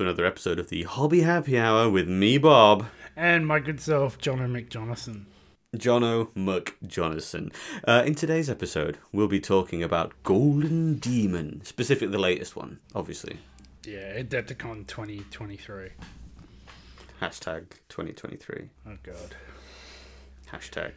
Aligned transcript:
And 0.00 0.06
to 0.06 0.10
another 0.12 0.24
episode 0.24 0.58
of 0.58 0.70
the 0.70 0.84
Hobby 0.84 1.20
Happy 1.20 1.58
Hour 1.58 1.90
with 1.90 2.08
me, 2.08 2.38
Bob, 2.38 2.86
And 3.16 3.46
my 3.46 3.58
good 3.60 3.82
self, 3.82 4.16
John 4.16 4.38
McJonathan. 4.38 5.26
Jono 5.76 6.32
McJonathan. 6.34 7.52
Uh, 7.86 8.02
in 8.06 8.14
today's 8.14 8.48
episode, 8.48 8.96
we'll 9.12 9.28
be 9.28 9.40
talking 9.40 9.82
about 9.82 10.14
Golden 10.22 10.94
Demon, 10.94 11.60
specifically 11.64 12.12
the 12.12 12.18
latest 12.18 12.56
one, 12.56 12.78
obviously. 12.94 13.40
Yeah, 13.84 14.18
Adepticon 14.22 14.86
2023. 14.86 15.90
Hashtag 17.20 17.66
2023. 17.90 18.70
Oh, 18.86 18.96
God. 19.02 19.36
Hashtag 20.50 20.92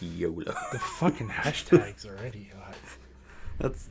YOLO. 0.00 0.54
The 0.72 0.78
fucking 0.78 1.28
hashtags 1.28 2.06
already. 2.06 2.52
Like, 2.58 2.76
That's 3.58 3.90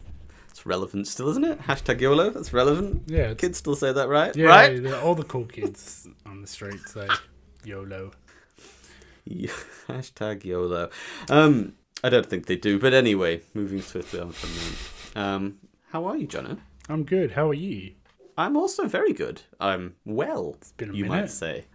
that's 0.66 0.78
relevant 0.78 1.08
still, 1.08 1.30
isn't 1.30 1.44
it? 1.46 1.60
Hashtag 1.62 2.02
YOLO. 2.02 2.30
That's 2.32 2.54
relevant. 2.54 3.04
yeah, 3.08 3.34
Kids 3.34 3.58
still 3.58 3.76
say 3.76 3.92
that, 3.94 4.08
right? 4.10 4.36
yeah 4.36 4.48
Right? 4.48 4.82
the- 4.82 5.00
all 5.02 5.16
the 5.16 5.24
cool 5.24 5.46
kids 5.46 6.08
on 6.26 6.42
the 6.42 6.48
street 6.48 6.80
say 6.88 7.08
YOLO. 7.64 8.12
Yeah, 9.26 9.52
hashtag 9.88 10.44
YOLO. 10.44 10.90
Um, 11.30 11.74
I 12.04 12.10
don't 12.10 12.26
think 12.26 12.46
they 12.46 12.56
do, 12.58 12.80
but 12.80 12.94
anyway, 12.94 13.42
moving 13.54 13.82
swiftly 13.82 14.20
on 14.20 14.32
from 14.32 14.50
that. 15.14 15.22
Um, 15.22 15.58
how 15.92 16.06
are 16.06 16.18
you, 16.18 16.28
Jono? 16.28 16.58
I'm 16.90 17.04
good. 17.04 17.32
How 17.32 17.50
are 17.50 17.54
you? 17.54 17.94
I'm 18.38 18.58
also 18.58 18.86
very 18.88 19.14
good. 19.14 19.42
I'm 19.60 19.96
well. 20.06 20.56
It's 20.60 20.72
been 20.74 20.92
a 20.92 20.94
you 20.94 21.06
might 21.06 21.30
say. 21.32 21.66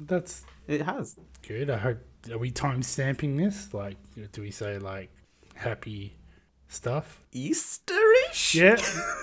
That's 0.00 0.44
It 0.66 0.82
has. 0.82 1.16
good. 1.46 1.70
I 1.70 1.76
hope. 1.76 1.98
Are 2.32 2.38
we 2.38 2.50
time 2.50 2.82
stamping 2.82 3.36
this? 3.36 3.72
Like, 3.72 3.96
do 4.32 4.40
we 4.42 4.50
say, 4.50 4.78
like, 4.78 5.10
happy 5.54 6.16
stuff? 6.68 7.20
Easterish. 7.34 8.54
Yeah. 8.54 8.76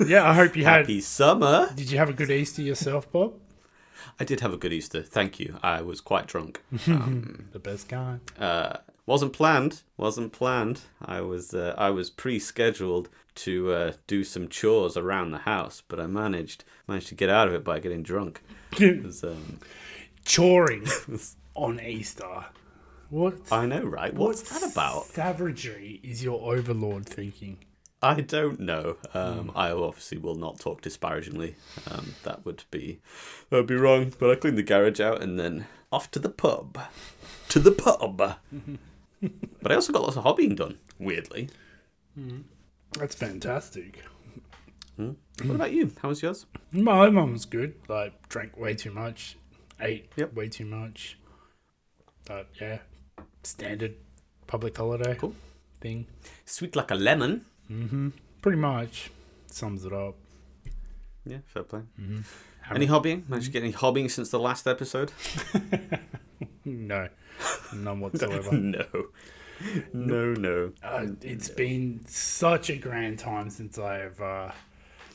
Yeah, 0.08 0.30
I 0.30 0.34
hope 0.34 0.56
you 0.56 0.64
had. 0.64 0.82
Happy 0.82 1.02
summer. 1.02 1.70
Did 1.76 1.92
you 1.92 1.98
have 1.98 2.10
a 2.10 2.14
good 2.14 2.32
Easter 2.32 2.62
yourself, 2.62 3.12
Bob? 3.12 3.34
I 4.20 4.24
did 4.26 4.42
have 4.42 4.54
a 4.54 4.58
good 4.58 4.74
Easter. 4.74 5.02
Thank 5.02 5.40
you. 5.40 5.58
I 5.64 5.82
was 5.82 6.02
quite 6.02 6.28
drunk. 6.28 6.62
Um, 6.88 7.46
The 7.52 7.60
best 7.60 7.90
kind. 7.90 8.20
uh, 8.40 8.78
wasn't 9.06 9.34
planned. 9.34 9.82
Wasn't 9.98 10.32
planned. 10.32 10.82
I 11.02 11.22
was. 11.22 11.54
Uh, 11.54 11.74
I 11.78 11.90
was 11.90 12.10
pre-scheduled 12.10 13.10
to 13.36 13.72
uh, 13.74 13.92
do 14.08 14.24
some 14.24 14.48
chores 14.48 14.96
around 14.96 15.32
the 15.32 15.40
house, 15.40 15.82
but 15.88 16.00
I 16.00 16.06
managed 16.08 16.64
managed 16.88 17.08
to 17.10 17.16
get 17.16 17.30
out 17.30 17.48
of 17.48 17.54
it 17.54 17.64
by 17.64 17.80
getting 17.80 18.04
drunk. 18.04 18.42
It 18.80 19.04
was, 19.04 19.24
um, 19.24 19.60
Choring 20.26 20.88
on 21.56 21.80
Easter. 21.80 22.46
What? 23.14 23.36
I 23.52 23.68
know, 23.68 23.84
right? 23.84 24.12
What's 24.12 24.52
what 24.52 24.62
that 24.62 24.72
about? 24.72 25.06
Savagery 25.06 26.00
is 26.02 26.24
your 26.24 26.42
overlord 26.52 27.06
thinking. 27.06 27.60
I 28.02 28.22
don't 28.22 28.60
know. 28.60 28.98
Um, 29.14 29.52
I 29.56 29.70
obviously 29.70 30.18
will 30.18 30.34
not 30.34 30.60
talk 30.60 30.82
disparagingly. 30.82 31.56
Um, 31.92 32.16
that 32.24 32.44
would 32.44 32.64
be 32.72 33.02
that 33.52 33.58
would 33.58 33.68
be 33.68 33.76
wrong. 33.76 34.14
But 34.18 34.32
I 34.32 34.36
cleaned 34.36 34.58
the 34.58 34.64
garage 34.64 35.00
out 35.00 35.22
and 35.22 35.40
then 35.40 35.68
off 35.92 36.10
to 36.10 36.20
the 36.20 36.30
pub. 36.30 36.80
To 37.50 37.60
the 37.60 37.72
pub. 37.72 38.18
but 39.62 39.72
I 39.72 39.76
also 39.76 39.94
got 39.94 40.02
lots 40.02 40.18
of 40.18 40.24
hobbying 40.24 40.56
done. 40.56 40.80
Weirdly. 40.98 41.50
That's 42.98 43.14
fantastic. 43.14 44.04
What 44.96 45.16
about 45.38 45.72
you? 45.72 45.92
How 46.02 46.10
was 46.10 46.24
yours? 46.24 46.48
My 46.72 47.12
mum 47.12 47.34
was 47.34 47.46
good. 47.46 47.76
Like, 47.88 48.28
drank 48.28 48.58
way 48.58 48.74
too 48.74 48.92
much, 48.92 49.38
ate 49.80 50.12
Yep. 50.16 50.34
way 50.34 50.50
too 50.50 50.66
much. 50.66 51.20
But 52.26 52.48
yeah, 52.60 52.80
standard 53.44 53.96
public 54.48 54.76
holiday 54.78 55.16
Cool. 55.16 55.36
thing. 55.82 56.06
Sweet 56.46 56.76
like 56.76 56.92
a 56.92 56.96
lemon. 56.96 57.46
Mm-hmm. 57.72 58.10
Pretty 58.42 58.58
much 58.58 59.10
sums 59.48 59.86
it 59.86 59.94
up. 59.94 60.16
Yeah, 61.26 61.38
fair 61.46 61.64
play. 61.64 61.82
How 62.62 62.76
Any 62.76 62.88
hobbying? 62.88 63.28
Managed 63.30 63.48
to 63.48 63.52
get 63.52 63.64
any 63.64 63.74
hobbying 63.74 64.10
since 64.12 64.30
the 64.30 64.40
last 64.40 64.68
episode? 64.68 65.12
No, 66.66 67.10
none 67.74 68.00
whatsoever. 68.02 68.52
no. 68.54 68.86
No, 69.94 70.34
no. 70.34 70.72
uh, 70.82 71.08
it's 71.22 71.50
been 71.50 72.02
such 72.06 72.70
a 72.70 72.76
grand 72.78 73.20
time 73.20 73.50
since 73.50 73.78
I've 73.78 74.20
uh, 74.22 74.52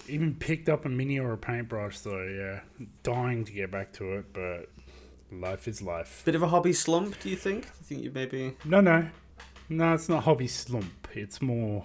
even 0.09 0.34
picked 0.34 0.69
up 0.69 0.84
a 0.84 0.88
mini 0.91 1.19
or 1.19 1.33
a 1.33 1.38
paintbrush. 1.38 1.99
So 1.99 2.22
yeah, 2.22 2.61
dying 3.03 3.44
to 3.44 3.53
get 3.53 3.71
back 3.71 3.93
to 3.94 4.19
it, 4.19 4.33
but 4.34 4.69
life 5.31 5.69
is 5.69 5.83
life. 5.83 6.22
Bit 6.25 6.34
of 6.34 6.43
a 6.43 6.49
hobby 6.49 6.72
slump, 6.72 7.19
do 7.21 7.28
you 7.28 7.37
think? 7.37 7.62
Do 7.62 7.71
you 7.81 7.84
think 7.84 8.03
you 8.03 8.11
maybe 8.15 8.56
No, 8.65 8.81
no, 8.81 9.09
no. 9.69 9.94
It's 9.94 10.09
not 10.09 10.25
hobby 10.25 10.49
slump. 10.49 11.09
It's 11.15 11.41
more 11.43 11.84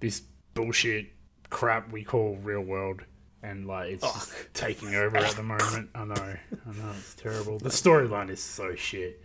this 0.00 0.22
bullshit 0.54 1.06
crap 1.50 1.92
we 1.92 2.04
call 2.04 2.36
real 2.42 2.60
world, 2.60 3.02
and 3.42 3.66
like 3.66 3.92
it's 3.92 4.02
just 4.02 4.34
taking 4.54 4.94
over 4.94 5.16
at 5.16 5.32
the 5.32 5.42
moment. 5.42 5.90
I 5.94 6.04
know, 6.04 6.14
I 6.14 6.72
know, 6.72 6.92
it's 6.98 7.14
terrible. 7.14 7.58
The 7.58 7.68
storyline 7.70 8.30
is 8.30 8.42
so 8.42 8.74
shit. 8.74 9.22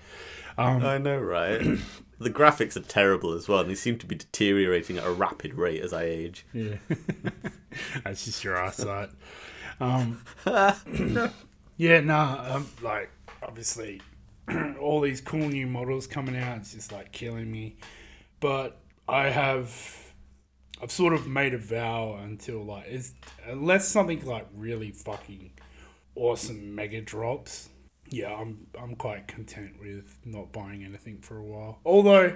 Um, 0.57 0.85
I 0.85 0.97
know, 0.97 1.19
right? 1.19 1.59
the 2.19 2.29
graphics 2.29 2.77
are 2.77 2.81
terrible 2.81 3.33
as 3.33 3.47
well, 3.47 3.61
and 3.61 3.69
they 3.69 3.75
seem 3.75 3.97
to 3.99 4.05
be 4.05 4.15
deteriorating 4.15 4.97
at 4.97 5.05
a 5.05 5.11
rapid 5.11 5.55
rate 5.55 5.81
as 5.81 5.93
I 5.93 6.03
age. 6.03 6.45
yeah, 6.53 6.75
that's 8.03 8.25
just 8.25 8.43
your 8.43 8.57
eyesight. 8.57 9.09
Um, 9.79 10.21
yeah, 11.77 11.99
nah. 12.01 12.55
Um, 12.55 12.67
like 12.81 13.09
obviously, 13.43 14.01
all 14.79 15.01
these 15.01 15.21
cool 15.21 15.47
new 15.47 15.67
models 15.67 16.07
coming 16.07 16.37
out. 16.37 16.57
It's 16.57 16.73
just 16.73 16.91
like 16.91 17.11
killing 17.11 17.51
me. 17.51 17.77
But 18.39 18.79
I 19.07 19.29
have. 19.29 19.99
I've 20.81 20.91
sort 20.91 21.13
of 21.13 21.27
made 21.27 21.53
a 21.53 21.57
vow 21.57 22.19
until 22.21 22.63
like 22.65 22.85
it's 22.87 23.13
unless 23.47 23.87
something 23.87 24.25
like 24.25 24.47
really 24.53 24.91
fucking 24.91 25.51
awesome 26.15 26.75
mega 26.75 27.01
drops. 27.01 27.69
Yeah, 28.09 28.33
I'm 28.33 28.67
I'm 28.79 28.95
quite 28.95 29.27
content 29.27 29.79
with 29.79 30.19
not 30.25 30.51
buying 30.51 30.83
anything 30.83 31.19
for 31.19 31.37
a 31.37 31.43
while. 31.43 31.79
Although 31.85 32.35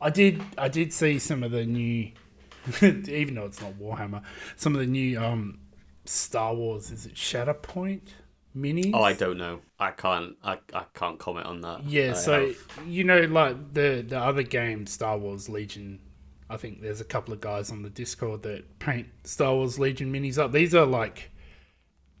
I 0.00 0.10
did 0.10 0.42
I 0.56 0.68
did 0.68 0.92
see 0.92 1.18
some 1.18 1.42
of 1.42 1.50
the 1.50 1.66
new 1.66 2.12
even 2.82 3.34
though 3.34 3.44
it's 3.44 3.60
not 3.60 3.74
Warhammer, 3.74 4.22
some 4.56 4.74
of 4.74 4.80
the 4.80 4.86
new 4.86 5.20
um 5.20 5.58
Star 6.06 6.54
Wars 6.54 6.90
is 6.90 7.06
it 7.06 7.14
Shatterpoint 7.14 8.08
minis? 8.56 8.90
Oh, 8.94 9.02
I 9.02 9.12
don't 9.12 9.38
know. 9.38 9.60
I 9.78 9.90
can't. 9.90 10.36
I, 10.42 10.58
I 10.72 10.84
can't 10.94 11.18
comment 11.18 11.46
on 11.46 11.60
that. 11.62 11.84
Yeah, 11.84 12.10
I 12.10 12.14
so 12.14 12.46
have- 12.48 12.86
you 12.86 13.04
know, 13.04 13.20
like 13.22 13.74
the 13.74 14.04
the 14.06 14.18
other 14.18 14.42
game, 14.42 14.86
Star 14.86 15.18
Wars 15.18 15.48
Legion. 15.48 16.00
I 16.48 16.56
think 16.56 16.82
there's 16.82 17.00
a 17.00 17.04
couple 17.04 17.32
of 17.32 17.40
guys 17.40 17.70
on 17.70 17.82
the 17.82 17.90
Discord 17.90 18.42
that 18.42 18.78
paint 18.80 19.06
Star 19.24 19.54
Wars 19.54 19.78
Legion 19.78 20.12
minis 20.12 20.36
up. 20.36 20.50
These 20.52 20.74
are 20.74 20.86
like 20.86 21.30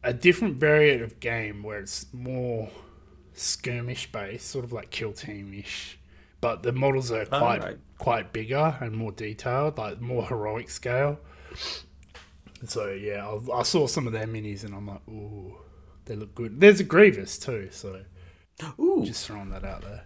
a 0.02 0.12
different 0.12 0.56
variant 0.56 1.02
of 1.02 1.20
game 1.20 1.62
where 1.62 1.80
it's 1.80 2.06
more 2.12 2.70
skirmish 3.34 4.10
based, 4.12 4.48
sort 4.48 4.64
of 4.64 4.72
like 4.72 4.90
kill 4.90 5.12
team 5.12 5.52
ish. 5.54 5.98
But 6.40 6.62
the 6.62 6.72
models 6.72 7.10
are 7.10 7.26
oh, 7.32 7.38
quite 7.38 7.62
right. 7.62 7.78
quite 7.98 8.32
bigger 8.32 8.76
and 8.80 8.96
more 8.96 9.12
detailed, 9.12 9.78
like 9.78 10.00
more 10.00 10.24
heroic 10.26 10.70
scale. 10.70 11.18
So 12.66 12.90
yeah, 12.90 13.26
I, 13.26 13.58
I 13.58 13.62
saw 13.62 13.86
some 13.86 14.06
of 14.06 14.12
their 14.12 14.26
minis 14.26 14.64
and 14.64 14.74
I'm 14.74 14.86
like, 14.86 15.06
ooh, 15.08 15.56
they 16.10 16.16
look 16.16 16.34
good. 16.34 16.60
There's 16.60 16.80
a 16.80 16.84
Grievous 16.84 17.38
too, 17.38 17.68
so 17.70 18.00
ooh, 18.80 19.04
just 19.04 19.24
throwing 19.24 19.50
that 19.50 19.64
out 19.64 19.82
there. 19.82 20.02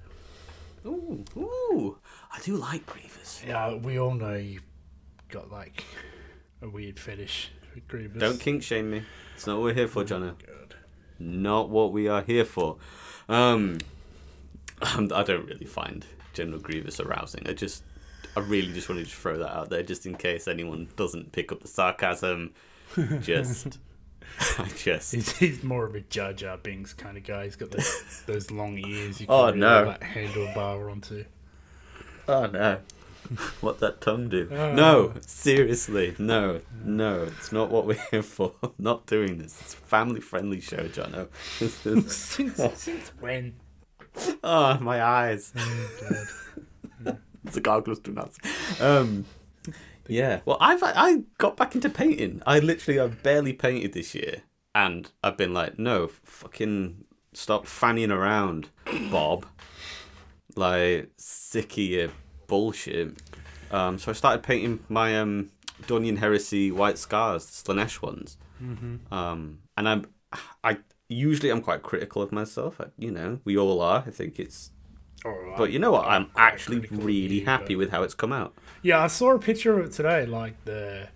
ooh, 0.84 1.24
ooh. 1.34 1.96
I 2.30 2.40
do 2.40 2.56
like 2.56 2.84
Grievous. 2.84 3.42
Yeah, 3.46 3.74
we 3.74 3.98
all 3.98 4.12
know 4.12 4.34
you 4.34 4.60
got 5.30 5.50
like 5.50 5.82
a 6.60 6.68
weird 6.68 6.98
fetish 6.98 7.52
for 7.72 7.80
Grievous. 7.88 8.20
Don't 8.20 8.38
kink 8.38 8.62
shame 8.62 8.90
me. 8.90 9.02
It's 9.34 9.46
not 9.46 9.56
what 9.56 9.64
we're 9.64 9.74
here 9.74 9.88
for, 9.88 10.04
Jono. 10.04 10.36
God. 10.46 10.74
Not 11.18 11.70
what 11.70 11.90
we 11.90 12.06
are 12.06 12.20
here 12.20 12.44
for. 12.44 12.76
Um, 13.26 13.78
I 14.82 15.22
don't 15.22 15.46
really 15.46 15.64
find 15.64 16.04
General 16.34 16.60
Grievous 16.60 17.00
arousing. 17.00 17.48
I 17.48 17.54
just, 17.54 17.82
I 18.36 18.40
really 18.40 18.74
just 18.74 18.90
wanted 18.90 19.06
to 19.06 19.16
throw 19.16 19.38
that 19.38 19.56
out 19.56 19.70
there, 19.70 19.82
just 19.82 20.04
in 20.04 20.16
case 20.16 20.48
anyone 20.48 20.88
doesn't 20.96 21.32
pick 21.32 21.50
up 21.50 21.62
the 21.62 21.68
sarcasm. 21.68 22.52
Just, 23.22 23.78
I 24.58 24.68
just. 24.76 25.12
He's, 25.14 25.36
he's 25.36 25.62
more 25.62 25.86
of 25.86 25.94
a 25.94 26.00
Jar 26.00 26.32
Jar 26.32 26.56
Binks 26.56 26.92
kind 26.92 27.16
of 27.16 27.24
guy. 27.24 27.44
He's 27.44 27.56
got 27.56 27.70
those, 27.70 28.22
those 28.26 28.50
long 28.50 28.78
ears. 28.78 29.20
You 29.20 29.26
can 29.26 29.34
Oh, 29.34 29.46
really, 29.46 29.58
no. 29.58 29.84
Like, 29.84 30.00
handlebar 30.00 30.90
onto. 30.90 31.24
Oh 32.28 32.46
no. 32.46 32.78
What 33.62 33.80
that 33.80 34.02
tongue 34.02 34.28
do? 34.28 34.48
Oh. 34.52 34.74
No, 34.74 35.14
seriously, 35.22 36.14
no, 36.18 36.60
no. 36.84 37.22
It's 37.22 37.52
not 37.52 37.70
what 37.70 37.86
we're 37.86 37.98
here 38.10 38.22
for. 38.22 38.52
not 38.78 39.06
doing 39.06 39.38
this. 39.38 39.58
It's 39.62 39.72
a 39.72 39.78
family-friendly 39.78 40.60
show, 40.60 40.88
Jono. 40.88 41.28
Since 41.56 42.14
since 42.76 43.08
when? 43.20 43.54
oh, 44.44 44.78
my 44.78 45.02
eyes. 45.02 45.54
Oh, 45.56 46.26
God. 47.04 47.18
the 47.44 47.60
goggles 47.62 48.00
do 48.00 48.12
not. 48.12 48.32
Um, 48.78 49.24
yeah. 50.08 50.40
Well, 50.44 50.58
I've 50.60 50.82
I 50.82 51.22
got 51.38 51.56
back 51.56 51.74
into 51.74 51.88
painting. 51.90 52.42
I 52.46 52.58
literally 52.58 53.00
I've 53.00 53.22
barely 53.22 53.52
painted 53.52 53.92
this 53.92 54.14
year, 54.14 54.42
and 54.74 55.10
I've 55.22 55.36
been 55.36 55.54
like, 55.54 55.78
no, 55.78 56.08
fucking 56.24 57.04
stop 57.32 57.66
fanning 57.66 58.10
around, 58.10 58.68
Bob. 59.10 59.46
Like 60.56 61.10
sick 61.16 61.72
of 61.72 61.78
your 61.78 62.08
bullshit. 62.46 63.16
Um, 63.70 63.98
so 63.98 64.10
I 64.10 64.14
started 64.14 64.42
painting 64.42 64.80
my 64.88 65.18
um 65.18 65.50
Heresy 65.88 66.70
White 66.70 66.98
Scars, 66.98 67.44
Slaanesh 67.46 68.00
ones. 68.00 68.36
Mm-hmm. 68.62 69.12
Um, 69.12 69.58
and 69.76 69.88
I'm, 69.88 70.06
I 70.62 70.78
usually 71.08 71.50
I'm 71.50 71.60
quite 71.60 71.82
critical 71.82 72.22
of 72.22 72.30
myself. 72.32 72.80
I- 72.80 72.86
You 72.96 73.10
know, 73.10 73.40
we 73.44 73.58
all 73.58 73.80
are. 73.80 74.04
I 74.06 74.10
think 74.10 74.38
it's, 74.38 74.70
But 75.56 75.70
you 75.72 75.78
know 75.78 75.92
what? 75.92 76.06
I'm 76.06 76.28
actually 76.36 76.80
really 76.90 77.40
you, 77.40 77.44
happy 77.46 77.74
but- 77.74 77.78
with 77.80 77.90
how 77.90 78.02
it's 78.02 78.14
come 78.14 78.32
out. 78.32 78.54
Yeah, 78.82 79.02
I 79.02 79.06
saw 79.06 79.32
a 79.34 79.38
picture 79.38 79.78
of 79.78 79.86
it 79.86 79.92
today. 79.92 80.26
Like 80.26 80.62
the, 80.64 81.08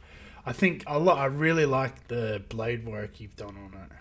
I 0.47 0.53
think 0.53 0.83
a 0.87 0.99
lot. 0.99 1.19
I 1.19 1.27
really 1.27 1.67
like 1.67 2.09
the 2.09 2.43
blade 2.49 2.87
work 2.87 3.21
you've 3.21 3.37
done 3.37 3.57
on 3.57 3.79
it. 3.81 3.93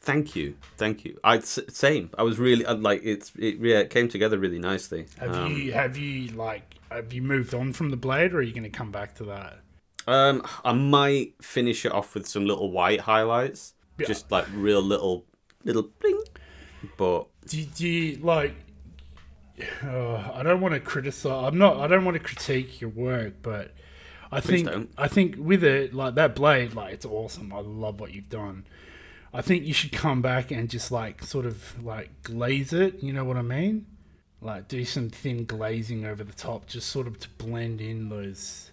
Thank 0.00 0.36
you, 0.36 0.56
thank 0.76 1.04
you. 1.04 1.18
I 1.24 1.40
same. 1.40 2.10
I 2.16 2.22
was 2.22 2.38
really 2.38 2.64
I, 2.64 2.72
like 2.72 3.00
it's 3.04 3.32
it. 3.36 3.56
Yeah, 3.60 3.78
it 3.78 3.90
came 3.90 4.08
together 4.08 4.38
really 4.38 4.58
nicely. 4.58 5.06
Have 5.18 5.34
Um, 5.34 5.52
you 5.56 5.72
have 5.72 5.96
you 5.96 6.28
like 6.28 6.74
have 6.90 7.12
you 7.12 7.22
moved 7.22 7.54
on 7.54 7.72
from 7.72 7.90
the 7.90 7.96
blade, 7.96 8.32
or 8.32 8.38
are 8.38 8.42
you 8.42 8.52
going 8.52 8.62
to 8.64 8.68
come 8.70 8.90
back 8.92 9.14
to 9.16 9.24
that? 9.24 9.58
Um, 10.08 10.44
I 10.64 10.72
might 10.72 11.34
finish 11.42 11.84
it 11.84 11.90
off 11.92 12.14
with 12.14 12.28
some 12.28 12.46
little 12.46 12.70
white 12.70 13.00
highlights, 13.00 13.74
Yeah. 13.98 14.06
just 14.06 14.30
like 14.30 14.46
real 14.54 14.80
little 14.80 15.24
little 15.64 15.90
bling. 16.00 16.22
But 16.96 17.26
Do, 17.48 17.64
do 17.64 17.88
you 17.88 18.18
like? 18.18 18.54
Uh, 19.82 20.32
I 20.34 20.42
don't 20.42 20.60
want 20.60 20.74
to 20.74 20.80
criticize. 20.80 21.48
I'm 21.48 21.58
not. 21.58 21.78
I 21.78 21.86
don't 21.86 22.04
want 22.04 22.16
to 22.16 22.22
critique 22.22 22.80
your 22.80 22.90
work, 22.90 23.34
but 23.42 23.72
I 24.30 24.40
Please 24.40 24.62
think 24.62 24.66
don't. 24.66 24.90
I 24.98 25.08
think 25.08 25.36
with 25.38 25.64
it 25.64 25.94
like 25.94 26.14
that 26.16 26.34
blade, 26.34 26.74
like 26.74 26.92
it's 26.94 27.06
awesome. 27.06 27.52
I 27.52 27.60
love 27.60 28.00
what 28.00 28.12
you've 28.12 28.28
done. 28.28 28.66
I 29.32 29.42
think 29.42 29.64
you 29.64 29.74
should 29.74 29.92
come 29.92 30.22
back 30.22 30.50
and 30.50 30.68
just 30.68 30.90
like 30.90 31.22
sort 31.22 31.46
of 31.46 31.82
like 31.82 32.22
glaze 32.22 32.72
it. 32.72 33.02
You 33.02 33.12
know 33.12 33.24
what 33.24 33.36
I 33.36 33.42
mean? 33.42 33.86
Like 34.40 34.68
do 34.68 34.84
some 34.84 35.08
thin 35.08 35.44
glazing 35.46 36.04
over 36.04 36.22
the 36.22 36.32
top, 36.32 36.66
just 36.66 36.88
sort 36.90 37.06
of 37.06 37.18
to 37.20 37.28
blend 37.38 37.80
in 37.80 38.08
those 38.08 38.70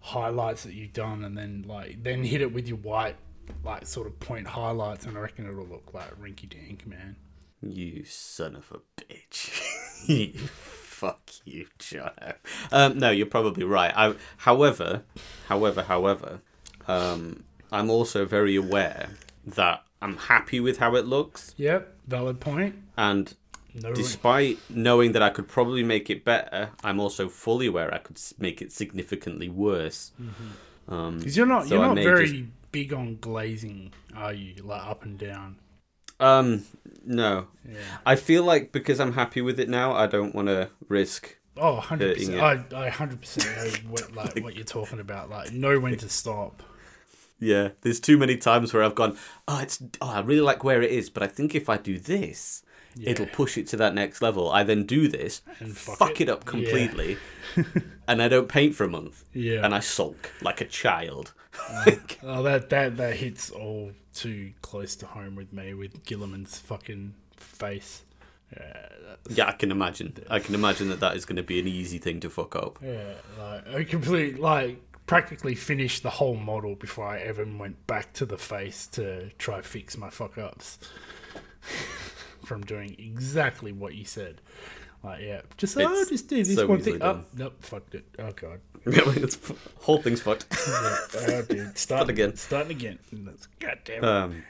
highlights 0.00 0.64
that 0.64 0.74
you've 0.74 0.92
done, 0.92 1.24
and 1.24 1.36
then 1.36 1.64
like 1.66 2.02
then 2.02 2.24
hit 2.24 2.42
it 2.42 2.52
with 2.52 2.68
your 2.68 2.78
white, 2.78 3.16
like 3.64 3.86
sort 3.86 4.06
of 4.06 4.18
point 4.20 4.46
highlights, 4.46 5.06
and 5.06 5.16
I 5.16 5.20
reckon 5.20 5.48
it'll 5.48 5.64
look 5.64 5.94
like 5.94 6.18
rinky 6.20 6.48
dink, 6.48 6.86
man. 6.86 7.16
You 7.62 8.04
son 8.04 8.56
of 8.56 8.70
a 8.72 8.80
bitch. 9.02 10.36
Fuck 10.38 11.20
you, 11.44 11.66
Jono. 11.78 12.34
Um, 12.72 12.98
no, 12.98 13.10
you're 13.10 13.26
probably 13.26 13.64
right. 13.64 13.92
I, 13.96 14.14
however, 14.38 15.02
however, 15.48 15.82
however, 15.82 16.40
um, 16.88 17.44
I'm 17.70 17.90
also 17.90 18.24
very 18.24 18.56
aware 18.56 19.10
that 19.46 19.84
I'm 20.00 20.16
happy 20.16 20.60
with 20.60 20.78
how 20.78 20.94
it 20.96 21.06
looks, 21.06 21.54
Yep, 21.58 21.94
valid 22.06 22.40
point. 22.40 22.76
and 22.96 23.34
No, 23.74 23.92
despite 23.92 24.58
knowing 24.70 25.12
that 25.12 25.22
I 25.22 25.30
could 25.30 25.48
probably 25.48 25.82
make 25.82 26.08
it 26.08 26.24
better, 26.24 26.70
I'm 26.82 26.98
also 27.00 27.28
fully 27.28 27.66
aware 27.66 27.92
I 27.92 27.98
could 27.98 28.18
make 28.38 28.62
it 28.62 28.72
significantly 28.72 29.48
worse. 29.50 30.12
Um, 30.88 31.18
because 31.18 31.36
you're 31.36 31.46
not 31.46 31.66
so 31.66 31.74
you're 31.74 31.84
not 31.86 31.96
very 31.96 32.26
just- 32.30 32.50
big 32.72 32.92
on 32.92 33.18
glazing, 33.20 33.92
are 34.14 34.32
you? 34.32 34.54
Like 34.62 34.82
up 34.86 35.04
and 35.04 35.18
down. 35.18 35.56
Um, 36.20 36.64
no, 37.04 37.46
Yeah. 37.68 37.76
I 38.04 38.16
feel 38.16 38.42
like 38.44 38.72
because 38.72 39.00
I'm 39.00 39.12
happy 39.12 39.40
with 39.40 39.58
it 39.60 39.68
now, 39.68 39.92
I 39.92 40.06
don't 40.06 40.34
want 40.34 40.48
to 40.48 40.70
risk. 40.88 41.36
Oh, 41.58 41.74
100 41.74 42.08
Hurting 42.08 42.26
percent. 42.32 42.72
I 42.74 42.86
I 42.86 42.88
hundred 42.90 43.20
percent 43.20 43.46
know 43.56 43.90
what 43.90 44.14
like 44.14 44.42
what 44.44 44.56
you're 44.56 44.64
talking 44.64 45.00
about. 45.00 45.30
Like 45.30 45.52
know 45.52 45.78
when 45.80 45.96
to 45.98 46.08
stop. 46.08 46.62
Yeah, 47.38 47.70
there's 47.82 48.00
too 48.00 48.16
many 48.18 48.36
times 48.38 48.72
where 48.72 48.82
I've 48.82 48.94
gone, 48.94 49.16
oh, 49.46 49.60
it's, 49.60 49.82
oh, 50.00 50.08
I 50.10 50.20
really 50.20 50.40
like 50.40 50.64
where 50.64 50.80
it 50.82 50.90
is, 50.90 51.10
but 51.10 51.22
I 51.22 51.26
think 51.26 51.54
if 51.54 51.68
I 51.68 51.76
do 51.76 51.98
this, 51.98 52.62
it'll 53.02 53.26
push 53.26 53.58
it 53.58 53.66
to 53.68 53.76
that 53.76 53.94
next 53.94 54.22
level. 54.22 54.50
I 54.50 54.62
then 54.62 54.84
do 54.84 55.06
this, 55.06 55.42
And 55.60 55.76
fuck, 55.76 55.98
fuck 55.98 56.20
it. 56.22 56.28
it. 56.28 56.30
up 56.30 56.44
Yeah. 56.44 56.50
completely, 56.50 57.18
and 58.08 58.22
I 58.22 58.28
don't 58.28 58.48
paint 58.48 58.74
for 58.74 58.84
a 58.84 58.88
month, 58.88 59.24
Yeah. 59.34 59.60
and 59.64 59.74
I 59.74 59.80
sulk 59.80 60.30
like 60.40 60.62
a 60.62 60.64
child. 60.64 61.34
Oh, 62.22 62.42
that 62.42 62.68
that 62.70 62.96
that 62.96 63.16
hits 63.16 63.50
all 63.50 63.92
too 64.16 64.52
close 64.62 64.96
to 64.96 65.06
home 65.06 65.36
with 65.36 65.52
me 65.52 65.74
with 65.74 66.04
Guilliman's 66.04 66.58
fucking 66.58 67.14
face. 67.36 68.02
Yeah, 68.56 68.88
Yeah, 69.28 69.46
I 69.48 69.52
can 69.52 69.70
imagine. 69.70 70.14
I 70.30 70.38
can 70.38 70.54
imagine 70.54 70.88
that 70.88 71.00
that 71.00 71.16
is 71.16 71.24
going 71.24 71.36
to 71.36 71.42
be 71.42 71.58
an 71.60 71.66
easy 71.68 71.98
thing 71.98 72.20
to 72.20 72.30
fuck 72.30 72.56
up. 72.56 72.78
yeah. 72.82 73.14
Like 73.38 73.68
I 73.68 73.84
complete 73.84 74.38
like 74.38 74.80
practically 75.06 75.54
finished 75.54 76.02
the 76.02 76.10
whole 76.10 76.36
model 76.36 76.74
before 76.74 77.06
I 77.06 77.18
ever 77.20 77.44
went 77.44 77.86
back 77.86 78.12
to 78.14 78.26
the 78.26 78.38
face 78.38 78.86
to 78.88 79.30
try 79.38 79.60
fix 79.62 79.96
my 79.96 80.10
fuck 80.10 80.36
ups 80.38 80.78
from 82.44 82.62
doing 82.64 82.96
exactly 82.98 83.72
what 83.72 83.94
you 83.94 84.04
said. 84.04 84.40
Like 85.02 85.22
yeah, 85.22 85.42
just 85.56 85.76
oh, 85.78 85.92
It's 86.00 86.10
just 86.10 86.28
do 86.28 86.42
this 86.42 86.56
so 86.56 86.66
one 86.66 86.80
thing. 86.80 86.98
done. 86.98 87.24
Oh, 87.24 87.28
nope, 87.36 87.54
fucked 87.62 87.94
it. 87.94 88.04
Oh 88.18 88.32
god. 88.32 88.60
it's, 88.86 89.38
whole 89.80 90.00
thing's 90.02 90.22
fucked. 90.22 90.46
Yeah, 90.68 90.96
oh, 91.28 91.42
dude, 91.42 91.78
start 91.78 92.08
again. 92.08 92.36
Starting 92.36 92.72
again. 92.72 92.98
That's 93.12 93.46
goddamn. 93.60 94.04
Um, 94.04 94.42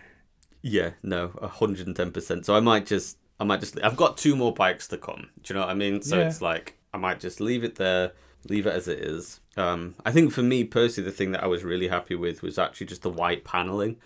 yeah, 0.63 0.91
no, 1.03 1.29
hundred 1.43 1.87
and 1.87 1.97
ten 1.97 2.11
percent. 2.11 2.47
So 2.47 2.55
I 2.55 2.61
might 2.61 2.87
just, 2.87 3.19
I 3.41 3.45
might 3.45 3.61
just. 3.61 3.79
I've 3.83 3.97
got 3.97 4.17
two 4.17 4.35
more 4.37 4.53
bikes 4.53 4.89
to 4.89 4.99
come. 4.99 5.29
Do 5.43 5.53
you 5.53 5.61
know 5.61 5.67
what 5.67 5.71
I 5.71 5.75
mean? 5.75 6.03
So 6.03 6.17
Yeah. 6.19 6.27
it's 6.29 6.43
like 6.43 6.77
I 6.93 6.99
might 6.99 7.21
just 7.21 7.41
leave 7.41 7.65
it 7.65 7.77
there, 7.77 8.13
leave 8.49 8.67
it 8.67 8.75
as 8.75 8.89
it 8.89 8.99
is. 9.01 9.41
Um, 9.57 9.95
I 10.05 10.13
think 10.13 10.33
for 10.33 10.43
me 10.43 10.65
personally, 10.65 11.09
the 11.11 11.17
thing 11.17 11.33
that 11.33 11.43
I 11.43 11.47
was 11.47 11.65
really 11.65 11.89
happy 11.89 12.15
with 12.15 12.43
was 12.43 12.59
actually 12.59 12.87
just 12.89 13.03
the 13.03 13.11
white 13.11 13.45
paneling. 13.45 13.97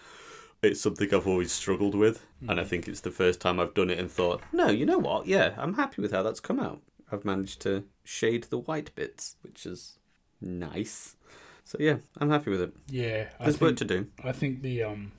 It's 0.62 0.80
something 0.82 1.12
I've 1.14 1.26
always 1.26 1.52
struggled 1.52 1.94
with, 1.94 2.26
and 2.46 2.60
I 2.60 2.64
think 2.64 2.86
it's 2.86 3.00
the 3.00 3.10
first 3.10 3.40
time 3.40 3.58
I've 3.58 3.72
done 3.72 3.88
it 3.88 3.98
and 3.98 4.10
thought, 4.10 4.42
no, 4.52 4.68
you 4.68 4.84
know 4.84 4.98
what? 4.98 5.26
Yeah, 5.26 5.54
I'm 5.56 5.74
happy 5.74 6.02
with 6.02 6.12
how 6.12 6.22
that's 6.22 6.40
come 6.40 6.60
out. 6.60 6.82
I've 7.10 7.24
managed 7.24 7.60
to 7.62 7.84
shade 8.04 8.44
the 8.44 8.58
white 8.58 8.94
bits, 8.94 9.36
which 9.42 9.64
is 9.64 9.98
nice. 10.40 11.16
So 11.64 11.78
yeah, 11.80 11.96
I'm 12.18 12.28
happy 12.30 12.50
with 12.50 12.60
it. 12.60 12.72
yeah, 12.88 13.28
There's 13.40 13.60
work 13.60 13.76
to 13.76 13.84
do. 13.86 14.08
I 14.22 14.32
think 14.32 14.60
the 14.60 14.82
um, 14.82 15.12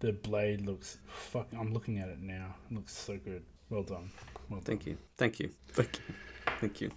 the 0.00 0.12
blade 0.12 0.60
looks. 0.60 0.98
Fuck, 1.06 1.48
I'm 1.58 1.72
looking 1.72 1.98
at 1.98 2.08
it 2.08 2.20
now. 2.20 2.54
It 2.70 2.74
looks 2.74 2.92
so 2.96 3.16
good. 3.16 3.44
Well 3.70 3.84
done. 3.84 4.10
Well 4.50 4.60
done. 4.60 4.64
Thank 4.64 4.86
you. 4.86 4.98
Thank 5.16 5.40
you. 5.40 5.50
Thank 5.68 5.98
you. 5.98 6.14
Thank 6.60 6.80
you. 6.80 6.90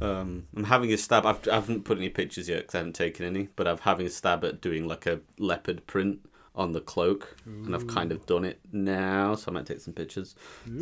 Um, 0.00 0.48
I'm 0.56 0.64
having 0.64 0.92
a 0.92 0.96
stab. 0.96 1.24
I've, 1.24 1.46
I 1.48 1.54
haven't 1.54 1.84
put 1.84 1.98
any 1.98 2.08
pictures 2.08 2.48
yet 2.48 2.62
because 2.62 2.74
I 2.74 2.78
haven't 2.78 2.94
taken 2.94 3.24
any, 3.24 3.48
but 3.54 3.68
I'm 3.68 3.78
having 3.78 4.06
a 4.06 4.10
stab 4.10 4.44
at 4.44 4.60
doing 4.60 4.88
like 4.88 5.06
a 5.06 5.20
leopard 5.38 5.86
print 5.86 6.28
on 6.56 6.72
the 6.72 6.80
cloak, 6.80 7.36
and 7.44 7.74
I've 7.74 7.86
kind 7.86 8.10
of 8.12 8.24
done 8.26 8.44
it 8.44 8.58
now, 8.72 9.34
so 9.34 9.50
I 9.50 9.54
might 9.54 9.66
take 9.66 9.80
some 9.80 9.92
pictures. 9.94 10.34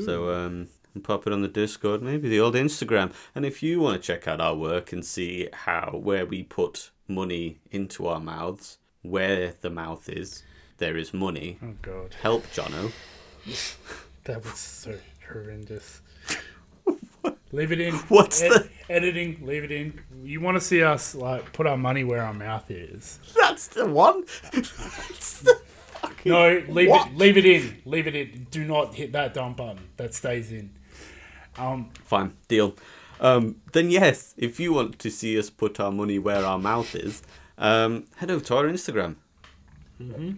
So 0.04 0.33
um, 0.33 0.69
and 0.95 1.02
pop 1.02 1.26
it 1.26 1.33
on 1.33 1.43
the 1.43 1.49
Discord, 1.49 2.02
maybe 2.02 2.28
the 2.28 2.40
old 2.40 2.54
Instagram. 2.54 3.12
And 3.35 3.45
if 3.45 3.62
you 3.62 3.81
want 3.81 4.00
to 4.00 4.07
check 4.07 4.28
out 4.28 4.40
our 4.40 4.54
work 4.54 4.93
and 4.93 5.04
see 5.04 5.49
how 5.52 5.90
where 6.02 6.25
we 6.25 6.43
put 6.45 6.90
money 7.09 7.59
into 7.71 8.07
our 8.07 8.21
mouths, 8.21 8.78
where 9.02 9.54
the 9.61 9.71
mouth 9.71 10.09
is, 10.09 10.43
there 10.78 10.97
is 10.97 11.12
money. 11.12 11.59
Oh 11.62 11.75
god, 11.83 12.14
Help 12.23 12.47
Jono. 12.52 12.93
that 14.25 14.45
was 14.45 14.59
so 14.59 14.97
horrendous. 15.28 16.00
Leave 17.54 17.73
it 17.73 17.80
in. 17.80 17.94
What's 18.08 18.42
Ed- 18.42 18.50
the- 18.50 18.68
editing? 18.88 19.38
Leave 19.46 19.64
it 19.64 19.73
in. 19.73 20.00
You 20.23 20.40
want 20.40 20.56
to 20.56 20.61
see 20.61 20.82
us 20.82 21.14
like 21.14 21.52
put 21.52 21.66
our 21.66 21.76
money 21.76 22.04
where 22.04 22.23
our 22.23 22.34
mouth 22.34 22.70
is? 22.70 23.18
That's 23.40 23.68
the 23.68 23.87
one. 23.87 24.25
That's 24.52 25.40
the 25.40 25.61
fucking 26.00 26.32
No, 26.32 26.62
leave 26.68 26.88
What? 26.90 27.08
it. 27.08 27.16
Leave 27.16 27.37
it 27.37 27.46
in. 27.46 27.82
Leave 27.84 28.06
it 28.06 28.14
in. 28.14 28.46
Do 28.50 28.64
not 28.64 28.94
hit 28.94 29.12
that 29.12 29.34
dump 29.34 29.56
button. 29.58 29.80
That 29.96 30.14
stays 30.14 30.50
in. 30.52 30.70
Um, 31.56 31.90
Fine, 32.04 32.34
deal. 32.49 32.75
Um, 33.20 33.56
then 33.73 33.90
yes, 33.90 34.34
if 34.37 34.58
you 34.58 34.73
want 34.73 34.99
to 34.99 35.11
see 35.11 35.38
us 35.38 35.49
put 35.50 35.78
our 35.78 35.92
money 35.92 36.18
where 36.18 36.44
our 36.44 36.58
mouth 36.58 36.94
is, 36.96 37.23
um, 37.58 38.06
head 38.16 38.30
over 38.30 38.44
to 38.44 38.56
our 38.56 38.64
Instagram 38.64 39.16
Mm-hmm. 40.02 40.32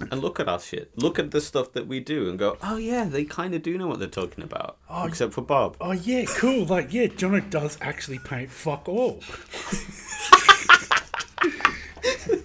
And 0.00 0.20
look 0.20 0.38
at 0.40 0.48
our 0.48 0.60
shit. 0.60 0.90
Look 0.96 1.18
at 1.18 1.30
the 1.30 1.40
stuff 1.40 1.72
that 1.72 1.86
we 1.86 2.00
do 2.00 2.28
and 2.28 2.38
go, 2.38 2.56
oh 2.62 2.76
yeah, 2.76 3.04
they 3.04 3.24
kind 3.24 3.54
of 3.54 3.62
do 3.62 3.76
know 3.78 3.86
what 3.86 3.98
they're 3.98 4.08
talking 4.08 4.44
about, 4.44 4.76
Oh, 4.90 5.06
except 5.06 5.32
for 5.32 5.42
Bob. 5.42 5.76
Oh 5.80 5.92
yeah, 5.92 6.24
cool. 6.26 6.64
Like 6.66 6.92
yeah, 6.92 7.06
Jono 7.06 7.48
does 7.50 7.78
actually 7.80 8.18
paint 8.18 8.50
fuck 8.50 8.88
all. 8.88 9.20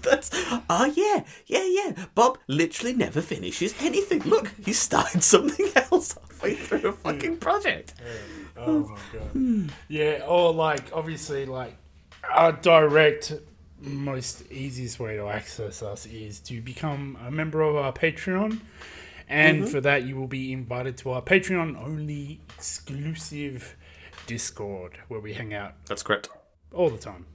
That's 0.01 0.31
oh 0.69 0.85
yeah, 0.95 1.23
yeah, 1.45 1.65
yeah. 1.65 2.05
Bob 2.15 2.37
literally 2.47 2.93
never 2.93 3.21
finishes 3.21 3.73
anything. 3.79 4.21
Look, 4.23 4.51
he 4.63 4.73
started 4.73 5.23
something 5.23 5.67
else 5.91 6.13
halfway 6.13 6.55
through 6.55 6.89
a 6.89 6.93
fucking 6.93 7.37
project. 7.37 7.93
Oh 8.57 8.79
my 8.79 8.97
god. 9.13 9.71
Yeah, 9.87 10.23
or 10.27 10.53
like 10.53 10.91
obviously 10.93 11.45
like 11.45 11.75
our 12.29 12.51
direct 12.51 13.33
most 13.81 14.49
easiest 14.51 14.99
way 14.99 15.15
to 15.17 15.27
access 15.27 15.81
us 15.81 16.05
is 16.05 16.39
to 16.41 16.61
become 16.61 17.17
a 17.25 17.31
member 17.31 17.61
of 17.61 17.75
our 17.75 17.91
Patreon. 17.93 18.59
And 19.27 19.67
for 19.69 19.79
that 19.81 20.03
you 20.03 20.15
will 20.17 20.27
be 20.27 20.51
invited 20.51 20.97
to 20.97 21.11
our 21.11 21.21
Patreon 21.21 21.81
only 21.81 22.41
exclusive 22.57 23.75
Discord 24.27 24.97
where 25.07 25.19
we 25.19 25.33
hang 25.33 25.53
out 25.53 25.73
That's 25.85 26.03
correct. 26.03 26.29
all 26.73 26.89
the 26.89 26.97
time. 26.97 27.25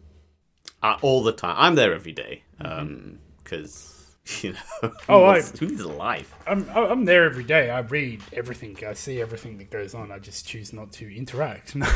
Uh, 0.82 0.98
all 1.00 1.22
the 1.22 1.32
time. 1.32 1.54
I'm 1.58 1.74
there 1.74 1.94
every 1.94 2.12
day. 2.12 2.42
Um, 2.60 3.18
because 3.42 4.14
you 4.42 4.52
know, 4.52 4.92
Oh, 5.08 5.24
I- 5.24 5.40
who 5.40 5.66
needs 5.66 5.80
a 5.80 5.88
life? 5.88 6.34
I'm 6.46 6.68
I'm 6.68 7.04
there 7.06 7.24
every 7.24 7.44
day. 7.44 7.70
I 7.70 7.80
read 7.80 8.22
everything. 8.32 8.76
I 8.86 8.92
see 8.92 9.20
everything 9.20 9.56
that 9.58 9.70
goes 9.70 9.94
on. 9.94 10.12
I 10.12 10.18
just 10.18 10.46
choose 10.46 10.72
not 10.74 10.92
to 10.92 11.08
interact. 11.16 11.74
No. 11.76 11.86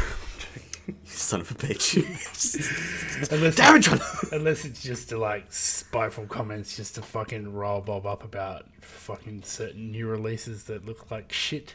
You 1.05 1.11
son 1.11 1.41
of 1.41 1.51
a 1.51 1.55
bitch. 1.55 1.97
Unless, 3.33 3.57
Damn 3.57 3.77
it, 3.77 3.81
John. 3.81 4.01
unless 4.33 4.65
it's 4.65 4.83
just 4.83 5.09
to 5.11 5.19
like 5.19 5.47
spiteful 5.53 6.27
comments, 6.27 6.77
just 6.77 6.95
to 6.97 7.03
fucking 7.03 7.53
rile 7.53 7.81
Bob 7.81 8.07
up 8.07 8.25
about 8.25 8.67
fucking 8.81 9.43
certain 9.43 9.91
new 9.91 10.07
releases 10.07 10.65
that 10.65 10.85
look 10.87 11.11
like 11.11 11.33
shit. 11.33 11.75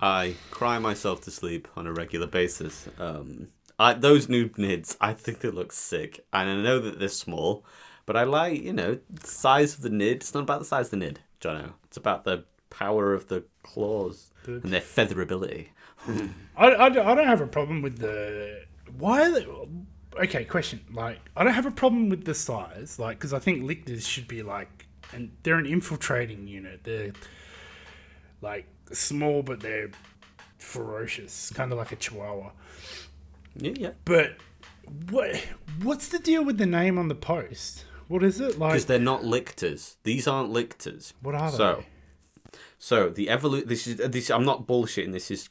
I 0.00 0.34
cry 0.50 0.78
myself 0.78 1.20
to 1.22 1.30
sleep 1.30 1.68
on 1.76 1.86
a 1.86 1.92
regular 1.92 2.26
basis. 2.26 2.88
Um, 2.98 3.48
I, 3.78 3.94
those 3.94 4.28
new 4.28 4.48
nids, 4.50 4.96
I 5.00 5.12
think 5.12 5.40
they 5.40 5.50
look 5.50 5.72
sick, 5.72 6.24
and 6.32 6.48
I 6.48 6.54
know 6.56 6.78
that 6.78 6.98
they're 6.98 7.08
small, 7.08 7.64
but 8.06 8.16
I 8.16 8.24
like 8.24 8.62
you 8.62 8.72
know 8.72 8.98
the 9.08 9.26
size 9.26 9.74
of 9.74 9.82
the 9.82 9.90
nid. 9.90 10.16
It's 10.18 10.34
not 10.34 10.42
about 10.42 10.60
the 10.60 10.64
size 10.66 10.86
of 10.86 10.90
the 10.92 10.96
nid, 10.98 11.20
Jono. 11.40 11.74
It's 11.84 11.96
about 11.96 12.24
the 12.24 12.44
power 12.70 13.12
of 13.14 13.28
the 13.28 13.44
claws 13.62 14.30
and 14.46 14.62
their 14.72 14.80
featherability. 14.80 15.68
I, 16.08 16.66
I, 16.66 16.86
I 16.86 16.88
don't 16.90 17.26
have 17.26 17.40
a 17.40 17.46
problem 17.46 17.82
with 17.82 17.98
the 17.98 18.62
why. 18.98 19.22
Are 19.22 19.30
they, 19.30 19.46
okay, 20.24 20.44
question. 20.44 20.80
Like, 20.92 21.18
I 21.36 21.44
don't 21.44 21.54
have 21.54 21.66
a 21.66 21.70
problem 21.70 22.08
with 22.08 22.24
the 22.24 22.34
size, 22.34 22.98
like, 22.98 23.18
because 23.18 23.32
I 23.32 23.38
think 23.38 23.64
lictors 23.64 24.06
should 24.06 24.28
be 24.28 24.42
like, 24.42 24.86
and 25.12 25.32
they're 25.42 25.58
an 25.58 25.66
infiltrating 25.66 26.46
unit. 26.46 26.80
They're 26.84 27.12
like 28.40 28.66
small, 28.92 29.42
but 29.42 29.60
they're 29.60 29.90
ferocious, 30.58 31.50
kind 31.50 31.72
of 31.72 31.78
like 31.78 31.92
a 31.92 31.96
chihuahua. 31.96 32.50
Yeah, 33.56 33.72
yeah. 33.76 33.90
But 34.04 34.36
what 35.10 35.36
what's 35.82 36.08
the 36.08 36.18
deal 36.18 36.44
with 36.44 36.58
the 36.58 36.66
name 36.66 36.98
on 36.98 37.08
the 37.08 37.14
post? 37.14 37.84
What 38.08 38.22
is 38.22 38.40
it 38.40 38.58
like? 38.58 38.72
Because 38.72 38.86
they're 38.86 38.98
not 38.98 39.24
lictors. 39.24 39.96
These 40.02 40.26
aren't 40.26 40.50
lictors. 40.50 41.14
What 41.22 41.34
are 41.34 41.50
So, 41.50 41.56
they? 41.56 41.82
so 42.52 42.56
so 42.78 43.08
the 43.10 43.26
evolu- 43.28 43.66
This 43.66 43.86
is 43.86 43.96
this. 43.96 44.30
I'm 44.30 44.44
not 44.44 44.66
bullshitting. 44.66 45.12
This 45.12 45.30
is 45.30 45.48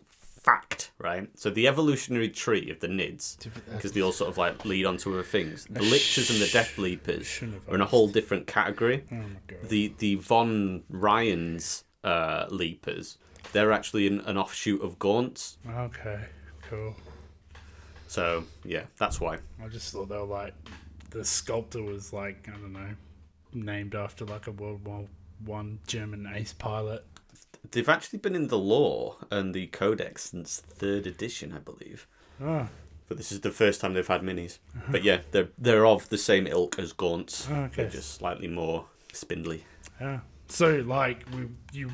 fact, 0.49 0.91
right? 0.97 1.29
So 1.35 1.49
the 1.49 1.67
evolutionary 1.67 2.29
tree 2.29 2.69
of 2.69 2.79
the 2.79 2.87
nids, 2.87 3.37
because 3.71 3.91
they 3.91 4.01
all 4.01 4.11
sort 4.11 4.29
of 4.29 4.37
like 4.37 4.65
lead 4.65 4.85
onto 4.85 5.13
other 5.13 5.23
things. 5.23 5.65
The 5.69 5.81
lictors 5.81 6.29
and 6.29 6.39
the 6.39 6.47
death 6.47 6.77
leapers 6.77 7.41
are 7.67 7.75
in 7.75 7.81
a 7.81 7.85
whole 7.85 8.07
different 8.07 8.47
category. 8.47 9.03
Oh 9.11 9.15
my 9.15 9.23
god. 9.47 9.69
The 9.69 9.93
the 9.97 10.15
von 10.15 10.83
Ryan's 10.89 11.83
uh, 12.03 12.45
leapers, 12.49 13.17
they're 13.51 13.71
actually 13.71 14.07
an, 14.07 14.21
an 14.21 14.37
offshoot 14.37 14.81
of 14.81 14.99
gaunts. 14.99 15.57
Okay, 15.67 16.19
cool. 16.69 16.95
So 18.07 18.43
yeah, 18.63 18.83
that's 18.97 19.19
why. 19.21 19.37
I 19.63 19.67
just 19.67 19.93
thought 19.93 20.09
they 20.09 20.17
were 20.17 20.23
like 20.23 20.53
the 21.11 21.25
sculptor 21.25 21.83
was 21.83 22.13
like 22.13 22.47
I 22.47 22.57
don't 22.57 22.73
know, 22.73 22.95
named 23.53 23.95
after 23.95 24.25
like 24.25 24.47
a 24.47 24.51
World 24.51 24.85
War 24.85 25.05
One 25.45 25.79
German 25.87 26.29
ace 26.33 26.53
pilot. 26.53 27.05
They've 27.71 27.89
actually 27.89 28.19
been 28.19 28.35
in 28.35 28.47
the 28.47 28.57
lore 28.57 29.17
and 29.29 29.53
the 29.53 29.67
codex 29.67 30.29
since 30.31 30.59
third 30.59 31.05
edition, 31.05 31.53
I 31.53 31.59
believe. 31.59 32.07
Oh, 32.41 32.67
But 33.07 33.17
this 33.17 33.31
is 33.31 33.41
the 33.41 33.51
first 33.51 33.81
time 33.81 33.93
they've 33.93 34.07
had 34.07 34.21
minis. 34.21 34.59
Uh-huh. 34.75 34.91
But 34.91 35.03
yeah, 35.03 35.21
they're 35.31 35.49
they're 35.57 35.85
of 35.85 36.09
the 36.09 36.17
same 36.17 36.47
ilk 36.47 36.79
as 36.79 36.93
gaunts. 36.93 37.47
Oh, 37.51 37.55
okay. 37.55 37.83
They're 37.83 37.89
just 37.91 38.15
slightly 38.15 38.47
more 38.47 38.85
spindly. 39.13 39.65
yeah. 39.99 40.19
So 40.47 40.77
like, 40.85 41.25
we, 41.33 41.47
you 41.73 41.91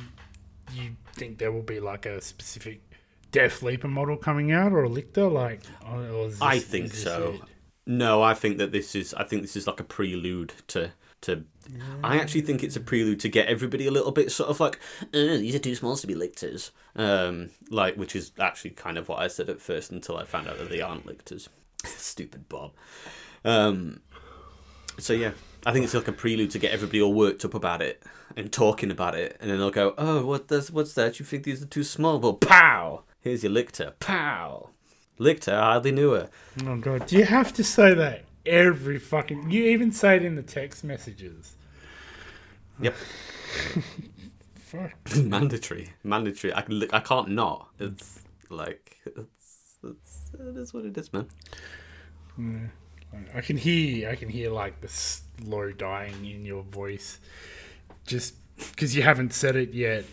you 0.74 0.96
think 1.14 1.38
there 1.40 1.52
will 1.52 1.62
be 1.64 1.80
like 1.80 2.06
a 2.06 2.22
specific 2.22 2.82
Death 3.32 3.62
Leaper 3.62 3.88
model 3.90 4.16
coming 4.18 4.52
out 4.54 4.72
or 4.72 4.84
a 4.86 4.90
Lictor? 4.90 5.30
Like, 5.32 5.62
or 5.86 6.08
or 6.10 6.32
I 6.42 6.60
think 6.60 6.94
so. 6.94 7.34
it? 7.36 7.42
No, 7.88 8.22
I 8.24 8.34
think 8.34 8.58
that 8.60 8.72
this 8.72 8.96
is 8.96 9.14
I 9.14 9.24
think 9.26 9.42
this 9.42 9.56
is 9.58 9.68
like 9.68 9.80
a 9.80 9.84
prelude 9.84 10.54
to 10.68 10.92
to 11.22 11.44
I 12.04 12.18
actually 12.18 12.42
think 12.42 12.64
it's 12.64 12.76
a 12.76 12.80
prelude 12.80 13.20
to 13.22 13.30
get 13.30 13.48
everybody 13.48 13.88
a 13.88 13.92
little 13.92 14.12
bit 14.12 14.32
sort 14.32 14.50
of 14.50 14.60
like 14.60 14.80
uh, 15.02 15.08
these 15.12 15.56
are 15.56 15.60
too 15.60 15.76
small 15.76 15.96
to 15.96 16.08
be 16.08 16.16
lictors. 16.16 16.72
Um 16.96 17.50
like 17.70 17.96
which 17.96 18.16
is 18.16 18.32
actually 18.40 18.72
kind 18.72 18.98
of 18.98 19.10
what 19.10 19.20
I 19.20 19.28
said 19.28 19.50
at 19.50 19.62
first 19.62 19.92
until 19.92 20.18
I 20.18 20.26
found 20.26 20.48
out 20.48 20.58
that 20.60 20.70
they 20.70 20.82
aren't 20.82 21.06
lictors. 21.06 21.50
Stupid 21.86 22.48
Bob. 22.50 22.72
Um 23.44 24.02
so 25.00 25.14
yeah, 25.14 25.32
I 25.66 25.74
think 25.74 25.84
it's 25.84 25.94
like 25.94 26.08
a 26.08 26.14
prelude 26.14 26.52
to 26.52 26.60
get 26.60 26.72
everybody 26.72 27.02
all 27.02 27.14
worked 27.14 27.44
up 27.44 27.54
about 27.54 27.82
it 27.82 28.04
and 28.36 28.52
talking 28.52 28.92
about 28.92 29.16
it, 29.16 29.38
and 29.40 29.50
then 29.50 29.58
they'll 29.58 29.72
go, 29.72 29.94
"Oh, 29.98 30.26
what 30.26 30.48
does 30.48 30.72
what's 30.72 30.94
that? 30.94 31.20
You 31.20 31.26
think 31.26 31.44
these 31.44 31.62
are 31.62 31.68
too 31.68 31.84
small?" 31.84 32.20
Well, 32.20 32.34
pow! 32.34 33.04
Here's 33.20 33.44
your 33.44 33.52
lictor. 33.52 33.94
Pow! 34.00 34.70
Lictor, 35.18 35.54
I 35.54 35.74
hardly 35.74 35.92
knew 35.92 36.12
her. 36.12 36.30
Oh 36.66 36.78
god, 36.78 37.08
do 37.08 37.18
you 37.18 37.26
have 37.26 37.54
to 37.54 37.64
say 37.64 37.94
that 37.94 38.26
every 38.46 39.00
fucking? 39.00 39.52
You 39.52 39.66
even 39.66 39.92
say 39.92 40.16
it 40.16 40.26
in 40.26 40.36
the 40.36 40.44
text 40.44 40.84
messages. 40.84 41.56
Yep. 42.80 42.96
Fuck. 44.56 45.16
mandatory, 45.16 45.94
mandatory. 46.04 46.54
I 46.54 46.62
can, 46.62 46.84
I 46.92 47.00
can't 47.00 47.30
not. 47.30 47.70
It's 47.80 48.22
like 48.50 48.98
it's, 49.06 49.78
it's 49.84 50.32
it 50.34 50.58
is 50.58 50.74
what 50.74 50.86
it 50.86 50.98
is, 50.98 51.12
man. 51.14 52.72
I 53.34 53.42
can 53.42 53.58
hear, 53.58 54.10
I 54.10 54.16
can 54.16 54.30
hear 54.30 54.50
like 54.50 54.82
the 54.82 54.88
slow 54.88 55.72
dying 55.72 56.26
in 56.26 56.46
your 56.46 56.64
voice, 56.64 57.20
just 58.06 58.36
because 58.58 58.96
you 58.96 59.04
haven't 59.04 59.34
said 59.34 59.56
it 59.56 59.74
yet, 59.74 60.06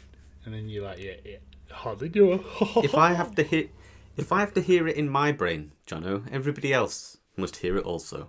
and 0.44 0.54
then 0.54 0.68
you're 0.68 0.84
like, 0.84 0.98
yeah, 0.98 1.14
yeah, 1.24 1.36
hardly 1.70 2.08
do 2.08 2.34
it. 2.34 2.42
If 2.84 2.94
I 2.94 3.14
have 3.14 3.34
to 3.36 3.42
hit, 3.42 3.70
if 4.16 4.32
I 4.32 4.40
have 4.40 4.54
to 4.54 4.60
hear 4.60 4.86
it 4.86 4.96
in 4.96 5.08
my 5.08 5.32
brain, 5.32 5.72
Jono, 5.86 6.22
everybody 6.30 6.72
else 6.72 7.18
must 7.36 7.56
hear 7.56 7.76
it 7.76 7.84
also. 7.84 8.28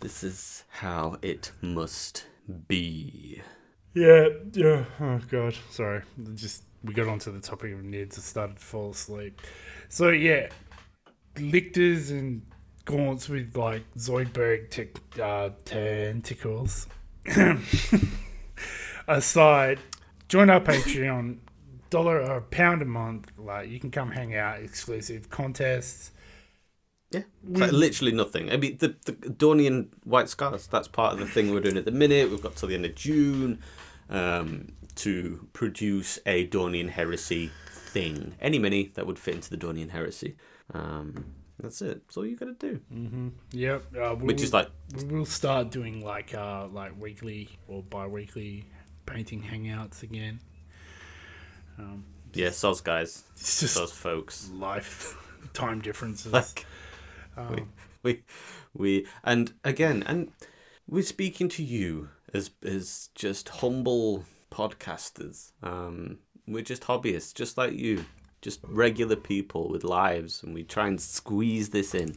This 0.00 0.22
is 0.24 0.64
how 0.68 1.18
it 1.22 1.52
must 1.60 2.26
be. 2.68 3.42
yeah, 3.94 4.28
yeah. 4.52 4.84
Oh 5.00 5.20
god, 5.30 5.54
sorry. 5.70 6.02
Just 6.34 6.64
we 6.82 6.94
got 6.94 7.08
onto 7.08 7.30
the 7.32 7.40
topic 7.40 7.72
of 7.74 7.80
nids. 7.80 8.14
and 8.14 8.24
started 8.24 8.56
to 8.56 8.62
fall 8.64 8.90
asleep. 8.90 9.40
So 9.88 10.08
yeah, 10.08 10.48
lictors 11.38 12.10
and 12.10 12.42
gaunts 12.86 13.28
with 13.28 13.56
like 13.56 13.82
Zoidberg 13.96 14.70
tic- 14.70 14.98
uh, 15.20 15.50
tentacles. 15.64 16.86
Aside, 19.08 19.80
join 20.28 20.50
our 20.50 20.60
Patreon. 20.60 21.38
Dollar 21.90 22.20
or 22.22 22.36
a 22.36 22.40
pound 22.42 22.82
a 22.82 22.84
month. 22.84 23.30
Like 23.36 23.68
you 23.68 23.80
can 23.80 23.90
come 23.90 24.12
hang 24.12 24.36
out, 24.36 24.60
exclusive 24.60 25.28
contests. 25.28 26.12
Yeah, 27.10 27.22
it's 27.50 27.60
like 27.60 27.72
literally 27.72 28.12
nothing. 28.12 28.50
I 28.52 28.56
mean, 28.56 28.78
the 28.78 28.94
the 29.04 29.12
Dornian 29.12 29.88
White 30.04 30.28
Scars. 30.28 30.66
That's 30.68 30.88
part 30.88 31.12
of 31.12 31.18
the 31.18 31.26
thing 31.26 31.52
we're 31.52 31.60
doing 31.60 31.76
at 31.76 31.84
the 31.84 31.90
minute. 31.90 32.30
We've 32.30 32.42
got 32.42 32.56
till 32.56 32.68
the 32.68 32.74
end 32.76 32.84
of 32.84 32.94
June 32.94 33.58
um, 34.08 34.72
to 34.96 35.48
produce 35.52 36.18
a 36.24 36.46
Dornian 36.46 36.90
Heresy 36.90 37.50
thing. 37.68 38.34
Any 38.40 38.58
mini 38.60 38.92
that 38.94 39.06
would 39.06 39.18
fit 39.18 39.34
into 39.34 39.50
the 39.50 39.56
Dornian 39.56 39.90
Heresy. 39.90 40.36
Um, 40.72 41.34
that's 41.60 41.82
it. 41.82 42.06
That's 42.06 42.16
all 42.16 42.26
you 42.26 42.36
got 42.36 42.58
to 42.58 42.78
do. 42.78 43.32
Yep. 43.52 43.84
Uh, 43.96 44.14
we 44.14 44.26
Which 44.26 44.36
will, 44.36 44.44
is 44.44 44.52
like 44.52 44.68
we 44.96 45.18
will 45.18 45.26
start 45.26 45.70
doing 45.70 46.04
like 46.04 46.34
uh 46.34 46.68
like 46.68 46.98
weekly 46.98 47.48
or 47.68 47.82
bi-weekly 47.82 48.66
painting 49.06 49.42
hangouts 49.42 50.02
again. 50.02 50.40
Um, 51.78 52.04
yeah, 52.34 52.48
soz 52.48 52.82
guys, 52.82 53.24
it's 53.34 53.76
soz 53.76 53.90
folks. 53.90 54.50
life 54.52 55.16
time 55.52 55.80
differences. 55.80 56.32
Like 56.32 56.66
Um, 57.36 57.54
we, 57.54 57.64
we, 58.02 58.22
we, 58.74 59.06
and 59.24 59.52
again, 59.64 60.02
and 60.06 60.32
we're 60.88 61.02
speaking 61.02 61.48
to 61.50 61.62
you 61.62 62.08
as 62.32 62.50
as 62.64 63.10
just 63.14 63.48
humble 63.48 64.24
podcasters. 64.50 65.52
Um, 65.62 66.18
we're 66.46 66.62
just 66.62 66.82
hobbyists, 66.82 67.34
just 67.34 67.56
like 67.56 67.72
you, 67.72 68.04
just 68.42 68.60
regular 68.64 69.16
people 69.16 69.68
with 69.68 69.84
lives, 69.84 70.42
and 70.42 70.54
we 70.54 70.64
try 70.64 70.88
and 70.88 71.00
squeeze 71.00 71.70
this 71.70 71.94
in. 71.94 72.16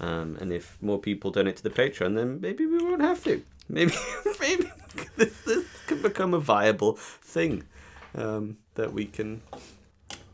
Um, 0.00 0.38
and 0.40 0.52
if 0.52 0.78
more 0.80 0.98
people 0.98 1.30
donate 1.30 1.56
to 1.56 1.62
the 1.62 1.70
Patreon, 1.70 2.14
then 2.14 2.40
maybe 2.40 2.66
we 2.66 2.78
won't 2.78 3.00
have 3.00 3.22
to. 3.24 3.42
Maybe, 3.68 3.94
maybe 4.40 4.70
this, 5.16 5.40
this 5.42 5.64
could 5.86 6.02
become 6.02 6.34
a 6.34 6.40
viable 6.40 6.94
thing 6.96 7.64
um, 8.14 8.58
that 8.74 8.92
we 8.92 9.04
can 9.04 9.42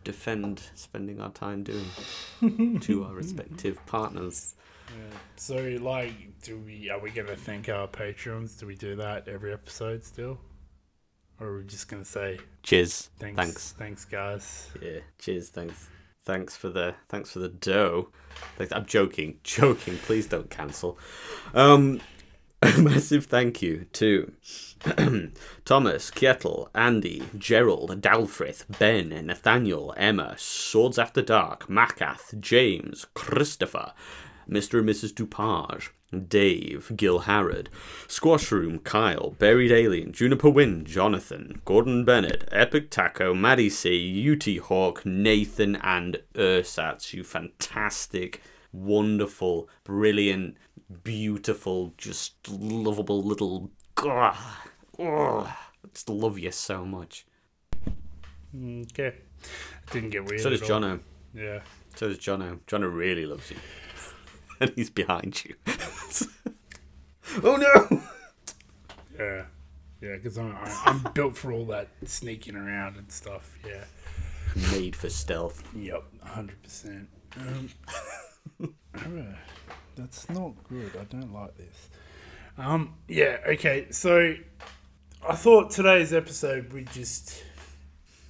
defend 0.05 0.63
spending 0.75 1.21
our 1.21 1.31
time 1.31 1.63
doing 1.65 2.79
to 2.81 3.05
our 3.05 3.15
respective 3.15 3.85
partners. 3.87 4.55
yeah. 4.89 5.17
So 5.37 5.57
like, 5.81 6.41
do 6.43 6.59
we? 6.59 6.91
Are 6.91 7.01
we 7.01 7.11
gonna 7.11 7.37
thank 7.37 7.69
our 7.69 7.87
patrons? 7.89 8.57
Do 8.57 8.67
we 8.67 8.75
do 8.77 8.97
that 8.97 9.27
every 9.29 9.53
episode 9.53 10.05
still? 10.05 10.39
Or 11.41 11.49
are 11.49 11.59
we 11.59 11.65
just 11.65 11.89
gonna 11.89 12.05
say 12.05 12.39
Cheers. 12.63 13.11
thanks, 13.19 13.37
Thanks. 13.37 13.73
thanks, 13.73 14.05
guys? 14.05 14.71
Yeah. 14.81 15.01
Cheers. 15.19 15.49
Thanks. 15.49 15.89
Thanks 16.25 16.57
for 16.57 16.69
the 16.71 16.95
thanks 17.09 17.31
for 17.33 17.41
the 17.41 17.49
dough. 17.49 18.11
I'm 18.73 18.87
joking. 18.87 19.41
Joking. 19.45 19.99
Please 19.99 20.27
don't 20.27 20.49
cancel. 20.49 20.99
Um, 21.55 22.01
a 22.63 22.79
massive 22.79 23.27
thank 23.27 23.61
you 23.63 23.87
to 23.95 24.33
Thomas, 25.64 26.11
Kietel, 26.11 26.69
Andy, 26.75 27.23
Gerald, 27.38 28.03
Dalfrith, 28.03 28.64
Ben, 28.79 29.09
Nathaniel, 29.26 29.95
Emma, 29.97 30.35
Swords 30.37 30.99
After 30.99 31.23
Dark, 31.23 31.69
Macath, 31.69 32.38
James, 32.38 33.07
Christopher, 33.14 33.95
Mr. 34.47 34.81
and 34.81 34.88
Mrs. 34.88 35.14
Dupage, 35.14 35.88
Dave, 36.29 36.93
Gil 36.95 37.21
Harrod, 37.21 37.71
Squashroom, 38.07 38.79
Kyle, 38.81 39.31
Buried 39.38 39.73
Alien, 39.73 40.12
Juniper 40.12 40.50
Wind, 40.50 40.87
Jonathan, 40.87 41.62
Gordon 41.64 42.05
Bennett, 42.05 42.47
Epic 42.53 42.91
Taco, 42.91 43.33
Maddie 43.33 43.71
C, 43.71 44.31
UT 44.31 44.64
Hawk, 44.67 45.07
Nathan, 45.07 45.76
and 45.76 46.19
Ursatz. 46.35 47.14
you 47.14 47.25
fantastic, 47.25 48.43
wonderful, 48.71 49.67
brilliant, 49.83 50.59
beautiful, 51.03 51.95
just 51.97 52.35
lovable 52.50 53.23
little. 53.23 53.71
Ugh, 53.97 54.37
I 54.99 55.55
just 55.93 56.09
love 56.09 56.39
you 56.39 56.51
so 56.51 56.85
much. 56.85 57.27
Okay. 58.57 59.15
Didn't 59.91 60.11
get 60.11 60.25
weird. 60.25 60.41
So 60.41 60.51
does. 60.51 60.63
Jono. 60.63 61.01
Yeah. 61.35 61.61
So 61.97 62.09
does 62.09 62.19
Jono. 62.19 62.61
Jono 62.67 62.95
really 62.95 63.27
loves 63.27 63.51
you. 63.51 63.57
and 64.61 64.73
he's 64.77 64.91
behind 64.91 65.45
you. 65.45 65.55
oh 67.43 67.57
no! 67.57 68.03
Yeah. 69.19 69.45
Yeah, 70.01 70.17
because 70.17 70.37
I'm, 70.37 70.55
I'm 70.85 71.13
built 71.15 71.35
for 71.35 71.51
all 71.51 71.65
that 71.67 71.89
sneaking 72.05 72.57
around 72.57 72.99
and 72.99 73.11
stuff. 73.11 73.57
Yeah. 73.67 73.85
Made 74.71 74.95
for 74.95 75.09
stealth. 75.09 75.65
Yep, 75.75 76.05
hundred 76.23 76.63
percent. 76.63 77.09
Um, 77.39 77.71
that's 79.97 80.29
not 80.29 80.53
good. 80.69 80.93
I 81.01 81.05
don't 81.05 81.33
like 81.33 81.57
this. 81.57 81.89
Um, 82.59 82.97
yeah. 83.09 83.39
Okay. 83.49 83.87
So, 83.91 84.35
I 85.26 85.37
thought 85.37 85.71
today's 85.71 86.12
episode 86.12 86.71
we'd 86.75 86.90
just 86.93 87.43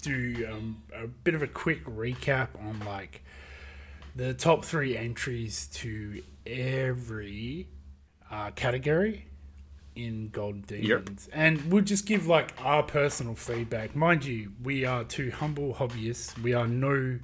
do 0.02 0.46
um, 0.48 0.80
a 0.94 1.08
bit 1.08 1.34
of 1.34 1.42
a 1.42 1.48
quick 1.48 1.84
recap 1.86 2.48
on 2.60 2.78
like 2.86 3.24
the 4.14 4.32
top 4.32 4.64
three 4.64 4.96
entries 4.96 5.66
to 5.74 6.22
every 6.46 7.66
uh, 8.30 8.52
category 8.52 9.26
in 9.96 10.28
Golden 10.28 10.60
Demons, 10.60 11.28
and 11.32 11.72
we'll 11.72 11.82
just 11.82 12.06
give 12.06 12.28
like 12.28 12.52
our 12.64 12.84
personal 12.84 13.34
feedback. 13.34 13.96
Mind 13.96 14.24
you, 14.24 14.52
we 14.62 14.84
are 14.84 15.02
two 15.02 15.32
humble 15.32 15.74
hobbyists. 15.74 16.38
We 16.42 16.54
are 16.54 16.68
no. 16.68 17.18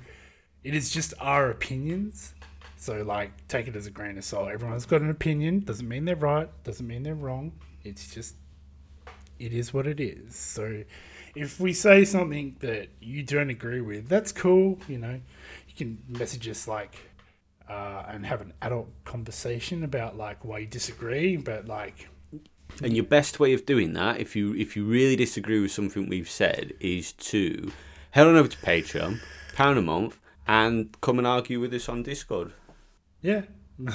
It 0.64 0.74
is 0.74 0.90
just 0.90 1.14
our 1.20 1.48
opinions. 1.48 2.34
So 2.76 3.02
like, 3.02 3.46
take 3.46 3.68
it 3.68 3.76
as 3.76 3.86
a 3.86 3.90
grain 3.92 4.18
of 4.18 4.24
salt. 4.24 4.50
Everyone's 4.50 4.86
got 4.86 5.00
an 5.00 5.10
opinion. 5.10 5.60
Doesn't 5.60 5.86
mean 5.86 6.06
they're 6.06 6.16
right. 6.16 6.48
Doesn't 6.64 6.86
mean 6.86 7.04
they're 7.04 7.14
wrong. 7.14 7.52
It's 7.84 8.12
just, 8.12 8.34
it 9.40 9.52
is 9.52 9.72
what 9.72 9.86
it 9.86 9.98
is. 10.00 10.36
So, 10.36 10.84
if 11.34 11.58
we 11.58 11.72
say 11.72 12.04
something 12.04 12.56
that 12.60 12.88
you 13.00 13.22
don't 13.22 13.50
agree 13.50 13.80
with, 13.80 14.08
that's 14.08 14.32
cool. 14.32 14.78
You 14.88 14.98
know, 14.98 15.20
you 15.68 15.74
can 15.76 15.98
message 16.08 16.48
us 16.48 16.68
like 16.68 16.94
uh, 17.68 18.04
and 18.08 18.26
have 18.26 18.40
an 18.40 18.52
adult 18.62 18.88
conversation 19.04 19.84
about 19.84 20.16
like 20.16 20.44
why 20.44 20.58
you 20.58 20.66
disagree. 20.66 21.36
But 21.36 21.66
like, 21.66 22.08
And 22.82 22.94
your 22.94 23.04
best 23.04 23.40
way 23.40 23.52
of 23.54 23.64
doing 23.64 23.92
that, 23.94 24.20
if 24.20 24.34
you 24.36 24.54
if 24.54 24.76
you 24.76 24.84
really 24.84 25.16
disagree 25.16 25.60
with 25.60 25.72
something 25.72 26.08
we've 26.08 26.30
said, 26.30 26.74
is 26.80 27.12
to 27.12 27.72
head 28.10 28.26
on 28.26 28.36
over 28.36 28.48
to 28.48 28.58
Patreon, 28.58 29.20
pound 29.54 29.78
a 29.78 29.82
month, 29.82 30.18
and 30.46 31.00
come 31.00 31.18
and 31.18 31.26
argue 31.26 31.60
with 31.60 31.72
us 31.72 31.88
on 31.88 32.02
Discord. 32.02 32.52
yeah, 33.22 33.42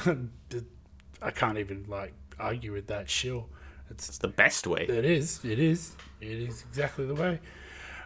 I 1.22 1.32
can't 1.32 1.58
even 1.58 1.86
like 1.88 2.14
argue 2.40 2.72
with 2.72 2.88
that. 2.88 3.10
Shill, 3.10 3.50
it's 3.90 4.10
It's 4.10 4.18
the 4.18 4.28
best 4.28 4.68
way. 4.68 4.84
it 4.88 5.06
is 5.06 5.44
it 5.46 5.60
is 5.60 5.94
it 6.22 6.32
is 6.32 6.64
exactly 6.70 7.06
the 7.06 7.16
way. 7.16 7.40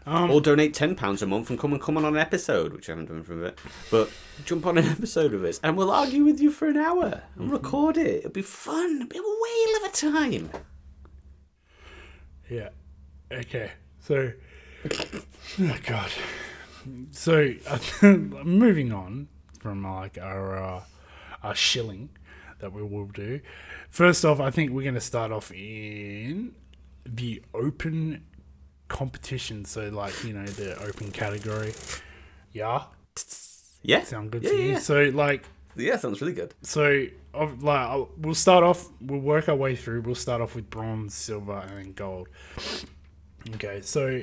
Or 0.08 0.42
donate 0.42 0.74
ten 0.74 0.96
pounds 0.96 1.22
a 1.22 1.28
month 1.28 1.52
and 1.52 1.60
come 1.60 1.72
and 1.72 1.80
come 1.82 1.96
on 1.96 2.04
an 2.06 2.18
episode, 2.18 2.74
which 2.74 2.90
I 2.90 2.94
haven't 2.94 3.10
done 3.10 3.22
for 3.22 3.34
a 3.34 3.44
bit. 3.50 3.60
But 3.92 4.10
jump 4.44 4.66
on 4.66 4.78
an 4.80 4.86
episode 4.86 5.34
of 5.36 5.44
us, 5.44 5.60
and 5.62 5.78
we'll 5.78 5.92
argue 5.92 6.24
with 6.24 6.40
you 6.40 6.50
for 6.50 6.68
an 6.68 6.78
hour 6.78 7.22
and 7.36 7.52
record 7.52 7.96
it. 7.98 8.20
It'll 8.20 8.32
be 8.32 8.42
fun. 8.42 8.96
It'll 8.96 9.08
be 9.08 9.18
a 9.18 9.22
whale 9.22 9.78
of 9.78 9.92
a 9.92 9.96
time. 9.96 10.50
Yeah. 12.50 12.70
Okay. 13.32 13.72
So, 14.00 14.32
oh 15.62 15.78
god. 15.86 16.12
So, 17.12 17.54
moving 18.02 18.92
on 18.92 19.28
from 19.60 19.84
like 19.84 20.18
our 20.18 20.58
uh, 20.58 20.84
our 21.44 21.54
shilling 21.54 22.10
that 22.60 22.74
we 22.74 22.82
will 22.84 23.06
do. 23.08 23.40
First 23.90 24.24
off, 24.26 24.40
I 24.40 24.52
think 24.52 24.72
we're 24.72 24.84
going 24.84 24.96
to 24.96 25.02
start 25.02 25.32
off 25.32 25.52
in 25.52 26.54
the 27.06 27.42
open 27.54 28.24
competition. 28.88 29.66
So, 29.66 29.90
like 29.90 30.24
you 30.24 30.34
know, 30.34 30.46
the 30.46 30.82
open 30.84 31.12
category. 31.12 31.74
Yeah, 32.52 32.84
Yeah. 33.84 34.04
sound 34.04 34.32
good 34.32 34.44
yeah, 34.44 34.50
to 34.50 34.56
you. 34.58 34.72
yeah. 34.72 34.80
So, 34.80 35.04
like, 35.14 35.44
Yeah, 35.76 35.98
sounds 35.98 36.20
really 36.22 36.34
good. 36.34 36.54
so 36.62 37.06
like 37.34 37.80
I'll- 37.80 38.10
we'll 38.18 38.34
start 38.36 38.64
off. 38.64 38.90
We'll 39.00 39.20
work 39.20 39.48
our 39.50 39.56
way 39.56 39.76
through. 39.76 40.02
We'll 40.02 40.16
start 40.16 40.42
off 40.42 40.56
with 40.56 40.70
bronze, 40.70 41.14
silver, 41.14 41.60
and 41.60 41.78
then 41.78 41.94
gold. 41.94 42.28
Okay, 43.56 43.80
so 43.82 44.22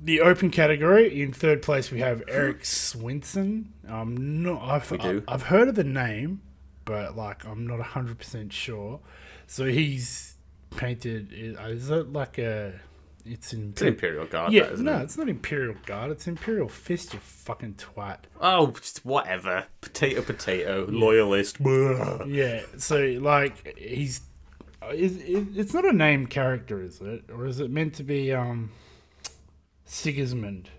the 0.00 0.20
open 0.20 0.50
category 0.50 1.20
in 1.22 1.32
third 1.32 1.62
place 1.62 1.90
we 1.90 2.00
have 2.00 2.22
Eric 2.28 2.62
Swinson. 2.62 3.66
Um, 3.88 4.42
no, 4.42 4.58
I've 4.60 4.90
We 4.90 4.98
do. 4.98 5.22
I've 5.28 5.42
heard 5.44 5.68
of 5.68 5.74
the 5.76 5.84
name, 5.84 6.40
but 6.88 7.14
like 7.16 7.44
I'm 7.46 7.66
not 7.66 7.80
hundred 7.80 8.18
percent 8.18 8.52
sure. 8.52 9.00
So 9.46 9.66
he's 9.66 10.36
painted. 10.70 11.32
Is 11.32 11.90
it 11.90 12.12
like 12.12 12.38
a? 12.38 12.80
It's 13.26 13.52
in. 13.52 13.70
It's 13.72 13.82
an 13.82 13.88
Imperial 13.88 14.24
Guard, 14.24 14.52
yeah, 14.54 14.70
isn't 14.70 14.86
no, 14.86 14.96
it? 14.96 15.02
it's 15.02 15.18
not 15.18 15.28
Imperial 15.28 15.74
Guard. 15.84 16.10
It's 16.10 16.26
Imperial 16.26 16.68
Fist. 16.68 17.12
You 17.12 17.20
fucking 17.20 17.74
twat. 17.74 18.20
Oh, 18.40 18.72
whatever. 19.02 19.66
Potato, 19.82 20.22
potato. 20.22 20.86
Loyalist. 20.88 21.58
Yeah, 22.26 22.62
so 22.78 22.98
like 23.20 23.76
he's 23.76 24.22
is 24.94 25.18
it, 25.18 25.48
it's 25.56 25.74
not 25.74 25.84
a 25.84 25.92
named 25.92 26.30
character, 26.30 26.82
is 26.82 27.02
it? 27.02 27.24
Or 27.30 27.46
is 27.46 27.60
it 27.60 27.70
meant 27.70 27.94
to 27.94 28.02
be 28.02 28.32
um 28.32 28.70
Sigismund 29.84 30.70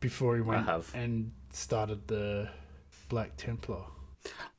before 0.00 0.34
he 0.34 0.42
went 0.42 0.68
and 0.92 1.30
started 1.50 2.08
the 2.08 2.48
Black 3.08 3.36
Templar? 3.36 3.84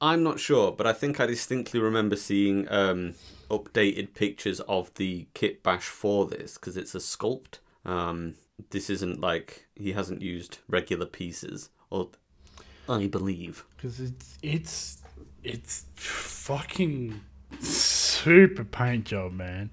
I'm 0.02 0.24
not 0.24 0.40
sure, 0.40 0.72
but 0.72 0.88
I 0.88 0.94
think 0.94 1.20
I 1.20 1.26
distinctly 1.26 1.80
remember 1.80 2.16
seeing 2.16 2.70
um, 2.72 3.16
updated 3.50 4.14
pictures 4.14 4.60
of 4.62 4.94
the 4.96 5.28
kit 5.34 5.62
bash 5.64 5.86
for 5.88 6.26
this 6.26 6.56
because 6.56 6.78
it's 6.78 6.96
a 6.96 7.00
sculpt. 7.00 7.60
Um, 7.86 8.36
this 8.72 8.90
isn't 8.90 9.20
like 9.20 9.68
he 9.76 9.92
hasn't 9.94 10.22
used 10.22 10.60
regular 10.68 11.06
pieces, 11.06 11.70
or 11.90 12.10
I 12.88 13.08
believe. 13.08 13.66
Because 13.76 14.00
it's 14.00 14.38
it's 14.42 14.98
it's 15.44 15.86
fucking 15.96 17.22
super 17.60 18.64
paint 18.64 19.06
job, 19.06 19.34
man. 19.34 19.72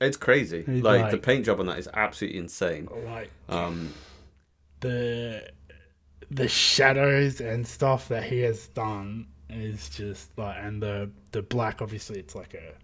It's 0.00 0.16
crazy. 0.16 0.64
Like, 0.66 1.02
like- 1.02 1.10
the 1.10 1.18
paint 1.18 1.44
job 1.44 1.60
on 1.60 1.66
that 1.66 1.78
is 1.78 1.88
absolutely 1.92 2.38
insane. 2.38 2.88
Like 3.04 3.30
Um, 3.48 3.92
the 4.80 5.50
the 6.30 6.48
shadows 6.48 7.40
and 7.40 7.66
stuff 7.66 8.08
that 8.08 8.24
he 8.24 8.40
has 8.40 8.68
done 8.68 9.26
is 9.50 9.88
just 9.88 10.36
like 10.36 10.56
and 10.60 10.82
the 10.82 11.10
the 11.32 11.40
black 11.40 11.80
obviously 11.80 12.18
it's 12.18 12.34
like 12.34 12.54
a 12.54 12.74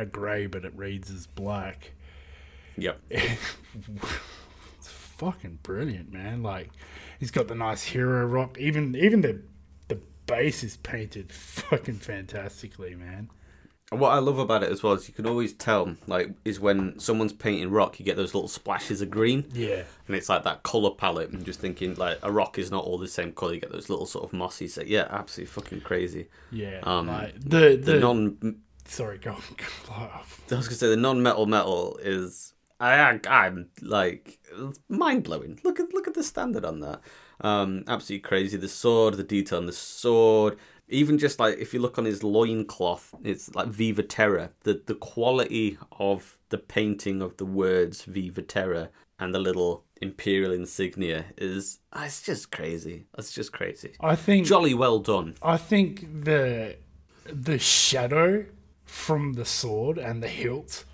a 0.00 0.04
gray 0.04 0.46
but 0.46 0.64
it 0.64 0.72
reads 0.76 1.10
as 1.10 1.26
black. 1.26 1.92
Yep. 2.76 3.00
it's 3.10 4.88
fucking 4.88 5.58
brilliant 5.62 6.12
man. 6.12 6.42
Like 6.42 6.70
he's 7.18 7.30
got 7.30 7.48
the 7.48 7.54
nice 7.54 7.84
hero 7.84 8.24
rock. 8.26 8.58
Even 8.58 8.94
even 8.96 9.20
the 9.20 9.40
the 9.88 10.00
base 10.26 10.62
is 10.62 10.76
painted 10.78 11.32
fucking 11.32 11.98
fantastically 11.98 12.94
man 12.94 13.30
what 13.90 14.10
I 14.10 14.18
love 14.18 14.38
about 14.38 14.62
it 14.62 14.70
as 14.70 14.82
well 14.82 14.92
is 14.92 15.08
you 15.08 15.14
can 15.14 15.26
always 15.26 15.52
tell, 15.54 15.94
like, 16.06 16.30
is 16.44 16.60
when 16.60 16.98
someone's 16.98 17.32
painting 17.32 17.70
rock, 17.70 17.98
you 17.98 18.04
get 18.04 18.16
those 18.16 18.34
little 18.34 18.48
splashes 18.48 19.00
of 19.00 19.10
green. 19.10 19.46
yeah. 19.52 19.82
And 20.06 20.16
it's 20.16 20.28
like 20.28 20.44
that 20.44 20.62
color 20.62 20.90
palette 20.90 21.30
and 21.30 21.44
just 21.44 21.60
thinking 21.60 21.94
like 21.94 22.18
a 22.22 22.30
rock 22.30 22.58
is 22.58 22.70
not 22.70 22.84
all 22.84 22.98
the 22.98 23.08
same 23.08 23.32
color 23.32 23.54
you 23.54 23.60
get 23.60 23.72
those 23.72 23.88
little 23.90 24.06
sort 24.06 24.24
of 24.24 24.32
mossy 24.32 24.68
so 24.68 24.82
yeah 24.82 25.06
absolutely 25.10 25.50
fucking 25.52 25.80
crazy. 25.82 26.28
Yeah 26.50 26.80
Um, 26.82 27.08
like 27.08 27.34
the 27.40 27.78
the, 27.82 27.92
the 27.92 28.00
non 28.00 28.56
sorry 28.86 29.18
go, 29.18 29.36
go 29.86 29.92
i 29.92 30.22
was 30.48 30.66
gonna 30.66 30.76
say 30.76 30.88
the 30.88 30.96
non-metal 30.96 31.44
metal 31.44 31.98
is 32.02 32.54
i 32.80 32.94
i'm 33.28 33.68
like 33.82 34.38
mind-blowing. 34.88 35.60
Look 35.62 35.78
at 35.80 35.92
look 35.92 36.08
at 36.08 36.14
the 36.14 36.22
standard 36.24 36.64
on 36.64 36.80
that. 36.80 37.00
Um 37.40 37.84
absolutely 37.86 38.20
crazy. 38.26 38.56
The 38.56 38.68
sword 38.68 39.14
the 39.14 39.24
detail 39.24 39.58
on 39.58 39.66
the 39.66 39.72
sword 39.72 40.56
even 40.88 41.18
just 41.18 41.38
like 41.38 41.58
if 41.58 41.74
you 41.74 41.80
look 41.80 41.98
on 41.98 42.04
his 42.04 42.22
loincloth 42.22 43.14
it's 43.22 43.54
like 43.54 43.68
viva 43.68 44.02
terra. 44.02 44.50
The 44.62 44.82
the 44.86 44.94
quality 44.94 45.78
of 45.98 46.38
the 46.48 46.58
painting 46.58 47.22
of 47.22 47.36
the 47.36 47.44
words 47.44 48.02
viva 48.02 48.42
terra 48.42 48.90
and 49.18 49.34
the 49.34 49.38
little 49.38 49.84
imperial 50.00 50.52
insignia 50.52 51.26
is 51.36 51.80
ah, 51.92 52.04
it's 52.04 52.22
just 52.22 52.50
crazy. 52.50 53.06
It's 53.16 53.32
just 53.32 53.52
crazy. 53.52 53.92
I 54.00 54.16
think 54.16 54.46
jolly 54.46 54.74
well 54.74 54.98
done. 54.98 55.34
I 55.42 55.56
think 55.56 56.24
the 56.24 56.76
the 57.24 57.58
shadow 57.58 58.46
from 58.84 59.34
the 59.34 59.44
sword 59.44 59.98
and 59.98 60.22
the 60.22 60.28
hilt 60.28 60.84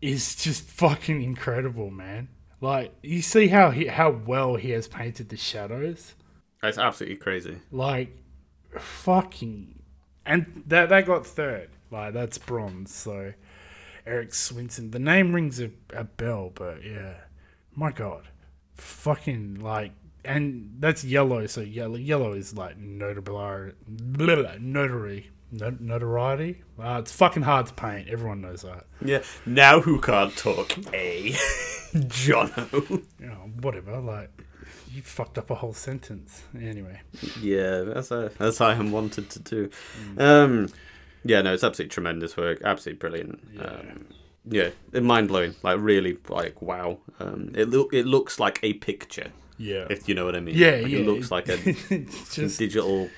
is 0.00 0.36
just 0.36 0.62
fucking 0.62 1.22
incredible, 1.22 1.90
man. 1.90 2.28
Like 2.60 2.94
you 3.02 3.22
see 3.22 3.48
how 3.48 3.70
he 3.70 3.86
how 3.86 4.10
well 4.10 4.56
he 4.56 4.70
has 4.70 4.86
painted 4.86 5.28
the 5.30 5.36
shadows. 5.36 6.14
it's 6.62 6.78
absolutely 6.78 7.16
crazy. 7.16 7.58
Like 7.70 8.16
fucking 8.78 9.80
and 10.26 10.62
that 10.66 10.88
that 10.88 11.06
got 11.06 11.26
third. 11.26 11.70
Like 11.90 12.14
that's 12.14 12.38
bronze. 12.38 12.94
So 12.94 13.32
Eric 14.06 14.30
Swinson. 14.30 14.92
The 14.92 14.98
name 14.98 15.34
rings 15.34 15.60
a, 15.60 15.70
a 15.94 16.04
bell, 16.04 16.50
but 16.54 16.84
yeah, 16.84 17.14
my 17.74 17.92
god, 17.92 18.28
fucking 18.74 19.60
like, 19.60 19.92
and 20.24 20.76
that's 20.78 21.04
yellow. 21.04 21.46
So 21.46 21.60
yellow, 21.60 21.96
yellow 21.96 22.32
is 22.32 22.56
like 22.56 22.76
notable, 22.78 23.70
notary, 23.88 25.30
not, 25.52 25.80
notoriety. 25.80 26.62
Uh, 26.78 26.98
it's 27.00 27.12
fucking 27.12 27.42
hard 27.42 27.66
to 27.66 27.74
paint. 27.74 28.08
Everyone 28.08 28.40
knows 28.40 28.62
that. 28.62 28.86
Yeah. 29.04 29.22
Now 29.46 29.80
who 29.80 30.00
can't 30.00 30.36
talk? 30.36 30.76
A. 30.92 31.32
Jono. 31.94 33.02
You 33.18 33.26
know, 33.26 33.50
whatever. 33.60 33.98
Like, 33.98 34.30
you 34.92 35.02
fucked 35.02 35.38
up 35.38 35.50
a 35.50 35.54
whole 35.54 35.72
sentence. 35.74 36.42
Anyway. 36.54 37.00
Yeah, 37.40 37.80
that's 37.82 38.10
a, 38.10 38.30
that's 38.38 38.60
I 38.60 38.74
am 38.74 38.90
wanted 38.92 39.30
to 39.30 39.38
do. 39.40 39.70
Um, 40.18 40.68
yeah, 41.24 41.42
no, 41.42 41.52
it's 41.52 41.64
absolutely 41.64 41.90
tremendous 41.90 42.36
work. 42.36 42.60
Absolutely 42.64 42.98
brilliant. 42.98 43.40
Yeah. 43.54 43.62
Um, 43.62 44.06
yeah, 44.48 44.70
mind 45.00 45.28
blowing. 45.28 45.54
Like 45.62 45.78
really, 45.80 46.18
like 46.28 46.60
wow. 46.62 46.98
Um, 47.18 47.52
it 47.54 47.68
look 47.68 47.92
it 47.92 48.06
looks 48.06 48.40
like 48.40 48.58
a 48.62 48.72
picture, 48.74 49.30
Yeah. 49.58 49.86
if 49.90 50.08
you 50.08 50.14
know 50.14 50.24
what 50.24 50.34
I 50.34 50.40
mean. 50.40 50.54
yeah, 50.56 50.70
Like, 50.82 50.88
yeah. 50.88 50.98
It 50.98 51.06
looks 51.06 51.30
like 51.30 51.48
a 51.48 51.56
just 52.32 52.58
digital. 52.58 53.08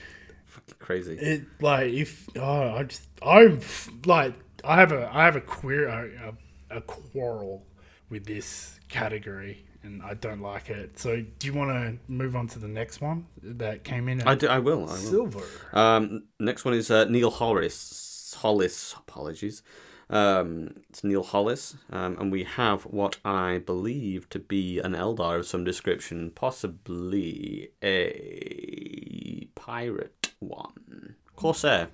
Fucking 0.47 0.75
crazy. 0.81 1.15
it 1.17 1.43
like 1.61 1.93
if 1.93 2.29
oh 2.37 2.75
I 2.75 2.83
just 2.83 3.07
I'm 3.25 3.61
like 4.05 4.35
I 4.65 4.77
have 4.77 4.91
a 4.93 5.09
I 5.15 5.25
have 5.25 5.37
a 5.37 5.41
queer 5.41 5.89
a, 5.89 6.35
a, 6.71 6.79
a 6.79 6.81
quarrel 6.83 7.65
with 8.11 8.27
this 8.27 8.79
category 8.89 9.65
and 9.83 10.03
I 10.03 10.15
don't 10.15 10.41
like 10.41 10.71
it. 10.71 10.99
So 10.99 11.23
do 11.39 11.47
you 11.47 11.53
want 11.55 11.71
to 11.71 11.99
move 12.13 12.37
on 12.37 12.47
to 12.49 12.59
the 12.59 12.69
next 12.69 13.01
one 13.01 13.27
that 13.43 13.85
came 13.85 14.09
in? 14.09 14.23
I, 14.23 14.35
do, 14.35 14.49
I 14.49 14.59
will. 14.59 14.81
I 14.89 14.93
will. 14.93 14.97
silver. 14.97 15.43
Um, 15.73 16.25
next 16.39 16.65
one 16.65 16.75
is 16.75 16.91
uh, 16.91 17.05
Neil 17.07 17.31
Hollis. 17.31 18.37
Hollis, 18.39 18.95
apologies. 18.99 19.63
Um, 20.11 20.75
it's 20.91 21.03
Neil 21.05 21.23
Hollis, 21.23 21.77
um, 21.91 22.19
and 22.21 22.31
we 22.31 22.45
have 22.45 22.83
what 22.83 23.17
I 23.25 23.59
believe 23.59 24.29
to 24.31 24.39
be 24.39 24.79
an 24.79 24.93
Eldar 24.93 25.39
of 25.39 25.47
some 25.47 25.65
description, 25.65 26.31
possibly 26.35 27.71
a 27.83 29.47
pirate 29.55 30.33
one, 30.41 31.15
Corsair. 31.37 31.89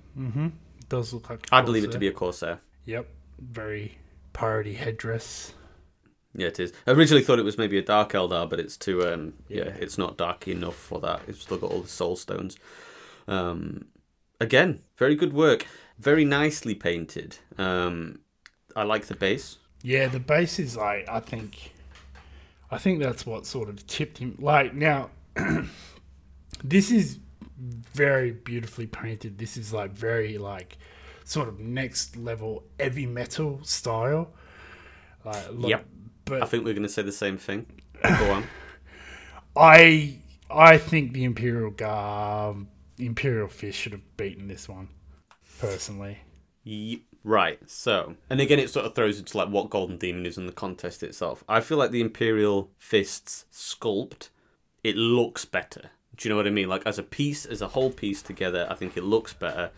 does 0.89 1.13
look 1.13 1.29
like. 1.29 1.47
I 1.51 1.61
believe 1.61 1.85
it 1.85 1.91
to 1.93 1.99
be 1.99 2.07
a 2.07 2.11
Corsair. 2.11 2.59
Yep, 2.85 3.07
very 3.39 3.97
piratey 4.33 4.75
headdress. 4.75 5.53
Yeah, 6.35 6.47
it 6.47 6.59
is. 6.59 6.73
I 6.85 6.91
originally 6.91 7.23
thought 7.23 7.39
it 7.39 7.43
was 7.45 7.57
maybe 7.57 7.77
a 7.77 7.81
Dark 7.81 8.11
Eldar, 8.13 8.49
but 8.49 8.59
it's 8.59 8.77
too. 8.77 9.05
Um, 9.07 9.33
yeah. 9.47 9.65
Yeah. 9.65 9.73
it's 9.79 9.97
not 9.97 10.17
dark 10.17 10.47
enough 10.47 10.75
for 10.75 10.99
that. 10.99 11.21
It's 11.27 11.41
still 11.41 11.57
got 11.57 11.71
all 11.71 11.81
the 11.81 11.87
Soul 11.87 12.15
Stones. 12.15 12.57
Um, 13.27 13.85
again, 14.39 14.81
very 14.97 15.15
good 15.15 15.33
work. 15.33 15.65
Very 15.97 16.25
nicely 16.25 16.75
painted. 16.75 17.37
Um, 17.57 18.19
I 18.75 18.83
like 18.83 19.07
the 19.07 19.15
base. 19.15 19.57
Yeah, 19.81 20.07
the 20.07 20.19
base 20.19 20.59
is 20.59 20.77
like 20.77 21.07
I 21.09 21.19
think, 21.19 21.73
I 22.69 22.77
think 22.77 23.01
that's 23.01 23.25
what 23.25 23.45
sort 23.45 23.69
of 23.69 23.85
tipped 23.87 24.19
him. 24.19 24.35
Like 24.39 24.73
now, 24.73 25.09
this 26.63 26.91
is 26.91 27.19
very 27.57 28.31
beautifully 28.31 28.87
painted. 28.87 29.37
This 29.37 29.57
is 29.57 29.73
like 29.73 29.91
very 29.91 30.37
like 30.37 30.77
sort 31.25 31.47
of 31.47 31.59
next 31.59 32.15
level 32.15 32.63
heavy 32.79 33.05
metal 33.05 33.59
style. 33.63 34.31
Like, 35.25 35.45
Yep. 35.59 35.85
But 36.29 36.43
I 36.43 36.45
think 36.45 36.63
we're 36.65 36.73
going 36.73 36.83
to 36.83 36.89
say 36.89 37.01
the 37.01 37.11
same 37.11 37.37
thing. 37.37 37.65
Go 38.03 38.31
on. 38.31 38.43
I 39.55 40.15
I 40.49 40.77
think 40.77 41.13
the 41.13 41.23
Imperial 41.23 41.71
Gar 41.71 42.55
Imperial 42.97 43.47
Fish 43.47 43.75
should 43.75 43.91
have 43.93 44.17
beaten 44.17 44.47
this 44.47 44.67
one, 44.69 44.89
personally. 45.59 46.19
Ye- 46.63 47.03
Right. 47.21 47.59
So, 47.69 48.15
and 48.29 48.39
again, 48.39 48.59
it 48.59 48.69
sort 48.69 48.85
of 48.85 48.95
throws 48.95 49.19
into 49.19 49.37
like 49.37 49.49
what 49.49 49.69
Golden 49.69 49.97
Demon 49.97 50.25
is 50.25 50.37
in 50.37 50.45
the 50.45 50.53
contest 50.53 51.03
itself. 51.03 51.43
I 51.49 51.59
feel 51.59 51.77
like 51.77 51.91
the 51.91 51.99
Imperial 51.99 52.71
Fists 52.77 53.43
sculpt, 53.51 54.29
it 54.85 54.95
looks 54.95 55.43
better. 55.43 55.91
Do 56.15 56.27
you 56.27 56.29
know 56.29 56.37
what 56.37 56.47
I 56.47 56.51
mean? 56.51 56.69
Like 56.69 56.83
as 56.85 56.97
a 56.97 57.03
piece, 57.03 57.45
as 57.45 57.61
a 57.61 57.67
whole 57.67 57.91
piece 57.91 58.21
together, 58.21 58.65
I 58.69 58.75
think 58.75 58.95
it 58.95 59.03
looks 59.03 59.33
better 59.33 59.71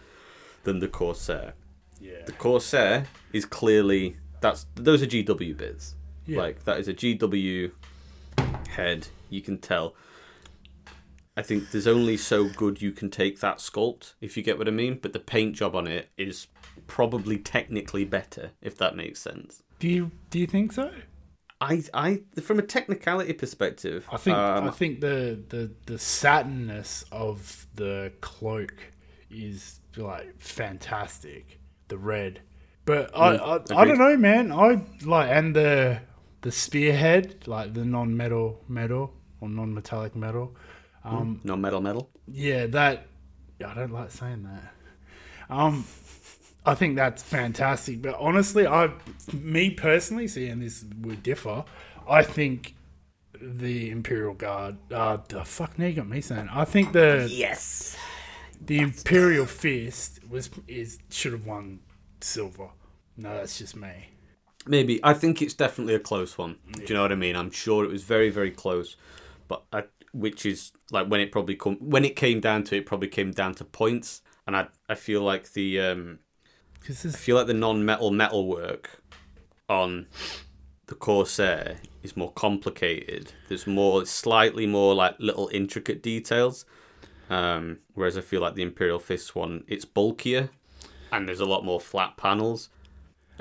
than 0.66 0.80
the 0.80 0.88
Corsair. 0.88 1.54
Yeah. 2.00 2.24
The 2.28 2.32
Corsair 2.34 3.08
is 3.34 3.46
clearly 3.46 4.18
that's 4.40 4.68
those 4.76 5.02
are 5.02 5.08
GW 5.08 5.58
bits. 5.58 5.96
Yeah. 6.26 6.40
Like 6.40 6.64
that 6.66 6.80
is 6.80 6.88
a 6.88 6.94
GW 6.94 7.72
head. 8.70 9.08
You 9.30 9.42
can 9.42 9.58
tell. 9.58 9.96
I 11.36 11.42
think 11.42 11.72
there's 11.72 11.88
only 11.88 12.18
so 12.18 12.50
good 12.50 12.82
you 12.82 12.92
can 12.92 13.10
take 13.10 13.40
that 13.40 13.60
sculpt, 13.60 14.14
if 14.20 14.36
you 14.36 14.44
get 14.44 14.58
what 14.58 14.68
I 14.68 14.72
mean. 14.72 15.00
But 15.02 15.14
the 15.14 15.20
paint 15.20 15.56
job 15.56 15.76
on 15.76 15.88
it 15.88 16.10
is 16.18 16.48
probably 16.88 17.38
technically 17.38 18.04
better, 18.04 18.52
if 18.62 18.78
that 18.78 18.96
makes 18.96 19.20
sense. 19.20 19.64
Do 19.80 19.88
you 19.88 20.12
do 20.30 20.40
you 20.40 20.48
think 20.48 20.74
so? 20.74 20.92
I, 21.62 21.84
I, 21.94 22.22
from 22.42 22.58
a 22.58 22.64
technicality 22.64 23.34
perspective, 23.34 24.08
I 24.12 24.18
think 24.18 24.36
um, 24.36 24.68
I 24.68 24.72
think 24.72 25.00
the 25.00 25.40
the 25.48 25.72
the 25.86 26.00
satinness 26.00 27.04
of 27.12 27.68
the 27.76 28.12
cloak 28.20 28.74
is 29.30 29.80
like 29.96 30.40
fantastic. 30.40 31.60
The 31.88 31.98
red, 31.98 32.42
but 32.86 33.16
I 33.16 33.38
Mm, 33.38 33.72
I, 33.72 33.82
I 33.82 33.86
don't 33.86 33.98
know, 33.98 34.18
man. 34.18 34.52
I 34.52 34.82
like 35.04 35.30
and 35.30 35.56
the 35.56 36.02
the 36.42 36.52
spearhead, 36.52 37.48
like 37.48 37.74
the 37.74 37.86
non-metal 37.86 38.64
metal 38.68 39.14
or 39.40 39.50
non-metallic 39.50 40.16
metal. 40.16 40.56
Um, 41.04 41.40
no 41.44 41.56
metal, 41.56 41.82
metal. 41.82 42.10
yeah, 42.28 42.68
that 42.68 43.08
I 43.66 43.74
don't 43.74 43.92
like 43.92 44.12
saying 44.12 44.44
that. 44.44 44.74
Um, 45.50 45.86
I 46.66 46.76
think 46.76 46.96
that's 46.96 47.24
fantastic. 47.24 48.02
But 48.02 48.16
honestly, 48.20 48.68
I, 48.68 48.92
me 49.34 49.72
personally, 49.72 50.28
seeing 50.28 50.60
this 50.60 50.86
would 51.02 51.24
differ. 51.24 51.66
I 52.08 52.24
think 52.24 52.76
the 53.42 53.90
Imperial 53.90 54.34
Guard. 54.36 54.78
Uh, 54.92 55.18
the 55.28 55.44
fuck, 55.44 55.78
now 55.80 55.88
you 55.88 55.94
got 55.94 56.08
me 56.08 56.22
saying. 56.22 56.50
I 56.52 56.66
think 56.66 56.94
the 56.94 57.28
Yes. 57.32 57.96
the 58.64 58.78
Imperial 58.80 59.46
Fist 59.48 60.20
was 60.30 60.50
is 60.68 61.00
should 61.10 61.34
have 61.34 61.46
won 61.48 61.80
silver. 62.22 62.70
No, 63.18 63.36
that's 63.36 63.58
just 63.58 63.76
me. 63.76 64.10
Maybe. 64.68 65.00
I 65.04 65.14
think 65.14 65.42
it's 65.42 65.54
definitely 65.54 65.96
a 65.96 66.00
close 66.00 66.38
one. 66.38 66.58
Do 66.74 66.84
you 66.86 66.94
know 66.94 67.02
what 67.02 67.12
I 67.12 67.16
mean? 67.16 67.36
I'm 67.36 67.52
sure 67.52 67.84
it 67.84 67.92
was 67.92 68.04
very, 68.04 68.30
very 68.30 68.52
close. 68.52 68.96
But 69.48 69.64
I, 69.74 69.84
which 70.14 70.46
is 70.46 70.72
like 70.92 71.08
when 71.08 71.20
it 71.20 71.32
probably 71.32 71.56
come 71.56 71.78
when 71.80 72.06
it 72.06 72.16
came 72.16 72.40
down 72.40 72.64
to 72.66 72.78
it, 72.78 72.86
probably 72.86 73.08
came 73.08 73.32
down 73.32 73.56
to 73.56 73.66
points. 73.66 74.22
And 74.46 74.56
I, 74.56 74.68
I 74.88 74.96
feel 74.96 75.22
like 75.22 75.54
the 75.54 75.80
um, 75.80 76.20
Because 76.80 77.06
I 77.06 77.10
this, 77.10 77.16
feel 77.16 77.36
like 77.36 77.48
the 77.48 77.54
non-metal 77.54 78.12
metal 78.12 78.48
work 78.48 79.02
on 79.68 80.08
the 80.88 80.96
Corsair 80.96 81.78
is 82.04 82.18
more 82.18 82.32
complicated. 82.34 83.34
There's 83.48 83.66
more, 83.66 84.06
slightly 84.06 84.68
more 84.68 84.94
like 84.94 85.16
little 85.20 85.50
intricate 85.54 86.04
details. 86.04 86.66
Um, 87.30 87.80
whereas 87.94 88.18
I 88.18 88.22
feel 88.22 88.42
like 88.42 88.56
the 88.56 88.62
Imperial 88.62 89.00
Fist 89.00 89.36
one, 89.36 89.64
it's 89.68 89.86
bulkier, 89.86 90.50
and 91.14 91.28
there's 91.28 91.40
a 91.40 91.46
lot 91.46 91.64
more 91.64 91.80
flat 91.80 92.18
panels. 92.18 92.70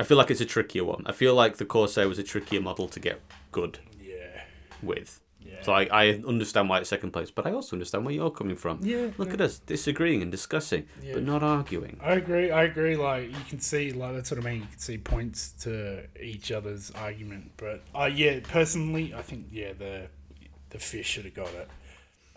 I 0.00 0.04
feel 0.04 0.16
like 0.16 0.30
it's 0.30 0.40
a 0.40 0.46
trickier 0.46 0.84
one. 0.84 1.02
I 1.06 1.12
feel 1.12 1.34
like 1.34 1.58
the 1.58 1.64
Corsair 1.64 2.08
was 2.08 2.18
a 2.18 2.22
trickier 2.22 2.60
model 2.60 2.88
to 2.88 3.00
get 3.00 3.20
good 3.52 3.78
yeah, 4.00 4.42
with. 4.82 5.20
Yeah. 5.40 5.62
So 5.62 5.72
I, 5.72 5.88
I 5.90 6.08
understand 6.26 6.68
why 6.68 6.78
it's 6.80 6.88
second 6.88 7.12
place, 7.12 7.30
but 7.30 7.46
I 7.46 7.52
also 7.52 7.76
understand 7.76 8.04
where 8.04 8.14
you're 8.14 8.30
coming 8.30 8.56
from. 8.56 8.80
Yeah, 8.82 9.08
Look 9.18 9.28
yeah. 9.28 9.34
at 9.34 9.40
us 9.40 9.58
disagreeing 9.58 10.22
and 10.22 10.30
discussing, 10.30 10.86
Yeah. 11.02 11.14
but 11.14 11.22
not 11.24 11.42
arguing. 11.42 11.98
I 12.02 12.12
agree. 12.14 12.50
I 12.50 12.64
agree. 12.64 12.96
Like 12.96 13.28
you 13.30 13.44
can 13.48 13.60
see, 13.60 13.92
like 13.92 14.14
that's 14.14 14.30
what 14.30 14.40
I 14.40 14.42
mean. 14.42 14.60
You 14.62 14.66
can 14.68 14.78
see 14.78 14.98
points 14.98 15.52
to 15.62 16.04
each 16.20 16.50
other's 16.52 16.90
argument. 16.92 17.52
But 17.56 17.82
uh, 17.94 18.10
yeah, 18.12 18.40
personally, 18.42 19.14
I 19.14 19.22
think 19.22 19.46
yeah 19.50 19.72
the 19.78 20.08
the 20.70 20.78
fish 20.78 21.06
should 21.06 21.24
have 21.24 21.34
got 21.34 21.52
it. 21.54 21.68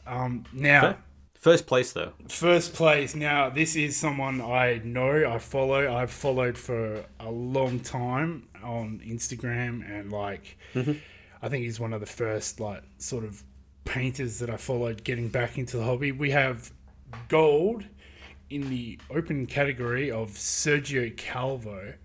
Um, 0.05 0.45
now 0.51 0.81
Fair. 0.81 0.97
First 1.43 1.67
place 1.67 1.91
though. 1.91 2.13
first 2.29 2.73
place. 2.73 3.15
Now 3.15 3.49
this 3.49 3.75
is 3.75 3.97
someone 3.97 4.39
I 4.39 4.79
know. 4.81 5.29
I 5.29 5.39
follow. 5.39 5.93
I've 5.93 6.09
followed 6.09 6.57
for 6.57 7.03
a 7.19 7.29
long 7.29 7.81
time 7.81 8.47
on 8.63 9.01
Instagram 9.05 9.83
and 9.85 10.09
like. 10.09 10.57
Mm-hmm. 10.73 10.93
I 11.41 11.49
think 11.49 11.65
he's 11.65 11.81
one 11.81 11.91
of 11.91 11.99
the 11.99 12.05
first 12.05 12.61
like 12.61 12.81
sort 12.97 13.25
of 13.25 13.43
painters 13.83 14.39
that 14.39 14.49
I 14.49 14.55
followed 14.55 15.03
getting 15.03 15.27
back 15.27 15.57
into 15.57 15.75
the 15.75 15.83
hobby. 15.83 16.13
We 16.13 16.31
have 16.31 16.71
gold 17.27 17.83
in 18.49 18.69
the 18.69 18.97
open 19.09 19.45
category 19.45 20.09
of 20.09 20.29
Sergio 20.29 21.13
Calvo. 21.17 21.95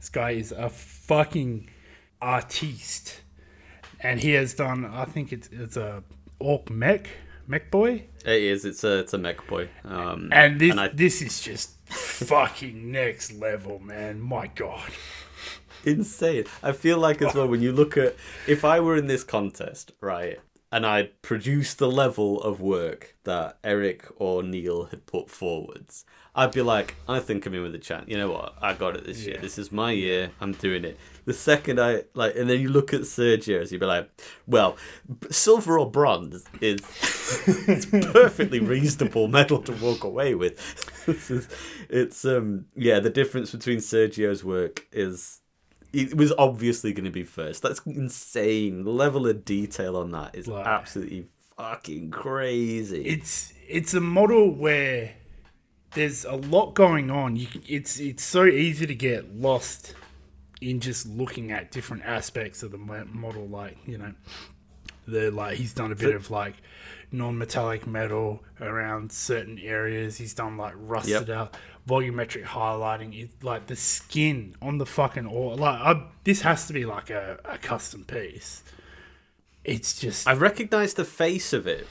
This 0.00 0.08
guy 0.08 0.30
is 0.30 0.52
a 0.52 0.70
fucking 0.70 1.68
artiste, 2.22 3.20
and 4.00 4.20
he 4.20 4.30
has 4.30 4.54
done. 4.54 4.86
I 4.86 5.04
think 5.04 5.34
it's 5.34 5.50
it's 5.52 5.76
a 5.76 6.02
orc 6.38 6.70
mech 6.70 7.10
mech 7.46 7.70
boy, 7.70 8.06
It 8.26 8.42
is. 8.42 8.64
It's 8.64 8.82
a 8.82 8.98
it's 8.98 9.14
a 9.14 9.18
mech 9.18 9.46
boy. 9.46 9.68
Um, 9.84 10.30
and 10.32 10.60
this 10.60 10.76
I, 10.76 10.88
this 10.88 11.22
is 11.22 11.40
just 11.40 11.78
fucking 11.88 12.90
next 12.90 13.32
level, 13.32 13.78
man. 13.78 14.20
My 14.20 14.48
god. 14.48 14.90
insane. 15.84 16.44
I 16.60 16.72
feel 16.72 16.98
like 16.98 17.22
as 17.22 17.34
well 17.34 17.46
when 17.46 17.62
you 17.62 17.70
look 17.70 17.96
at 17.96 18.16
if 18.48 18.64
I 18.64 18.80
were 18.80 18.96
in 18.96 19.06
this 19.06 19.22
contest, 19.22 19.92
right, 20.00 20.40
and 20.72 20.84
I 20.84 21.10
produced 21.22 21.78
the 21.78 21.88
level 21.88 22.42
of 22.42 22.60
work 22.60 23.14
that 23.22 23.58
Eric 23.62 24.06
or 24.16 24.42
Neil 24.42 24.86
had 24.86 25.06
put 25.06 25.30
forwards, 25.30 26.04
I'd 26.38 26.52
be 26.52 26.60
like, 26.60 26.94
I 27.08 27.18
think 27.18 27.46
I'm 27.46 27.54
in 27.54 27.62
with 27.62 27.74
a 27.74 27.78
chance. 27.78 28.04
You 28.08 28.18
know 28.18 28.30
what? 28.30 28.54
I 28.60 28.74
got 28.74 28.94
it 28.94 29.06
this 29.06 29.24
year. 29.26 29.38
This 29.40 29.56
is 29.56 29.72
my 29.72 29.90
year. 29.92 30.30
I'm 30.38 30.52
doing 30.52 30.84
it. 30.84 30.98
The 31.24 31.32
second 31.32 31.80
I 31.80 32.02
like, 32.12 32.36
and 32.36 32.48
then 32.48 32.60
you 32.60 32.68
look 32.68 32.92
at 32.92 33.00
Sergio, 33.00 33.36
Sergio's, 33.62 33.72
you'd 33.72 33.80
be 33.80 33.86
like, 33.86 34.08
well, 34.46 34.76
silver 35.30 35.78
or 35.78 35.90
bronze 35.90 36.44
is 36.60 36.80
it's 37.66 37.86
perfectly 38.12 38.60
reasonable 38.74 39.28
medal 39.28 39.62
to 39.62 39.72
walk 39.82 40.04
away 40.04 40.34
with. 40.34 40.60
Is- 41.30 41.48
it's 41.88 42.24
um 42.24 42.66
yeah, 42.76 43.00
the 43.00 43.10
difference 43.10 43.50
between 43.52 43.78
Sergio's 43.78 44.44
work 44.44 44.86
is 44.92 45.40
it 45.92 46.14
was 46.16 46.32
obviously 46.36 46.92
going 46.92 47.04
to 47.06 47.10
be 47.10 47.24
first. 47.24 47.62
That's 47.62 47.80
insane. 47.86 48.84
The 48.84 48.90
level 48.90 49.26
of 49.26 49.44
detail 49.44 49.96
on 49.96 50.10
that 50.10 50.34
is 50.34 50.48
absolutely 50.48 51.28
fucking 51.56 52.10
crazy. 52.10 53.04
it's 53.06 53.54
it's 53.68 53.94
a 53.94 54.00
model 54.00 54.50
where 54.54 55.14
there's 55.96 56.24
a 56.24 56.36
lot 56.36 56.74
going 56.74 57.10
on. 57.10 57.34
You 57.34 57.46
can, 57.46 57.62
it's 57.66 57.98
it's 57.98 58.22
so 58.22 58.44
easy 58.44 58.86
to 58.86 58.94
get 58.94 59.34
lost 59.34 59.94
in 60.60 60.78
just 60.80 61.06
looking 61.06 61.50
at 61.50 61.72
different 61.72 62.04
aspects 62.04 62.62
of 62.62 62.70
the 62.70 62.78
model. 62.78 63.46
Like 63.48 63.76
you 63.86 63.98
know, 63.98 64.12
the 65.08 65.30
like 65.32 65.56
he's 65.56 65.72
done 65.74 65.90
a 65.90 65.96
bit 65.96 66.14
of 66.14 66.30
like 66.30 66.54
non-metallic 67.10 67.86
metal 67.86 68.44
around 68.60 69.10
certain 69.10 69.58
areas. 69.58 70.18
He's 70.18 70.34
done 70.34 70.56
like 70.56 70.74
rusted 70.76 71.28
Yep. 71.28 71.36
out 71.36 71.56
volumetric 71.88 72.44
highlighting. 72.44 73.18
It 73.20 73.30
like 73.42 73.66
the 73.66 73.76
skin 73.76 74.54
on 74.60 74.78
the 74.78 74.86
fucking 74.86 75.26
or 75.26 75.56
like 75.56 75.80
I, 75.80 76.06
this 76.24 76.42
has 76.42 76.66
to 76.66 76.72
be 76.72 76.84
like 76.84 77.10
a, 77.10 77.38
a 77.44 77.58
custom 77.58 78.04
piece. 78.04 78.62
It's 79.64 79.98
just 79.98 80.28
I 80.28 80.34
recognise 80.34 80.94
the 80.94 81.04
face 81.04 81.52
of 81.52 81.66
it 81.66 81.86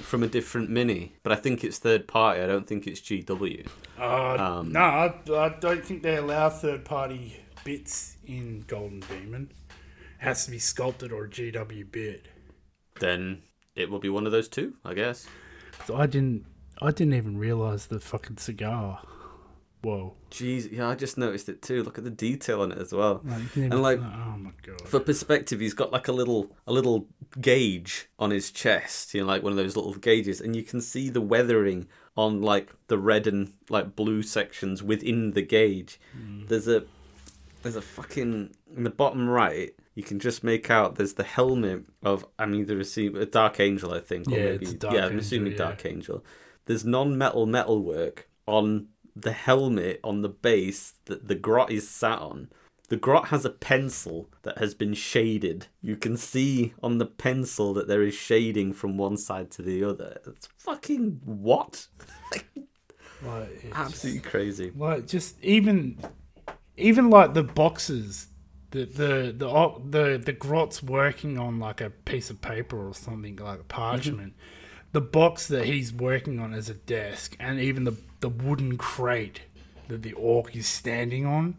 from 0.00 0.22
a 0.22 0.26
different 0.26 0.70
mini, 0.70 1.12
but 1.22 1.32
I 1.32 1.36
think 1.36 1.62
it's 1.64 1.78
third 1.78 2.06
party. 2.08 2.40
I 2.40 2.46
don't 2.46 2.66
think 2.66 2.86
it's 2.86 3.00
GW. 3.00 3.66
Uh, 3.98 4.36
Um, 4.38 4.72
no, 4.72 4.80
I, 4.80 5.14
I 5.32 5.56
don't 5.60 5.84
think 5.84 6.02
they 6.02 6.16
allow 6.16 6.48
third 6.50 6.84
party 6.84 7.36
bits 7.64 8.16
in 8.26 8.64
Golden 8.66 9.00
Demon. 9.00 9.52
It 9.68 10.24
has 10.24 10.44
to 10.46 10.50
be 10.50 10.58
sculpted 10.58 11.12
or 11.12 11.24
a 11.24 11.28
GW 11.28 11.90
bit. 11.90 12.26
Then 12.98 13.42
it 13.74 13.90
will 13.90 14.00
be 14.00 14.08
one 14.08 14.26
of 14.26 14.32
those 14.32 14.48
two, 14.48 14.74
I 14.84 14.94
guess. 14.94 15.26
So 15.86 15.96
I 15.96 16.06
didn't. 16.06 16.44
I 16.82 16.90
didn't 16.92 17.14
even 17.14 17.36
realize 17.36 17.86
the 17.86 18.00
fucking 18.00 18.38
cigar. 18.38 19.02
Whoa! 19.82 20.14
Jeez, 20.30 20.70
yeah, 20.70 20.88
I 20.88 20.94
just 20.94 21.16
noticed 21.16 21.48
it 21.48 21.62
too. 21.62 21.82
Look 21.82 21.96
at 21.96 22.04
the 22.04 22.10
detail 22.10 22.60
on 22.62 22.70
it 22.72 22.78
as 22.78 22.92
well. 22.92 23.22
Like, 23.24 23.38
you 23.38 23.48
didn't 23.48 23.56
even- 23.58 23.72
And 23.72 23.82
like 23.82 23.98
oh 23.98 24.36
my 24.38 24.50
god! 24.62 24.86
for 24.86 25.00
perspective, 25.00 25.60
he's 25.60 25.72
got 25.74 25.90
like 25.92 26.06
a 26.08 26.12
little 26.12 26.54
a 26.66 26.72
little 26.72 27.08
gauge 27.40 28.08
on 28.18 28.30
his 28.30 28.50
chest, 28.50 29.14
you 29.14 29.20
know, 29.22 29.26
like 29.26 29.42
one 29.42 29.52
of 29.52 29.56
those 29.56 29.76
little 29.76 29.94
gauges, 29.94 30.40
and 30.40 30.54
you 30.54 30.62
can 30.62 30.80
see 30.80 31.08
the 31.08 31.20
weathering 31.20 31.86
on 32.16 32.42
like 32.42 32.70
the 32.88 32.98
red 32.98 33.26
and 33.26 33.52
like 33.70 33.96
blue 33.96 34.22
sections 34.22 34.82
within 34.82 35.30
the 35.32 35.42
gauge. 35.42 35.98
Hmm. 36.12 36.44
There's 36.46 36.68
a 36.68 36.84
there's 37.62 37.76
a 37.76 37.82
fucking 37.82 38.50
in 38.76 38.84
the 38.84 38.90
bottom 38.90 39.28
right. 39.28 39.70
You 39.94 40.02
can 40.02 40.18
just 40.18 40.44
make 40.44 40.70
out 40.70 40.96
there's 40.96 41.14
the 41.14 41.24
helmet 41.24 41.84
of 42.02 42.24
I'm 42.38 42.54
either 42.54 42.78
assuming 42.80 43.20
a 43.22 43.26
Dark 43.26 43.60
Angel, 43.60 43.92
I 43.92 44.00
think, 44.00 44.28
or 44.28 44.32
Yeah, 44.32 44.44
maybe 44.52 44.66
yeah, 44.66 44.88
I'm 44.88 44.94
Angel, 45.04 45.18
assuming 45.18 45.52
yeah. 45.52 45.58
Dark 45.58 45.84
Angel. 45.86 46.24
There's 46.66 46.84
non-metal 46.84 47.46
metal 47.46 47.82
work 47.82 48.28
on 48.46 48.88
the 49.14 49.32
helmet 49.32 50.00
on 50.02 50.22
the 50.22 50.28
base 50.28 50.94
that 51.06 51.28
the 51.28 51.34
grot 51.34 51.70
is 51.70 51.88
sat 51.88 52.18
on. 52.18 52.48
The 52.88 52.96
grot 52.96 53.28
has 53.28 53.44
a 53.44 53.50
pencil 53.50 54.30
that 54.42 54.58
has 54.58 54.74
been 54.74 54.94
shaded. 54.94 55.68
You 55.80 55.96
can 55.96 56.16
see 56.16 56.74
on 56.82 56.98
the 56.98 57.06
pencil 57.06 57.72
that 57.74 57.86
there 57.86 58.02
is 58.02 58.14
shading 58.14 58.72
from 58.72 58.98
one 58.98 59.16
side 59.16 59.52
to 59.52 59.62
the 59.62 59.84
other. 59.84 60.18
It's 60.26 60.48
fucking 60.58 61.20
what? 61.24 61.86
Like, 63.22 63.64
it's 63.64 63.76
Absolutely 63.76 64.20
crazy. 64.22 64.72
like 64.74 65.06
just 65.06 65.38
even 65.44 65.98
even 66.78 67.10
like 67.10 67.34
the 67.34 67.42
boxes 67.42 68.28
the 68.70 68.84
the 68.84 69.34
the 69.36 69.80
the 69.90 70.22
the 70.24 70.32
grot's 70.32 70.82
working 70.82 71.38
on 71.38 71.58
like 71.58 71.80
a 71.80 71.90
piece 71.90 72.30
of 72.30 72.40
paper 72.40 72.88
or 72.88 72.94
something 72.94 73.36
like 73.36 73.68
parchment 73.68 74.32
mm-hmm. 74.32 74.59
The 74.92 75.00
box 75.00 75.46
that 75.48 75.66
he's 75.66 75.92
working 75.92 76.40
on 76.40 76.52
as 76.54 76.68
a 76.68 76.74
desk 76.74 77.36
and 77.38 77.60
even 77.60 77.84
the 77.84 77.96
the 78.20 78.28
wooden 78.28 78.76
crate 78.76 79.42
that 79.88 80.02
the 80.02 80.12
orc 80.12 80.54
is 80.54 80.66
standing 80.66 81.26
on 81.26 81.56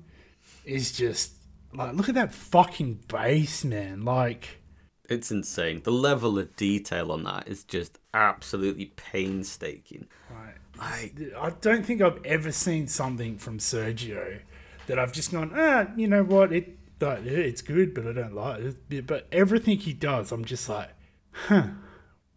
is 0.65 0.91
just 0.91 1.33
like 1.73 1.93
look 1.95 2.09
at 2.09 2.15
that 2.15 2.33
fucking 2.33 2.99
base 3.07 3.63
man 3.63 4.03
like 4.03 4.61
It's 5.09 5.31
insane. 5.31 5.81
The 5.83 5.91
level 5.91 6.39
of 6.39 6.55
detail 6.55 7.11
on 7.11 7.23
that 7.23 7.47
is 7.47 7.63
just 7.65 7.99
absolutely 8.13 8.93
painstaking. 8.95 10.07
Right. 10.29 10.55
Like, 10.77 11.33
I 11.37 11.49
don't 11.61 11.85
think 11.85 12.01
I've 12.01 12.23
ever 12.25 12.51
seen 12.51 12.87
something 12.87 13.37
from 13.37 13.59
Sergio 13.59 14.39
that 14.87 14.97
I've 14.97 15.11
just 15.11 15.31
gone, 15.31 15.51
ah, 15.53 15.87
you 15.97 16.07
know 16.07 16.23
what, 16.23 16.53
it 16.53 16.77
it's 17.01 17.61
good, 17.61 17.93
but 17.93 18.07
I 18.07 18.13
don't 18.13 18.35
like 18.35 18.61
it. 18.89 19.07
But 19.07 19.27
everything 19.31 19.77
he 19.77 19.93
does, 19.93 20.31
I'm 20.31 20.45
just 20.45 20.69
like, 20.69 20.89
huh, 21.31 21.67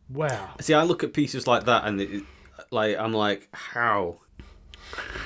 wow. 0.08 0.54
see, 0.60 0.74
I 0.74 0.82
look 0.82 1.02
at 1.04 1.12
pieces 1.12 1.46
like 1.46 1.64
that 1.64 1.84
and 1.86 2.00
it, 2.00 2.22
like 2.70 2.96
I'm 2.96 3.12
like, 3.12 3.48
how, 3.52 4.20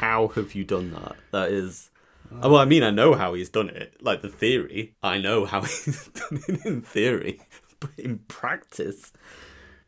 how 0.01 0.29
have 0.29 0.55
you 0.55 0.65
done 0.65 0.93
that? 0.93 1.17
That 1.33 1.51
is. 1.51 1.91
Well, 2.31 2.57
I 2.57 2.67
mean, 2.67 2.83
I 2.83 2.91
know 2.91 3.15
how 3.15 3.33
he's 3.35 3.49
done 3.49 3.71
it. 3.71 3.95
Like 4.03 4.21
the 4.23 4.29
theory, 4.29 4.95
I 5.03 5.19
know 5.19 5.47
how 5.47 5.61
he's 5.63 6.09
done 6.09 6.41
it 6.49 6.67
in 6.67 6.83
theory, 6.83 7.41
but 7.81 7.91
in 7.97 8.19
practice, 8.29 9.13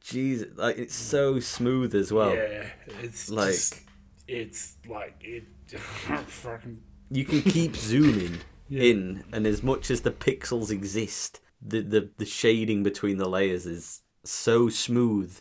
Jesus, 0.00 0.48
like 0.57 0.79
it's 0.79 0.94
so 0.94 1.38
smooth 1.40 1.94
as 1.94 2.12
well. 2.12 2.35
yeah, 2.35 2.66
it's 3.03 3.31
like- 3.31 3.48
just, 3.53 3.81
it's 4.26 4.76
like 4.88 5.16
it. 5.20 5.44
fucking 6.26 6.81
You 7.11 7.24
can 7.24 7.42
keep 7.42 7.76
zooming 7.76 8.38
Yeah. 8.68 8.83
in, 8.85 9.24
and 9.33 9.46
as 9.46 9.62
much 9.62 9.90
as 9.90 10.00
the 10.03 10.11
pixels 10.12 10.70
exist, 10.70 11.40
the 11.61 11.81
the, 11.83 12.11
the 12.16 12.24
shading 12.24 12.83
between 12.83 13.18
the 13.18 13.29
layers 13.29 13.66
is 13.66 14.03
so 14.24 14.68
smooth. 14.68 15.38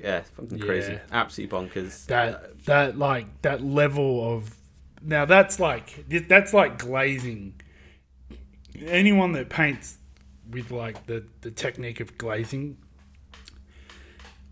Yeah, 0.00 0.22
fucking 0.36 0.58
hmm. 0.58 0.64
crazy, 0.64 0.92
Yeah. 0.92 1.00
absolutely 1.10 1.58
bonkers. 1.58 2.06
that 2.06 2.64
that 2.66 2.98
like 2.98 3.42
that 3.42 3.62
level 3.62 4.34
of 4.34 4.56
now 5.02 5.24
that's 5.24 5.58
like 5.58 6.04
that's 6.28 6.52
like 6.54 6.78
glazing 6.78 7.60
anyone 8.86 9.32
that 9.32 9.48
paints 9.50 9.98
with 10.50 10.70
like 10.70 11.06
the 11.06 11.24
the 11.40 11.50
technique 11.50 12.00
of 12.00 12.16
glazing 12.18 12.76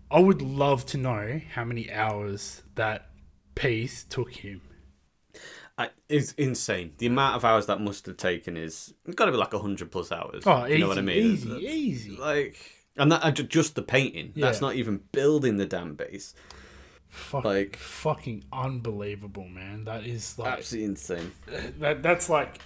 i 0.09 0.19
would 0.19 0.41
love 0.41 0.85
to 0.85 0.97
know 0.97 1.39
how 1.53 1.63
many 1.63 1.91
hours 1.91 2.61
that 2.75 3.09
piece 3.55 4.03
took 4.03 4.31
him 4.33 4.61
I, 5.77 5.89
it's 6.09 6.33
insane. 6.33 6.91
The 6.97 7.07
amount 7.07 7.37
of 7.37 7.45
hours 7.45 7.65
that 7.67 7.79
must 7.81 8.05
have 8.05 8.17
taken 8.17 8.55
is 8.57 8.93
it's 9.05 9.15
got 9.15 9.25
to 9.25 9.31
be 9.31 9.37
like 9.37 9.53
hundred 9.53 9.89
plus 9.91 10.11
hours. 10.11 10.43
oh 10.45 10.65
you 10.65 10.75
easy 10.75 10.81
know 10.81 10.87
what 10.89 10.97
I 10.97 11.01
mean? 11.01 11.17
easy 11.17 11.49
easy 11.65 12.11
Like, 12.17 12.57
and 12.97 13.11
that 13.11 13.23
uh, 13.23 13.31
just 13.31 13.75
the 13.75 13.81
painting. 13.81 14.33
That's 14.35 14.61
not 14.61 14.75
even 14.75 15.01
building 15.11 15.57
the 15.57 15.65
damn 15.65 15.95
base. 15.95 16.33
Fuck, 17.09 17.43
like- 17.43 17.75
fucking 17.75 18.45
unbelievable 18.53 19.47
man 19.47 19.83
that 19.83 20.05
is 20.05 20.39
like 20.39 20.59
Absolutely 20.59 20.85
insane. 20.91 21.31
that 21.79 22.01
that's 22.01 22.29
like 22.29 22.59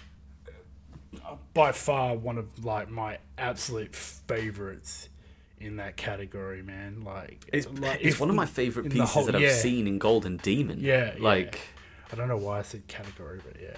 by 1.54 1.72
far 1.72 2.14
one 2.16 2.38
of 2.38 2.64
like 2.64 2.88
my 2.90 3.18
absolute 3.38 3.94
favorites 3.96 5.08
in 5.58 5.76
that 5.76 5.96
category, 5.96 6.62
man. 6.62 7.02
Like 7.02 7.44
It's, 7.52 7.66
like, 7.68 8.00
it's 8.00 8.14
if- 8.14 8.20
one 8.20 8.30
of 8.30 8.36
my 8.36 8.46
favorite 8.46 8.90
pieces 8.90 9.10
whole- 9.10 9.24
that 9.24 9.34
I've 9.34 9.40
yeah. 9.42 9.52
seen 9.54 9.86
in 9.86 9.98
Golden 9.98 10.36
Demon. 10.36 10.78
Yeah, 10.80 11.14
yeah. 11.16 11.22
like. 11.24 11.58
I 12.12 12.14
don't 12.14 12.28
know 12.28 12.36
why 12.36 12.60
I 12.60 12.62
said 12.62 12.86
category, 12.86 13.40
but 13.44 13.60
yeah, 13.60 13.76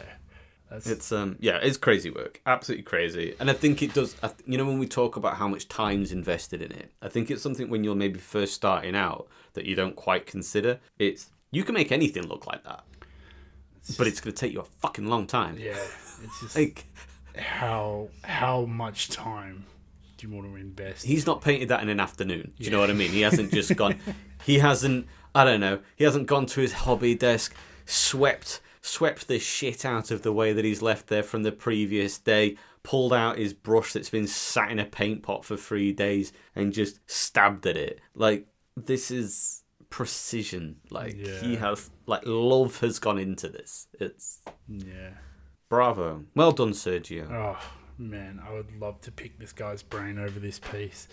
that's 0.71 0.87
It's 0.87 1.13
um 1.13 1.37
yeah, 1.41 1.59
it's 1.63 1.77
crazy 1.77 2.11
work, 2.11 2.41
absolutely 2.47 2.83
crazy, 2.85 3.35
and 3.41 3.49
I 3.51 3.53
think 3.55 3.83
it 3.83 3.95
does. 3.95 4.17
I 4.23 4.29
th- 4.29 4.41
You 4.47 4.59
know, 4.59 4.65
when 4.67 4.79
we 4.79 4.87
talk 4.87 5.17
about 5.17 5.37
how 5.37 5.49
much 5.49 5.69
time's 5.69 6.13
invested 6.13 6.61
in 6.63 6.73
it, 6.73 6.93
I 7.03 7.09
think 7.09 7.31
it's 7.31 7.43
something 7.43 7.69
when 7.71 7.85
you're 7.85 7.95
maybe 7.95 8.19
first 8.19 8.55
starting 8.55 8.95
out 8.95 9.29
that 9.55 9.65
you 9.65 9.75
don't 9.75 9.97
quite 9.97 10.27
consider. 10.27 10.79
It's 10.99 11.31
you 11.51 11.65
can 11.65 11.75
make 11.75 11.91
anything 11.93 12.27
look 12.27 12.47
like 12.47 12.65
that, 12.65 12.85
but 13.97 14.07
it's 14.07 14.21
going 14.21 14.35
to 14.35 14.39
take 14.41 14.53
you 14.53 14.61
a 14.61 14.65
fucking 14.65 15.07
long 15.07 15.27
time. 15.27 15.57
yeah. 15.59 15.77
It's 16.23 16.41
just 16.41 16.57
Like 16.57 16.87
how 17.37 18.09
how 18.25 18.65
much 18.65 19.09
time 19.09 19.65
do 20.17 20.27
you 20.27 20.35
want 20.35 20.49
to 20.51 20.57
invest? 20.57 21.05
he's 21.07 21.27
not 21.27 21.41
painted 21.43 21.69
that 21.69 21.83
in 21.83 21.89
an 21.89 22.01
afternoon. 22.01 22.53
Do 22.59 22.65
you 22.65 22.71
know 22.71 22.81
what 22.81 22.91
I 22.91 22.93
mean? 22.95 23.11
He 23.11 23.21
hasn't 23.23 23.53
just 23.53 23.75
gone. 23.77 23.99
He 24.45 24.59
hasn't. 24.59 25.07
I 25.35 25.45
don't 25.45 25.61
know. 25.61 25.79
He 25.97 26.05
hasn't 26.05 26.27
gone 26.27 26.47
to 26.47 26.61
his 26.61 26.73
hobby 26.73 27.15
desk, 27.15 27.55
swept 27.87 28.61
swept 28.89 29.29
the 29.29 29.39
shit 29.39 29.85
out 29.85 30.11
of 30.11 30.23
the 30.23 30.33
way 30.33 30.53
that 30.53 30.65
he's 30.65 30.83
left 30.83 31.09
there 31.09 31.23
from 31.23 31.43
the 31.43 31.53
previous 31.53 32.19
day, 32.19 32.57
pulled 32.83 33.13
out 33.13 33.39
his 33.39 33.53
brush 33.53 33.93
that's 33.93 34.11
been 34.11 34.27
sat 34.27 34.71
in 34.71 34.79
a 34.79 34.85
paint 34.85 35.23
pot 35.23 35.45
for 35.45 35.57
three 35.57 35.93
days, 35.93 36.33
and 36.55 36.73
just 36.73 37.01
stabbed 37.07 37.67
at 37.67 37.77
it. 37.77 38.01
Like 38.15 38.47
this 38.77 39.11
is 39.11 39.63
precision. 39.91 40.77
Like 40.91 41.15
he 41.15 41.57
has. 41.57 41.91
Like 42.07 42.23
love 42.25 42.81
has 42.81 42.99
gone 42.99 43.19
into 43.19 43.49
this. 43.49 43.87
It's 44.01 44.41
yeah. 44.67 45.11
bravo. 45.69 46.25
Well 46.35 46.53
done, 46.53 46.73
Sergio. 46.73 47.31
Oh 47.31 47.59
man, 47.99 48.41
I 48.47 48.53
would 48.53 48.73
love 48.81 49.01
to 49.03 49.13
pick 49.13 49.39
this 49.39 49.53
guy's 49.53 49.83
brain 49.83 50.19
over 50.19 50.41
this 50.41 50.59
piece. 50.59 51.09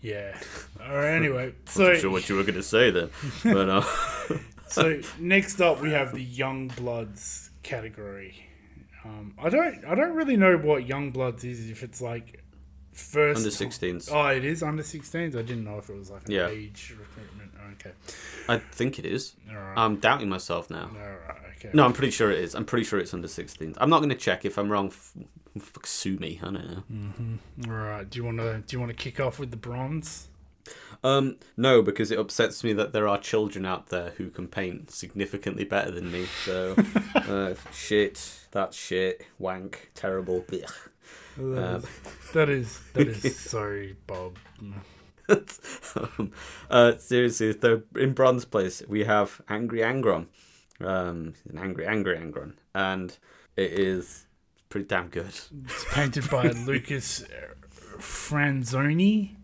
Yeah. 0.00 0.38
All 0.82 0.96
right. 0.96 1.10
Anyway, 1.14 1.54
So, 1.66 1.84
so 1.84 1.92
not 1.92 2.00
sure 2.00 2.10
what 2.10 2.28
you 2.28 2.36
were 2.36 2.42
going 2.42 2.54
to 2.54 2.62
say 2.62 2.90
then, 2.90 3.10
but 3.44 3.68
uh, 3.68 3.82
so 4.70 5.00
next 5.18 5.60
up 5.60 5.80
we 5.80 5.90
have 5.92 6.12
the 6.12 6.22
young 6.22 6.68
bloods 6.68 7.50
category. 7.62 8.46
Um, 9.04 9.34
I 9.38 9.48
don't 9.48 9.84
I 9.84 9.94
don't 9.94 10.14
really 10.14 10.36
know 10.36 10.56
what 10.56 10.86
young 10.86 11.10
bloods 11.10 11.44
is. 11.44 11.70
If 11.70 11.82
it's 11.82 12.00
like 12.00 12.42
first 12.92 13.38
under 13.38 13.50
16s. 13.50 14.10
Oh, 14.12 14.26
it 14.28 14.44
is 14.44 14.62
under 14.62 14.82
16s. 14.82 15.36
I 15.36 15.42
didn't 15.42 15.64
know 15.64 15.78
if 15.78 15.88
it 15.88 15.96
was 15.96 16.10
like 16.10 16.26
an 16.26 16.32
Yeah. 16.32 16.48
age 16.48 16.94
recruitment. 16.98 17.50
Okay. 17.80 17.92
I 18.48 18.58
think 18.58 18.98
it 18.98 19.06
is. 19.06 19.34
Right. 19.48 19.74
I'm 19.76 19.96
doubting 19.96 20.28
myself 20.28 20.68
now. 20.70 20.90
All 20.92 20.98
right. 21.28 21.36
Okay. 21.56 21.70
No, 21.72 21.84
I'm 21.84 21.92
pretty 21.92 22.10
sure 22.10 22.30
it 22.30 22.38
is. 22.40 22.54
I'm 22.54 22.64
pretty 22.64 22.84
sure 22.84 22.98
it's 22.98 23.14
under 23.14 23.28
16s. 23.28 23.76
I'm 23.80 23.88
not 23.90 23.98
going 23.98 24.08
to 24.10 24.14
check 24.16 24.44
if 24.44 24.58
I'm 24.58 24.70
wrong. 24.70 24.88
F- 24.88 25.12
f- 25.56 25.72
sue 25.84 26.16
me. 26.18 26.40
I 26.42 26.44
don't 26.46 26.54
know. 26.88 27.72
All 27.72 27.78
right. 27.78 28.08
Do 28.10 28.18
you 28.18 28.24
want 28.24 28.38
to 28.38 28.62
do 28.66 28.76
you 28.76 28.80
want 28.80 28.90
to 28.90 28.96
kick 28.96 29.20
off 29.20 29.38
with 29.38 29.50
the 29.50 29.56
bronze? 29.56 30.28
Um, 31.02 31.36
no, 31.56 31.80
because 31.82 32.10
it 32.10 32.18
upsets 32.18 32.62
me 32.62 32.72
that 32.74 32.92
there 32.92 33.08
are 33.08 33.18
children 33.18 33.64
out 33.64 33.86
there 33.88 34.10
who 34.18 34.28
can 34.30 34.48
paint 34.48 34.90
significantly 34.90 35.64
better 35.64 35.90
than 35.90 36.12
me. 36.12 36.26
So, 36.44 36.76
uh, 37.14 37.54
shit, 37.72 38.46
that's 38.50 38.76
shit, 38.76 39.26
wank, 39.38 39.90
terrible. 39.94 40.42
blech. 40.42 40.70
Um, 41.38 41.82
That 42.34 42.48
is 42.50 42.80
that 42.92 43.08
is 43.08 43.38
so 43.50 43.86
Bob. 44.06 44.36
um, 45.28 46.32
uh, 46.70 46.96
seriously, 46.98 47.52
the 47.52 47.82
in 47.96 48.12
bronze 48.12 48.44
place 48.44 48.82
we 48.88 49.04
have 49.04 49.40
Angry 49.48 49.78
Angron, 49.80 50.26
um, 50.80 51.34
an 51.48 51.58
angry, 51.58 51.86
angry 51.86 52.16
Angron, 52.18 52.54
and 52.74 53.16
it 53.56 53.72
is 53.72 54.26
pretty 54.68 54.86
damn 54.86 55.08
good. 55.08 55.26
It's 55.64 55.84
painted 55.92 56.28
by 56.30 56.48
Lucas 56.66 57.24
Franzoni. 57.98 59.36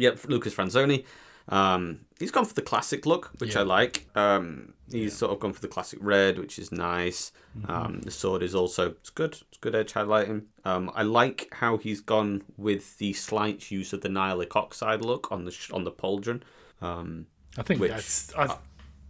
Yep, 0.00 0.24
Lucas 0.28 0.54
Franzoni. 0.54 1.04
Um, 1.48 2.00
he's 2.18 2.30
gone 2.30 2.44
for 2.44 2.54
the 2.54 2.62
classic 2.62 3.06
look, 3.06 3.30
which 3.38 3.54
Yeah. 3.54 3.60
I 3.60 3.64
like. 3.64 4.06
Um, 4.14 4.74
he's 4.90 5.16
sort 5.16 5.32
of 5.32 5.40
gone 5.40 5.52
for 5.52 5.60
the 5.60 5.68
classic 5.68 5.98
red, 6.02 6.38
which 6.38 6.58
is 6.58 6.70
nice. 6.70 7.32
Mm-hmm. 7.58 7.70
Um, 7.70 8.00
the 8.02 8.10
sword 8.10 8.42
is 8.42 8.54
also 8.54 8.90
it's 8.90 9.10
good. 9.10 9.32
It's 9.48 9.58
good 9.60 9.74
edge 9.74 9.92
highlighting. 9.94 10.44
Um, 10.64 10.90
I 10.94 11.02
like 11.02 11.48
how 11.52 11.76
he's 11.78 12.00
gone 12.00 12.42
with 12.56 12.98
the 12.98 13.12
slight 13.14 13.70
use 13.70 13.92
of 13.92 14.00
the 14.02 14.08
Nihilakh 14.08 14.54
oxide 14.54 15.02
look 15.04 15.32
on 15.32 15.44
the 15.44 15.50
sh- 15.50 15.70
on 15.72 15.84
the 15.84 15.90
pauldron. 15.92 16.42
Um, 16.80 17.26
I 17.58 17.62
think 17.62 17.80
Which- 17.80 17.90
that's. 17.90 18.34
I, 18.36 18.56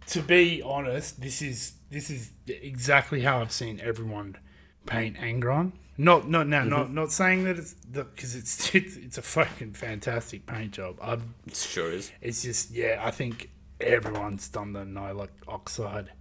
to 0.07 0.21
be 0.21 0.61
honest, 0.63 1.21
this 1.21 1.41
is 1.43 1.73
this 1.91 2.09
is 2.09 2.31
exactly 2.47 3.21
how 3.21 3.39
I've 3.41 3.51
seen 3.51 3.79
everyone 3.81 4.37
paint 4.87 5.17
Angron. 5.17 5.73
Not 5.97 6.27
not 6.29 6.47
now, 6.47 6.63
not 6.63 6.85
Mm-hmm. 6.85 6.95
not 6.95 7.11
saying 7.11 7.43
that 7.43 7.57
it's 7.59 7.73
because 7.73 8.35
it's, 8.35 8.73
it's 8.75 8.95
it's 8.95 9.17
a 9.17 9.21
fucking 9.21 9.73
fantastic 9.73 10.45
paint 10.45 10.71
job. 10.71 10.97
I, 11.01 11.13
it 11.45 11.55
sure 11.55 11.91
is. 11.91 12.11
it's 12.21 12.41
just 12.41 12.71
yeah, 12.71 13.01
I 13.03 13.11
think 13.11 13.51
everyone's 13.79 14.47
done 14.49 14.73
the 14.73 14.81
Nihilakh 14.81 15.29
oxide. 15.47 16.11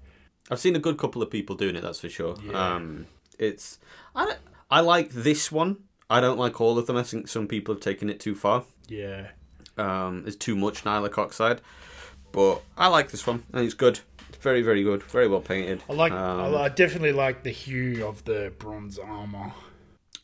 I've 0.50 0.58
seen 0.60 0.74
a 0.76 0.80
good 0.80 0.98
couple 0.98 1.22
of 1.22 1.30
people 1.30 1.54
doing 1.56 1.76
it. 1.76 1.82
That's 1.82 2.00
for 2.00 2.08
sure. 2.08 2.36
Yeah. 2.44 2.74
Um, 2.74 3.06
it's 3.38 3.78
I 4.14 4.26
don't, 4.26 4.38
I 4.70 4.80
like 4.80 5.10
this 5.10 5.50
one. 5.52 5.76
I 6.10 6.20
don't 6.20 6.38
like 6.38 6.60
all 6.60 6.76
of 6.76 6.86
them. 6.86 6.96
I 6.96 7.04
think 7.04 7.28
some 7.28 7.46
people 7.46 7.72
have 7.74 7.82
taken 7.82 8.10
it 8.10 8.18
too 8.18 8.34
far. 8.34 8.64
Yeah, 8.88 9.28
Um, 9.78 10.22
there's 10.22 10.34
too 10.36 10.56
much 10.56 10.82
Nihilakh 10.82 11.16
oxide, 11.16 11.60
but 12.32 12.60
I 12.76 12.88
like 12.88 13.12
this 13.12 13.24
one. 13.24 13.44
and 13.52 13.64
it's 13.64 13.74
good. 13.74 14.00
Very, 14.40 14.62
very 14.62 14.82
good. 14.82 15.02
Very 15.04 15.28
well 15.28 15.40
painted. 15.40 15.82
I 15.88 15.92
like. 15.92 16.12
Um, 16.12 16.54
I, 16.54 16.68
definitely 16.68 17.12
like 17.12 17.42
the 17.42 17.50
hue 17.50 18.06
of 18.06 18.24
the 18.24 18.52
bronze 18.58 18.98
armor. 18.98 19.52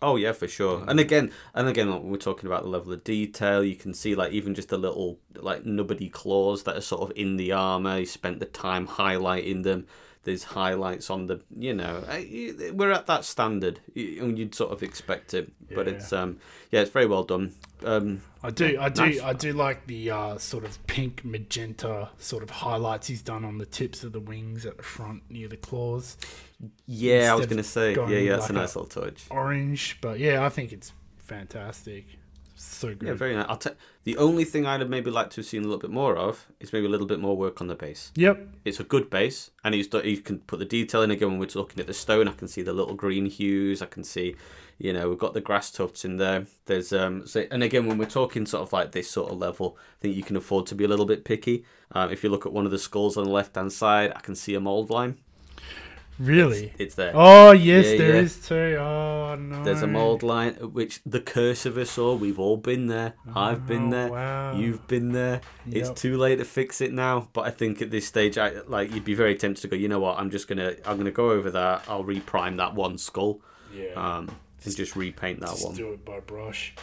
Oh 0.03 0.17
yeah, 0.17 0.33
for 0.33 0.49
sure. 0.49 0.85
And 0.87 1.01
again, 1.01 1.33
and 1.55 1.69
again, 1.69 1.91
like, 1.91 2.03
we're 2.03 2.17
talking 2.17 2.47
about 2.47 2.63
the 2.63 2.69
level 2.69 2.93
of 2.93 3.05
detail. 3.05 3.65
You 3.65 3.77
can 3.77 3.95
see 3.95 4.15
like 4.15 4.33
even 4.33 4.55
just 4.55 4.69
the 4.69 4.79
little 4.79 5.19
like 5.35 5.65
nubbity 5.65 6.11
claws 6.11 6.65
that 6.65 6.77
are 6.77 6.83
sort 6.83 7.03
of 7.03 7.17
in 7.17 7.37
the 7.37 7.53
armor. 7.53 7.99
He 7.99 8.05
spent 8.05 8.41
the 8.41 8.47
time 8.47 8.87
highlighting 8.87 9.63
them. 9.63 9.87
There's 10.27 10.43
highlights 10.45 11.09
on 11.09 11.27
the, 11.29 11.41
you 11.57 11.73
know, 11.73 12.03
we're 12.75 12.91
at 12.91 13.07
that 13.07 13.25
standard. 13.25 13.81
And 13.97 14.39
You'd 14.39 14.55
sort 14.55 14.73
of 14.73 14.83
expect 14.83 15.33
it, 15.33 15.51
but 15.75 15.87
Yeah. 15.87 15.93
it's 15.95 16.13
um, 16.13 16.39
yeah, 16.71 16.81
it's 16.83 16.91
very 16.91 17.07
well 17.07 17.23
done. 17.25 17.55
Um, 17.85 18.21
I 18.43 18.51
do, 18.51 18.77
I 18.81 18.89
do, 18.89 19.03
Nice. 19.07 19.21
I 19.23 19.33
do 19.33 19.53
like 19.53 19.87
the 19.87 20.11
uh, 20.11 20.39
sort 20.39 20.65
of 20.65 20.85
pink 20.87 21.25
magenta 21.25 22.11
sort 22.19 22.43
of 22.43 22.51
highlights 22.51 23.07
he's 23.07 23.23
done 23.23 23.45
on 23.45 23.59
the 23.59 23.67
tips 23.67 24.03
of 24.05 24.13
the 24.13 24.21
wings 24.21 24.67
at 24.67 24.77
the 24.77 24.83
front 24.83 25.23
near 25.31 25.49
the 25.49 25.57
claws. 25.57 26.17
yeah, 26.87 27.33
I 27.33 27.35
was 27.37 27.47
gonna 27.47 27.63
say, 27.63 27.95
yeah, 27.95 28.09
yeah, 28.09 28.31
that's 28.33 28.43
like 28.43 28.51
a- 28.51 28.53
nice 28.55 28.77
little 28.77 28.89
touch. 29.03 29.25
Orange, 29.31 29.99
but 30.01 30.19
yeah, 30.19 30.45
I 30.45 30.49
think 30.49 30.73
it's 30.73 30.93
fantastic. 31.19 32.07
So 32.59 32.95
good. 32.95 33.07
Yeah, 33.07 33.15
very 33.15 33.37
nice. 33.37 33.47
I'll 33.49 33.59
t- 33.59 33.71
the 34.05 34.17
only 34.17 34.45
thing 34.45 34.67
I'd 34.67 34.81
have 34.81 34.89
maybe 34.89 35.11
liked 35.11 35.33
to 35.33 35.41
have 35.41 35.47
seen 35.47 35.61
a 35.61 35.65
little 35.65 35.79
bit 35.79 35.91
more 35.91 36.17
of 36.17 36.47
is 36.59 36.73
maybe 36.73 36.87
a 36.87 36.89
little 36.89 37.07
bit 37.07 37.21
more 37.21 37.37
work 37.37 37.61
on 37.61 37.67
the 37.67 37.75
base. 37.75 38.13
Yep. 38.15 38.49
It's 38.65 38.81
a 38.81 38.85
good 38.85 39.11
base, 39.11 39.51
and 39.63 39.75
he's 39.75 39.87
do- 39.87 40.01
he 40.01 40.17
can 40.17 40.39
put 40.41 40.59
the 40.59 40.65
detail 40.65 41.03
in 41.03 41.11
again. 41.11 41.29
When 41.29 41.39
we're 41.39 41.49
looking 41.55 41.81
at 41.81 41.87
the 41.87 41.95
stone, 41.95 42.29
I 42.29 42.33
can 42.33 42.49
see 42.49 42.63
the 42.63 42.73
little 42.73 42.95
green 42.95 43.27
hues. 43.27 43.83
I 43.83 43.87
can 43.87 44.05
see, 44.05 44.37
you 44.79 44.93
know, 44.93 45.09
we've 45.11 45.19
got 45.19 45.35
the 45.35 45.41
grass 45.41 45.71
tufts 45.71 46.05
in 46.05 46.17
there. 46.17 46.47
There's 46.65 46.93
um, 46.93 47.27
so, 47.27 47.47
and 47.51 47.63
again 47.63 47.87
when 47.87 47.99
we're 47.99 48.07
talking 48.07 48.47
sort 48.47 48.63
of 48.63 48.73
like 48.73 48.93
this 48.93 49.11
sort 49.11 49.31
of 49.31 49.39
level, 49.39 49.77
I 49.79 50.01
think 50.01 50.17
you 50.17 50.23
can 50.23 50.37
afford 50.37 50.67
to 50.67 50.75
be 50.75 50.85
a 50.85 50.89
little 50.89 51.07
bit 51.07 51.25
picky. 51.25 51.65
Um, 51.93 52.11
if 52.11 52.25
you 52.25 52.31
look 52.31 52.47
at 52.47 52.53
one 52.53 52.65
of 52.65 52.73
the 52.73 52.79
skulls 52.79 53.17
on 53.17 53.25
the 53.25 53.31
left 53.31 53.55
hand 53.55 53.73
side, 53.73 54.13
I 54.17 54.21
can 54.21 54.35
see 54.35 54.55
a 54.55 54.61
mold 54.61 54.89
line. 54.91 55.19
Really. 56.19 56.73
It's 56.79 56.95
there. 56.95 57.13
Oh 57.15 57.53
yes, 57.53 57.87
Yeah, 57.93 57.99
there 57.99 58.15
yeah. 58.15 58.21
is 58.23 58.47
too. 58.49 58.77
Oh 58.81 59.35
no. 59.39 59.63
There's 59.65 59.83
a 59.83 59.87
mold 59.87 60.23
line, 60.23 60.55
which 60.55 61.01
the 61.05 61.21
curse 61.21 61.67
of 61.67 61.77
us 61.77 61.99
all. 61.99 62.17
We've 62.17 62.39
all 62.39 62.57
been 62.57 62.87
there. 62.87 63.15
I've 63.35 63.67
been 63.67 63.89
Oh, 63.89 63.91
there. 63.91 64.09
wow. 64.09 64.57
You've 64.57 64.87
been 64.89 65.13
there. 65.13 65.43
It's 65.71 65.91
too 65.91 66.17
late 66.17 66.37
to 66.37 66.45
fix 66.47 66.81
it 66.81 66.93
now. 66.93 67.29
But 67.35 67.43
I 67.43 67.51
think 67.51 67.83
at 67.83 67.91
this 67.91 68.07
stage, 68.07 68.39
I 68.39 68.61
like 68.67 68.93
you'd 68.95 69.05
be 69.05 69.15
very 69.15 69.35
tempted 69.35 69.61
to 69.63 69.69
go. 69.69 69.77
You 69.77 69.89
know 69.89 69.99
what? 70.01 70.19
I'm 70.19 70.31
just 70.31 70.49
gonna 70.49 70.75
I'm 70.87 70.97
gonna 70.97 71.11
go 71.11 71.31
over 71.31 71.51
that. 71.51 71.85
I'll 71.89 72.05
reprime 72.05 72.57
that 72.57 72.75
one 72.75 72.97
skull. 72.97 73.41
Yeah. 73.75 73.91
Um, 73.95 74.31
and 74.65 74.75
just 74.75 74.97
repaint 74.97 75.41
that 75.41 75.51
Just 75.51 75.67
one. 75.67 75.75
do 75.77 75.93
it 75.93 76.05
by 76.05 76.21
brush. 76.21 76.75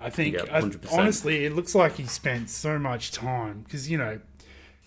I 0.00 0.08
think, 0.08 0.34
Yeah, 0.36 0.44
I- 0.50 0.60
100%. 0.62 0.90
honestly, 0.96 1.44
it 1.44 1.54
looks 1.54 1.74
like 1.74 1.96
he 1.96 2.06
spent 2.06 2.48
so 2.48 2.78
much 2.78 3.10
time 3.10 3.62
because 3.64 3.90
you 3.90 3.98
know 3.98 4.20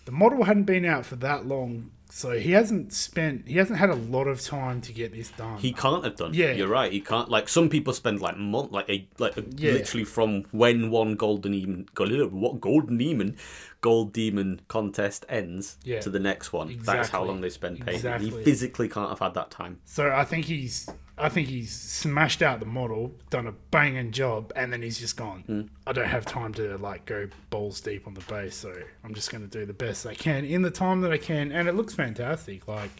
the 0.06 0.10
model 0.12 0.42
hadn't 0.44 0.64
been 0.64 0.84
out 0.84 1.06
for 1.06 1.14
that 1.16 1.46
long, 1.46 1.90
so 2.16 2.30
he 2.38 2.52
hasn't 2.52 2.92
spent, 2.92 3.48
he 3.48 3.56
hasn't 3.58 3.76
had 3.76 3.90
a 3.90 3.96
lot 3.96 4.28
of 4.28 4.40
time 4.40 4.80
to 4.82 4.92
get 4.92 5.12
this 5.12 5.30
done. 5.30 5.58
He 5.58 5.72
can't 5.72 6.04
have 6.04 6.14
done. 6.14 6.32
Yeah. 6.32 6.52
you're 6.52 6.68
right. 6.68 6.92
He 6.92 7.00
can't. 7.00 7.28
Like 7.28 7.48
some 7.48 7.68
people 7.68 7.92
spend 7.92 8.20
like 8.20 8.36
month, 8.36 8.70
like 8.70 8.88
a 8.88 9.04
like 9.18 9.36
a, 9.36 9.42
Yeah. 9.56 9.72
literally 9.72 10.04
from 10.04 10.44
when 10.52 10.92
one 10.92 11.16
golden 11.16 11.50
demon, 11.50 11.88
what 12.30 12.60
golden 12.60 12.98
demon, 12.98 13.36
gold 13.80 14.12
demon 14.12 14.60
contest 14.68 15.26
ends 15.28 15.76
Yeah. 15.82 15.98
to 16.02 16.08
the 16.10 16.20
next 16.20 16.52
one. 16.52 16.78
That's 16.84 17.08
how 17.08 17.24
long 17.24 17.40
they 17.40 17.50
spend 17.50 17.84
painting. 17.84 18.20
He 18.20 18.30
physically 18.30 18.88
can't 18.88 19.08
have 19.08 19.18
had 19.18 19.34
that 19.34 19.50
time. 19.50 19.80
so 19.84 20.12
I 20.12 20.24
think 20.24 20.44
he's, 20.44 20.88
I 21.16 21.28
think 21.28 21.46
he's 21.48 21.72
smashed 21.72 22.42
out 22.42 22.58
the 22.58 22.66
model, 22.66 23.14
done 23.30 23.46
a 23.46 23.52
banging 23.70 24.10
job, 24.10 24.52
and 24.56 24.72
then 24.72 24.82
he's 24.82 24.98
just 24.98 25.16
gone. 25.16 25.44
Hmm. 25.46 25.62
I 25.86 25.92
don't 25.92 26.08
have 26.08 26.26
time 26.26 26.52
to 26.54 26.76
like 26.78 27.06
go 27.06 27.28
balls 27.50 27.80
deep 27.80 28.06
on 28.06 28.14
the 28.14 28.20
base, 28.22 28.56
so 28.56 28.74
I'm 29.04 29.14
just 29.14 29.30
going 29.30 29.48
to 29.48 29.58
do 29.58 29.64
the 29.64 29.72
best 29.72 30.06
I 30.06 30.14
can 30.14 30.44
in 30.44 30.62
the 30.62 30.70
time 30.72 31.02
that 31.02 31.12
I 31.12 31.18
can, 31.18 31.52
and 31.52 31.68
it 31.68 31.74
looks 31.74 31.94
fantastic. 31.94 32.66
Like, 32.66 32.90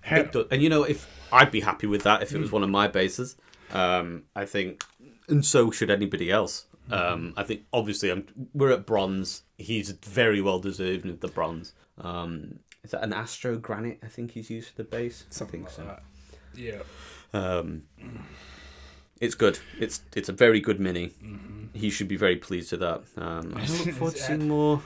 how, 0.00 0.16
It 0.20 0.32
does- 0.32 0.46
and 0.50 0.62
you 0.62 0.68
know, 0.70 0.84
if 0.84 1.06
I'd 1.32 1.50
be 1.50 1.60
happy 1.60 1.86
with 1.86 2.02
that 2.04 2.22
if 2.22 2.32
it 2.32 2.38
was 2.38 2.50
one 2.52 2.62
of 2.62 2.70
my 2.70 2.88
bases. 2.88 3.36
Um, 3.72 4.24
I 4.36 4.44
think, 4.44 4.84
and 5.28 5.44
so 5.44 5.70
should 5.70 5.90
anybody 5.90 6.30
else. 6.30 6.66
Um, 6.90 7.32
I 7.36 7.42
think 7.42 7.62
obviously 7.72 8.10
I'm, 8.10 8.26
we're 8.54 8.70
at 8.70 8.86
bronze. 8.86 9.42
He's 9.58 9.90
very 9.90 10.40
well 10.40 10.60
deserving 10.60 11.10
of 11.10 11.20
the 11.20 11.28
bronze. 11.28 11.72
Um, 11.98 12.60
is 12.84 12.90
that 12.92 13.02
an 13.02 13.12
Astrogranite? 13.12 13.98
I 14.04 14.08
think 14.08 14.32
he's 14.32 14.50
used 14.50 14.68
for 14.68 14.76
the 14.76 14.84
base. 14.84 15.24
I 15.40 15.44
think 15.46 15.70
so. 15.70 15.82
uh, 15.82 15.98
yeah. 16.54 16.80
Um, 17.34 17.82
it's 19.20 19.34
good. 19.34 19.58
It's 19.78 20.02
it's 20.14 20.28
a 20.28 20.32
very 20.32 20.60
good 20.60 20.80
mini. 20.80 21.08
Mm-hmm. 21.08 21.78
He 21.78 21.90
should 21.90 22.08
be 22.08 22.16
very 22.16 22.36
pleased 22.36 22.70
with 22.72 22.80
that. 22.80 23.02
Um, 23.16 23.54
I 23.56 23.60
look 23.66 23.94
forward 23.98 24.14
to 24.16 24.20
seeing 24.22 24.48
more. 24.48 24.82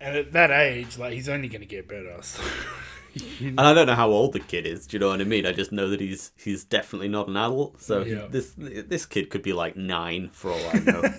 And 0.00 0.16
at 0.16 0.32
that 0.32 0.50
age, 0.50 0.98
like 0.98 1.12
he's 1.14 1.28
only 1.28 1.48
going 1.48 1.60
to 1.62 1.66
get 1.66 1.88
better. 1.88 2.16
So, 2.22 2.42
you 3.14 3.48
And 3.48 3.60
I 3.60 3.72
don't 3.74 3.86
know 3.86 3.94
how 3.94 4.10
old 4.10 4.32
the 4.32 4.40
kid 4.40 4.66
is. 4.66 4.86
Do 4.86 4.96
you 4.96 5.00
know 5.00 5.08
what 5.08 5.20
I 5.20 5.24
mean? 5.24 5.44
I 5.46 5.52
just 5.52 5.72
know 5.72 5.88
that 5.90 6.00
he's 6.00 6.32
he's 6.36 6.64
definitely 6.64 7.08
not 7.08 7.28
an 7.28 7.36
adult. 7.36 7.80
So 7.82 8.04
he- 8.04 8.12
Yeah. 8.12 8.26
this 8.28 8.52
this 8.56 9.06
kid 9.06 9.30
could 9.30 9.42
be 9.42 9.52
like 9.52 9.76
nine 9.76 10.28
for 10.32 10.50
all 10.52 10.70
I 10.72 10.78
know. 10.80 11.02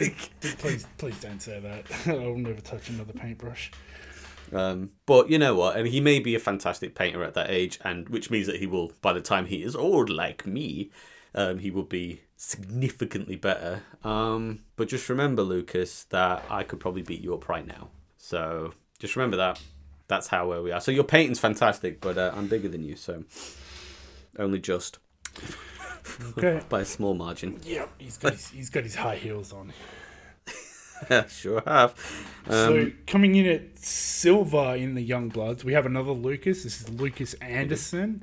Like, 0.00 0.30
please, 0.58 0.86
please 0.98 1.16
don't 1.20 1.40
say 1.40 1.60
that. 1.60 1.84
I'll 2.08 2.34
never 2.36 2.60
touch 2.60 2.88
another 2.90 3.12
paintbrush. 3.12 3.70
Um, 4.52 4.90
but 5.06 5.30
you 5.30 5.38
know 5.38 5.54
what? 5.54 5.76
And 5.76 5.88
he 5.88 6.00
may 6.00 6.18
be 6.18 6.34
a 6.34 6.38
fantastic 6.38 6.94
painter 6.94 7.22
at 7.24 7.34
that 7.34 7.50
age, 7.50 7.78
and 7.84 8.08
which 8.08 8.30
means 8.30 8.46
that 8.46 8.56
he 8.56 8.66
will, 8.66 8.92
by 9.00 9.12
the 9.12 9.20
time 9.20 9.46
he 9.46 9.62
is 9.62 9.74
old 9.74 10.10
like 10.10 10.46
me, 10.46 10.90
um, 11.34 11.58
he 11.58 11.70
will 11.70 11.84
be 11.84 12.20
significantly 12.36 13.36
better. 13.36 13.82
Um, 14.02 14.60
but 14.76 14.88
just 14.88 15.08
remember, 15.08 15.42
Lucas, 15.42 16.04
that 16.04 16.44
I 16.50 16.62
could 16.62 16.80
probably 16.80 17.02
beat 17.02 17.20
you 17.20 17.34
up 17.34 17.48
right 17.48 17.66
now. 17.66 17.88
So 18.18 18.74
just 18.98 19.16
remember 19.16 19.36
that. 19.38 19.60
That's 20.06 20.28
how 20.28 20.48
where 20.48 20.62
we 20.62 20.70
are. 20.70 20.80
So 20.80 20.92
your 20.92 21.04
painting's 21.04 21.40
fantastic, 21.40 22.00
but 22.00 22.18
uh, 22.18 22.32
I'm 22.34 22.46
bigger 22.46 22.68
than 22.68 22.84
you, 22.84 22.96
so 22.96 23.24
only 24.38 24.60
just. 24.60 24.98
Okay. 26.36 26.60
by 26.68 26.82
a 26.82 26.84
small 26.84 27.14
margin. 27.14 27.58
Yep, 27.64 27.90
he's 27.98 28.18
got 28.18 28.32
his, 28.32 28.48
he's 28.48 28.70
got 28.70 28.84
his 28.84 28.94
high 28.94 29.16
heels 29.16 29.52
on. 29.52 29.72
sure 31.28 31.62
have. 31.66 31.94
so 32.48 32.80
Um, 32.80 32.94
coming 33.06 33.34
in 33.34 33.46
at 33.46 33.78
silver 33.78 34.74
in 34.76 34.94
the 34.94 35.02
young 35.02 35.28
bloods, 35.28 35.64
we 35.64 35.72
have 35.72 35.86
another 35.86 36.12
Lucas. 36.12 36.62
This 36.64 36.80
is 36.80 36.88
Lucas 36.90 37.34
Anderson. 37.34 38.22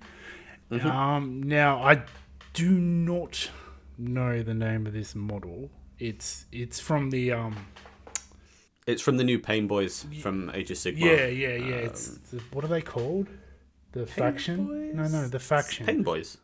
Mm-hmm. 0.72 0.88
Um, 0.88 1.44
now 1.44 1.82
I 1.82 2.04
do 2.54 2.70
not 2.70 3.50
know 3.98 4.42
the 4.42 4.54
name 4.54 4.88
of 4.88 4.94
this 4.94 5.16
model. 5.16 5.70
It's 6.00 6.46
it's 6.52 6.80
from 6.80 7.10
the 7.12 7.32
um 7.32 7.68
it's 8.88 9.02
from 9.02 9.18
the 9.18 9.24
new 9.24 9.38
Pain 9.40 9.68
Boys 9.68 10.06
from 10.22 10.50
Age 10.54 10.72
of 10.72 10.78
Sigmar. 10.78 11.00
yeah 11.00 11.26
yeah 11.28 11.56
yeah. 11.56 11.76
it's 11.76 12.08
the, 12.08 12.42
what 12.52 12.64
are 12.64 12.70
they 12.70 12.82
called? 12.82 13.28
The 13.92 14.08
faction? 14.08 14.68
Boys? 14.68 14.96
No 14.96 15.08
no 15.08 15.28
the 15.28 15.40
faction. 15.40 15.86
Pain 15.86 16.04
Boys. 16.04 16.38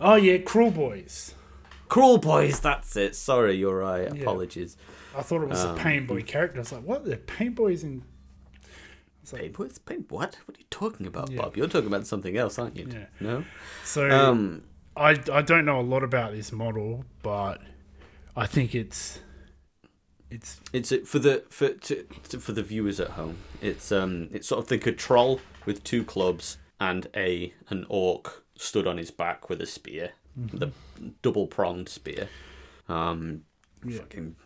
Oh 0.00 0.14
yeah, 0.14 0.38
Kruleboyz. 0.38 1.34
Cruel 1.88 2.18
Boys, 2.18 2.60
that's 2.60 2.96
it. 2.96 3.16
Sorry, 3.16 3.56
you're 3.56 3.78
right. 3.78 4.14
Yeah. 4.14 4.24
I 5.16 5.22
thought 5.22 5.42
it 5.42 5.48
was 5.48 5.64
Um, 5.64 5.76
a 5.76 5.78
Pain 5.80 6.06
Boy 6.06 6.22
character. 6.22 6.58
I 6.58 6.60
was 6.60 6.72
like, 6.72 6.82
what? 6.84 7.04
The 7.04 7.16
Pain 7.16 7.52
Boys 7.54 7.82
in 7.84 8.02
Pain 9.30 9.52
Boys? 9.52 9.78
Pain 9.78 10.04
What? 10.08 10.36
What 10.46 10.56
are 10.56 10.60
you 10.60 10.66
talking 10.70 11.06
about, 11.06 11.30
Yeah. 11.30 11.42
Bob? 11.42 11.56
You're 11.56 11.68
talking 11.68 11.86
about 11.88 12.06
something 12.06 12.36
else, 12.36 12.58
aren't 12.58 12.76
you? 12.76 12.88
Yeah. 12.90 13.06
No? 13.20 13.44
so. 13.84 14.08
Um, 14.10 14.62
I, 14.96 15.10
I 15.32 15.40
don't 15.42 15.64
know 15.64 15.78
a 15.80 15.82
lot 15.82 16.02
about 16.02 16.32
this 16.32 16.50
model, 16.52 17.04
but 17.22 17.60
I 18.36 18.46
think 18.46 18.74
it's 18.74 19.20
it's 20.30 20.60
it's 20.72 20.92
for 21.08 21.18
the 21.20 21.44
for 21.48 21.70
to, 21.70 22.04
to, 22.28 22.38
for 22.40 22.52
the 22.52 22.62
viewers 22.62 22.98
at 23.00 23.10
home. 23.10 23.38
It's 23.62 23.92
um 23.92 24.28
it's 24.32 24.48
sort 24.48 24.58
of 24.60 24.68
think 24.68 24.86
a 24.86 24.92
troll 24.92 25.40
with 25.64 25.84
two 25.84 26.04
clubs 26.04 26.58
and 26.80 27.06
a 27.14 27.54
an 27.68 27.86
orc 27.88 28.44
stood 28.56 28.86
on 28.86 28.96
his 28.98 29.10
back 29.12 29.48
with 29.48 29.60
a 29.62 29.66
spear, 29.66 30.10
the 30.36 30.72
double 31.22 31.46
pronged 31.46 31.88
spear. 31.88 32.28
Um, 32.88 33.42
Yeah. 33.86 33.98
fucking 34.00 34.36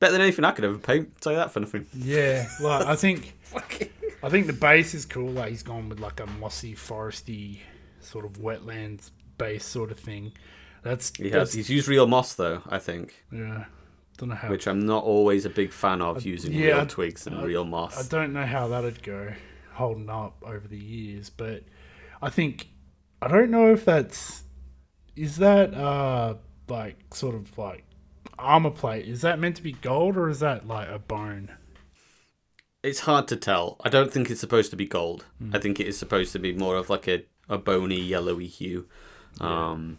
better 0.00 0.12
than 0.12 0.20
anything 0.20 0.44
I 0.44 0.52
could 0.52 0.64
ever 0.64 0.78
paint. 0.78 1.20
Tell 1.20 1.32
you 1.32 1.38
that 1.38 1.50
for 1.50 1.60
nothing. 1.60 1.86
yeah. 1.94 2.46
Like 2.60 2.86
I 2.86 2.96
think 2.96 3.34
I 4.22 4.28
think 4.28 4.46
the 4.46 4.52
base 4.52 4.94
is 4.94 5.04
cool. 5.06 5.30
Like 5.30 5.50
he's 5.50 5.62
gone 5.62 5.88
with 5.88 6.00
like 6.00 6.20
a 6.20 6.26
mossy, 6.26 6.74
foresty 6.74 7.58
sort 8.00 8.24
of 8.24 8.32
wetlands 8.34 9.10
base 9.38 9.64
sort 9.64 9.90
of 9.90 9.98
thing. 9.98 10.32
That's 10.82 11.14
He 11.16 11.24
that's 11.30 11.50
has 11.50 11.54
he's 11.54 11.70
used 11.70 11.88
real 11.88 12.06
moss 12.06 12.34
though. 12.34 12.62
I 12.68 12.78
think, 12.78 13.24
yeah. 13.32 13.64
Don't 14.16 14.30
know 14.30 14.34
how. 14.34 14.48
which 14.50 14.66
I'm 14.66 14.84
not 14.84 15.04
always 15.04 15.44
a 15.44 15.50
big 15.50 15.72
fan 15.72 16.02
of 16.02 16.24
using 16.26 16.52
yeah, 16.52 16.66
real 16.66 16.80
I- 16.80 16.84
twigs 16.86 17.26
and 17.26 17.36
I- 17.36 17.44
real 17.44 17.64
moss. 17.64 18.04
I 18.04 18.08
don't 18.08 18.32
know 18.32 18.44
how 18.46 18.66
that'd 18.68 19.02
go, 19.02 19.32
holding 19.72 20.10
up 20.10 20.42
over 20.44 20.66
the 20.66 20.78
years, 20.78 21.30
but 21.30 21.62
I 22.20 22.28
think 22.30 22.68
I 23.22 23.28
don't 23.28 23.50
know 23.50 23.72
if 23.72 23.84
that's 23.84 24.42
is 25.16 25.36
that 25.36 25.74
uh 25.74 26.34
like 26.68 26.96
sort 27.14 27.34
of 27.36 27.56
like 27.58 27.84
armor 28.38 28.70
plate. 28.70 29.06
Is 29.06 29.22
that 29.22 29.38
meant 29.38 29.56
to 29.56 29.62
be 29.62 29.72
gold 29.72 30.16
or 30.16 30.28
is 30.28 30.40
that 30.40 30.66
like 30.66 30.88
a 30.88 30.98
bone? 30.98 31.50
It's 32.82 33.00
hard 33.00 33.26
to 33.28 33.36
tell. 33.36 33.76
I 33.84 33.88
don't 33.88 34.12
think 34.12 34.30
it's 34.30 34.40
supposed 34.40 34.70
to 34.70 34.76
be 34.76 34.86
gold. 34.86 35.24
Hmm. 35.38 35.54
I 35.54 35.58
think 35.58 35.80
it 35.80 35.86
is 35.86 35.98
supposed 35.98 36.32
to 36.32 36.38
be 36.38 36.52
more 36.52 36.76
of 36.76 36.88
like 36.88 37.08
a, 37.08 37.24
a 37.48 37.58
bony 37.58 38.00
yellowy 38.00 38.46
hue. 38.46 38.86
Um, 39.40 39.98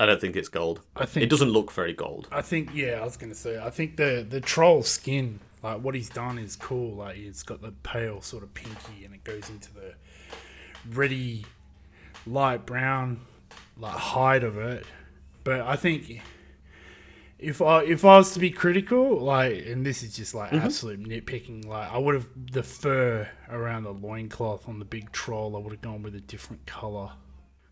I 0.00 0.06
don't 0.06 0.20
think 0.20 0.36
it's 0.36 0.48
gold. 0.48 0.80
I 0.96 1.06
think 1.06 1.24
It 1.24 1.30
doesn't 1.30 1.50
look 1.50 1.72
very 1.72 1.92
gold. 1.92 2.28
I 2.30 2.42
think 2.42 2.70
yeah, 2.72 3.00
I 3.00 3.04
was 3.04 3.16
gonna 3.16 3.34
say 3.34 3.58
I 3.58 3.70
think 3.70 3.96
the 3.96 4.24
the 4.28 4.40
troll 4.40 4.82
skin, 4.82 5.40
like 5.62 5.80
what 5.80 5.94
he's 5.94 6.08
done 6.08 6.38
is 6.38 6.54
cool. 6.54 6.96
Like 6.96 7.16
it's 7.18 7.42
got 7.42 7.62
the 7.62 7.72
pale 7.82 8.20
sort 8.20 8.42
of 8.44 8.54
pinky 8.54 9.04
and 9.04 9.14
it 9.14 9.24
goes 9.24 9.50
into 9.50 9.72
the 9.74 9.94
reddy 10.90 11.44
light 12.26 12.64
brown 12.64 13.20
like 13.76 13.94
hide 13.94 14.44
of 14.44 14.56
it. 14.58 14.84
But 15.44 15.62
I 15.62 15.76
think 15.76 16.20
if 17.38 17.62
I 17.62 17.84
if 17.84 18.04
I 18.04 18.16
was 18.16 18.32
to 18.32 18.40
be 18.40 18.50
critical, 18.50 19.18
like 19.20 19.64
and 19.66 19.86
this 19.86 20.02
is 20.02 20.16
just 20.16 20.34
like 20.34 20.52
absolute 20.52 21.00
nitpicking, 21.02 21.66
like 21.66 21.90
I 21.90 21.96
would 21.98 22.14
have 22.14 22.26
the 22.50 22.64
fur 22.64 23.28
around 23.48 23.84
the 23.84 23.92
loincloth 23.92 24.68
on 24.68 24.80
the 24.80 24.84
big 24.84 25.12
troll, 25.12 25.54
I 25.56 25.60
would 25.60 25.72
have 25.72 25.80
gone 25.82 26.02
with 26.02 26.16
a 26.16 26.20
different 26.20 26.66
colour. 26.66 27.12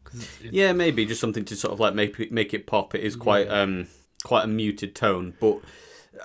Cause 0.04 0.22
it, 0.42 0.52
Yeah, 0.52 0.72
maybe 0.72 1.04
just 1.04 1.20
something 1.20 1.44
to 1.46 1.56
sort 1.56 1.72
of 1.72 1.80
like 1.80 1.94
make 1.94 2.18
it, 2.20 2.30
make 2.30 2.54
it 2.54 2.66
pop. 2.66 2.94
It 2.94 3.02
is 3.02 3.16
quite 3.16 3.48
um 3.48 3.88
quite 4.22 4.44
a 4.44 4.48
muted 4.48 4.94
tone, 4.94 5.34
but 5.40 5.58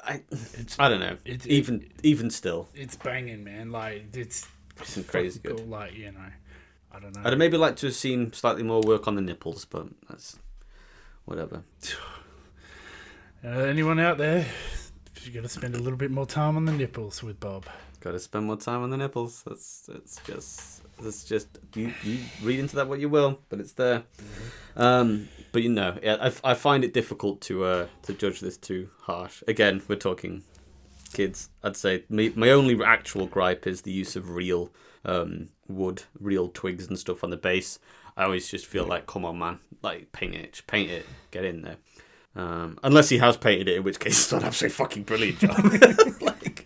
I 0.03 0.21
it's 0.29 0.79
I 0.79 0.87
don't 0.87 0.99
know. 0.99 1.17
It's- 1.25 1.47
even 1.47 1.91
even 2.03 2.29
still, 2.29 2.69
it's 2.75 2.95
banging, 2.95 3.43
man. 3.43 3.71
Like 3.71 4.15
it's 4.15 4.47
Some 4.83 5.03
crazy 5.03 5.39
good. 5.39 5.57
Cool. 5.57 5.65
Like 5.65 5.95
you 5.95 6.11
know, 6.11 6.19
I 6.91 6.99
don't 6.99 7.15
know. 7.15 7.23
I'd 7.25 7.35
maybe 7.39 7.57
like 7.57 7.75
to 7.77 7.87
have 7.87 7.95
seen 7.95 8.33
slightly 8.33 8.61
more 8.61 8.81
work 8.81 9.07
on 9.07 9.15
the 9.15 9.21
nipples, 9.21 9.65
but 9.65 9.87
that's 10.07 10.37
whatever. 11.25 11.63
Uh, 13.43 13.49
anyone 13.49 13.99
out 13.99 14.19
there? 14.19 14.45
You 15.23 15.31
got 15.31 15.41
to 15.41 15.49
spend 15.49 15.73
a 15.73 15.79
little 15.79 15.97
bit 15.97 16.11
more 16.11 16.27
time 16.27 16.57
on 16.57 16.65
the 16.65 16.71
nipples 16.71 17.23
with 17.23 17.39
Bob. 17.39 17.65
Got 17.99 18.11
to 18.11 18.19
spend 18.19 18.45
more 18.45 18.55
time 18.57 18.83
on 18.83 18.91
the 18.91 18.97
nipples. 18.97 19.43
That's 19.47 19.87
that's 19.87 20.19
just 20.25 20.81
that's 21.01 21.23
just 21.23 21.47
you 21.75 21.91
you 22.03 22.19
read 22.43 22.59
into 22.59 22.75
that 22.75 22.87
what 22.87 22.99
you 22.99 23.09
will, 23.09 23.39
but 23.49 23.59
it's 23.59 23.73
there. 23.73 24.03
Um, 24.75 25.27
but 25.51 25.63
you 25.63 25.69
know, 25.69 25.97
yeah, 26.03 26.17
I, 26.21 26.51
I 26.51 26.53
find 26.53 26.83
it 26.83 26.93
difficult 26.93 27.41
to 27.41 27.63
uh 27.63 27.87
to 28.03 28.13
judge 28.13 28.41
this 28.41 28.57
too 28.57 28.89
harsh. 29.01 29.43
Again, 29.47 29.81
we're 29.87 29.95
talking 29.95 30.43
kids. 31.13 31.49
I'd 31.63 31.77
say 31.77 32.03
me, 32.09 32.31
my 32.35 32.49
only 32.49 32.83
actual 32.83 33.25
gripe 33.25 33.65
is 33.65 33.81
the 33.81 33.91
use 33.91 34.15
of 34.15 34.29
real 34.29 34.71
um 35.03 35.49
wood, 35.67 36.03
real 36.19 36.47
twigs 36.47 36.87
and 36.87 36.97
stuff 36.97 37.23
on 37.23 37.31
the 37.31 37.37
base. 37.37 37.79
I 38.17 38.25
always 38.25 38.49
just 38.49 38.65
feel 38.65 38.85
like, 38.85 39.07
come 39.07 39.25
on, 39.25 39.39
man, 39.39 39.59
like 39.81 40.11
paint 40.11 40.35
it, 40.35 40.61
paint 40.67 40.91
it, 40.91 41.05
get 41.31 41.45
in 41.45 41.61
there. 41.61 41.77
Um, 42.35 42.77
unless 42.81 43.09
he 43.09 43.17
has 43.17 43.35
painted 43.35 43.67
it, 43.67 43.77
in 43.77 43.83
which 43.83 43.99
case 43.99 44.13
it's 44.19 44.31
not 44.31 44.43
absolutely 44.43 44.75
fucking 44.75 45.03
brilliant 45.03 45.39
job. 45.39 45.57
like, 46.21 46.65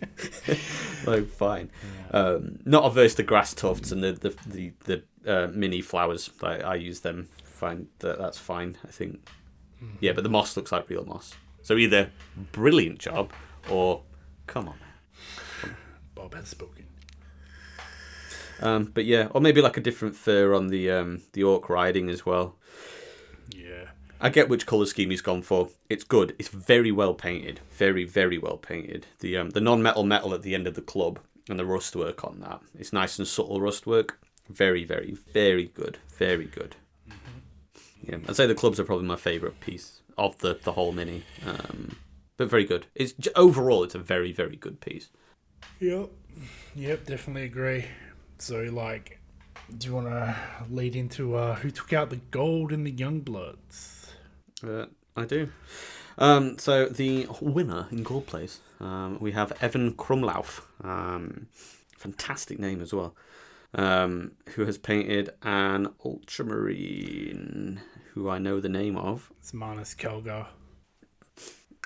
like 1.06 1.28
fine. 1.28 1.70
Um, 2.12 2.60
not 2.64 2.84
averse 2.84 3.14
to 3.16 3.22
grass 3.22 3.54
tufts 3.54 3.92
and 3.92 4.02
the 4.02 4.12
the 4.12 4.36
the, 4.46 4.72
the 4.84 5.02
uh, 5.26 5.48
mini 5.52 5.80
flowers. 5.80 6.30
Like 6.40 6.62
I 6.62 6.76
use 6.76 7.00
them. 7.00 7.28
Fine, 7.44 7.88
that 8.00 8.18
that's 8.18 8.38
fine. 8.38 8.76
I 8.84 8.90
think. 8.90 9.28
Yeah, 10.00 10.12
but 10.12 10.24
the 10.24 10.30
moss 10.30 10.56
looks 10.56 10.72
like 10.72 10.88
real 10.88 11.04
moss. 11.04 11.34
So 11.62 11.76
either 11.76 12.10
brilliant 12.52 12.98
job 12.98 13.32
or 13.68 14.02
come 14.46 14.68
on. 14.68 14.78
Bob 16.14 16.34
has 16.34 16.48
spoken. 16.48 16.86
Um, 18.60 18.84
but 18.94 19.04
yeah, 19.04 19.28
or 19.32 19.40
maybe 19.40 19.60
like 19.60 19.76
a 19.76 19.80
different 19.80 20.16
fur 20.16 20.54
on 20.54 20.68
the 20.68 20.90
um, 20.90 21.22
the 21.32 21.42
orc 21.42 21.68
riding 21.68 22.08
as 22.08 22.24
well. 22.24 22.56
I 24.20 24.30
get 24.30 24.48
which 24.48 24.66
color 24.66 24.86
scheme 24.86 25.10
he's 25.10 25.20
gone 25.20 25.42
for. 25.42 25.68
It's 25.88 26.04
good. 26.04 26.34
It's 26.38 26.48
very 26.48 26.90
well 26.90 27.14
painted. 27.14 27.60
Very, 27.70 28.04
very 28.04 28.38
well 28.38 28.56
painted. 28.56 29.06
The 29.20 29.36
um, 29.36 29.50
the 29.50 29.60
non-metal 29.60 30.04
metal 30.04 30.34
at 30.34 30.42
the 30.42 30.54
end 30.54 30.66
of 30.66 30.74
the 30.74 30.82
club 30.82 31.20
and 31.48 31.58
the 31.58 31.66
rust 31.66 31.94
work 31.94 32.24
on 32.24 32.40
that. 32.40 32.60
It's 32.78 32.92
nice 32.92 33.18
and 33.18 33.28
subtle 33.28 33.60
rust 33.60 33.86
work. 33.86 34.18
Very, 34.48 34.84
very, 34.84 35.16
very 35.32 35.66
good. 35.66 35.98
Very 36.16 36.46
good. 36.46 36.76
Yeah, 38.02 38.18
I'd 38.28 38.36
say 38.36 38.46
the 38.46 38.54
clubs 38.54 38.78
are 38.78 38.84
probably 38.84 39.06
my 39.06 39.16
favorite 39.16 39.60
piece 39.60 40.00
of 40.16 40.38
the 40.38 40.58
the 40.62 40.72
whole 40.72 40.92
mini. 40.92 41.24
Um, 41.46 41.96
but 42.36 42.48
very 42.48 42.64
good. 42.64 42.86
It's 42.94 43.14
overall 43.34 43.84
it's 43.84 43.94
a 43.94 43.98
very, 44.00 44.32
very 44.32 44.56
good 44.56 44.80
piece. 44.80 45.08
Yep. 45.80 46.10
Yep. 46.74 47.06
Definitely 47.06 47.44
agree. 47.44 47.84
So, 48.38 48.62
like, 48.72 49.18
do 49.76 49.88
you 49.88 49.94
want 49.94 50.06
to 50.08 50.36
lead 50.70 50.94
into 50.94 51.34
uh, 51.34 51.54
who 51.56 51.70
took 51.70 51.92
out 51.92 52.10
the 52.10 52.16
gold 52.16 52.72
in 52.72 52.84
the 52.84 52.90
young 52.90 53.20
bloods? 53.20 53.95
Uh, 54.64 54.86
I 55.16 55.24
do. 55.24 55.48
Um, 56.18 56.58
so 56.58 56.86
the 56.86 57.28
winner 57.40 57.88
in 57.90 58.02
gold 58.02 58.26
place, 58.26 58.60
um, 58.80 59.18
we 59.20 59.32
have 59.32 59.52
Evan 59.60 59.94
Krumlauf. 59.94 60.62
Um, 60.82 61.48
fantastic 61.96 62.58
name 62.58 62.80
as 62.80 62.92
well. 62.92 63.14
Um, 63.74 64.32
who 64.50 64.64
has 64.64 64.78
painted 64.78 65.30
an 65.42 65.88
ultramarine, 66.04 67.80
who 68.14 68.30
I 68.30 68.38
know 68.38 68.60
the 68.60 68.68
name 68.68 68.96
of. 68.96 69.30
It's 69.38 69.52
Manus 69.52 69.94
Kelgar. 69.94 70.46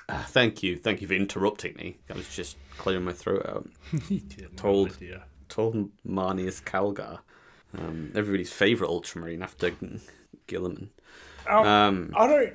Uh, 0.07 0.23
thank 0.23 0.63
you, 0.63 0.77
thank 0.77 1.01
you 1.01 1.07
for 1.07 1.13
interrupting 1.13 1.75
me. 1.75 1.97
I 2.09 2.13
was 2.13 2.33
just 2.33 2.57
clearing 2.77 3.03
my 3.03 3.13
throat 3.13 3.45
out. 3.45 3.69
Told. 4.55 4.97
Yeah. 5.01 5.23
Told 5.49 5.89
Marneus 6.07 6.63
Calgar, 6.63 7.19
um, 7.77 8.11
everybody's 8.15 8.53
favourite 8.53 8.89
ultramarine 8.89 9.41
after 9.41 9.71
Guilliman. 10.47 10.89
Um, 11.47 11.65
Um, 11.67 12.13
I 12.15 12.27
don't. 12.27 12.53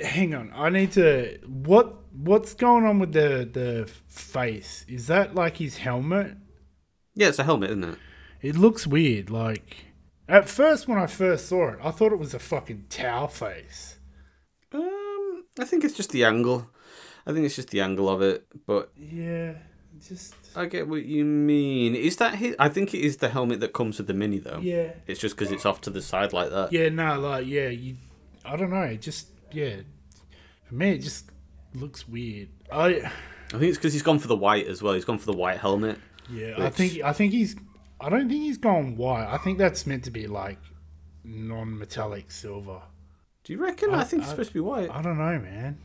Hang 0.00 0.34
on. 0.34 0.52
I 0.54 0.68
need 0.70 0.92
to. 0.92 1.38
What 1.46 1.94
What's 2.12 2.54
going 2.54 2.84
on 2.84 2.98
with 2.98 3.12
the 3.12 3.48
the 3.50 3.90
face? 4.08 4.84
Is 4.88 5.06
that 5.08 5.34
like 5.34 5.58
his 5.58 5.78
helmet? 5.78 6.36
yeah, 7.14 7.28
it's 7.28 7.38
a 7.38 7.44
helmet, 7.44 7.70
isn't 7.70 7.84
it? 7.84 7.98
It 8.42 8.56
looks 8.56 8.86
weird. 8.86 9.30
Like 9.30 9.76
at 10.28 10.48
first, 10.48 10.88
when 10.88 10.98
I 10.98 11.06
first 11.06 11.46
saw 11.48 11.68
it, 11.70 11.78
I 11.82 11.90
thought 11.90 12.12
it 12.12 12.18
was 12.18 12.34
a 12.34 12.38
fucking 12.38 12.86
towel 12.88 13.28
face. 13.28 13.98
Um, 14.72 15.44
I 15.58 15.64
think 15.64 15.84
it's 15.84 15.94
just 15.94 16.10
the 16.10 16.24
angle. 16.24 16.68
I 17.26 17.32
think 17.32 17.44
it's 17.46 17.56
just 17.56 17.70
the 17.70 17.80
angle 17.80 18.08
of 18.08 18.22
it, 18.22 18.46
but 18.66 18.92
Yeah, 18.96 19.54
just 20.08 20.34
I 20.56 20.66
get 20.66 20.88
what 20.88 21.04
you 21.04 21.24
mean. 21.24 21.94
Is 21.94 22.16
that 22.16 22.36
his? 22.36 22.56
I 22.58 22.68
think 22.68 22.94
it 22.94 23.00
is 23.00 23.18
the 23.18 23.28
helmet 23.28 23.60
that 23.60 23.72
comes 23.72 23.98
with 23.98 24.06
the 24.06 24.14
mini 24.14 24.38
though. 24.38 24.58
yeah, 24.62 24.92
It's 25.06 25.20
just 25.20 25.36
because 25.36 25.52
it's 25.52 25.66
off 25.66 25.80
to 25.82 25.90
the 25.90 26.00
side 26.02 26.32
like 26.32 26.50
that. 26.50 26.72
yeah. 26.72 26.88
No, 26.88 27.18
like 27.20 27.46
yeah, 27.46 27.68
you. 27.68 27.96
I 28.44 28.56
don't 28.56 28.70
know. 28.70 28.82
It 28.82 29.00
just 29.02 29.28
yeah, 29.52 29.76
for 30.64 30.74
me 30.74 30.92
it 30.92 30.98
just 31.02 31.30
looks 31.74 32.08
weird. 32.08 32.48
I 32.72 32.86
I 32.88 33.10
think 33.50 33.62
it's 33.64 33.78
because 33.78 33.92
he's 33.92 34.02
gone 34.02 34.18
for 34.18 34.28
the 34.28 34.36
white 34.36 34.66
as 34.66 34.82
well. 34.82 34.94
He's 34.94 35.04
gone 35.04 35.18
for 35.18 35.26
the 35.26 35.36
white 35.36 35.58
helmet. 35.58 35.98
yeah, 36.30 36.54
I 36.58 36.70
think 36.70 37.00
I 37.02 37.12
think 37.12 37.32
he's. 37.32 37.56
I 38.00 38.08
don't 38.10 38.28
think 38.28 38.42
he's 38.42 38.58
gone 38.58 38.96
white. 38.96 39.26
I 39.32 39.38
think 39.38 39.58
that's 39.58 39.86
meant 39.86 40.04
to 40.04 40.10
be 40.10 40.26
like 40.26 40.58
non-metallic 41.24 42.30
silver. 42.30 42.80
Do 43.44 43.52
you 43.52 43.58
reckon? 43.62 43.90
I, 43.94 44.00
I- 44.00 44.04
think 44.04 44.22
it's 44.22 44.28
I- 44.28 44.32
supposed 44.32 44.50
to 44.50 44.54
be 44.54 44.60
white. 44.60 44.90
I 44.90 45.02
don't 45.02 45.18
know, 45.18 45.38
man. 45.38 45.78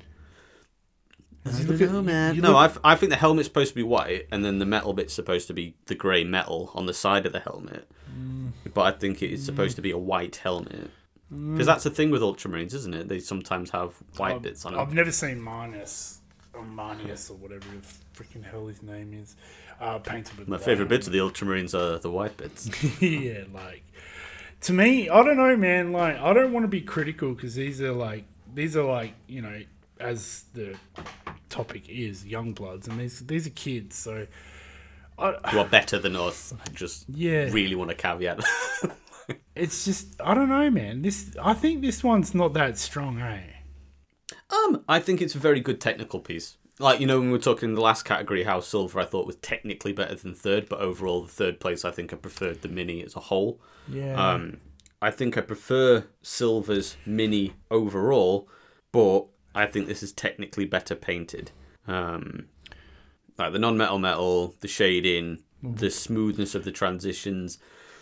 I 1.45 1.63
don't 1.63 1.79
know, 1.79 2.01
man. 2.01 2.35
you 2.35 2.41
No, 2.41 2.55
I, 2.55 2.71
I 2.83 2.95
think 2.95 3.09
the 3.09 3.15
helmet's 3.15 3.47
supposed 3.47 3.69
to 3.69 3.75
be 3.75 3.83
white, 3.83 4.27
and 4.31 4.45
then 4.45 4.59
the 4.59 4.65
metal 4.65 4.93
bit's 4.93 5.13
supposed 5.13 5.47
to 5.47 5.53
be 5.53 5.75
the 5.87 5.95
grey 5.95 6.23
metal 6.23 6.71
on 6.75 6.85
the 6.85 6.93
side 6.93 7.25
of 7.25 7.31
the 7.31 7.39
helmet. 7.39 7.89
Mm. 8.15 8.51
But 8.73 8.81
I 8.81 8.97
think 8.97 9.21
it's 9.21 9.43
supposed 9.43 9.75
to 9.77 9.81
be 9.81 9.91
a 9.91 9.97
white 9.97 10.37
helmet. 10.37 10.91
Because 11.29 11.65
that's 11.65 11.85
the 11.85 11.89
thing 11.89 12.11
with 12.11 12.21
Ultramarines, 12.21 12.73
isn't 12.73 12.93
it? 12.93 13.07
They 13.07 13.19
sometimes 13.19 13.69
have 13.69 13.95
white 14.17 14.35
I've, 14.35 14.41
bits 14.41 14.65
on 14.65 14.73
it. 14.73 14.77
I've 14.77 14.93
never 14.93 15.13
seen 15.13 15.41
Minus 15.41 16.19
or 16.53 16.63
Manius 16.63 17.29
or 17.29 17.37
whatever 17.37 17.65
the 17.69 18.21
freaking 18.21 18.43
hell 18.43 18.67
his 18.67 18.83
name 18.83 19.13
is. 19.13 19.35
Uh, 19.79 19.97
painted 19.97 20.37
with 20.37 20.47
My 20.47 20.57
favourite 20.57 20.89
bits 20.89 21.07
of 21.07 21.13
the 21.13 21.19
Ultramarines 21.19 21.73
are 21.73 21.97
the 21.97 22.11
white 22.11 22.37
bits. 22.37 22.69
yeah, 23.01 23.45
like 23.53 23.83
to 24.61 24.73
me, 24.73 25.09
I 25.09 25.23
don't 25.23 25.37
know, 25.37 25.57
man. 25.57 25.91
Like, 25.91 26.17
I 26.17 26.33
don't 26.33 26.53
want 26.53 26.65
to 26.65 26.67
be 26.67 26.81
critical 26.81 27.33
because 27.33 27.55
these 27.55 27.81
are 27.81 27.93
like 27.93 28.25
these 28.53 28.77
are 28.77 28.83
like 28.83 29.13
you 29.27 29.41
know, 29.41 29.61
as 30.01 30.45
the 30.53 30.75
topic 31.49 31.87
is, 31.89 32.25
young 32.25 32.53
bloods, 32.53 32.87
and 32.87 32.99
these 32.99 33.19
these 33.21 33.47
are 33.47 33.51
kids. 33.51 33.95
So, 33.95 34.27
I, 35.17 35.33
who 35.49 35.59
are 35.59 35.65
better 35.65 35.99
than 35.99 36.15
us. 36.15 36.53
I 36.53 36.69
just 36.71 37.05
yeah, 37.09 37.49
really 37.51 37.75
want 37.75 37.89
to 37.89 37.95
caveat. 37.95 38.43
it's 39.55 39.85
just 39.85 40.19
I 40.21 40.33
don't 40.33 40.49
know, 40.49 40.69
man. 40.69 41.01
This 41.01 41.31
I 41.41 41.53
think 41.53 41.81
this 41.81 42.03
one's 42.03 42.33
not 42.33 42.53
that 42.53 42.77
strong, 42.77 43.21
eh? 43.21 43.41
um, 44.49 44.83
I 44.87 44.99
think 44.99 45.21
it's 45.21 45.35
a 45.35 45.39
very 45.39 45.59
good 45.59 45.79
technical 45.79 46.19
piece. 46.19 46.57
Like 46.79 46.99
you 46.99 47.07
know, 47.07 47.19
when 47.19 47.27
we 47.27 47.33
were 47.33 47.39
talking 47.39 47.69
in 47.69 47.75
the 47.75 47.81
last 47.81 48.03
category, 48.03 48.43
how 48.43 48.59
silver 48.59 48.99
I 48.99 49.05
thought 49.05 49.27
was 49.27 49.35
technically 49.37 49.93
better 49.93 50.15
than 50.15 50.33
third, 50.33 50.67
but 50.67 50.79
overall 50.79 51.21
the 51.21 51.31
third 51.31 51.59
place 51.59 51.85
I 51.85 51.91
think 51.91 52.11
I 52.11 52.15
preferred 52.15 52.61
the 52.61 52.69
mini 52.69 53.03
as 53.03 53.15
a 53.15 53.19
whole. 53.19 53.61
Yeah. 53.87 54.15
Um, 54.15 54.57
I 55.01 55.09
think 55.09 55.37
I 55.37 55.41
prefer 55.41 56.05
Silver's 56.21 56.95
Mini 57.05 57.53
overall, 57.71 58.47
but 58.91 59.25
I 59.53 59.65
think 59.65 59.87
this 59.87 60.03
is 60.03 60.11
technically 60.11 60.65
better 60.65 60.95
painted. 60.95 61.51
Um, 61.87 62.45
like 63.37 63.53
the 63.53 63.59
non-metal 63.59 63.99
metal, 63.99 64.55
the 64.59 64.67
shading, 64.67 65.43
the 65.63 65.89
smoothness 65.89 66.55
of 66.55 66.63
the 66.63 66.71
transitions. 66.71 67.57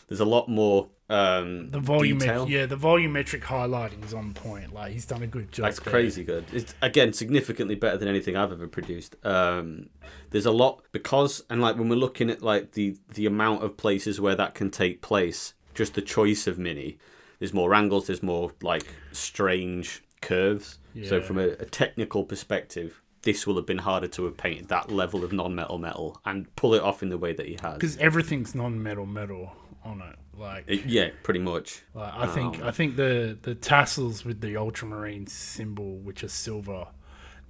There's 0.08 0.20
a 0.20 0.26
lot 0.26 0.50
more 0.50 0.90
um, 1.10 1.70
the 1.70 1.80
volume, 1.80 2.20
yeah, 2.22 2.68
the 2.68 2.78
volumetric 2.78 3.42
highlighting 3.42 4.06
is 4.06 4.14
on 4.14 4.34
point. 4.34 4.74
Like 4.74 4.92
he's 4.92 5.08
done 5.08 5.24
a 5.24 5.28
good 5.28 5.52
job. 5.52 5.66
That's 5.66 5.80
there. 5.80 5.92
crazy 5.92 6.24
good. 6.24 6.46
It's 6.54 6.76
again 6.84 7.14
significantly 7.14 7.74
better 7.74 7.98
than 7.98 8.08
anything 8.08 8.38
I've 8.38 8.52
ever 8.52 8.68
produced. 8.68 9.16
Um, 9.26 9.90
there's 10.30 10.46
a 10.46 10.52
lot 10.52 10.84
because 10.92 11.44
and 11.50 11.62
like 11.62 11.78
when 11.78 11.90
we're 11.90 11.96
looking 11.96 12.30
at 12.30 12.44
like 12.44 12.74
the 12.74 12.96
the 13.16 13.26
amount 13.26 13.64
of 13.64 13.76
places 13.76 14.22
where 14.22 14.36
that 14.36 14.54
can 14.54 14.70
take 14.70 15.02
place, 15.02 15.56
just 15.74 15.96
the 15.96 16.02
choice 16.04 16.46
of 16.46 16.60
mini. 16.60 17.00
There's 17.40 17.54
more 17.54 17.74
angles. 17.74 18.06
There's 18.06 18.22
more 18.22 18.52
like 18.62 18.86
strange 19.12 20.04
curves. 20.22 20.78
So 21.08 21.22
from 21.22 21.38
a, 21.38 21.48
a 21.50 21.66
technical 21.66 22.26
perspective, 22.26 23.02
this 23.22 23.48
will 23.48 23.56
have 23.56 23.66
been 23.66 23.78
harder 23.80 24.08
to 24.08 24.26
have 24.26 24.36
painted 24.38 24.68
that 24.70 24.92
level 24.92 25.24
of 25.24 25.32
non-metal 25.32 25.78
metal 25.78 26.20
and 26.26 26.54
pull 26.56 26.74
it 26.74 26.82
off 26.82 27.02
in 27.04 27.10
the 27.10 27.18
way 27.18 27.34
that 27.34 27.46
he 27.46 27.58
has. 27.62 27.76
because 27.76 27.96
everything's 27.98 28.54
non-metal 28.56 29.06
metal 29.06 29.52
on 29.84 30.02
it. 30.02 30.16
Like, 30.38 30.66
It- 30.68 30.86
yeah, 30.86 31.10
pretty 31.24 31.40
much. 31.42 31.82
like 31.94 32.14
I 32.14 32.28
think 32.28 32.60
Um, 32.60 32.68
I 32.68 32.72
think 32.72 32.96
the 32.96 33.38
the 33.42 33.56
tassels 33.56 34.24
with 34.26 34.42
the 34.42 34.56
ultramarine 34.58 35.28
symbol, 35.28 35.98
which 36.00 36.24
is 36.24 36.32
silver, 36.34 36.88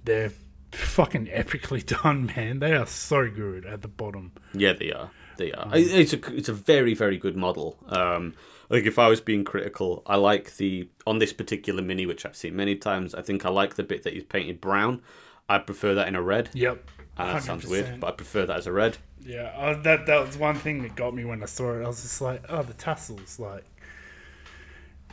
they're 0.04 0.32
fucking 0.72 1.26
epically 1.26 1.84
done, 2.02 2.26
man. 2.36 2.58
They 2.60 2.74
are 2.74 2.86
so 2.86 3.28
good 3.30 3.64
at 3.66 3.82
the 3.82 3.88
bottom. 3.88 4.32
Yeah, 4.54 4.72
they 4.74 4.92
are. 4.92 5.10
They 5.38 5.52
are. 5.52 5.70
It- 5.76 5.90
It's 5.92 6.12
a 6.12 6.34
it's 6.36 6.48
a 6.48 6.52
very 6.54 6.94
very 6.94 7.16
good 7.18 7.36
model. 7.36 7.78
Um, 7.88 8.34
like 8.70 8.84
if 8.86 8.98
I 8.98 9.08
was 9.08 9.20
being 9.20 9.44
critical, 9.44 10.02
I 10.06 10.16
like 10.16 10.56
the 10.56 10.88
on 11.06 11.18
this 11.18 11.32
particular 11.32 11.82
mini, 11.82 12.06
which 12.06 12.24
I've 12.24 12.36
seen 12.36 12.56
many 12.56 12.76
times. 12.76 13.14
I 13.14 13.20
think 13.22 13.44
I 13.44 13.50
like 13.50 13.74
the 13.74 13.82
bit 13.82 14.04
that 14.04 14.14
he's 14.14 14.24
painted 14.24 14.60
brown. 14.60 15.02
I 15.48 15.58
prefer 15.58 15.94
that 15.94 16.08
in 16.08 16.14
a 16.14 16.22
red. 16.22 16.48
Yep. 16.54 16.88
And 17.18 17.28
that 17.36 17.42
sounds 17.42 17.66
weird, 17.66 18.00
but 18.00 18.06
I 18.06 18.10
prefer 18.12 18.46
that 18.46 18.56
as 18.56 18.66
a 18.66 18.72
red. 18.72 18.96
Yeah, 19.22 19.52
uh, 19.56 19.82
that 19.82 20.06
that 20.06 20.26
was 20.26 20.38
one 20.38 20.54
thing 20.54 20.82
that 20.82 20.94
got 20.94 21.14
me 21.14 21.24
when 21.26 21.42
I 21.42 21.46
saw 21.46 21.78
it. 21.78 21.84
I 21.84 21.88
was 21.88 22.00
just 22.00 22.20
like, 22.22 22.42
oh, 22.48 22.62
the 22.62 22.72
tassels, 22.72 23.38
like, 23.38 23.64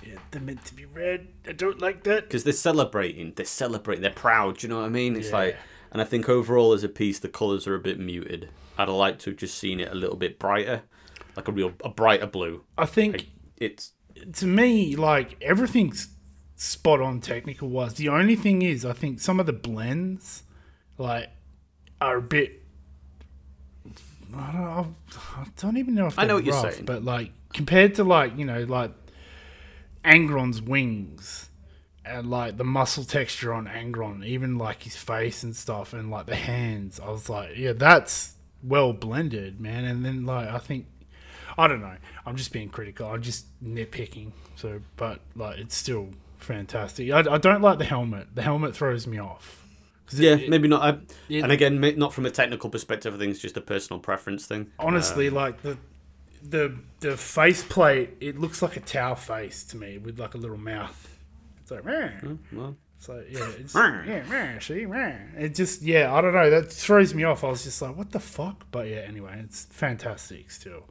yeah, 0.06 0.16
they're 0.32 0.42
meant 0.42 0.64
to 0.66 0.74
be 0.76 0.86
red. 0.86 1.28
I 1.48 1.52
don't 1.52 1.82
like 1.82 2.04
that. 2.04 2.24
because 2.24 2.44
they're 2.44 2.54
celebrating. 2.54 3.34
They're 3.36 3.46
celebrating. 3.46 4.02
They're 4.04 4.12
proud. 4.12 4.60
Do 4.60 4.68
you 4.68 4.74
know 4.74 4.80
what 4.80 4.86
I 4.86 4.90
mean? 4.90 5.16
It's 5.16 5.30
Yeah. 5.30 5.36
like, 5.38 5.58
and 5.92 6.02
I 6.02 6.06
think 6.06 6.30
overall 6.30 6.74
as 6.74 6.84
a 6.84 6.90
piece, 6.90 7.20
the 7.20 7.28
colors 7.30 7.68
are 7.68 7.76
a 7.76 7.80
bit 7.80 8.00
muted. 8.00 8.50
I'd 8.78 8.88
have 8.88 8.96
liked 8.96 9.22
to 9.22 9.32
have 9.32 9.40
just 9.40 9.58
seen 9.58 9.80
it 9.80 9.92
a 9.92 9.96
little 9.96 10.16
bit 10.16 10.38
brighter, 10.40 10.84
like 11.36 11.48
a 11.48 11.52
real 11.52 11.74
a 11.84 11.90
brighter 11.90 12.28
blue. 12.28 12.64
I 12.78 12.86
think 12.86 13.28
It's 13.58 13.94
to 14.34 14.48
me, 14.48 14.96
like 14.96 15.38
everything's 15.42 16.10
spot 16.56 17.02
on 17.02 17.22
technical 17.22 17.70
wise. 17.70 17.96
The 17.96 18.10
only 18.10 18.36
thing 18.36 18.62
is, 18.62 18.86
I 18.86 18.94
think 18.94 19.20
some 19.20 19.40
of 19.40 19.46
the 19.46 19.54
blends, 19.54 20.44
like, 20.98 21.30
are 22.02 22.18
a 22.18 22.22
bit. 22.22 22.64
I 24.36 24.52
don't, 24.52 24.96
I 25.38 25.46
don't 25.56 25.78
even 25.78 25.96
know 25.96 26.08
if 26.08 26.20
I 26.20 26.26
know 26.26 26.36
what 26.36 26.44
you're 26.44 26.72
saying. 26.72 26.86
but 26.86 27.04
like 27.04 27.32
compared 27.54 27.96
to 27.96 28.04
like 28.04 28.38
you 28.38 28.44
know 28.44 28.64
like 28.64 28.92
Angron's 30.04 30.62
wings 30.62 31.50
and 32.06 32.30
like 32.30 32.58
the 32.58 32.64
muscle 32.64 33.04
texture 33.04 33.54
on 33.54 33.68
Angron, 33.68 34.26
even 34.26 34.58
like 34.58 34.84
his 34.84 34.96
face 34.96 35.44
and 35.44 35.56
stuff, 35.56 35.94
and 35.94 36.12
like 36.12 36.26
the 36.26 36.36
hands, 36.36 37.00
I 37.00 37.10
was 37.10 37.30
like, 37.30 37.58
yeah, 37.58 37.74
that's 37.74 38.36
well 38.64 38.94
blended, 38.94 39.60
man. 39.60 39.86
And 39.86 40.06
then 40.06 40.26
like 40.26 40.48
I 40.48 40.58
think 40.58 40.88
I 41.58 41.68
don't 41.68 41.82
know. 41.82 41.96
I'm 42.26 42.36
just 42.36 42.52
being 42.54 42.70
critical. 42.70 43.08
I'm 43.10 43.22
just 43.22 43.46
nitpicking. 43.64 44.32
So, 44.56 44.82
but 44.96 45.20
like, 45.36 45.58
it's 45.60 45.76
still 45.76 46.10
fantastic. 46.38 47.12
I, 47.12 47.20
I 47.20 47.38
don't 47.38 47.62
like 47.62 47.80
the 47.80 47.86
helmet. 47.86 48.28
The 48.36 48.42
helmet 48.44 48.76
throws 48.76 49.08
me 49.08 49.18
off. 49.20 49.64
yeah, 50.14 50.36
it- 50.36 50.50
maybe 50.50 50.68
not. 50.68 50.82
I, 50.82 50.90
it- 51.30 51.42
and 51.44 51.52
again, 51.52 51.80
not 51.98 52.14
from 52.14 52.26
a 52.26 52.32
technical 52.32 52.70
perspective. 52.70 53.14
I 53.14 53.18
think 53.18 53.32
it's 53.32 53.40
just 53.42 53.58
a 53.58 53.62
personal 53.62 54.00
preference 54.00 54.46
thing. 54.46 54.72
honestly, 54.80 55.28
um, 55.30 55.34
like 55.34 55.62
the 55.64 55.78
the 56.44 56.78
the 57.00 57.18
face 57.18 57.64
plate, 57.64 58.12
it 58.22 58.38
looks 58.40 58.62
like 58.62 58.78
a 58.78 58.80
towel 58.80 59.16
face 59.16 59.64
to 59.66 59.78
me 59.78 59.98
with 59.98 60.20
like 60.20 60.34
a 60.36 60.38
little 60.38 60.58
mouth. 60.58 61.18
It's 61.62 61.72
like, 61.72 61.84
meh. 61.84 62.12
Oh, 62.24 62.38
well, 62.54 62.78
So 63.00 63.22
yeah, 63.30 63.50
it's 63.60 63.76
yeah, 63.76 64.24
meh, 64.30 64.60
see, 64.60 64.86
meh. 64.86 65.18
It 65.38 65.56
just 65.56 65.82
yeah, 65.82 66.14
I 66.14 66.22
don't 66.22 66.34
know. 66.34 66.50
That 66.50 66.72
throws 66.72 67.14
me 67.14 67.24
off. 67.24 67.44
I 67.44 67.50
was 67.50 67.64
just 67.64 67.82
like, 67.82 67.98
what 67.98 68.12
the 68.12 68.20
fuck? 68.22 68.66
But 68.72 68.88
yeah, 68.88 68.98
anyway, 68.98 69.42
it's 69.44 69.66
fantastic 69.72 70.50
still. 70.52 70.84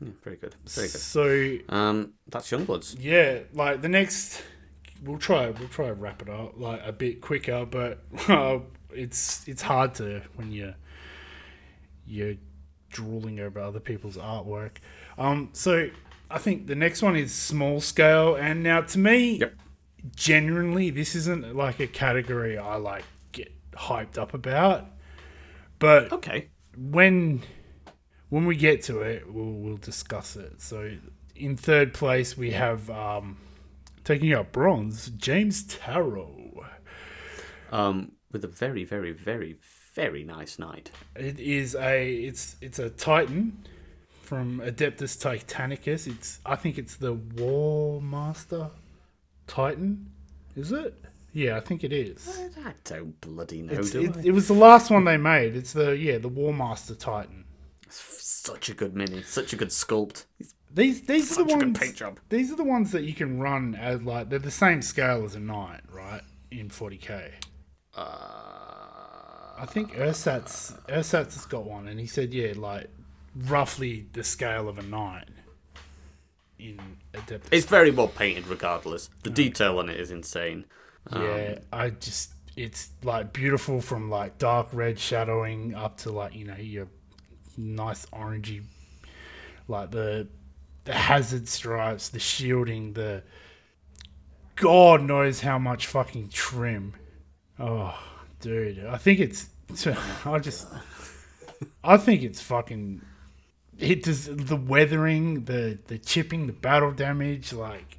Yeah, 0.00 0.10
very 0.22 0.36
good. 0.36 0.54
Very 0.66 0.88
good. 0.88 1.00
So 1.00 1.58
Um, 1.68 2.14
that's 2.28 2.50
Youngbloods. 2.50 2.96
Yeah, 2.98 3.40
like 3.52 3.82
the 3.82 3.88
next, 3.88 4.42
we'll 5.02 5.18
try. 5.18 5.50
We'll 5.50 5.68
try 5.68 5.86
to 5.88 5.94
wrap 5.94 6.22
it 6.22 6.28
up 6.28 6.58
like 6.58 6.80
a 6.84 6.92
bit 6.92 7.20
quicker, 7.20 7.64
but 7.66 8.00
uh, 8.28 8.58
it's 8.92 9.46
it's 9.48 9.62
hard 9.62 9.94
to 9.96 10.22
when 10.36 10.52
you 10.52 10.74
you're 12.06 12.34
drooling 12.90 13.40
over 13.40 13.60
other 13.60 13.80
people's 13.80 14.16
artwork. 14.16 14.76
Um, 15.18 15.50
so 15.52 15.88
I 16.30 16.38
think 16.38 16.66
the 16.66 16.74
next 16.74 17.02
one 17.02 17.16
is 17.16 17.32
small 17.32 17.80
scale, 17.80 18.34
and 18.36 18.62
now 18.62 18.82
to 18.82 18.98
me, 18.98 19.38
Yep. 19.38 19.54
genuinely, 20.16 20.90
this 20.90 21.14
isn't 21.14 21.54
like 21.56 21.80
a 21.80 21.86
category 21.86 22.58
I 22.58 22.76
like 22.76 23.04
get 23.32 23.52
hyped 23.72 24.18
up 24.18 24.34
about, 24.34 24.86
but 25.78 26.12
Okay. 26.12 26.48
when 26.76 27.42
when 28.34 28.46
we 28.46 28.56
get 28.56 28.82
to 28.82 28.98
it, 29.00 29.32
we'll 29.32 29.52
we'll 29.52 29.76
discuss 29.76 30.34
it. 30.34 30.60
So 30.60 30.90
in 31.36 31.56
third 31.56 31.94
place 31.94 32.36
we 32.36 32.50
have 32.50 32.90
um, 32.90 33.36
taking 34.02 34.32
out 34.34 34.50
bronze, 34.50 35.10
James 35.10 35.62
Tarrow. 35.62 36.66
Um, 37.70 38.10
with 38.32 38.44
a 38.44 38.48
very, 38.48 38.82
very, 38.84 39.12
very, 39.12 39.56
very 39.94 40.24
nice 40.24 40.58
night. 40.58 40.90
It 41.14 41.38
is 41.38 41.76
a 41.76 42.12
it's 42.12 42.56
it's 42.60 42.80
a 42.80 42.90
Titan 42.90 43.64
from 44.22 44.58
Adeptus 44.58 45.14
Titanicus. 45.16 46.08
It's 46.08 46.40
I 46.44 46.56
think 46.56 46.76
it's 46.76 46.96
the 46.96 47.12
War 47.14 48.02
Master 48.02 48.68
Titan. 49.46 50.10
Is 50.56 50.72
it? 50.72 50.92
Yeah, 51.32 51.56
I 51.56 51.60
think 51.60 51.84
it 51.84 51.92
is. 51.92 52.40
I 52.66 52.74
don't 52.82 53.20
bloody 53.20 53.62
know, 53.62 53.74
It's, 53.74 53.90
do 53.92 54.02
it, 54.02 54.16
I? 54.16 54.20
it 54.24 54.30
was 54.32 54.48
the 54.48 54.54
last 54.54 54.90
one 54.90 55.04
they 55.04 55.18
made. 55.18 55.54
It's 55.54 55.72
the 55.72 55.96
yeah 55.96 56.18
the 56.18 56.28
War 56.28 56.52
Master 56.52 56.96
Titan. 56.96 57.44
Such 58.44 58.68
a 58.68 58.74
good 58.74 58.94
mini. 58.94 59.22
Such 59.22 59.52
a 59.52 59.56
good 59.56 59.68
sculpt. 59.70 60.24
It's 60.38 60.54
These 60.72 61.02
these 61.02 61.30
are 61.32 61.34
such 61.36 61.46
the 61.48 61.54
a 61.54 61.56
ones. 61.58 61.78
paint 61.78 61.96
job. 61.96 62.20
These 62.28 62.52
are 62.52 62.56
the 62.56 62.64
ones 62.64 62.92
that 62.92 63.04
you 63.04 63.14
can 63.14 63.38
run 63.40 63.74
as 63.74 64.02
like 64.02 64.28
they're 64.28 64.38
the 64.38 64.50
same 64.50 64.82
scale 64.82 65.24
as 65.24 65.34
a 65.34 65.40
knight, 65.40 65.80
right? 65.90 66.20
In 66.50 66.68
40k. 66.68 67.30
Uh, 67.96 68.00
I 69.58 69.66
think 69.66 69.92
Ursat's 69.98 70.74
Ursat's 70.90 71.34
has 71.36 71.46
got 71.46 71.64
one, 71.64 71.88
and 71.88 71.98
he 71.98 72.06
said, 72.06 72.34
yeah, 72.34 72.52
like 72.56 72.90
roughly 73.34 74.06
the 74.12 74.24
scale 74.24 74.68
of 74.68 74.78
a 74.78 74.82
knight. 74.82 75.28
in 76.58 76.78
Adeptus. 77.14 77.48
It's 77.50 77.66
very 77.66 77.90
well 77.90 78.08
painted, 78.08 78.46
regardless. 78.46 79.10
The 79.22 79.30
detail 79.30 79.78
on 79.78 79.88
it 79.88 79.98
is 79.98 80.10
insane. 80.10 80.66
Um, 81.10 81.22
yeah, 81.22 81.58
I 81.72 81.90
just 81.90 82.32
it's 82.56 82.90
like 83.02 83.32
beautiful 83.32 83.80
from 83.80 84.10
like 84.10 84.38
dark 84.38 84.68
red 84.72 84.98
shadowing 84.98 85.74
up 85.74 85.96
to 85.98 86.12
like 86.12 86.34
you 86.34 86.44
know 86.44 86.56
your 86.56 86.88
nice 87.58 88.06
orangey, 88.06 88.62
like 89.68 89.90
the 89.90 90.28
the 90.84 90.92
hazard 90.92 91.48
stripes, 91.48 92.10
the 92.10 92.18
shielding, 92.18 92.92
the 92.92 93.22
God 94.56 95.02
knows 95.02 95.40
how 95.40 95.58
much 95.58 95.86
fucking 95.86 96.28
trim. 96.28 96.94
Oh, 97.58 97.98
dude, 98.40 98.84
I 98.86 98.96
think 98.98 99.20
it's. 99.20 99.48
I 100.24 100.38
just. 100.38 100.68
I 101.82 101.96
think 101.96 102.22
it's 102.22 102.40
fucking. 102.40 103.02
It 103.78 104.04
does 104.04 104.26
the 104.26 104.56
weathering, 104.56 105.44
the 105.44 105.78
the 105.86 105.98
chipping, 105.98 106.46
the 106.46 106.52
battle 106.52 106.92
damage. 106.92 107.52
Like, 107.52 107.98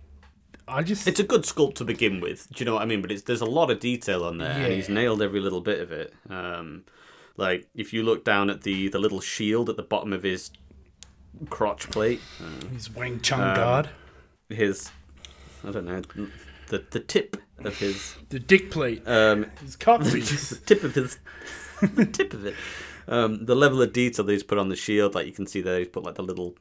I 0.67 0.83
just. 0.83 1.07
It's 1.07 1.19
a 1.19 1.23
good 1.23 1.41
sculpt 1.41 1.75
to 1.75 1.85
begin 1.85 2.21
with. 2.21 2.47
Do 2.53 2.63
you 2.63 2.65
know 2.65 2.75
what 2.75 2.83
I 2.83 2.85
mean? 2.85 3.01
But 3.01 3.11
it's 3.11 3.23
there's 3.23 3.41
a 3.41 3.45
lot 3.45 3.69
of 3.69 3.79
detail 3.79 4.23
on 4.23 4.37
there, 4.37 4.51
and 4.51 4.73
he's 4.73 4.89
nailed 4.89 5.21
every 5.21 5.39
little 5.39 5.61
bit 5.61 5.81
of 5.81 5.91
it. 5.91 6.13
Um, 6.29 6.85
like 7.37 7.67
if 7.75 7.93
you 7.93 8.03
look 8.03 8.23
down 8.25 8.49
at 8.49 8.61
the 8.63 8.87
the 8.87 8.99
little 8.99 9.21
shield 9.21 9.69
at 9.69 9.77
the 9.77 9.83
bottom 9.83 10.13
of 10.13 10.23
his 10.23 10.51
crotch 11.49 11.89
plate, 11.89 12.21
uh, 12.41 12.67
his 12.67 12.89
Wang 12.93 13.19
Chung 13.21 13.41
Um, 13.41 13.55
guard, 13.55 13.89
his 14.49 14.91
I 15.63 15.71
don't 15.71 15.85
know 15.85 16.01
the 16.67 16.83
the 16.89 16.99
tip 16.99 17.37
of 17.59 17.77
his 17.79 18.15
the 18.29 18.39
dick 18.39 18.71
plate, 18.71 19.07
um, 19.07 19.45
his 19.61 19.75
cup 19.75 20.01
the 20.03 20.61
tip 20.65 20.83
of 20.83 20.95
his 20.95 21.19
the 21.81 22.05
tip 22.05 22.33
of 22.33 22.45
it. 22.45 22.55
Um, 23.07 23.45
the 23.45 23.55
level 23.55 23.81
of 23.83 23.93
detail 23.93 24.25
that 24.25 24.31
he's 24.31 24.41
put 24.43 24.57
on 24.57 24.69
the 24.69 24.75
shield, 24.75 25.13
like 25.13 25.27
you 25.27 25.31
can 25.31 25.45
see 25.45 25.61
there, 25.61 25.77
he's 25.79 25.87
put 25.89 26.03
like 26.03 26.15
the 26.15 26.23
little 26.23 26.55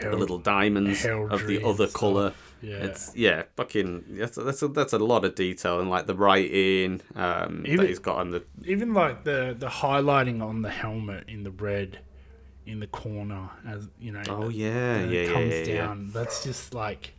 the 0.00 0.16
little 0.16 0.38
diamonds 0.38 1.04
of 1.04 1.46
the 1.46 1.62
other 1.64 1.86
color. 1.88 2.32
Yeah. 2.60 2.76
It's 2.76 3.14
yeah, 3.14 3.44
fucking 3.56 4.04
that's 4.18 4.36
that's 4.36 4.62
a, 4.62 4.68
that's 4.68 4.92
a 4.92 4.98
lot 4.98 5.24
of 5.24 5.34
detail 5.34 5.80
and 5.80 5.88
like 5.88 6.06
the 6.06 6.14
writing 6.14 7.00
um, 7.14 7.62
Even- 7.64 7.76
that 7.78 7.88
he's 7.88 7.98
got 8.00 8.16
on 8.16 8.30
the 8.30 8.42
even 8.64 8.94
like 8.94 9.24
the 9.24 9.54
the 9.58 9.68
highlighting 9.68 10.42
on 10.42 10.62
the 10.62 10.70
helmet 10.70 11.24
in 11.28 11.44
the 11.44 11.50
red 11.52 12.00
in 12.66 12.80
the 12.80 12.86
corner 12.88 13.48
as 13.66 13.88
you 14.00 14.12
know 14.12 14.22
oh 14.28 14.48
the- 14.48 14.54
yeah 14.54 14.98
that 15.02 15.10
yeah 15.10 15.20
yeah 15.22 15.32
comes 15.32 15.54
yeah, 15.54 15.62
yeah. 15.64 15.76
down 15.86 16.10
that's 16.12 16.42
just 16.44 16.74
like 16.74 17.14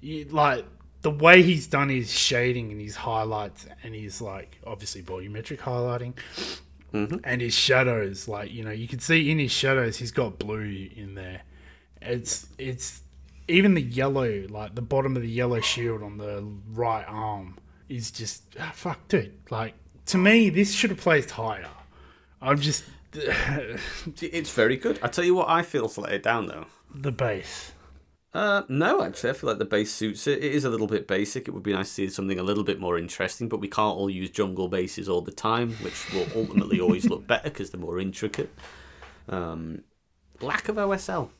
you, 0.00 0.24
like 0.26 0.64
the 1.02 1.10
way 1.10 1.42
he's 1.42 1.66
done 1.68 1.88
his 1.88 2.10
shading 2.12 2.72
and 2.72 2.80
his 2.80 2.96
highlights 2.96 3.66
and 3.84 3.94
his 3.94 4.20
like 4.20 4.58
obviously 4.66 5.02
volumetric 5.02 5.58
highlighting 5.58 6.14
Mhm. 6.92 7.20
and 7.22 7.40
his 7.42 7.52
shadows 7.54 8.28
like 8.28 8.50
you 8.50 8.64
know 8.64 8.70
you 8.70 8.88
can 8.88 8.98
see 8.98 9.30
in 9.30 9.38
his 9.38 9.52
shadows 9.52 9.98
he's 9.98 10.10
got 10.10 10.38
blue 10.38 10.88
in 10.96 11.14
there 11.14 11.42
it's 12.00 12.48
it's 12.58 13.02
even 13.48 13.74
the 13.74 13.82
yellow 13.82 14.46
like 14.48 14.74
the 14.74 14.82
bottom 14.82 15.16
of 15.16 15.22
the 15.22 15.28
yellow 15.28 15.60
shield 15.60 16.02
on 16.02 16.18
the 16.18 16.44
right 16.70 17.04
arm 17.08 17.58
is 17.88 18.10
just 18.10 18.44
ah, 18.60 18.70
fuck 18.74 19.08
dude 19.08 19.34
like 19.50 19.74
to 20.06 20.18
me 20.18 20.50
this 20.50 20.72
should 20.72 20.90
have 20.90 21.00
placed 21.00 21.30
higher 21.32 21.68
i'm 22.40 22.58
just 22.58 22.84
It's 24.20 24.52
very 24.52 24.76
good. 24.76 24.98
I 25.02 25.08
tell 25.08 25.24
you 25.24 25.34
what, 25.34 25.48
I 25.48 25.62
feel 25.62 25.88
to 25.88 26.00
let 26.00 26.12
it 26.12 26.22
down 26.22 26.46
though. 26.46 26.66
the 26.94 27.12
base 27.12 27.72
Uh, 28.34 28.62
no, 28.68 29.02
actually, 29.02 29.30
I 29.30 29.32
feel 29.32 29.48
like 29.48 29.58
the 29.58 29.64
base 29.64 29.90
suits 29.92 30.26
it. 30.26 30.44
It 30.44 30.52
is 30.52 30.64
a 30.64 30.70
little 30.70 30.86
bit 30.86 31.08
basic. 31.08 31.48
It 31.48 31.52
would 31.52 31.62
be 31.62 31.72
nice 31.72 31.88
to 31.88 31.94
see 31.94 32.08
something 32.10 32.38
a 32.38 32.42
little 32.42 32.64
bit 32.64 32.78
more 32.78 32.98
interesting, 32.98 33.48
but 33.48 33.60
we 33.60 33.68
can't 33.68 33.96
all 33.96 34.10
use 34.10 34.30
jungle 34.30 34.68
bases 34.68 35.08
all 35.08 35.22
the 35.22 35.32
time, 35.32 35.72
which 35.76 36.12
will 36.12 36.26
ultimately 36.36 36.80
always 36.80 37.06
look 37.06 37.26
better 37.26 37.48
because 37.48 37.70
they're 37.70 37.80
more 37.80 37.98
intricate. 37.98 38.50
Um, 39.28 39.82
lack 40.40 40.68
of 40.68 40.76
OSL. 40.76 41.30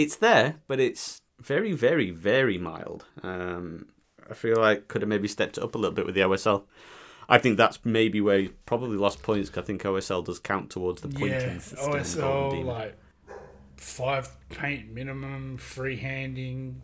It's 0.00 0.16
there, 0.16 0.56
but 0.66 0.80
it's 0.80 1.20
very, 1.40 1.72
very, 1.72 2.10
very 2.10 2.56
mild. 2.58 3.04
Um, 3.22 3.86
I 4.30 4.34
feel 4.34 4.56
like 4.56 4.88
could 4.88 5.02
have 5.02 5.08
maybe 5.08 5.28
stepped 5.28 5.58
it 5.58 5.64
up 5.64 5.74
a 5.74 5.78
little 5.78 5.94
bit 5.94 6.06
with 6.06 6.14
the 6.14 6.22
OSL. 6.22 6.64
I 7.28 7.38
think 7.38 7.56
that's 7.56 7.78
maybe 7.84 8.20
where 8.20 8.38
he 8.38 8.48
probably 8.66 8.96
lost 8.96 9.22
points. 9.22 9.50
'cause 9.50 9.62
I 9.62 9.66
think 9.66 9.84
OSL 9.84 10.22
does 10.24 10.38
count 10.38 10.70
towards 10.70 11.02
the 11.02 11.08
pointing 11.08 11.30
yeah 11.30 11.58
osl 11.58 12.64
like 12.64 12.96
five 13.76 14.28
paint 14.48 14.90
minimum 14.92 15.56
freehanding 15.58 16.74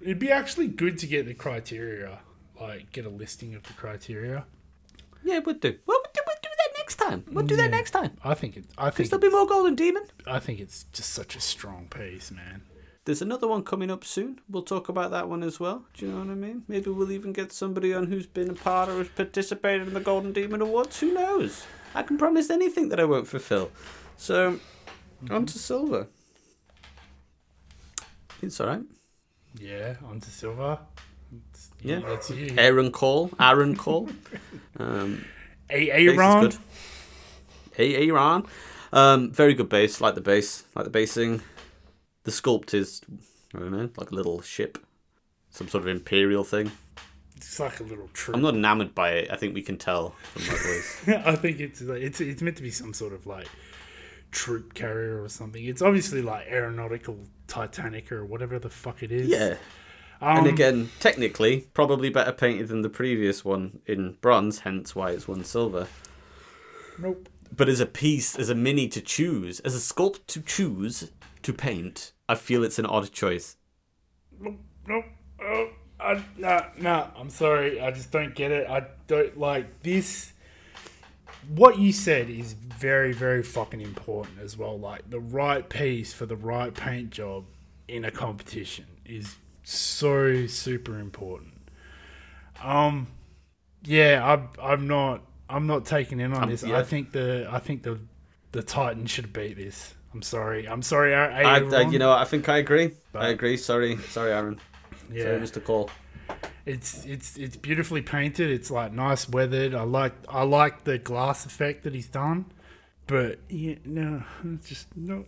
it'd 0.00 0.18
be 0.18 0.30
actually 0.30 0.68
good 0.68 0.98
to 0.98 1.06
get 1.06 1.24
the 1.26 1.34
criteria 1.34 2.20
like 2.60 2.90
get 2.92 3.04
a 3.06 3.08
listing 3.08 3.54
of 3.54 3.62
the 3.64 3.72
criteria 3.74 4.44
Yeah. 5.24 5.34
Well, 5.38 5.42
we'll 5.46 5.54
do, 5.56 5.78
we'll 5.86 6.01
next 6.98 7.10
time. 7.10 7.24
We'll 7.32 7.46
do 7.46 7.56
that 7.56 7.70
next 7.70 7.90
time. 7.92 8.12
i 8.24 8.34
think 8.34 8.56
it 8.56 8.64
i 8.78 8.86
Because 8.86 8.96
think 8.96 9.10
there'll 9.10 9.30
be 9.30 9.36
more 9.36 9.46
Golden 9.46 9.74
Demon. 9.74 10.04
I 10.26 10.38
think 10.38 10.60
it's 10.60 10.84
just 10.92 11.10
such 11.10 11.36
a 11.36 11.40
strong 11.40 11.88
piece, 11.88 12.30
man. 12.30 12.62
There's 13.04 13.22
another 13.22 13.48
one 13.48 13.64
coming 13.64 13.90
up 13.90 14.04
soon. 14.04 14.38
We'll 14.48 14.62
talk 14.62 14.88
about 14.88 15.10
that 15.10 15.28
one 15.28 15.42
as 15.42 15.58
well. 15.58 15.84
Do 15.94 16.06
you 16.06 16.12
know 16.12 16.18
what 16.20 16.30
I 16.30 16.34
mean? 16.34 16.62
Maybe 16.68 16.88
we'll 16.90 17.10
even 17.10 17.32
get 17.32 17.50
somebody 17.52 17.92
on 17.92 18.06
who's 18.06 18.26
been 18.28 18.48
a 18.50 18.54
part 18.54 18.88
or 18.88 18.98
has 18.98 19.08
participated 19.08 19.88
in 19.88 19.94
the 19.94 20.00
Golden 20.00 20.32
Demon 20.32 20.60
Awards. 20.62 21.00
Who 21.00 21.12
knows? 21.12 21.64
I 21.94 22.02
can 22.04 22.16
promise 22.16 22.48
anything 22.50 22.90
that 22.90 23.00
I 23.00 23.04
won't 23.04 23.26
fulfill. 23.26 23.70
So, 24.16 24.60
on 25.30 25.46
to 25.46 25.58
Silver. 25.58 26.06
It's 28.40 28.60
alright. 28.60 28.82
Yeah, 29.58 29.96
onto 30.04 30.30
silver. 30.30 30.78
It's, 31.50 31.70
Yeah. 31.82 32.00
that's 32.00 32.30
you. 32.30 32.54
Aaron 32.56 32.90
Call. 32.92 33.30
Aaron 33.40 33.76
Call. 33.76 34.08
Um, 34.78 35.10
A 35.10 35.18
Bass 35.18 35.20
is 35.20 35.41
Aaron. 35.72 36.52
Aaron. 37.78 38.44
Um, 38.92 39.32
very 39.32 39.54
good 39.54 39.68
base. 39.68 40.00
Like 40.00 40.14
the 40.14 40.20
base. 40.20 40.64
Like 40.74 40.84
the 40.84 40.90
basing. 40.90 41.42
The 42.24 42.30
sculpt 42.30 42.74
is, 42.74 43.00
I 43.54 43.58
don't 43.58 43.72
know, 43.72 43.90
like 43.96 44.10
a 44.10 44.14
little 44.14 44.40
ship. 44.42 44.78
Some 45.50 45.68
sort 45.68 45.82
of 45.82 45.88
imperial 45.88 46.44
thing. 46.44 46.70
It's 47.36 47.58
like 47.58 47.80
a 47.80 47.82
little 47.82 48.08
troop. 48.12 48.36
I'm 48.36 48.42
not 48.42 48.54
enamored 48.54 48.94
by 48.94 49.10
it. 49.12 49.30
I 49.30 49.36
think 49.36 49.54
we 49.54 49.62
can 49.62 49.76
tell 49.76 50.10
from 50.34 50.46
my 50.46 50.52
voice. 50.54 51.08
I 51.26 51.34
think 51.34 51.58
it's 51.58 51.82
like, 51.82 52.00
it's 52.00 52.20
it's 52.20 52.40
meant 52.40 52.56
to 52.58 52.62
be 52.62 52.70
some 52.70 52.94
sort 52.94 53.12
of 53.12 53.26
like 53.26 53.48
troop 54.30 54.74
carrier 54.74 55.22
or 55.22 55.28
something. 55.28 55.64
It's 55.64 55.82
obviously 55.82 56.22
like 56.22 56.46
aeronautical 56.48 57.18
Titanic 57.48 58.12
or 58.12 58.24
whatever 58.24 58.58
the 58.58 58.70
fuck 58.70 59.02
it 59.02 59.10
is. 59.12 59.28
yeah. 59.28 59.56
Um, 60.22 60.38
And 60.38 60.46
again, 60.46 60.90
technically, 61.00 61.66
probably 61.74 62.08
better 62.08 62.30
painted 62.32 62.68
than 62.68 62.82
the 62.82 62.88
previous 62.88 63.44
one 63.44 63.80
in 63.86 64.16
bronze, 64.20 64.60
hence 64.60 64.94
why 64.94 65.10
it's 65.10 65.26
won 65.26 65.42
silver. 65.44 65.88
nope. 66.98 67.28
But 67.54 67.68
as 67.68 67.80
a 67.80 67.86
piece, 67.86 68.34
as 68.38 68.48
a 68.48 68.54
mini 68.54 68.88
to 68.88 69.00
choose, 69.02 69.60
as 69.60 69.74
a 69.74 69.78
sculpt 69.78 70.20
to 70.28 70.40
choose 70.40 71.10
to 71.42 71.52
paint, 71.52 72.12
I 72.28 72.34
feel 72.36 72.64
it's 72.64 72.78
an 72.78 72.86
odd 72.86 73.10
choice. 73.12 73.56
Nope. 74.40 74.60
Nope. 74.86 75.04
Oh, 75.44 75.68
I, 76.00 76.24
nah, 76.38 76.62
nah. 76.78 77.08
I'm 77.16 77.28
sorry. 77.28 77.78
I 77.80 77.90
just 77.90 78.10
don't 78.10 78.34
get 78.34 78.52
it. 78.52 78.70
I 78.70 78.86
don't 79.06 79.36
like 79.36 79.82
this. 79.82 80.32
What 81.54 81.78
you 81.78 81.92
said 81.92 82.30
is 82.30 82.52
very, 82.54 83.12
very 83.12 83.42
fucking 83.42 83.80
important 83.82 84.38
as 84.40 84.56
well. 84.56 84.78
Like 84.78 85.10
the 85.10 85.20
right 85.20 85.68
piece 85.68 86.12
for 86.14 86.24
the 86.24 86.36
right 86.36 86.72
paint 86.72 87.10
job 87.10 87.44
in 87.88 88.04
a 88.04 88.10
competition 88.10 88.86
is 89.04 89.34
so 89.62 90.46
super 90.46 90.98
important. 90.98 91.52
Um, 92.62 93.08
yeah, 93.84 94.22
I'm, 94.24 94.48
I'm 94.62 94.86
not, 94.86 95.22
I'm 95.48 95.66
not 95.66 95.84
taking 95.84 96.20
in 96.20 96.32
on 96.32 96.44
Um, 96.44 96.50
this. 96.50 96.62
yeah. 96.62 96.78
I 96.78 96.82
think 96.82 97.12
the, 97.12 97.48
I 97.50 97.58
think 97.58 97.82
the, 97.82 97.98
the 98.52 98.62
Titan 98.62 99.06
should 99.06 99.32
beat 99.32 99.56
this. 99.56 99.94
I'm 100.14 100.22
sorry. 100.22 100.68
I'm 100.68 100.82
sorry. 100.82 101.12
A- 101.14 101.16
I, 101.16 101.40
I, 101.42 101.58
Aaron. 101.60 101.92
you 101.92 101.98
know, 101.98 102.12
I 102.12 102.24
think 102.24 102.48
I 102.48 102.58
agree. 102.58 102.90
But- 103.12 103.22
I 103.22 103.28
agree. 103.30 103.56
Sorry, 103.56 103.96
sorry, 103.96 104.32
Aaron. 104.32 104.60
yeah. 105.10 105.24
Sorry, 105.24 105.38
Mr. 105.40 105.64
Cole. 105.64 105.90
It's 106.64 107.04
it's 107.04 107.36
it's 107.36 107.56
beautifully 107.56 108.02
painted. 108.02 108.48
It's 108.48 108.70
like 108.70 108.92
nice 108.92 109.28
weathered. 109.28 109.74
I 109.74 109.82
like 109.82 110.12
I 110.28 110.44
like 110.44 110.84
the 110.84 110.96
glass 110.96 111.44
effect 111.44 111.82
that 111.82 111.92
he's 111.92 112.06
done, 112.06 112.44
but 113.08 113.40
yeah, 113.48 113.74
no, 113.84 114.22
it's 114.44 114.68
just 114.68 114.96
no. 114.96 115.24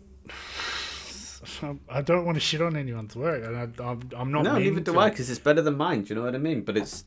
I 1.89 2.03
don't 2.03 2.25
want 2.25 2.37
to 2.37 2.41
shit 2.41 2.61
on 2.63 2.77
anyone's 2.77 3.15
work, 3.17 3.45
and 3.45 3.57
I, 3.57 3.83
I'm 3.85 4.01
I'm 4.17 4.33
not. 4.33 4.45
No, 4.45 4.59
neither 4.59 4.81
do 4.81 4.93
to. 4.93 4.99
I, 4.99 5.11
because 5.11 5.31
it's 5.31 5.39
better 5.39 5.63
than 5.63 5.77
mine. 5.77 6.03
Do 6.03 6.11
you 6.11 6.15
know 6.17 6.25
what 6.27 6.35
I 6.35 6.39
mean? 6.39 6.63
But 6.63 6.77
it's, 6.77 7.05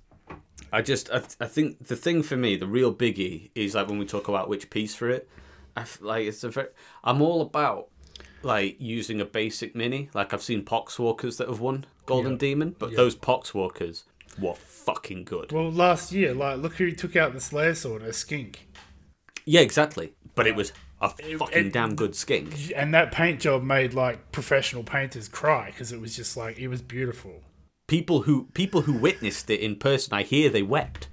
I 0.71 0.81
just, 0.81 1.09
I, 1.11 1.21
I 1.39 1.47
think 1.47 1.87
the 1.87 1.95
thing 1.95 2.23
for 2.23 2.35
me, 2.37 2.55
the 2.57 2.67
real 2.67 2.93
biggie, 2.93 3.49
is 3.55 3.75
like 3.75 3.87
when 3.87 3.99
we 3.99 4.05
talk 4.05 4.27
about 4.27 4.49
which 4.49 4.69
piece 4.69 4.95
for 4.95 5.09
it. 5.09 5.29
I 5.75 5.81
f- 5.81 5.99
like 6.01 6.25
it's 6.25 6.43
a 6.43 6.49
very, 6.49 6.67
I'm 7.03 7.21
all 7.21 7.41
about 7.41 7.89
like 8.43 8.75
using 8.79 9.21
a 9.21 9.25
basic 9.25 9.75
mini. 9.75 10.09
Like 10.13 10.33
I've 10.33 10.43
seen 10.43 10.63
Poxwalkers 10.65 11.37
that 11.37 11.47
have 11.47 11.59
won 11.59 11.85
Golden 12.05 12.33
Yeah. 12.33 12.37
Demon, 12.39 12.75
but 12.79 12.91
Yeah. 12.91 12.97
those 12.97 13.15
Poxwalkers 13.15 14.03
were 14.39 14.55
fucking 14.55 15.23
good. 15.25 15.51
Well, 15.51 15.71
last 15.71 16.11
year, 16.11 16.33
like, 16.33 16.57
look 16.59 16.75
who 16.75 16.91
took 16.91 17.15
out 17.15 17.33
the 17.33 17.39
Slayer 17.41 17.73
sword, 17.75 18.01
a 18.03 18.13
skink, 18.13 18.67
Yeah, 19.45 19.61
exactly. 19.61 20.13
But 20.35 20.45
it 20.47 20.55
was 20.55 20.71
a 21.01 21.09
fucking 21.09 21.67
it- 21.67 21.73
damn 21.73 21.95
good 21.95 22.15
skink. 22.15 22.71
and 22.75 22.93
that 22.93 23.11
paint 23.11 23.39
job 23.39 23.63
made 23.63 23.93
like 23.93 24.31
professional 24.31 24.83
painters 24.83 25.27
cry 25.27 25.67
because 25.67 25.91
it 25.91 26.01
was 26.01 26.15
just 26.15 26.35
like 26.37 26.57
it 26.57 26.67
was 26.69 26.81
beautiful. 26.81 27.43
people 27.87 28.23
who 28.23 28.45
people 28.53 28.81
who 28.81 28.93
witnessed 28.93 29.49
it 29.49 29.59
in 29.59 29.75
person 29.75 30.13
i 30.13 30.23
hear 30.23 30.49
they 30.49 30.61
wept 30.63 31.07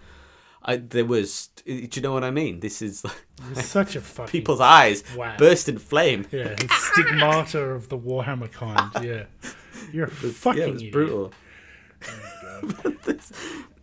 I 0.66 0.76
there 0.78 1.04
was. 1.04 1.48
Do 1.66 1.72
you 1.92 2.00
know 2.00 2.14
what 2.14 2.24
I 2.24 2.30
mean? 2.30 2.60
This 2.60 2.80
is 2.80 3.04
like 3.54 3.56
such 3.62 3.96
a 3.96 4.00
fucking 4.00 4.32
people's 4.32 4.62
eyes 4.62 5.04
Wow. 5.14 5.36
burst 5.36 5.68
in 5.68 5.76
flame. 5.76 6.24
Yeah, 6.32 6.56
stigmata 6.70 7.60
of 7.60 7.90
the 7.90 7.98
Warhammer 7.98 8.50
kind. 8.50 8.90
Yeah, 9.04 9.24
you're 9.92 10.06
fucking 10.06 10.62
yeah, 10.62 10.68
it 10.68 10.72
was 10.72 10.80
idiot. 10.80 10.92
brutal. 10.94 11.32
Oh 12.08 12.60
but, 12.82 13.02
this, 13.02 13.30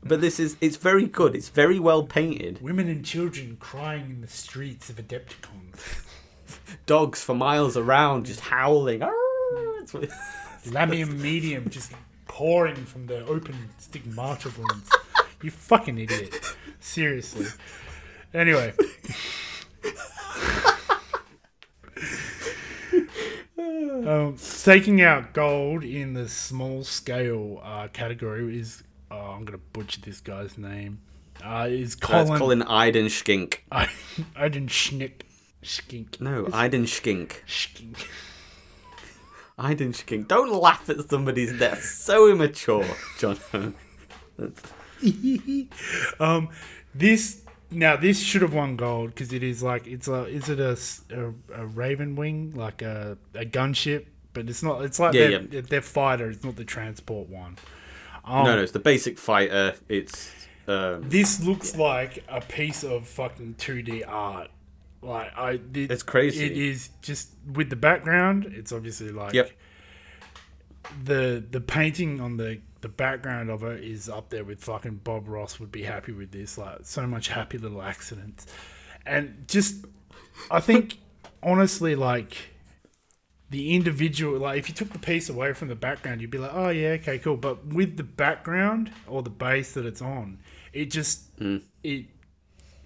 but 0.04 0.22
this 0.22 0.40
is 0.40 0.58
it's 0.62 0.78
very 0.78 1.06
good. 1.06 1.36
It's 1.36 1.50
very 1.50 1.80
well 1.80 2.04
painted. 2.04 2.62
Women 2.62 2.88
and 2.90 3.06
children 3.06 3.58
crying 3.60 4.10
in 4.10 4.22
the 4.22 4.28
streets 4.28 4.90
of 4.90 4.96
Adepticons. 4.98 6.06
Dogs 6.86 7.24
for 7.24 7.36
miles 7.36 7.78
around 7.78 8.26
just 8.26 8.42
howling. 8.42 9.02
Lahmian 10.66 11.20
medium 11.22 11.70
just 11.70 11.92
pouring 12.28 12.86
from 12.86 13.08
the 13.08 13.26
open 13.26 13.56
stigmata 13.78 14.52
wounds. 14.58 14.90
You 15.42 15.52
fucking 15.52 15.98
idiot. 15.98 16.56
Seriously. 16.80 17.48
Anyway. 18.34 18.74
um, 23.58 24.38
taking 24.64 25.02
out 25.02 25.34
gold 25.34 25.84
in 25.84 26.14
the 26.14 26.30
small 26.30 26.84
scale 26.84 27.60
uh, 27.64 27.88
category 27.90 28.60
is 28.60 28.84
oh, 29.12 29.32
I'm 29.36 29.46
gonna 29.46 29.58
butcher 29.74 30.02
this 30.02 30.22
guy's 30.22 30.58
name. 30.58 31.02
Uh, 31.44 31.68
is 31.70 31.96
Colin 31.96 32.38
Colin 32.38 32.62
Iden 32.64 33.10
Skink. 33.10 33.66
I, 33.72 33.90
I 34.36 34.48
didn't 34.50 34.70
schnick 34.70 35.22
skink 35.64 36.20
No, 36.22 36.48
Iden 36.54 36.88
Skink. 36.88 37.44
skink. 37.48 38.08
Iden 39.58 39.94
Skink. 39.94 40.28
Don't 40.28 40.52
laugh 40.52 40.90
at 40.90 41.10
somebody's 41.10 41.58
death. 41.58 41.84
So 41.84 42.32
immature, 42.32 42.86
John. 43.20 43.38
um, 46.20 46.50
this 46.96 47.44
now 47.70 47.96
this 47.96 48.20
should 48.22 48.42
have 48.42 48.54
won 48.54 48.76
gold 48.76 49.10
because 49.10 49.34
it 49.34 49.44
is 49.44 49.64
like 49.64 49.88
it's 49.88 50.08
a 50.08 50.26
is 50.26 50.50
it 50.50 50.60
a, 50.60 50.72
a, 51.16 51.64
a 51.64 51.68
Ravenwing 51.68 52.56
like 52.56 52.82
a, 52.82 53.18
a 53.34 53.46
gunship, 53.46 54.08
but 54.34 54.50
it's 54.50 54.64
not. 54.64 54.82
It's 54.84 55.00
like 55.00 55.14
Yeah, 55.14 55.28
their, 55.28 55.42
yeah. 55.44 55.62
their 55.62 55.82
fighter. 55.82 56.30
It's 56.30 56.44
not 56.44 56.56
the 56.56 56.66
transport 56.66 57.30
one. 57.30 57.58
Um, 58.24 58.46
no, 58.46 58.56
no, 58.56 58.62
it's 58.62 58.72
the 58.72 58.80
basic 58.80 59.18
fighter. 59.18 59.76
It's 59.90 60.32
um, 60.68 61.10
This 61.10 61.44
looks 61.44 61.76
like 61.76 62.24
a 62.30 62.42
piece 62.42 62.84
of 62.84 63.08
fucking 63.08 63.56
two 63.58 63.82
D 63.82 64.04
art. 64.04 64.50
Like 65.02 65.36
I, 65.36 65.52
it, 65.74 65.92
It's 65.92 66.04
crazy. 66.04 66.46
It 66.46 66.52
is 66.58 66.90
just 67.02 67.32
with 67.52 67.70
the 67.70 67.76
background. 67.76 68.46
It's 68.46 68.72
obviously 68.72 69.10
like 69.10 69.34
Yep. 69.34 69.52
the 71.04 71.44
the 71.50 71.62
painting 71.62 72.20
on 72.22 72.38
the 72.38 72.60
the 72.82 72.90
background 72.90 73.50
of 73.50 73.64
it 73.64 73.84
is 73.84 74.10
up 74.10 74.30
there 74.30 74.44
with 74.44 74.64
fucking 74.64 75.02
Bob 75.04 75.28
Ross 75.28 75.60
would 75.60 75.72
be 75.72 75.84
happy 75.84 76.12
with 76.12 76.32
this. 76.32 76.58
Like 76.58 76.80
so 76.84 77.06
much 77.08 77.30
happy 77.30 77.58
little 77.58 77.82
accidents, 77.82 78.46
and 79.06 79.46
just 79.48 79.86
I 80.50 80.60
think 80.60 80.98
honestly 81.44 81.96
like 81.96 82.38
the 83.52 83.76
individual 83.76 84.40
like 84.40 84.58
if 84.58 84.68
you 84.68 84.74
took 84.74 84.90
the 84.92 85.00
piece 85.00 85.30
away 85.30 85.54
from 85.54 85.68
the 85.68 85.76
background 85.76 86.22
you'd 86.22 86.32
be 86.32 86.38
like 86.38 86.54
oh 86.54 86.70
yeah 86.70 86.90
okay 86.90 87.20
cool. 87.20 87.38
But 87.38 87.68
with 87.68 87.98
the 87.98 88.04
background 88.04 88.92
or 89.08 89.22
the 89.22 89.30
base 89.30 89.74
that 89.74 89.86
it's 89.86 90.02
on 90.02 90.40
it 90.74 90.86
just 90.86 91.24
it 91.84 92.06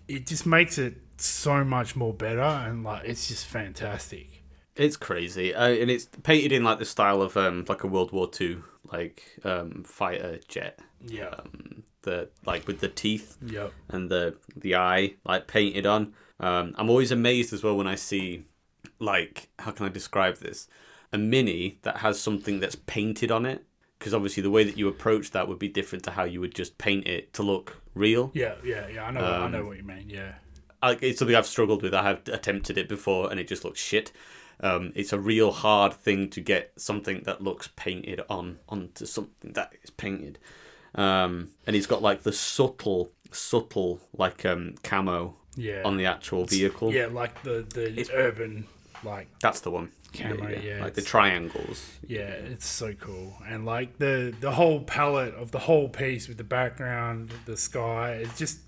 it 0.07 0.27
just 0.27 0.45
makes 0.45 0.77
it 0.77 0.95
so 1.17 1.63
much 1.63 1.95
more 1.95 2.13
better 2.13 2.41
and 2.41 2.83
like 2.83 3.05
it's 3.05 3.27
just 3.27 3.45
fantastic. 3.45 4.43
It's 4.75 4.97
crazy, 4.97 5.55
uh, 5.55 5.69
and 5.69 5.89
it's 5.89 6.05
painted 6.23 6.51
in 6.51 6.65
like 6.65 6.79
the 6.79 6.85
style 6.85 7.21
of 7.21 7.37
um 7.37 7.63
like 7.67 7.83
a 7.83 7.87
World 7.87 8.11
War 8.11 8.27
Two 8.27 8.63
like 8.91 9.23
um 9.43 9.83
fighter 9.85 10.39
jet. 10.47 10.79
yeah. 11.05 11.29
Um, 11.29 11.83
the 12.01 12.29
like 12.45 12.67
with 12.67 12.79
the 12.81 12.87
teeth 12.87 13.35
yep. 13.43 13.73
and 13.89 14.11
the 14.11 14.35
the 14.55 14.75
eye 14.75 15.15
like 15.25 15.47
painted 15.47 15.85
on. 15.85 16.13
Um, 16.39 16.75
I'm 16.77 16.89
always 16.89 17.11
amazed 17.11 17.53
as 17.53 17.63
well 17.63 17.75
when 17.77 17.87
I 17.87 17.95
see 17.95 18.43
like 18.99 19.49
how 19.59 19.71
can 19.71 19.85
I 19.85 19.89
describe 19.89 20.37
this 20.37 20.67
a 21.11 21.17
mini 21.17 21.79
that 21.83 21.97
has 21.97 22.19
something 22.19 22.59
that's 22.59 22.75
painted 22.75 23.31
on 23.31 23.45
it 23.45 23.63
because 23.99 24.13
obviously 24.13 24.43
the 24.43 24.49
way 24.49 24.63
that 24.63 24.77
you 24.77 24.87
approach 24.87 25.31
that 25.31 25.47
would 25.47 25.59
be 25.59 25.69
different 25.69 26.03
to 26.05 26.11
how 26.11 26.23
you 26.23 26.41
would 26.41 26.53
just 26.53 26.77
paint 26.77 27.07
it 27.07 27.33
to 27.33 27.43
look 27.43 27.81
real. 27.93 28.31
yeah 28.33 28.55
yeah 28.63 28.87
yeah 28.87 29.03
i 29.05 29.11
know 29.11 29.21
i 29.21 29.45
Um, 29.45 29.51
know 29.51 29.65
what 29.65 29.77
you 29.77 29.83
mean 29.83 30.09
yeah 30.09 30.33
like 30.83 31.01
it's 31.01 31.17
something 31.19 31.35
I've 31.35 31.47
struggled 31.47 31.81
with. 31.81 31.95
I 31.95 32.03
have 32.03 32.21
attempted 32.27 32.77
it 32.77 32.87
before, 32.87 33.31
and 33.31 33.39
it 33.39 33.47
just 33.47 33.65
looks 33.65 33.79
shit. 33.79 34.11
Um, 34.59 34.91
it's 34.93 35.11
a 35.11 35.19
real 35.19 35.51
hard 35.51 35.93
thing 35.93 36.29
to 36.29 36.39
get 36.41 36.73
something 36.77 37.21
that 37.23 37.41
looks 37.41 37.69
painted 37.75 38.21
on 38.29 38.59
onto 38.69 39.07
something 39.07 39.53
that 39.53 39.73
is 39.83 39.89
painted. 39.89 40.37
Um, 40.93 41.49
and 41.65 41.75
he's 41.75 41.87
got 41.87 42.03
like 42.03 42.21
the 42.21 42.31
subtle, 42.33 43.11
subtle 43.31 43.99
like 44.15 44.45
um, 44.45 44.75
camo 44.83 45.35
yeah 45.55 45.81
on 45.85 45.97
the 45.97 46.05
actual 46.05 46.45
vehicle. 46.45 46.93
yeah 46.93 47.07
like 47.07 47.41
the 47.43 47.65
the 47.73 48.07
urban 48.13 48.67
like 49.05 49.27
That's 49.39 49.61
the 49.61 49.71
one. 49.71 49.91
camera. 50.13 50.59
yeah, 50.61 50.81
like 50.81 50.93
the 50.95 51.01
triangles. 51.01 51.89
Yeah, 52.07 52.21
it's 52.53 52.65
so 52.67 52.93
cool, 52.93 53.35
and 53.47 53.65
like 53.65 53.97
the 53.99 54.33
the 54.39 54.51
whole 54.51 54.81
palette 54.81 55.33
of 55.35 55.51
the 55.51 55.59
whole 55.59 55.87
piece 55.89 56.27
with 56.27 56.37
the 56.37 56.43
background, 56.43 57.31
the 57.45 57.55
sky, 57.57 58.13
it 58.23 58.29
just 58.35 58.59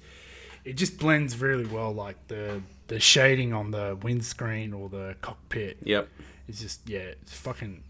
it 0.63 0.73
just 0.73 0.97
blends 0.99 1.39
really 1.39 1.65
well. 1.65 1.91
Like 1.93 2.27
the 2.27 2.61
the 2.87 2.99
shading 2.99 3.53
on 3.53 3.71
the 3.71 3.97
windscreen 4.01 4.73
or 4.73 4.87
the 4.89 5.15
cockpit, 5.21 5.77
Yep, 5.83 6.07
it's 6.47 6.61
just 6.61 6.87
yeah, 6.89 6.99
it's 6.99 7.33
fucking 7.33 7.83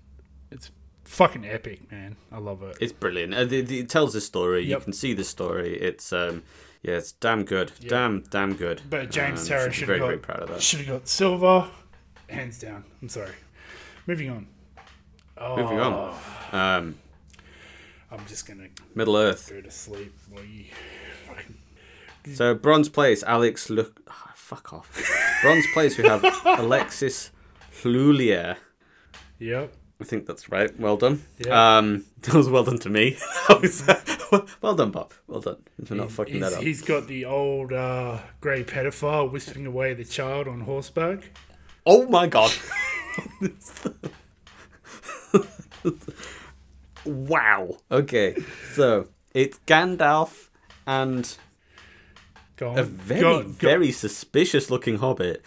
it's 0.51 0.71
fucking 1.03 1.45
epic, 1.45 1.91
man. 1.91 2.15
I 2.31 2.37
love 2.39 2.63
it. 2.63 2.77
it's 2.81 2.93
brilliant. 2.93 3.33
Uh, 3.33 3.41
it, 3.41 3.71
it 3.71 3.89
tells 3.89 4.15
a 4.15 4.21
story. 4.21 4.65
You 4.65 4.79
can 4.79 4.93
see 4.93 5.13
the 5.13 5.23
story. 5.23 5.77
It's 5.79 6.11
um, 6.13 6.43
yeah, 6.83 6.95
it's 6.95 7.11
damn 7.13 7.43
good. 7.43 7.71
Damn, 7.87 8.21
damn 8.29 8.53
good. 8.55 8.81
But 8.89 9.09
James 9.11 9.41
Um, 9.41 9.47
Terra 9.47 9.61
should 9.63 9.69
be 9.71 9.75
should 9.77 9.87
very, 9.87 9.99
have 9.99 10.09
got 10.09 10.21
proud 10.21 10.43
of 10.43 10.49
that. 10.49 10.61
should 10.61 10.79
have 10.81 10.87
got 10.87 11.07
silver, 11.07 11.67
hands 12.29 12.59
down. 12.59 12.83
I'm 13.01 13.09
sorry. 13.09 13.31
Moving 14.05 14.29
on. 14.29 14.47
Oh, 15.37 15.57
Moving 15.57 15.79
on. 15.79 16.15
Um, 16.51 16.95
I'm 18.11 18.25
just 18.27 18.47
gonna 18.47 18.67
Middle 18.95 19.17
Earth. 19.17 19.49
go 19.49 19.61
to 19.61 19.71
sleep 19.71 20.13
while 20.29 20.43
So 22.33 22.55
bronze 22.55 22.89
place, 22.89 23.23
Alex. 23.23 23.69
Look, 23.69 24.01
ah, 24.07 24.31
fuck 24.35 24.73
off. 24.73 24.89
Bronze 25.41 25.65
place, 25.73 25.97
we 25.97 26.05
have 26.05 26.23
Alexis 26.45 27.31
Hlulier. 27.81 28.57
Yep. 29.39 29.73
I 29.99 30.03
think 30.03 30.25
that's 30.25 30.49
right. 30.49 30.77
Well 30.79 30.97
done. 30.97 31.23
Yeah. 31.39 31.77
Um, 31.77 32.05
that 32.21 32.33
was 32.33 32.49
well 32.49 32.63
done 32.63 32.79
to 32.79 32.89
me. 32.89 33.17
Uh, 34.29 34.41
well 34.61 34.75
done, 34.75 34.91
Bob. 34.91 35.13
Well 35.25 35.39
done 35.39 35.63
for 35.85 35.95
not 35.95 36.11
fucking 36.11 36.33
he's, 36.33 36.43
that 36.43 36.53
up. 36.53 36.61
he's 36.61 36.81
got 36.81 37.07
the 37.07 37.23
old 37.23 37.71
uh, 37.71 38.17
grey 38.41 38.61
pedophile 38.61 39.31
whispering 39.31 39.65
away 39.65 39.93
the 39.93 40.03
child 40.03 40.49
on 40.49 40.59
horseback. 40.59 41.31
Oh 41.89 42.05
my 42.07 42.27
god. 42.27 42.51
wow. 47.05 47.77
Okay, 47.91 48.35
so 48.73 49.07
it's 49.33 49.59
Gandalf 49.67 50.49
and 50.85 51.37
Go 52.57 52.75
a 52.75 52.83
very, 52.83 53.21
Go- 53.21 53.43
go- 53.43 53.49
very 53.49 53.91
suspicious 53.91 54.69
looking 54.71 54.97
hobbit. 54.97 55.43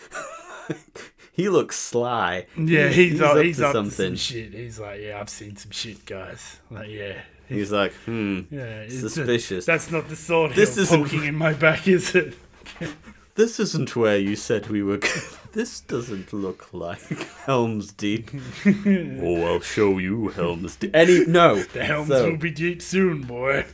he 1.32 1.48
looks 1.48 1.76
sly. 1.76 2.46
Yeah, 2.56 2.88
he's, 2.88 3.20
up, 3.20 3.36
up 3.36 3.42
he's 3.44 3.56
to 3.58 3.66
up 3.66 3.72
to 3.72 3.78
some 3.78 3.90
something. 3.90 4.14
shit. 4.16 4.52
He's 4.54 4.78
like, 4.78 5.00
yeah, 5.00 5.20
I've 5.20 5.28
seen 5.28 5.56
some 5.56 5.72
shit, 5.72 6.06
guys. 6.06 6.60
Like, 6.70 6.88
yeah. 6.88 7.20
He's 7.48 7.72
like, 7.72 7.92
hmm, 8.04 8.42
Yeah, 8.50 8.82
it's 8.82 9.00
suspicious. 9.00 9.66
that's 9.66 9.90
not 9.90 10.08
the 10.08 10.14
sword 10.14 10.52
This 10.52 10.76
this 10.76 10.84
isn't- 10.92 11.02
poking 11.02 11.24
in 11.24 11.34
my 11.34 11.52
back, 11.52 11.88
is 11.88 12.14
it? 12.14 12.34
This 13.40 13.58
isn't 13.58 13.96
where 13.96 14.18
you 14.18 14.36
said 14.36 14.68
we 14.68 14.82
were. 14.82 14.98
g- 14.98 15.08
this 15.52 15.80
doesn't 15.80 16.30
look 16.34 16.74
like 16.74 17.00
Helm's 17.46 17.90
Deep. 17.90 18.30
oh, 18.66 19.46
I'll 19.46 19.60
show 19.60 19.96
you 19.96 20.28
Helm's 20.28 20.76
Deep. 20.76 20.90
Any 20.94 21.24
no, 21.24 21.62
The 21.62 21.82
helms 21.84 22.08
So- 22.08 22.30
will 22.32 22.36
be 22.36 22.50
deep 22.50 22.82
soon, 22.82 23.22
boy. 23.22 23.64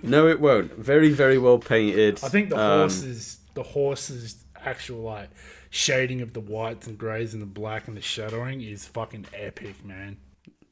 no, 0.00 0.28
it 0.28 0.38
won't. 0.38 0.74
Very, 0.76 1.10
very 1.10 1.38
well 1.38 1.58
painted. 1.58 2.20
I 2.22 2.28
think 2.28 2.50
the 2.50 2.56
Um, 2.60 2.78
horses, 2.82 3.38
the 3.54 3.64
horses' 3.64 4.44
actual 4.64 5.00
like 5.02 5.30
shading 5.70 6.20
of 6.20 6.32
the 6.32 6.40
whites 6.40 6.86
and 6.86 6.96
greys 6.96 7.32
and 7.34 7.42
the 7.42 7.46
black 7.46 7.88
and 7.88 7.96
the 7.96 8.00
shadowing 8.00 8.60
is 8.62 8.86
fucking 8.86 9.26
epic, 9.34 9.84
man. 9.84 10.18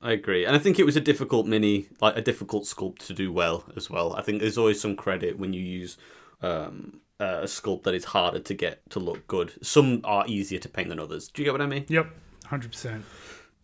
I 0.00 0.12
agree, 0.12 0.44
and 0.44 0.54
I 0.54 0.60
think 0.60 0.78
it 0.78 0.86
was 0.86 0.94
a 0.96 1.00
difficult 1.00 1.46
mini, 1.48 1.88
like 2.00 2.16
a 2.16 2.22
difficult 2.22 2.64
sculpt 2.66 2.98
to 3.06 3.14
do 3.14 3.32
well 3.32 3.64
as 3.76 3.90
well. 3.90 4.14
I 4.14 4.22
think 4.22 4.40
there's 4.40 4.58
always 4.58 4.80
some 4.80 4.94
credit 4.94 5.40
when 5.40 5.52
you 5.52 5.60
use 5.60 5.96
um, 6.40 7.00
a 7.20 7.44
sculpt 7.44 7.84
that 7.84 7.94
is 7.94 8.04
harder 8.06 8.38
to 8.40 8.54
get 8.54 8.88
to 8.90 8.98
look 8.98 9.26
good. 9.26 9.52
Some 9.64 10.00
are 10.04 10.24
easier 10.26 10.58
to 10.58 10.68
paint 10.68 10.88
than 10.88 10.98
others. 10.98 11.28
Do 11.28 11.42
you 11.42 11.46
get 11.46 11.52
what 11.52 11.60
I 11.62 11.66
mean? 11.66 11.84
Yep, 11.88 12.06
hundred 12.46 12.72
percent. 12.72 13.04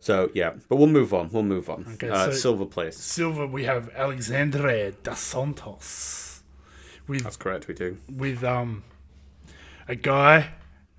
So 0.00 0.30
yeah, 0.34 0.52
but 0.68 0.76
we'll 0.76 0.86
move 0.86 1.12
on. 1.12 1.30
We'll 1.32 1.42
move 1.42 1.68
on. 1.68 1.84
Okay, 1.94 2.08
uh, 2.08 2.26
so- 2.26 2.32
Silver 2.32 2.66
place. 2.66 2.96
Silver, 2.96 3.46
we 3.46 3.64
have 3.64 3.90
Alexandre 3.96 4.92
dos 5.02 5.18
Santos 5.18 6.42
with 7.08 7.24
That's 7.24 7.36
correct. 7.36 7.66
We 7.68 7.74
do. 7.74 7.96
with 8.08 8.44
um 8.44 8.84
a 9.88 9.94
guy, 9.96 10.50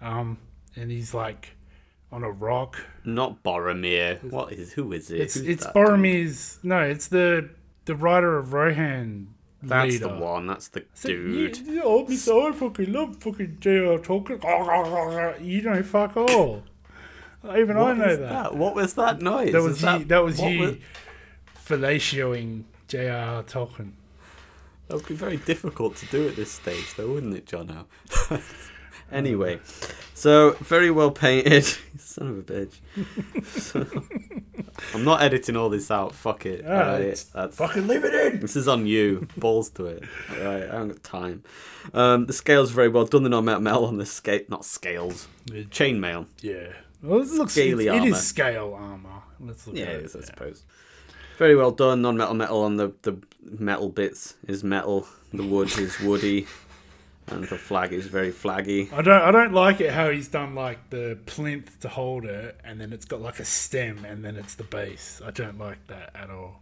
um, 0.01 0.37
and 0.75 0.91
he's 0.91 1.13
like 1.13 1.55
on 2.11 2.23
a 2.23 2.31
rock. 2.31 2.75
Not 3.05 3.41
Boromir. 3.43 4.21
What 4.23 4.51
is? 4.51 4.73
Who 4.73 4.91
is 4.91 5.11
it? 5.11 5.21
It's 5.21 5.35
Who's 5.35 5.47
it's? 5.47 5.67
Boromir's 5.67 6.59
no, 6.63 6.81
it's 6.81 7.07
the 7.07 7.49
the 7.85 7.95
writer 7.95 8.37
of 8.37 8.51
Rohan 8.53 9.33
That's 9.61 9.91
leader. 9.93 10.07
the 10.07 10.13
one. 10.15 10.47
That's 10.47 10.69
the 10.69 10.85
dude. 11.03 11.57
You, 11.57 11.73
you 11.73 11.79
know. 11.79 12.05
I 12.07 12.51
fucking 12.53 12.91
love 12.93 13.17
fucking 13.17 13.57
J.R. 13.59 13.97
Tolkien. 13.99 15.39
You 15.41 15.61
know, 15.61 15.83
fuck 15.83 16.15
all. 16.17 16.63
Even 17.45 17.77
I 17.77 17.93
know 17.93 18.15
that. 18.15 18.19
that? 18.29 18.55
What 18.55 18.75
was 18.75 18.93
that 18.95 19.21
noise? 19.21 19.51
That 19.51 19.61
was 19.61 19.77
Is 19.77 19.83
you. 19.83 20.05
That 20.05 20.23
was 20.23 20.39
you 20.41 20.59
was- 20.59 20.75
fellatioing 21.67 22.63
J.R. 22.87 23.43
Tolkien. 23.43 23.91
That 24.87 24.95
would 24.95 25.07
be 25.07 25.15
very 25.15 25.37
difficult 25.37 25.95
to 25.97 26.05
do 26.07 26.27
at 26.27 26.35
this 26.35 26.51
stage, 26.51 26.95
though, 26.95 27.09
wouldn't 27.11 27.35
it, 27.35 27.45
Jono? 27.45 27.85
anyway, 29.11 29.59
so 30.19 30.51
very 30.59 30.91
well 30.91 31.11
painted. 31.11 31.65
Son 31.97 32.27
of 32.27 32.37
a 32.39 32.41
bitch. 32.43 32.75
So- 33.59 33.85
I'm 34.93 35.03
not 35.03 35.21
editing 35.21 35.55
all 35.57 35.69
this 35.69 35.91
out. 35.91 36.15
Fuck 36.15 36.45
it. 36.45 36.63
Ah, 36.65 36.71
Alright, 36.71 37.01
it's- 37.01 37.23
that's, 37.25 37.57
Fucking 37.57 37.87
leave 37.87 38.03
it 38.05 38.13
in. 38.13 38.39
this 38.39 38.55
is 38.55 38.67
on 38.67 38.85
you. 38.87 39.27
Balls 39.37 39.69
to 39.71 39.85
it. 39.87 40.03
Alright, 40.31 40.63
I 40.63 40.73
haven't 40.73 40.87
got 40.89 41.03
time. 41.03 41.43
Um, 41.93 42.25
the 42.27 42.33
scales 42.33 42.71
are 42.71 42.75
very 42.75 42.87
well 42.89 43.05
done. 43.05 43.23
The 43.23 43.29
non 43.29 43.45
metal 43.45 43.61
metal 43.61 43.85
on 43.85 43.97
the 43.97 44.05
scale. 44.05 44.41
Not 44.47 44.63
scales. 44.65 45.27
Chainmail. 45.47 46.27
Yeah. 46.41 46.67
Well, 47.03 47.19
this 47.19 47.33
looks. 47.37 47.53
Scaly 47.53 47.87
it- 47.87 47.93
it 47.93 47.99
armor. 47.99 48.07
is 48.07 48.21
scale 48.27 48.73
armor. 48.79 49.09
Let's 49.39 49.67
look 49.67 49.75
Yeah, 49.77 49.85
at 49.85 49.89
it 49.95 49.99
it. 49.99 50.05
is, 50.05 50.15
I 50.15 50.21
suppose. 50.21 50.63
Very 51.37 51.55
well 51.55 51.71
done. 51.71 52.01
Non-metal 52.01 52.33
metal 52.33 52.61
on 52.63 52.77
the 52.77 52.93
the 53.03 53.17
metal 53.43 53.89
bits 53.89 54.35
is 54.47 54.63
metal. 54.63 55.07
The 55.33 55.43
wood 55.43 55.77
is 55.77 55.99
woody, 56.01 56.47
and 57.31 57.43
the 57.45 57.57
flag 57.57 57.93
is 57.93 58.07
very 58.07 58.31
flaggy. 58.31 58.91
I 58.93 59.01
don't. 59.01 59.21
I 59.21 59.31
don't 59.31 59.53
like 59.53 59.81
it 59.81 59.91
how 59.91 60.09
he's 60.09 60.27
done 60.27 60.55
like 60.55 60.89
the 60.89 61.17
plinth 61.25 61.79
to 61.81 61.89
hold 61.89 62.25
it, 62.25 62.59
and 62.63 62.79
then 62.79 62.91
it's 62.93 63.05
got 63.05 63.21
like 63.21 63.39
a 63.39 63.45
stem, 63.45 64.05
and 64.05 64.23
then 64.23 64.35
it's 64.35 64.55
the 64.55 64.63
base. 64.63 65.21
I 65.25 65.31
don't 65.31 65.57
like 65.57 65.85
that 65.87 66.11
at 66.15 66.29
all. 66.29 66.61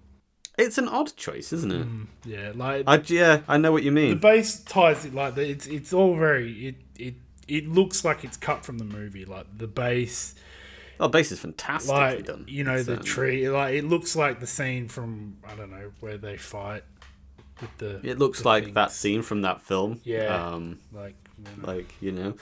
It's 0.58 0.78
an 0.80 0.88
odd 0.88 1.16
choice, 1.16 1.54
isn't 1.54 1.72
it? 1.72 1.88
Mm, 1.88 2.08
yeah, 2.26 2.52
like 2.56 2.84
I 2.88 3.02
yeah, 3.06 3.42
I 3.48 3.58
know 3.58 3.72
what 3.72 3.84
you 3.84 3.92
mean. 3.92 4.10
the 4.10 4.16
base 4.16 4.60
ties 4.64 5.06
it 5.06 5.14
like 5.14 5.38
it's 5.38 5.68
it's 5.68 5.94
all 5.94 6.16
very 6.16 6.68
it 6.70 6.76
it 6.98 7.14
it 7.48 7.68
looks 7.68 8.04
like 8.04 8.24
it's 8.24 8.38
cut 8.38 8.66
from 8.66 8.78
the 8.80 8.84
movie. 8.86 9.24
Like 9.24 9.46
the 9.56 9.68
base, 9.68 10.34
Oh, 11.00 11.08
base 11.08 11.32
is 11.32 11.40
fantastic. 11.40 11.92
like 11.92 12.26
done. 12.26 12.46
you 12.48 12.64
know 12.64 12.82
the 12.82 12.98
um, 12.98 13.04
tree, 13.04 13.48
like 13.50 13.76
it 13.76 13.84
looks 13.86 14.16
like 14.16 14.40
the 14.40 14.48
scene 14.48 14.88
from 14.88 15.38
I 15.48 15.54
don't 15.54 15.70
know 15.70 15.92
where 16.00 16.18
they 16.18 16.38
fight 16.38 16.84
with 17.62 17.78
the. 17.78 18.00
It 18.10 18.20
looks 18.20 18.42
the 18.42 18.48
like 18.48 18.64
things. 18.66 18.76
that 18.76 18.92
scene 18.92 19.22
from 19.22 19.42
that 19.42 19.62
film. 19.62 20.02
Yeah. 20.04 20.48
Um, 20.54 20.80
Like 20.94 21.16
you 21.38 21.62
know. 21.62 21.68
like 21.68 21.94
you 22.02 22.12
know, 22.12 22.34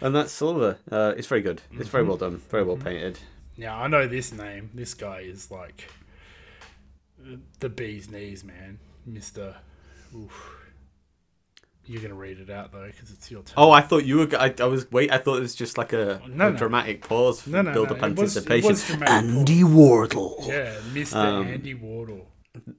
and 0.00 0.14
that's 0.14 0.32
Silver. 0.32 0.78
Uh, 0.90 1.14
it's 1.16 1.26
very 1.26 1.42
good. 1.42 1.60
It's 1.72 1.82
Mm-hmm. 1.82 1.90
very 1.90 2.04
well 2.04 2.16
done. 2.16 2.38
Very 2.50 2.64
well 2.64 2.76
painted. 2.76 3.18
Now 3.56 3.80
I 3.82 3.86
know 3.88 4.06
this 4.06 4.32
name. 4.32 4.70
This 4.74 4.94
guy 4.94 5.20
is 5.20 5.50
like 5.50 5.88
the 7.60 7.68
bee's 7.68 8.10
knees, 8.10 8.44
man, 8.44 8.78
Mister. 9.06 9.56
Oof. 10.14 10.58
You're 11.84 12.00
gonna 12.00 12.14
read 12.14 12.38
it 12.38 12.48
out 12.48 12.70
though, 12.72 12.86
because 12.86 13.10
it's 13.10 13.28
your 13.30 13.42
turn. 13.42 13.54
Oh, 13.56 13.72
I 13.72 13.80
thought 13.80 14.04
you 14.04 14.18
were. 14.18 14.28
I 14.38 14.64
was 14.66 14.90
wait. 14.92 15.10
I 15.12 15.18
thought 15.18 15.38
it 15.38 15.40
was 15.40 15.54
just 15.54 15.76
like 15.76 15.92
a, 15.92 16.22
No, 16.28 16.46
a 16.48 16.50
no. 16.52 16.56
dramatic 16.56 17.02
pause 17.02 17.40
for 17.42 17.50
no, 17.50 17.62
no, 17.62 17.72
build 17.72 17.90
up 17.90 18.02
It 18.02 18.16
was, 18.16 18.36
it 18.36 18.48
anticipation. 18.48 19.00
was. 19.00 19.10
Andy 19.10 19.64
Wardle. 19.64 20.44
Yeah, 20.46 20.74
Mister 20.94 21.18
Um, 21.18 21.46
Andy 21.48 21.74
Wardle. 21.74 22.28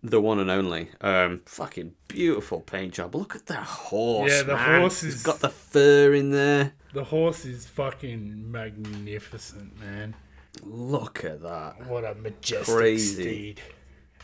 The 0.03 0.21
one 0.21 0.39
and 0.39 0.51
only. 0.51 0.89
Um, 1.01 1.41
fucking 1.45 1.93
beautiful 2.07 2.61
paint 2.61 2.93
job. 2.93 3.15
Look 3.15 3.35
at 3.35 3.47
that 3.47 3.63
horse. 3.63 4.31
Yeah, 4.31 4.43
the 4.43 4.55
man. 4.55 4.81
horse 4.81 5.03
is- 5.03 5.23
got 5.23 5.39
the 5.39 5.49
fur 5.49 6.13
in 6.13 6.31
there. 6.31 6.73
The 6.93 7.05
horse 7.05 7.43
is 7.45 7.65
fucking 7.65 8.51
magnificent, 8.51 9.79
man. 9.79 10.13
Look 10.61 11.23
at 11.25 11.41
that. 11.41 11.87
What 11.87 12.03
a 12.05 12.13
majestic 12.13 12.75
Crazy. 12.75 13.23
steed. 13.23 13.61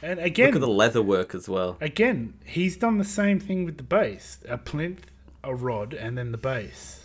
And 0.01 0.19
again, 0.19 0.47
Look 0.47 0.55
at 0.55 0.61
the 0.61 0.67
leather 0.67 1.01
work 1.01 1.33
as 1.35 1.49
well. 1.49 1.77
again, 1.81 2.35
he's 2.45 2.77
done 2.77 2.99
the 2.99 3.03
same 3.03 3.39
thing 3.39 3.65
with 3.65 3.77
the 3.77 3.83
base: 3.83 4.37
a 4.47 4.57
plinth, 4.57 5.07
a 5.43 5.53
rod, 5.55 5.93
and 5.93 6.17
then 6.17 6.31
the 6.31 6.37
base. 6.37 6.98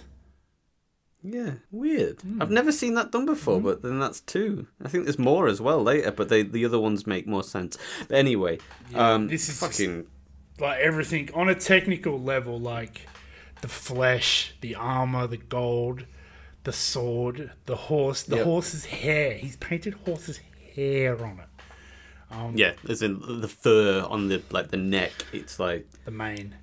Yeah, 1.26 1.52
weird. 1.70 2.20
Hmm. 2.20 2.42
I've 2.42 2.50
never 2.50 2.70
seen 2.70 2.94
that 2.94 3.10
done 3.10 3.24
before, 3.24 3.58
but 3.60 3.80
then 3.80 3.98
that's 3.98 4.20
two. 4.20 4.66
I 4.84 4.88
think 4.88 5.04
there's 5.04 5.18
more 5.18 5.48
as 5.48 5.58
well 5.60 5.82
later, 5.82 6.10
but 6.10 6.28
they 6.28 6.42
the 6.42 6.64
other 6.66 6.78
ones 6.78 7.06
make 7.06 7.26
more 7.26 7.42
sense. 7.42 7.78
But 8.08 8.18
anyway, 8.18 8.58
um, 8.94 9.28
this 9.28 9.48
is 9.48 9.58
fucking 9.58 10.06
like 10.60 10.80
everything 10.80 11.30
on 11.34 11.48
a 11.48 11.54
technical 11.54 12.20
level, 12.20 12.60
like 12.60 13.06
the 13.62 13.68
flesh, 13.68 14.54
the 14.60 14.74
armor, 14.74 15.26
the 15.26 15.38
gold, 15.38 16.04
the 16.64 16.72
sword, 16.72 17.52
the 17.64 17.76
horse, 17.76 18.22
the 18.24 18.36
Yep. 18.36 18.44
horse's 18.44 18.84
hair. 18.84 19.32
He's 19.34 19.56
painted 19.56 19.94
horse's 20.04 20.40
hair 20.76 21.24
on 21.24 21.38
it. 21.40 21.48
Um, 22.30 22.52
yeah. 22.56 22.72
As 22.86 23.00
in 23.00 23.40
the 23.40 23.48
fur 23.48 24.02
on 24.08 24.28
the 24.28 24.42
like 24.50 24.68
the 24.68 24.76
neck. 24.76 25.12
It's 25.32 25.58
like 25.58 25.86
The 26.04 26.10
mane. 26.10 26.54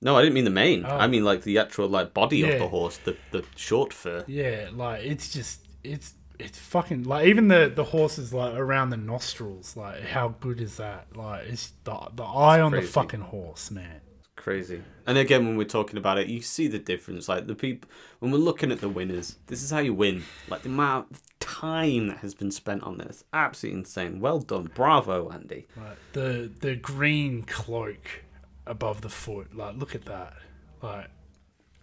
No, 0.00 0.16
I 0.16 0.22
didn't 0.22 0.34
mean 0.34 0.44
the 0.44 0.50
mane. 0.50 0.84
Oh. 0.86 0.96
I 0.96 1.06
mean 1.06 1.24
like 1.24 1.42
the 1.42 1.58
actual 1.58 1.88
like 1.88 2.14
body 2.14 2.38
Yeah. 2.38 2.48
of 2.48 2.58
the 2.60 2.68
horse, 2.68 2.98
the 2.98 3.16
the 3.30 3.44
short 3.56 3.92
fur. 3.92 4.24
Yeah, 4.26 4.68
like 4.72 5.04
it's 5.04 5.32
just 5.32 5.66
it's 5.84 6.14
it's 6.38 6.58
fucking 6.58 7.02
like 7.04 7.26
even 7.26 7.48
the 7.48 7.72
the 7.74 7.84
horses 7.84 8.32
like 8.32 8.54
around 8.54 8.90
the 8.90 8.96
nostrils. 8.96 9.76
Like 9.76 10.02
how 10.02 10.34
good 10.40 10.60
is 10.60 10.76
that? 10.76 11.06
Like 11.16 11.46
it's 11.46 11.72
the 11.84 11.98
the 12.14 12.24
eye 12.24 12.60
on 12.60 12.72
the 12.72 12.82
fucking 12.82 13.20
horse, 13.22 13.70
man. 13.70 14.00
Crazy. 14.36 14.82
And 15.04 15.18
again, 15.18 15.46
when 15.46 15.56
we're 15.56 15.64
talking 15.64 15.98
about 15.98 16.16
it, 16.16 16.28
you 16.28 16.40
see 16.42 16.68
the 16.68 16.78
difference. 16.78 17.28
Like 17.28 17.48
the 17.48 17.56
people, 17.56 17.90
when 18.20 18.30
we're 18.30 18.38
looking 18.38 18.70
at 18.70 18.80
the 18.80 18.88
winners, 18.88 19.36
this 19.48 19.64
is 19.64 19.70
how 19.72 19.80
you 19.80 19.92
win. 19.92 20.22
Like 20.48 20.62
the 20.62 20.68
amount 20.68 21.10
of 21.10 21.22
time 21.40 22.06
that 22.06 22.18
has 22.18 22.34
been 22.36 22.52
spent 22.52 22.84
on 22.84 22.98
this, 22.98 23.24
absolutely 23.32 23.80
insane. 23.80 24.20
Well 24.20 24.38
done, 24.38 24.70
bravo, 24.74 25.28
Andy. 25.30 25.66
Like 25.76 25.98
the 26.12 26.50
the 26.60 26.76
green 26.76 27.42
cloak 27.42 28.22
above 28.68 29.00
the 29.00 29.08
foot. 29.08 29.56
Like 29.56 29.76
look 29.76 29.94
at 29.94 30.04
that. 30.04 30.34
Like 30.82 31.08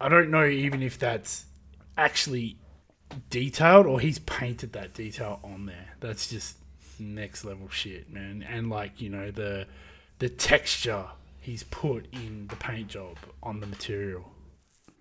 I 0.00 0.08
don't 0.08 0.30
know 0.30 0.46
even 0.46 0.82
if 0.82 0.98
that's 0.98 1.46
actually 1.96 2.58
detailed 3.30 3.86
or 3.86 4.00
he's 4.00 4.18
painted 4.20 4.72
that 4.72 4.94
detail 4.94 5.40
on 5.42 5.66
there. 5.66 5.94
That's 6.00 6.28
just 6.28 6.58
next 6.98 7.44
level 7.44 7.68
shit, 7.68 8.10
man. 8.10 8.44
And 8.48 8.70
like, 8.70 9.00
you 9.00 9.10
know, 9.10 9.30
the 9.30 9.66
the 10.18 10.28
texture 10.28 11.04
he's 11.40 11.62
put 11.64 12.06
in 12.12 12.46
the 12.48 12.56
paint 12.56 12.88
job 12.88 13.16
on 13.42 13.60
the 13.60 13.66
material. 13.66 14.32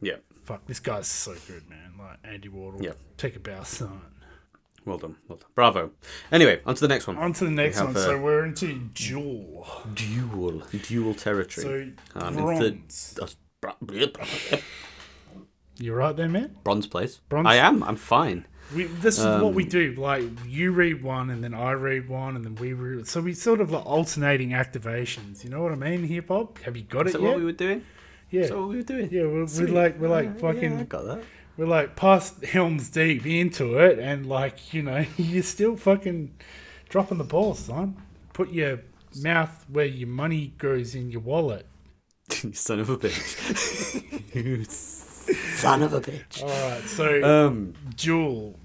Yeah, 0.01 0.17
Fuck, 0.45 0.67
this 0.67 0.79
guy's 0.79 1.07
so 1.07 1.33
good, 1.47 1.67
man. 1.67 1.93
Like 1.97 2.19
Andy 2.23 2.49
Wardle. 2.49 2.83
Yeah. 2.83 2.91
Take 3.17 3.35
a 3.35 3.39
bow, 3.39 3.63
son. 3.63 3.99
Well 4.85 4.97
done, 4.99 5.15
well 5.27 5.37
done, 5.39 5.49
bravo. 5.55 5.91
Anyway, 6.31 6.61
on 6.65 6.75
to 6.75 6.81
the 6.81 6.87
next 6.87 7.07
one. 7.07 7.17
On 7.17 7.33
to 7.33 7.45
the 7.45 7.51
next 7.51 7.79
one. 7.81 7.95
uh, 7.95 7.99
so 7.99 8.21
we're 8.21 8.45
into 8.45 8.73
duel. 8.93 9.67
Duel, 9.95 10.61
duel 10.87 11.13
territory. 11.15 11.93
So 12.13 12.19
Um, 12.19 12.35
bronze. 12.35 13.15
That's 13.19 13.35
br- 13.61 13.69
You 15.77 15.93
right 15.93 16.15
there, 16.15 16.29
man? 16.29 16.55
bronze 16.63 16.87
place. 16.87 17.17
Bronze? 17.29 17.47
I 17.47 17.55
am. 17.55 17.83
I'm 17.83 17.95
fine. 17.97 18.45
We, 18.75 18.85
this 18.85 19.19
is 19.19 19.25
what 19.25 19.53
we 19.53 19.63
Um, 19.63 19.69
do. 19.69 19.93
Like 19.97 20.23
you 20.47 20.71
read 20.71 21.03
one, 21.03 21.29
and 21.29 21.43
then 21.43 21.53
I 21.53 21.71
read 21.73 22.07
one, 22.09 22.35
and 22.35 22.43
then 22.45 22.55
we 22.55 22.73
read. 22.73 23.07
So 23.07 23.21
we 23.21 23.33
sort 23.33 23.61
of 23.61 23.71
like 23.71 23.85
alternating 23.85 24.49
activations. 24.51 25.43
You 25.43 25.49
know 25.49 25.61
what 25.61 25.71
I 25.71 25.75
mean, 25.75 26.03
here, 26.03 26.21
Bob? 26.21 26.59
Have 26.63 26.75
you 26.77 26.83
got 26.83 27.07
Is 27.07 27.15
it 27.15 27.17
that 27.19 27.23
yet? 27.23 27.29
what 27.31 27.37
we 27.39 27.45
were 27.45 27.51
doing? 27.51 27.83
yeah, 28.31 28.41
Is 28.41 28.51
what 28.51 28.69
we 28.69 28.77
were 28.77 28.81
doing? 28.83 29.09
yeah. 29.11 29.23
We're, 29.23 29.45
we're 29.45 29.67
like 29.67 29.99
we're 29.99 30.07
like 30.09 30.25
Yeah, 30.35 30.41
fucking 30.41 30.73
Yeah, 30.73 30.79
I 30.79 30.83
got 30.83 31.05
that. 31.05 31.23
We're 31.57 31.67
like 31.67 31.95
past 31.95 32.43
Helm's 32.45 32.89
Deep 32.89 33.25
into 33.25 33.77
it, 33.77 33.99
and 33.99 34.25
like 34.25 34.73
you 34.73 34.81
know 34.81 35.05
you're 35.17 35.43
still 35.43 35.75
fucking 35.75 36.33
dropping 36.89 37.17
the 37.17 37.23
ball, 37.23 37.55
son. 37.55 37.97
Put 38.33 38.51
your 38.51 38.81
mouth 39.21 39.65
where 39.69 39.85
your 39.85 40.09
money 40.09 40.53
goes 40.57 40.95
in 40.95 41.11
your 41.11 41.21
wallet. 41.21 41.65
you 42.43 42.53
son 42.53 42.79
of 42.79 42.89
a 42.89 42.97
bitch. 42.97 44.33
you 44.33 44.63
son 44.65 45.83
of 45.83 45.93
a 45.93 46.01
bitch. 46.01 46.41
All 46.41 46.69
right, 46.69 46.83
so 46.83 47.47
Um, 47.47 47.73
Jewel, 47.95 48.59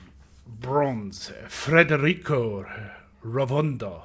bronze, 0.46 1.32
Federico 1.48 2.66
Ravonda. 3.24 4.02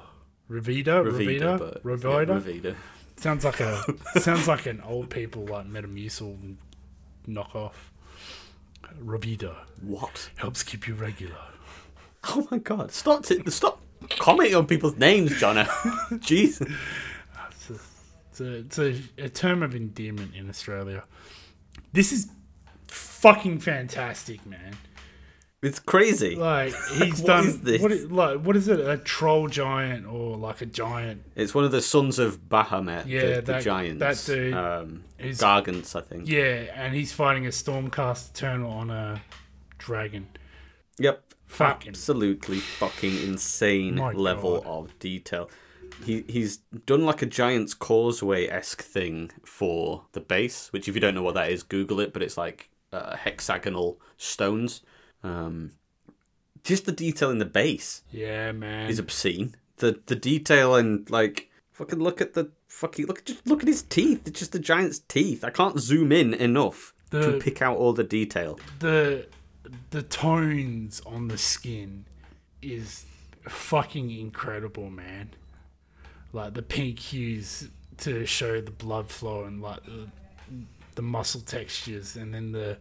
Ravida, 0.48 1.02
Ravida, 1.04 1.58
Ravida, 1.58 1.58
but 1.58 2.00
yeah, 2.00 2.24
Ravida. 2.24 2.76
Sounds 3.16 3.44
like 3.44 3.60
a 3.60 3.82
sounds 4.20 4.46
like 4.46 4.66
an 4.66 4.80
old 4.82 5.10
people 5.10 5.44
like 5.46 5.66
Metamucil 5.66 6.56
knockoff. 7.26 7.72
Ravida 9.02 9.54
What? 9.82 10.30
helps 10.36 10.62
keep 10.62 10.86
you 10.88 10.94
regular. 10.94 11.36
Oh 12.28 12.46
my 12.50 12.58
god! 12.58 12.90
Stop! 12.92 13.24
T- 13.24 13.40
stop 13.50 13.80
commenting 14.18 14.56
on 14.56 14.66
people's 14.66 14.96
names, 14.96 15.30
Jono. 15.32 15.64
Jeez. 16.18 16.60
It's, 17.50 17.70
a, 17.70 17.74
it's, 18.30 18.40
a, 18.40 18.52
it's 18.54 18.78
a, 19.18 19.24
a 19.24 19.28
term 19.28 19.62
of 19.62 19.74
endearment 19.74 20.34
in 20.34 20.48
Australia. 20.48 21.04
This 21.92 22.12
is 22.12 22.28
fucking 22.88 23.60
fantastic, 23.60 24.44
man. 24.44 24.76
It's 25.66 25.78
crazy. 25.80 26.36
Like 26.52 26.74
he's 26.98 27.20
What 27.20 27.26
done 27.26 27.46
is 27.46 27.60
this? 27.60 27.82
what? 27.82 27.92
Is, 27.92 28.10
like 28.10 28.38
what 28.40 28.56
is 28.56 28.68
it? 28.68 28.80
A 28.80 28.96
troll 28.98 29.48
giant 29.48 30.06
or 30.06 30.36
like 30.36 30.60
a 30.60 30.66
giant? 30.66 31.22
It's 31.34 31.54
one 31.54 31.64
of 31.64 31.72
the 31.72 31.82
sons 31.82 32.18
of 32.18 32.48
Behemat, 32.48 33.06
Yeah, 33.06 33.20
the, 33.20 33.34
the 33.34 33.42
that- 33.52 33.62
giants. 33.64 34.00
that 34.26 34.32
dude 34.34 34.54
Um, 34.54 35.04
is- 35.18 35.38
Gargants, 35.40 35.96
I 35.96 36.02
think. 36.02 36.28
Yeah, 36.28 36.64
and 36.74 36.94
he's 36.94 37.12
fighting 37.12 37.46
a 37.46 37.50
Stormcast 37.50 38.30
Eternal 38.30 38.70
on 38.70 38.90
a 38.90 39.22
dragon. 39.78 40.28
Yep. 40.98 41.22
Fucking- 41.46 41.90
Absolutely 41.90 42.58
fucking 42.58 43.16
insane 43.22 43.96
My 43.96 44.12
level 44.12 44.60
God. 44.60 44.66
of 44.66 44.98
detail. 44.98 45.48
he 46.04 46.24
he's 46.28 46.58
done 46.84 47.04
like 47.06 47.22
a 47.22 47.26
giant's 47.26 47.72
causeway 47.72 48.48
esque 48.48 48.82
thing 48.82 49.30
for 49.44 50.02
the 50.12 50.20
base, 50.20 50.68
which 50.72 50.88
if 50.88 50.94
you 50.94 51.00
don't 51.00 51.14
know 51.14 51.22
what 51.22 51.34
that 51.34 51.50
is, 51.50 51.62
Google 51.62 52.00
it. 52.00 52.12
But 52.12 52.22
it's 52.22 52.36
like 52.36 52.68
uh, 52.92 53.16
hexagonal 53.16 54.00
stones. 54.16 54.82
Um, 55.26 55.72
just 56.64 56.84
the 56.86 56.92
detail 56.92 57.30
in 57.30 57.38
the 57.38 57.44
base 57.44 58.02
Yeah, 58.10 58.52
man. 58.52 58.88
is 58.90 58.98
obscene. 58.98 59.54
The 59.78 60.00
the 60.06 60.16
detail 60.16 60.74
and 60.74 61.08
like 61.10 61.50
fucking 61.72 61.98
look 61.98 62.20
at 62.20 62.32
the 62.34 62.50
fucking 62.68 63.06
look 63.06 63.18
at 63.20 63.24
just 63.26 63.46
look 63.46 63.62
at 63.62 63.68
his 63.68 63.82
teeth. 63.82 64.26
It's 64.26 64.38
just 64.38 64.54
a 64.54 64.58
giant's 64.58 65.00
teeth. 65.00 65.44
I 65.44 65.50
can't 65.50 65.78
zoom 65.78 66.12
in 66.12 66.34
enough 66.34 66.92
to 67.10 67.38
pick 67.40 67.62
out 67.62 67.76
all 67.76 67.92
the 67.92 68.04
detail. 68.04 68.58
the 68.80 69.26
the 69.90 70.02
tones 70.02 71.02
on 71.06 71.28
the 71.28 71.38
skin 71.38 72.04
is 72.62 73.04
fucking 73.42 74.10
incredible, 74.10 74.90
man. 74.90 75.30
Like 76.32 76.54
the 76.54 76.62
pink 76.62 76.98
hues 76.98 77.68
to 77.98 78.26
show 78.26 78.60
the 78.60 78.70
blood 78.70 79.08
flow 79.08 79.44
and 79.44 79.62
like 79.62 79.84
the, 79.84 80.08
the 80.96 81.02
muscle 81.02 81.40
textures, 81.40 82.16
and 82.16 82.32
then 82.34 82.52
the 82.52 82.78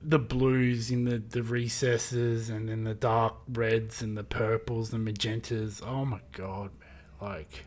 the 0.00 0.18
blues 0.18 0.90
in 0.90 1.04
the, 1.04 1.18
the 1.18 1.42
recesses, 1.42 2.50
and 2.50 2.68
then 2.68 2.84
the 2.84 2.94
dark 2.94 3.34
reds 3.48 4.02
and 4.02 4.16
the 4.16 4.24
purples, 4.24 4.90
the 4.90 4.96
magentas. 4.96 5.82
Oh 5.84 6.04
my 6.04 6.20
god, 6.32 6.70
man! 6.80 6.88
Like 7.20 7.64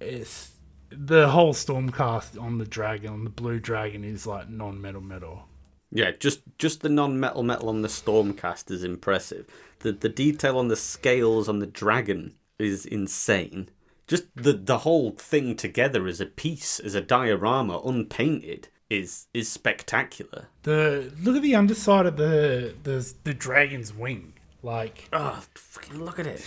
it's 0.00 0.52
the 0.90 1.28
whole 1.28 1.52
Stormcast 1.52 2.40
on 2.40 2.58
the 2.58 2.64
dragon, 2.64 3.12
on 3.12 3.24
the 3.24 3.30
blue 3.30 3.60
dragon, 3.60 4.04
is 4.04 4.26
like 4.26 4.48
non-metal 4.48 5.02
metal. 5.02 5.44
Yeah, 5.90 6.12
just 6.12 6.40
just 6.58 6.80
the 6.80 6.88
non-metal 6.88 7.42
metal 7.42 7.68
on 7.68 7.82
the 7.82 7.88
Stormcast 7.88 8.70
is 8.70 8.84
impressive. 8.84 9.46
The 9.80 9.92
the 9.92 10.08
detail 10.08 10.58
on 10.58 10.68
the 10.68 10.76
scales 10.76 11.48
on 11.48 11.58
the 11.58 11.66
dragon 11.66 12.34
is 12.58 12.86
insane. 12.86 13.70
Just 14.06 14.24
the 14.34 14.52
the 14.52 14.78
whole 14.78 15.12
thing 15.12 15.56
together 15.56 16.06
as 16.06 16.20
a 16.20 16.26
piece, 16.26 16.80
as 16.80 16.94
a 16.94 17.00
diorama, 17.00 17.80
unpainted, 17.84 18.68
is 18.90 19.26
is 19.34 19.48
spectacular. 19.50 20.48
The 20.62 21.12
look 21.22 21.36
at 21.36 21.42
the 21.42 21.54
underside 21.54 22.06
of 22.06 22.16
the 22.16 22.74
the 22.82 23.12
the 23.24 23.34
dragon's 23.34 23.92
wing. 23.94 24.32
Like 24.62 25.08
Oh, 25.12 25.42
fucking 25.54 26.04
look 26.04 26.18
at 26.18 26.26
it! 26.26 26.44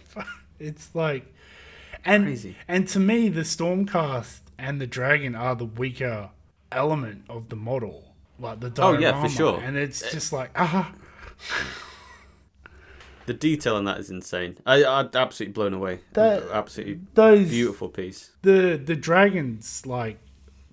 it's 0.60 0.94
like, 0.94 1.32
and 2.04 2.24
Crazy. 2.24 2.56
and 2.68 2.86
to 2.88 2.98
me, 3.00 3.28
the 3.30 3.40
Stormcast 3.42 4.40
and 4.58 4.80
the 4.80 4.86
dragon 4.86 5.34
are 5.34 5.54
the 5.54 5.64
weaker 5.64 6.30
element 6.70 7.24
of 7.30 7.48
the 7.48 7.56
model. 7.56 8.14
Like 8.38 8.60
the 8.60 8.70
Oh, 8.78 8.98
yeah, 8.98 9.22
for 9.22 9.28
sure. 9.30 9.60
And 9.60 9.76
it's 9.78 10.10
just 10.12 10.30
like 10.32 10.50
ah, 10.56 10.92
The 13.24 13.34
detail 13.34 13.76
on 13.76 13.84
that 13.86 13.98
is 13.98 14.10
insane. 14.10 14.58
I 14.66 14.84
I'm 14.84 15.10
absolutely 15.14 15.52
blown 15.54 15.72
away. 15.74 16.00
That- 16.12 16.44
absolutely 16.52 17.00
those 17.14 17.48
beautiful 17.48 17.88
piece. 17.88 18.30
the 18.42 18.80
the 18.82 18.94
dragon's 18.94 19.84
like 19.86 20.18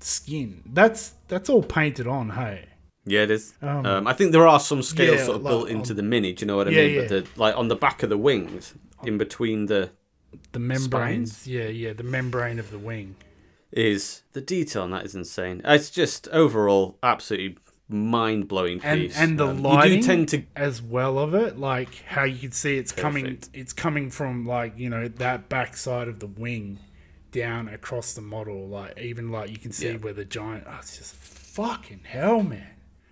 skin. 0.04 0.64
That's 0.66 1.14
that's 1.28 1.50
all 1.50 1.64
painted 1.64 2.08
on. 2.08 2.32
Hey, 2.32 2.66
Yeah, 3.06 3.24
it 3.24 3.32
is. 3.32 3.54
Um, 3.62 3.86
Um, 3.86 4.08
I 4.08 4.14
think 4.14 4.32
there 4.32 4.48
are 4.48 4.60
some 4.60 4.82
scales 4.82 5.20
yeah, 5.20 5.26
sort 5.26 5.38
of 5.38 5.44
like, 5.44 5.52
built 5.52 5.70
into 5.70 5.92
um, 5.94 5.98
the 5.98 6.04
mini. 6.04 6.34
Do 6.34 6.44
you 6.44 6.48
know 6.48 6.58
what 6.58 6.68
I 6.68 6.72
yeah, 6.72 6.88
mean? 6.88 6.96
But 6.96 7.12
yeah. 7.12 7.20
the 7.22 7.28
like 7.36 7.58
on 7.58 7.68
the 7.68 7.76
back 7.76 8.04
of 8.04 8.10
the 8.10 8.18
wings, 8.18 8.74
in 9.04 9.18
between 9.18 9.66
the 9.68 9.92
the 10.52 10.60
membranes. 10.60 11.48
Yeah, 11.48 11.68
yeah, 11.68 11.94
the 11.94 12.04
membrane 12.04 12.60
of 12.60 12.72
the 12.72 12.80
wing. 12.80 13.16
is 13.72 14.22
the 14.34 14.42
detail 14.42 14.84
on 14.84 14.92
that 14.92 15.06
is 15.06 15.16
insane. 15.16 15.62
It's 15.66 15.90
just 15.90 16.28
overall 16.30 16.98
absolutely 17.02 17.58
mind 17.90 18.48
blowing 18.48 18.80
piece. 18.80 19.18
and 19.18 19.38
the 19.40 19.48
Um, 19.48 19.62
lighting 19.62 19.98
you 19.98 20.02
do 20.02 20.08
tend 20.08 20.30
to 20.30 20.44
as 20.56 20.82
well 20.82 21.18
of 21.18 21.34
it, 21.34 21.58
like 21.58 22.04
how 22.06 22.24
you 22.24 22.38
can 22.38 22.52
see 22.52 22.78
it's 22.78 22.92
coming, 22.92 23.40
it's 23.54 23.74
coming 23.74 24.10
from 24.10 24.46
like 24.46 24.78
you 24.78 24.90
know 24.90 25.08
that 25.08 25.50
back 25.50 25.76
side 25.76 26.08
of 26.08 26.20
the 26.20 26.28
wing 26.28 26.80
down 27.34 27.68
across 27.68 28.14
the 28.14 28.22
model, 28.22 28.68
like 28.70 28.98
even 28.98 29.30
like 29.32 29.50
you 29.50 29.58
can 29.58 29.72
see 29.74 29.90
Yeah. 29.90 29.98
where 29.98 30.14
the 30.14 30.24
giant. 30.24 30.64
Oh, 30.66 30.78
it's 30.80 30.98
just 30.98 31.14
fucking 31.14 32.02
hell, 32.06 32.42
man. 32.44 32.68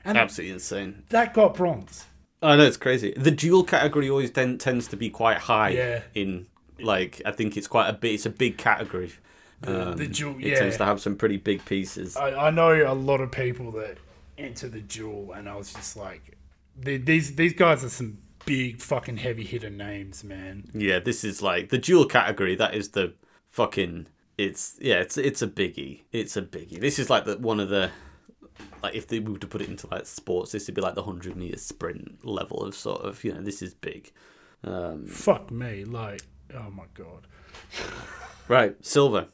And 0.06 0.18
absolutely 0.18 0.54
insane. 0.54 1.04
that 1.10 1.34
got 1.34 1.56
bronze. 1.56 2.06
I 2.42 2.56
know 2.56 2.64
it's 2.64 2.78
crazy. 2.78 3.14
The 3.16 3.30
duel 3.32 3.64
category 3.64 4.10
always 4.10 4.32
ten, 4.32 4.58
tends 4.58 4.88
to 4.88 4.96
be 4.96 5.10
quite 5.10 5.38
high. 5.38 5.70
Yeah. 5.70 6.02
In 6.16 6.48
like, 6.80 7.22
I 7.26 7.32
think 7.32 7.58
it's 7.58 7.68
quite 7.68 7.90
a 7.90 7.94
bit. 7.94 8.14
It's 8.14 8.26
a 8.26 8.30
big 8.32 8.58
category. 8.58 9.12
Um, 9.64 9.96
the 9.98 10.08
duel- 10.08 10.38
it 10.40 10.48
yeah. 10.48 10.60
tends 10.60 10.78
to 10.78 10.86
have 10.86 11.00
some 11.00 11.16
pretty 11.18 11.38
big 11.38 11.64
pieces. 11.66 12.18
I, 12.18 12.48
I 12.48 12.50
know 12.50 12.72
a 12.92 12.96
lot 12.96 13.22
of 13.22 13.32
people 13.32 13.72
that 13.74 13.98
enter 14.40 14.68
the 14.68 14.82
duel, 14.82 15.34
and 15.34 15.48
I 15.48 15.56
was 15.56 15.72
just 15.72 15.96
like, 15.96 16.36
these 16.76 17.36
these 17.36 17.54
guys 17.54 17.84
are 17.84 17.90
some 17.90 18.18
big 18.46 18.82
fucking 18.82 19.18
heavy 19.18 19.44
hitter 19.44 19.70
names, 19.70 20.24
man. 20.24 20.68
Yeah, 20.74 20.98
this 20.98 21.24
is 21.24 21.44
like 21.44 21.70
the 21.70 21.78
duel 21.78 22.06
category. 22.06 22.56
That 22.56 22.74
is 22.74 22.90
the 22.90 23.14
fucking. 23.52 24.08
It's 24.38 24.78
yeah, 24.82 24.96
it's 24.96 25.18
it's 25.18 25.42
a 25.42 25.48
biggie. 25.48 26.02
It's 26.12 26.36
a 26.36 26.42
biggie. 26.42 26.80
This 26.80 26.98
is 26.98 27.10
like 27.10 27.26
the 27.26 27.38
one 27.38 27.60
of 27.60 27.70
the 27.70 27.92
like 28.82 28.96
if 28.96 29.08
they 29.08 29.20
were 29.20 29.38
to 29.38 29.48
put 29.48 29.62
it 29.62 29.70
into 29.70 29.88
like 29.92 30.06
sports, 30.06 30.52
this 30.52 30.68
would 30.68 30.76
be 30.76 30.82
like 30.82 30.96
the 30.96 31.04
hundred 31.04 31.36
meter 31.36 31.58
sprint 31.58 32.26
level 32.26 32.64
of 32.64 32.74
sort 32.74 33.02
of 33.02 33.24
you 33.24 33.34
know 33.34 33.42
this 33.42 33.62
is 33.62 33.74
big. 33.74 34.12
Um, 34.64 35.06
Fuck 35.06 35.52
me, 35.52 35.84
like 35.86 36.22
oh 36.56 36.70
my 36.72 36.86
god. 36.94 37.28
right, 38.48 38.76
silver. 38.84 39.28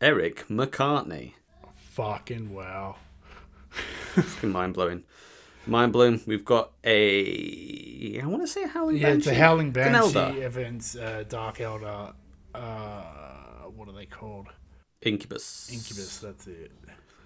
Eric 0.00 0.46
McCartney. 0.48 1.34
Fucking 1.92 2.52
wow. 2.52 2.96
Fucking 4.14 4.50
mind 4.50 4.74
blowing. 4.74 5.04
Mind 5.66 5.92
blowing. 5.92 6.20
We've 6.26 6.44
got 6.44 6.72
a. 6.84 8.20
I 8.20 8.26
want 8.26 8.42
to 8.42 8.46
say 8.46 8.64
a 8.64 8.68
howling 8.68 8.96
Yeah, 8.98 9.08
it's 9.08 9.26
a 9.26 9.30
Banshee. 9.30 9.40
Howling 9.40 9.68
It's 9.68 9.76
an 9.78 9.94
Eldar. 9.94 10.12
Banshee 10.14 10.40
events, 10.40 10.96
uh, 10.96 11.24
Dark 11.28 11.58
Eldar. 11.58 12.14
Uh, 12.56 13.68
what 13.74 13.88
are 13.88 13.92
they 13.92 14.06
called? 14.06 14.48
Incubus. 15.02 15.70
Incubus. 15.72 16.18
That's 16.18 16.46
it. 16.46 16.72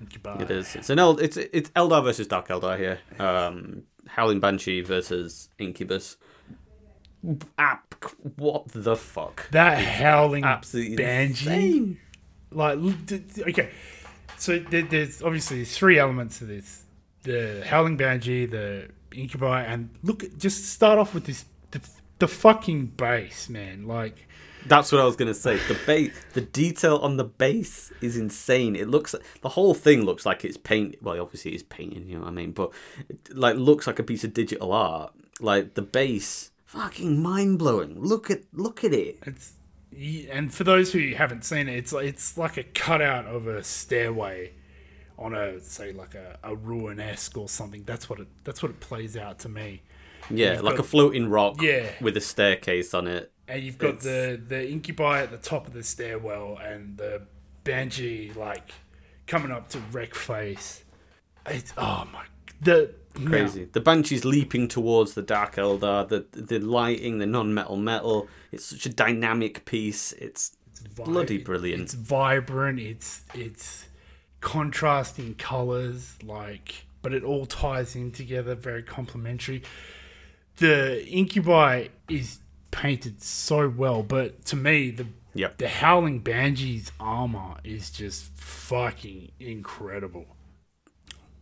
Incubi. 0.01 0.43
It 0.43 0.51
is. 0.51 0.75
It's 0.77 0.91
an 0.91 0.99
Eld. 0.99 1.21
It's 1.21 1.37
it's 1.37 1.71
Eldar 1.71 2.03
versus 2.03 2.27
Dark 2.27 2.49
Eldar 2.49 2.77
here. 2.79 2.99
Um, 3.19 3.85
Howling 4.07 4.41
Banshee 4.41 4.81
versus 4.81 5.49
Incubus. 5.59 6.17
App. 7.59 7.95
What 8.37 8.69
the 8.69 8.97
fuck? 8.97 9.49
That 9.51 9.79
Howling 9.79 10.45
Absolutely 10.45 10.97
Banshee. 10.97 11.47
insane. 11.51 11.99
Like, 12.51 12.79
l- 12.79 12.91
d- 13.05 13.19
d- 13.19 13.45
okay. 13.49 13.71
So 14.39 14.59
there, 14.59 14.83
there's 14.83 15.23
obviously 15.23 15.65
three 15.67 15.99
elements 15.99 16.39
to 16.39 16.47
this: 16.47 16.85
the 17.23 17.63
Howling 17.67 17.97
Banshee, 17.99 18.47
the 18.47 18.89
Incubi, 19.13 19.63
and 19.65 19.91
look. 20.03 20.25
Just 20.39 20.71
start 20.71 20.99
off 20.99 21.13
with 21.15 21.27
this. 21.27 21.45
The, 21.73 21.81
the 22.19 22.27
fucking 22.29 22.87
base, 22.87 23.49
man. 23.51 23.87
Like, 23.87 24.27
That's 24.67 24.93
what 24.93 25.01
I 25.01 25.05
was 25.05 25.17
gonna 25.17 25.35
say. 25.35 25.57
The 25.69 25.79
base, 25.87 26.13
the 26.35 26.41
detail 26.43 26.97
on 26.99 27.17
the 27.17 27.25
base 27.25 27.93
is 28.01 28.17
insane. 28.17 28.77
It 28.77 28.89
looks 28.89 29.15
the 29.41 29.49
whole 29.51 29.75
thing 29.75 30.03
looks 30.03 30.27
like 30.27 30.45
it's 30.45 30.57
paint. 30.57 30.97
Well, 31.03 31.21
obviously 31.21 31.53
it's 31.53 31.63
painting. 31.69 32.07
You 32.09 32.17
know 32.17 32.23
what 32.23 32.29
I 32.29 32.33
mean? 32.33 32.53
But 32.53 32.73
it, 33.09 33.37
like 33.37 33.57
looks 33.57 33.87
like 33.87 33.99
a 33.99 34.03
piece 34.03 34.25
of 34.25 34.35
digital 34.35 34.73
art. 34.73 35.13
Like 35.41 35.75
the 35.75 35.83
base, 35.83 36.51
fucking 36.67 37.23
mind 37.23 37.59
blowing. 37.59 37.99
Look 38.01 38.31
at 38.31 38.43
look 38.53 38.85
at 38.85 38.93
it. 38.93 39.19
It's 39.27 39.55
and 40.31 40.53
for 40.53 40.65
those 40.65 40.93
who 40.93 41.15
haven't 41.15 41.45
seen 41.45 41.69
it, 41.69 41.77
it's 41.77 41.93
it's 41.93 42.37
like 42.37 42.57
a 42.57 42.63
cutout 42.63 43.27
of 43.27 43.47
a 43.47 43.63
stairway 43.65 44.53
on 45.19 45.35
a 45.35 45.61
say 45.61 45.93
like 45.93 46.15
a, 46.15 46.39
a 46.43 46.55
ruin 46.55 47.01
esque 47.01 47.37
or 47.37 47.49
something. 47.49 47.83
That's 47.85 48.09
what 48.11 48.21
it 48.21 48.29
that's 48.45 48.63
what 48.63 48.71
it 48.71 48.81
plays 48.81 49.17
out 49.17 49.39
to 49.41 49.49
me. 49.49 49.83
Yeah, 50.29 50.61
like 50.61 50.77
got- 50.77 50.81
a 50.81 50.89
floating 50.89 51.29
rock. 51.29 51.61
Yeah. 51.63 51.91
with 52.01 52.17
a 52.17 52.21
staircase 52.21 52.95
on 52.95 53.07
it. 53.07 53.33
And 53.51 53.63
you've 53.63 53.79
got 53.79 53.95
It's- 53.97 54.05
the 54.05 54.41
the 54.49 54.69
incubi 54.71 55.23
at 55.23 55.31
the 55.31 55.39
top 55.39 55.67
of 55.67 55.73
the 55.73 55.83
stairwell 55.83 56.59
and 56.59 56.97
the 56.97 57.23
banshee 57.65 58.33
like 58.37 58.71
coming 59.27 59.51
up 59.51 59.69
to 59.71 59.79
wreck 59.93 60.15
face. 60.15 60.85
It's 61.47 61.73
oh 61.77 62.07
my 62.13 62.25
the 62.61 62.95
Crazy. 63.25 63.65
The 63.65 63.81
Banshee's 63.81 64.25
leaping 64.25 64.69
towards 64.69 65.15
the 65.15 65.23
Dark 65.23 65.57
Eldar, 65.57 66.09
the 66.09 66.27
the 66.31 66.61
lighting, 66.61 67.19
the 67.19 67.27
non-metal 67.27 67.77
metal. 67.77 68.29
It's 68.53 68.65
such 68.67 68.87
a 68.87 68.89
dynamic 68.89 69.65
piece. 69.65 70.13
It's 70.13 70.57
vi- 70.95 71.05
bloody 71.05 71.39
brilliant. 71.39 71.83
It's 71.83 71.95
vibrant. 71.95 72.79
It's 72.79 73.25
it's 73.35 73.87
contrasting 74.41 75.35
colors, 75.35 76.19
like, 76.23 76.87
but 77.03 77.13
it 77.13 77.25
all 77.25 77.47
ties 77.47 77.97
in 77.97 78.13
together. 78.13 78.55
Very 78.55 78.85
complementary. 78.85 79.63
The 80.59 81.05
incubi 81.09 81.89
is 82.09 82.39
painted 82.71 83.23
so 83.23 83.69
well, 83.69 84.03
but 84.03 84.45
to 84.47 84.57
me, 84.57 84.91
the 84.91 85.07
Yep. 85.35 85.59
the 85.59 85.69
howling 85.69 86.21
banshee's 86.21 86.91
armor 86.99 87.57
is 87.63 87.91
just 87.91 88.25
fucking 88.37 89.31
incredible. 89.39 90.27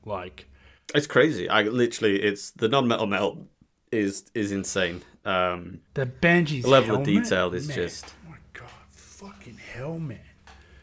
Like, 0.05 0.47
It's 0.95 1.07
crazy. 1.07 1.49
I 1.49 1.63
literally, 1.63 2.23
it's 2.23 2.51
the 2.53 2.69
non-metal 2.69 3.07
metal 3.07 3.47
is 3.93 4.25
is 4.35 4.53
insane. 4.53 5.03
Um, 5.25 5.81
the 5.95 6.07
banshee's 6.07 6.67
level 6.67 6.97
of 6.97 7.05
detail 7.05 7.53
is 7.55 7.69
man, 7.69 7.77
just- 7.77 8.07
oh 8.27 8.31
my 8.31 8.37
god, 8.53 8.71
fucking 8.91 9.59
hell, 9.75 9.99
man. 9.99 10.21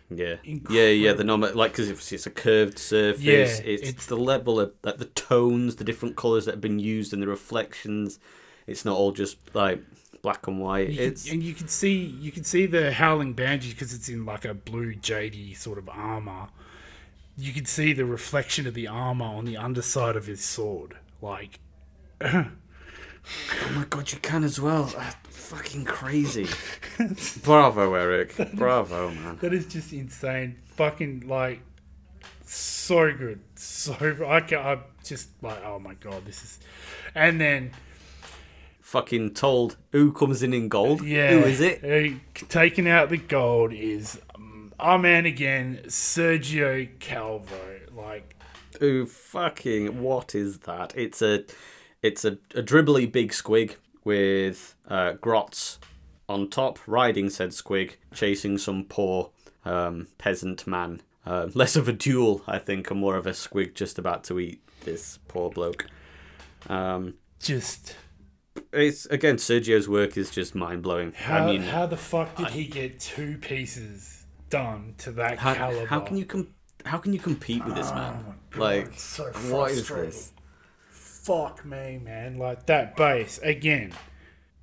yeah, 0.10 0.36
yeah, 0.44 0.90
yeah. 0.90 1.14
The 1.14 1.24
non 1.24 1.42
like 1.42 1.72
because 1.72 1.90
it's, 1.90 2.12
it's 2.12 2.26
a 2.28 2.32
curved 2.32 2.78
surface. 2.78 3.24
Yeah, 3.24 3.34
it's, 3.34 3.60
it's- 3.84 4.06
the 4.08 4.18
level 4.18 4.60
of 4.60 4.74
like 4.84 4.98
the 4.98 5.06
tones, 5.06 5.76
the 5.78 5.84
different 5.84 6.16
colors 6.16 6.46
that 6.46 6.52
have 6.56 6.62
been 6.62 6.80
used, 6.80 7.14
and 7.14 7.22
the 7.22 7.28
reflections. 7.28 8.20
It's 8.68 8.84
not 8.86 8.98
all 8.98 9.12
just 9.12 9.38
like 9.56 9.82
black 10.26 10.48
and 10.48 10.60
white. 10.60 10.90
You 10.90 11.04
it's 11.04 11.26
can, 11.26 11.34
and 11.34 11.44
you 11.44 11.54
can 11.54 11.68
see 11.68 11.94
you 11.94 12.32
can 12.32 12.44
see 12.44 12.66
the 12.66 12.92
howling 12.92 13.34
banshee 13.34 13.70
because 13.70 13.94
it's 13.94 14.10
in 14.10 14.26
like 14.26 14.44
a 14.44 14.56
blue 14.56 14.96
jady 14.96 15.56
sort 15.56 15.78
of 15.78 15.88
armor. 15.88 16.48
You 17.38 17.54
can 17.54 17.66
see 17.66 17.94
the 17.94 18.06
reflection 18.06 18.66
of 18.66 18.74
the 18.74 18.88
armor 18.88 19.26
on 19.26 19.46
the 19.46 19.56
underside 19.56 20.16
of 20.16 20.26
his 20.26 20.44
sword. 20.44 20.98
Like, 21.22 21.60
oh 22.22 22.50
my 23.76 23.86
god, 23.88 24.12
you 24.12 24.18
can 24.18 24.44
as 24.44 24.60
well. 24.60 24.92
Ah, 24.98 25.16
fucking 25.26 25.86
crazy. 25.86 26.48
Bravo, 27.44 27.94
Eric. 27.94 28.36
Bravo, 28.56 29.12
man. 29.12 29.38
that 29.42 29.54
is 29.54 29.68
just 29.68 29.94
insane. 29.94 30.56
Fucking 30.76 31.28
like, 31.28 31.60
so 32.46 33.14
good, 33.14 33.42
so 33.54 33.94
I 34.28 34.42
can, 34.42 34.66
I'm 34.66 34.82
just 35.04 35.30
like, 35.44 35.64
oh 35.64 35.78
my 35.78 35.94
god, 35.94 36.26
this 36.26 36.42
is. 36.44 36.60
And 37.14 37.40
then 37.40 37.72
Fucking 38.96 39.34
told 39.34 39.76
who 39.92 40.14
comes 40.14 40.42
in 40.42 40.54
in 40.54 40.70
gold. 40.70 41.04
Yeah. 41.04 41.32
Who 41.32 41.40
is 41.40 41.60
it? 41.60 41.84
Uh, 41.84 42.16
taking 42.48 42.88
out 42.88 43.10
the 43.10 43.18
gold 43.18 43.74
is 43.74 44.22
um, 44.34 44.72
our 44.80 44.98
man 44.98 45.26
again, 45.26 45.82
Sergio 45.88 46.88
Calvo. 47.00 47.82
Like, 47.94 48.38
Who 48.80 49.06
fucking 49.06 50.02
what 50.02 50.34
is 50.34 50.60
that? 50.60 50.94
It's 50.96 51.22
a 51.22 51.44
it's 52.02 52.24
a, 52.24 52.38
a 52.56 52.64
dribbly 52.64 53.12
big 53.12 53.34
squig 53.34 53.76
with 54.06 54.76
uh, 54.88 55.16
grots 55.20 55.78
on 56.30 56.50
top, 56.50 56.80
riding 56.88 57.30
said 57.30 57.50
squig, 57.50 57.96
chasing 58.14 58.58
some 58.58 58.86
poor 58.86 59.30
um, 59.66 60.08
peasant 60.18 60.66
man. 60.66 61.02
Uh, 61.26 61.50
less 61.54 61.76
of 61.76 61.90
a 61.90 61.94
duel, 61.94 62.44
I 62.48 62.60
think, 62.60 62.90
and 62.90 63.02
more 63.02 63.18
of 63.18 63.28
a 63.28 63.32
squig 63.32 63.74
just 63.74 64.00
about 64.00 64.24
to 64.24 64.40
eat 64.40 64.62
this 64.86 65.20
poor 65.28 65.50
bloke. 65.50 65.86
Um, 66.70 67.16
just 67.40 67.94
it's 68.72 69.06
again 69.08 69.38
Sergio's 69.38 69.88
work 69.88 70.18
is 70.18 70.30
just 70.30 70.56
mind 70.56 70.84
blowing. 70.84 71.14
how, 71.14 71.48
I 71.48 71.52
mean, 71.52 71.62
how 71.62 71.86
the 71.86 71.98
fuck 71.98 72.36
did 72.36 72.48
he 72.48 72.66
get 72.66 73.00
two 73.00 73.38
pieces 73.38 74.26
done 74.50 74.96
to 75.00 75.12
that 75.12 75.40
how, 75.40 75.54
caliber? 75.54 75.86
how 75.88 76.00
can 76.00 76.18
you 76.18 76.26
com- 76.26 76.54
how 76.86 76.98
can 76.98 77.14
you 77.14 77.20
compete 77.20 77.66
with 77.66 77.76
this 77.76 77.92
man? 77.92 78.14
Oh 78.20 78.30
my 78.30 78.36
God, 78.52 78.60
like, 78.60 78.94
so 78.94 79.24
what 79.50 79.72
is 79.72 79.88
this? 79.88 80.32
Fuck 80.90 81.66
me, 81.66 82.00
man. 82.04 82.38
Like 82.38 82.66
that 82.68 82.96
bass 82.96 83.40
again. 83.40 83.94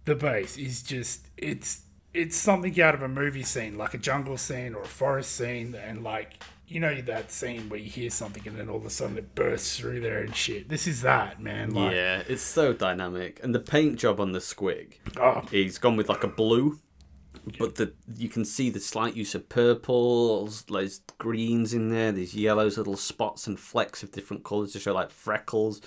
The 0.04 0.14
bass 0.14 0.56
is 0.56 0.82
just 0.82 1.26
it's 1.36 1.82
it's 2.14 2.36
something 2.36 2.80
out 2.80 2.94
of 2.94 3.02
a 3.02 3.08
movie 3.08 3.42
scene, 3.42 3.76
like 3.78 3.94
a 3.94 3.98
jungle 3.98 4.36
scene 4.36 4.74
or 4.74 4.82
a 4.82 4.86
forest 4.86 5.32
scene, 5.32 5.74
and 5.74 6.04
like 6.04 6.42
you 6.66 6.80
know 6.80 7.00
that 7.02 7.30
scene 7.30 7.68
where 7.68 7.78
you 7.80 7.90
hear 7.90 8.10
something 8.10 8.46
and 8.46 8.56
then 8.58 8.68
all 8.68 8.76
of 8.76 8.86
a 8.86 8.90
sudden 8.90 9.18
it 9.18 9.34
bursts 9.34 9.78
through 9.78 10.00
there 10.00 10.20
and 10.22 10.34
shit. 10.34 10.68
This 10.68 10.86
is 10.86 11.02
that, 11.02 11.40
man. 11.40 11.70
Like, 11.74 11.94
yeah, 11.94 12.22
it's 12.28 12.42
so 12.42 12.72
dynamic, 12.72 13.40
and 13.42 13.54
the 13.54 13.60
paint 13.60 13.98
job 13.98 14.20
on 14.20 14.32
the 14.32 14.38
squig. 14.38 14.94
oh, 15.18 15.42
He's 15.50 15.78
gone 15.78 15.96
with 15.96 16.08
like 16.08 16.24
a 16.24 16.28
blue, 16.28 16.78
but 17.58 17.74
the 17.74 17.92
you 18.16 18.28
can 18.28 18.44
see 18.44 18.70
the 18.70 18.80
slight 18.80 19.14
use 19.16 19.34
of 19.34 19.48
purples, 19.48 20.64
there's 20.64 21.00
greens 21.18 21.74
in 21.74 21.90
there, 21.90 22.12
there's 22.12 22.34
yellows, 22.34 22.78
little 22.78 22.96
spots 22.96 23.46
and 23.46 23.58
flecks 23.58 24.02
of 24.02 24.12
different 24.12 24.44
colours 24.44 24.72
to 24.72 24.80
show 24.80 24.94
like 24.94 25.10
freckles. 25.10 25.80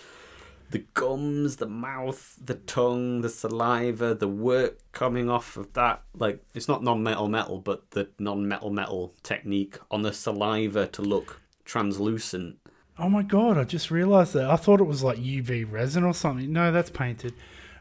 The 0.72 0.80
gums, 0.94 1.58
the 1.58 1.68
mouth, 1.68 2.38
the 2.44 2.56
tongue, 2.56 3.22
the 3.22 3.30
saliva, 3.30 4.16
the 4.16 4.28
work 4.28 4.80
coming 4.92 5.30
off 5.30 5.58
of 5.58 5.74
that. 5.74 6.02
Like, 6.14 6.44
it's 6.54 6.68
not 6.68 6.84
non 6.84 7.04
metal 7.04 7.28
metal, 7.28 7.60
but 7.60 7.92
the 7.92 8.10
non 8.20 8.48
metal 8.48 8.70
metal 8.72 9.14
technique 9.24 9.78
on 9.92 10.02
the 10.02 10.12
saliva 10.14 10.88
to 10.88 11.02
look 11.02 11.42
translucent. 11.66 12.58
oh 12.98 13.10
my 13.10 13.22
god! 13.24 13.58
I 13.58 13.64
just 13.64 13.92
realized 13.92 14.34
that. 14.34 14.50
I 14.50 14.56
thought 14.56 14.80
it 14.80 14.86
was 14.86 15.04
like 15.04 15.18
UV 15.18 15.70
resin 15.72 16.04
or 16.04 16.14
something. 16.14 16.52
No, 16.52 16.72
that's 16.72 16.90
painted. 16.90 17.34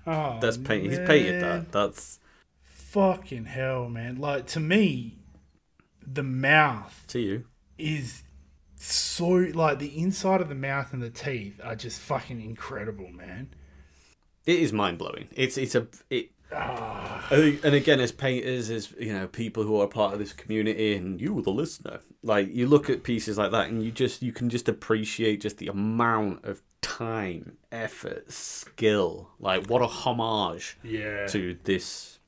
Oh, 0.06 0.38
That's 0.40 0.58
painted. 0.58 0.90
He's 0.90 1.08
painted 1.08 1.42
that. 1.42 1.72
That's 1.72 2.18
Fucking 2.64 3.46
hell, 3.46 3.88
man! 3.88 4.16
Like 4.16 4.46
to 4.48 4.60
me, 4.60 5.16
the 6.06 6.22
mouth 6.22 7.04
to 7.08 7.18
you. 7.18 7.44
is 7.78 8.23
so 8.84 9.26
like 9.28 9.78
the 9.78 9.98
inside 10.00 10.40
of 10.40 10.48
the 10.48 10.54
mouth 10.54 10.92
and 10.92 11.02
the 11.02 11.10
teeth 11.10 11.60
are 11.62 11.74
just 11.76 12.00
fucking 12.00 12.40
incredible, 12.40 13.08
man. 13.10 13.48
It 14.46 14.58
is 14.58 14.72
mind 14.72 14.98
blowing. 14.98 15.28
It's 15.32 15.56
it's 15.56 15.74
a 15.74 15.86
it. 16.10 16.30
Ah. 16.52 17.26
And 17.30 17.74
again, 17.74 17.98
as 18.00 18.12
painters, 18.12 18.70
as 18.70 18.92
you 18.98 19.12
know, 19.12 19.26
people 19.26 19.64
who 19.64 19.80
are 19.80 19.88
part 19.88 20.12
of 20.12 20.18
this 20.20 20.32
community, 20.32 20.94
and 20.94 21.20
you, 21.20 21.40
the 21.42 21.50
listener, 21.50 22.00
like 22.22 22.54
you 22.54 22.66
look 22.68 22.88
at 22.90 23.02
pieces 23.02 23.38
like 23.38 23.50
that, 23.52 23.68
and 23.70 23.82
you 23.82 23.90
just 23.90 24.22
you 24.22 24.30
can 24.32 24.50
just 24.50 24.68
appreciate 24.68 25.40
just 25.40 25.58
the 25.58 25.66
amount 25.68 26.44
of 26.44 26.62
time, 26.82 27.56
effort, 27.72 28.30
skill. 28.30 29.30
Like 29.40 29.66
what 29.66 29.80
a 29.82 29.86
homage 29.86 30.76
Yeah. 30.84 31.26
to 31.28 31.56
this. 31.64 32.18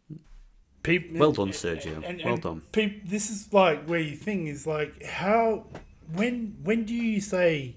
Peop- 0.83 1.13
Well 1.15 1.33
done, 1.33 1.51
Sergio. 1.51 2.03
and- 2.05 2.23
well 2.25 2.35
and 2.35 2.43
done. 2.43 2.63
peop- 2.73 3.07
this 3.09 3.29
is 3.29 3.53
like 3.53 3.85
where 3.87 4.01
you 4.01 4.17
think 4.17 4.49
is 4.49 4.67
like 4.67 5.03
how 5.05 5.67
when 6.13 6.57
when 6.63 6.85
do 6.85 6.95
you 6.95 7.21
say 7.21 7.77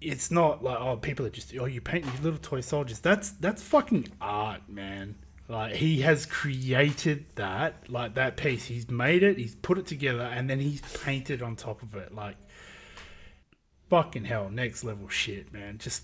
it's 0.00 0.30
not 0.30 0.62
like 0.62 0.78
oh 0.78 0.96
people 0.96 1.26
are 1.26 1.30
just 1.30 1.52
oh 1.58 1.64
you 1.64 1.80
paint 1.80 2.04
these 2.04 2.20
little 2.20 2.38
toy 2.38 2.60
soldiers? 2.60 3.00
That's 3.00 3.30
that's 3.30 3.62
fucking 3.62 4.08
art 4.20 4.62
man. 4.68 5.16
Like 5.48 5.74
he 5.76 6.02
has 6.02 6.26
created 6.26 7.26
that 7.36 7.88
like 7.88 8.14
that 8.14 8.36
piece. 8.36 8.66
He's 8.66 8.90
made 8.90 9.22
it 9.22 9.38
he's 9.38 9.54
put 9.54 9.78
it 9.78 9.86
together 9.86 10.22
and 10.22 10.48
then 10.48 10.60
he's 10.60 10.82
painted 11.02 11.42
on 11.42 11.56
top 11.56 11.82
of 11.82 11.94
it. 11.94 12.14
Like 12.14 12.36
fucking 13.88 14.24
hell 14.24 14.50
next 14.50 14.84
level 14.84 15.08
shit 15.08 15.52
man. 15.52 15.78
Just 15.78 16.02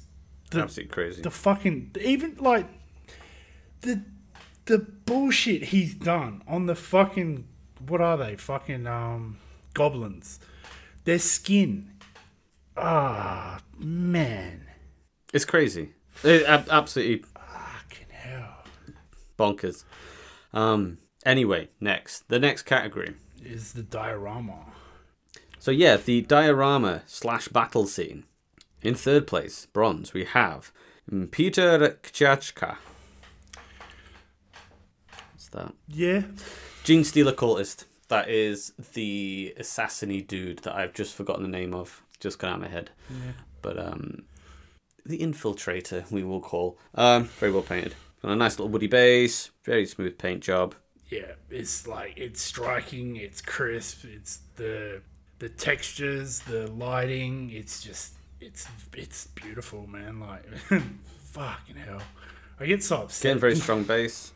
the, 0.51 0.61
Absolutely 0.61 0.93
crazy. 0.93 1.23
the 1.23 1.31
fucking 1.31 1.97
even 2.01 2.37
like 2.41 2.67
the 3.83 4.03
the 4.67 4.79
bullshit 4.79 5.65
he's 5.65 5.95
done 5.95 6.43
on 6.49 6.67
the 6.67 6.75
fucking 6.75 7.47
what 7.87 8.01
are 8.01 8.17
they? 8.17 8.37
Fucking 8.37 8.87
um 8.87 9.37
goblins 9.75 10.41
their 11.05 11.19
skin 11.19 11.91
ah 12.77 13.61
man 13.79 14.67
It's 15.33 15.45
crazy. 15.45 15.91
It, 16.23 16.45
ab- 16.47 16.69
absolutely 16.71 17.25
fucking 17.35 18.07
hell 18.11 18.65
bonkers. 19.39 19.85
Um. 20.53 20.99
Anyway, 21.27 21.69
next 21.81 22.29
the 22.29 22.39
next 22.39 22.63
category. 22.63 23.15
is 23.43 23.73
the 23.73 23.83
diorama 23.83 24.73
So 25.59 25.71
yeah, 25.71 25.97
the 25.97 26.21
diorama 26.23 27.03
slash 27.07 27.49
battle 27.49 27.87
scene. 27.87 28.25
In 28.83 28.95
third 28.95 29.27
place, 29.27 29.67
bronze, 29.73 30.13
we 30.13 30.25
have 30.25 30.71
Peter 31.31 31.99
Kchachka. 32.03 32.77
What's 35.33 35.49
that? 35.49 35.73
yeah 35.89 36.23
Genestealer 36.85 37.33
Cultist. 37.35 37.85
That 38.09 38.29
is 38.29 38.73
the 38.93 39.55
assassiny 39.59 40.27
dude 40.27 40.59
that 40.61 40.75
I've 40.75 40.93
just 40.93 41.15
forgotten 41.15 41.43
the 41.43 41.49
name 41.49 41.75
of. 41.75 42.03
Just 42.21 42.39
got 42.39 42.51
out 42.51 42.55
of 42.57 42.61
my 42.63 42.69
head. 42.69 42.91
yeah 43.11 43.33
But 43.63 43.79
um 43.79 44.25
the 45.07 45.19
infiltrator 45.19 46.11
we 46.11 46.23
will 46.25 46.41
call. 46.41 46.79
Um 46.95 47.25
very 47.25 47.53
well 47.53 47.63
painted. 47.63 47.95
Got 48.23 48.33
a 48.33 48.37
nice 48.37 48.59
little 48.59 48.71
woody 48.71 48.87
base, 48.87 49.51
very 49.65 49.85
smooth 49.87 50.17
paint 50.19 50.43
job. 50.43 50.75
yeah 51.11 51.33
it's 51.51 51.87
like 51.87 52.15
it's 52.17 52.41
striking 52.41 53.17
it's 53.17 53.41
crisp 53.43 54.05
it's 54.05 54.39
the 54.57 55.03
the 55.39 55.49
textures 55.51 56.41
the 56.41 56.67
lighting 56.69 57.51
it's 57.51 57.83
just 57.83 58.15
it's 58.41 58.67
it's 58.95 59.27
beautiful 59.29 59.87
man 59.87 60.21
like 60.21 60.45
fucking 61.33 61.77
hell 61.77 62.01
i 62.61 62.65
get 62.67 62.83
so 62.83 63.03
upset 63.03 63.23
Getting 63.25 63.41
very 63.41 63.57
strong 63.57 63.83
base. 63.85 64.33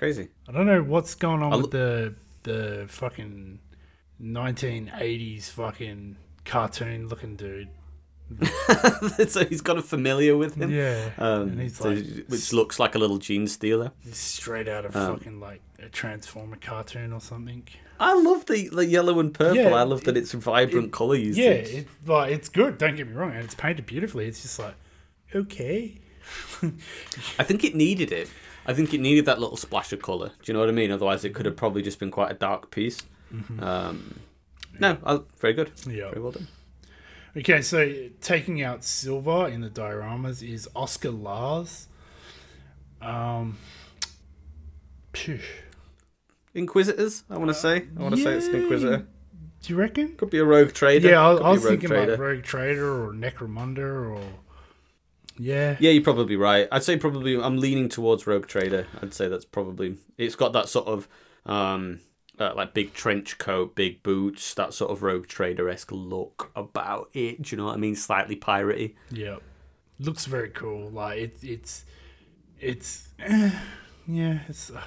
Crazy. 0.00 0.28
I 0.48 0.52
don't 0.52 0.64
know 0.66 0.82
what's 0.82 1.14
going 1.14 1.42
on 1.42 1.52
I 1.52 1.56
with 1.56 1.70
the 1.72 2.14
the 2.44 2.86
fucking 2.88 3.58
1980s 4.20 5.50
fucking 5.50 6.16
cartoon 6.46 7.06
looking 7.08 7.36
dude. 7.36 7.68
so 9.28 9.44
he's 9.44 9.60
got 9.60 9.76
a 9.76 9.82
familiar 9.82 10.36
with 10.38 10.54
him. 10.54 10.70
Yeah, 10.70 11.10
Um, 11.18 11.48
and 11.50 11.60
he's 11.60 11.76
so- 11.76 11.90
like 11.90 12.04
which 12.28 12.50
looks 12.54 12.78
like 12.78 12.94
a 12.94 12.98
little 12.98 13.18
genestealer. 13.18 13.92
straight 14.12 14.68
out 14.68 14.86
of 14.86 14.96
Um, 14.96 15.16
fucking 15.18 15.38
like 15.38 15.60
a 15.78 15.90
Transformer 15.90 16.56
cartoon 16.56 17.12
or 17.12 17.20
something. 17.20 17.64
I 17.98 18.14
love 18.14 18.46
the, 18.46 18.68
the 18.70 18.86
yellow 18.86 19.20
and 19.20 19.34
purple. 19.34 19.56
Yeah, 19.56 19.74
I 19.74 19.82
love 19.82 20.04
that 20.04 20.16
it's 20.16 20.32
vibrant 20.32 20.86
it- 20.86 20.92
colour 20.92 21.16
usage. 21.16 21.44
Yeah, 21.44 21.50
it's 21.80 21.90
like 22.08 22.32
it's 22.32 22.48
good. 22.48 22.78
Don't 22.78 22.96
get 22.96 23.06
me 23.06 23.12
wrong, 23.12 23.32
and 23.32 23.44
it's 23.44 23.54
painted 23.54 23.84
beautifully. 23.84 24.26
It's 24.28 24.40
just 24.40 24.58
like 24.58 24.74
okay, 25.34 26.00
I 27.38 27.42
think 27.44 27.64
it 27.64 27.74
needed 27.74 28.12
it. 28.12 28.30
I 28.66 28.74
think 28.74 28.92
it 28.94 29.00
needed 29.00 29.24
that 29.26 29.40
little 29.40 29.56
splash 29.56 29.92
of 29.92 30.02
colour. 30.02 30.28
Do 30.28 30.34
you 30.44 30.54
know 30.54 30.60
what 30.60 30.68
I 30.68 30.72
mean? 30.72 30.90
Otherwise, 30.90 31.24
it 31.24 31.34
could 31.34 31.46
have 31.46 31.56
probably 31.56 31.82
just 31.82 31.98
been 31.98 32.10
quite 32.10 32.30
a 32.30 32.34
dark 32.34 32.70
piece. 32.70 33.02
Um, 33.60 34.20
no, 34.78 34.98
I, 35.04 35.20
very 35.38 35.54
good. 35.54 35.70
yeah. 35.86 36.10
Very 36.10 36.20
well 36.20 36.32
done. 36.32 36.48
Okay, 37.36 37.62
so 37.62 38.08
taking 38.20 38.60
out 38.62 38.82
silver 38.84 39.46
in 39.48 39.60
the 39.60 39.70
dioramas 39.70 40.42
is 40.42 40.68
Oscar 40.74 41.10
Lars. 41.10 41.86
Um, 43.00 43.58
phew. 45.14 45.38
Inquisitors, 46.54 47.22
I 47.30 47.38
want 47.38 47.48
to 47.50 47.54
say. 47.54 47.86
I 47.98 48.02
want 48.02 48.16
to 48.16 48.22
say 48.22 48.32
it's 48.32 48.46
an. 48.46 48.56
Inquisitor. 48.56 49.06
do 49.62 49.72
you 49.72 49.76
reckon? 49.78 50.16
Could 50.16 50.30
be 50.30 50.38
a 50.38 50.44
rogue 50.44 50.72
trader. 50.72 51.10
Yeah, 51.10 51.24
I, 51.24 51.34
I 51.34 51.50
was 51.52 51.62
thinking 51.62 51.88
trader. 51.88 52.12
like 52.12 52.20
Rogue 52.20 52.42
Trader 52.42 53.04
or 53.04 53.12
Necromunda 53.12 53.78
or 54.10 54.22
Yeah. 55.40 55.76
Yeah, 55.80 55.90
you're 55.90 56.02
probably 56.04 56.36
right. 56.36 56.68
I'd 56.70 56.84
say 56.84 56.98
probably 56.98 57.40
I'm 57.40 57.56
leaning 57.56 57.88
towards 57.88 58.26
Rogue 58.26 58.46
Trader. 58.46 58.86
I'd 59.00 59.14
say 59.14 59.26
that's 59.28 59.46
probably 59.46 59.96
it's 60.18 60.36
got 60.36 60.52
that 60.52 60.68
sort 60.68 60.86
of 60.86 61.08
um 61.46 62.00
uh, 62.38 62.52
like 62.54 62.72
big 62.74 62.94
trench 62.94 63.38
coat, 63.38 63.74
big 63.74 64.02
boots, 64.02 64.54
that 64.54 64.72
sort 64.72 64.90
of 64.90 65.02
Rogue 65.02 65.26
Trader 65.26 65.68
esque 65.68 65.92
look 65.92 66.50
about 66.56 67.10
it. 67.12 67.42
Do 67.42 67.54
you 67.54 67.58
know 67.58 67.66
what 67.66 67.74
I 67.74 67.78
mean? 67.78 67.96
Slightly 67.96 68.36
piratey. 68.36 68.94
Yeah. 69.10 69.36
Looks 69.98 70.26
very 70.26 70.48
cool. 70.50 70.90
Like 70.90 71.18
it, 71.18 71.38
it's 71.42 71.84
it's 72.58 73.08
eh, 73.18 73.50
yeah. 74.06 74.40
It's 74.48 74.70
uh, 74.70 74.82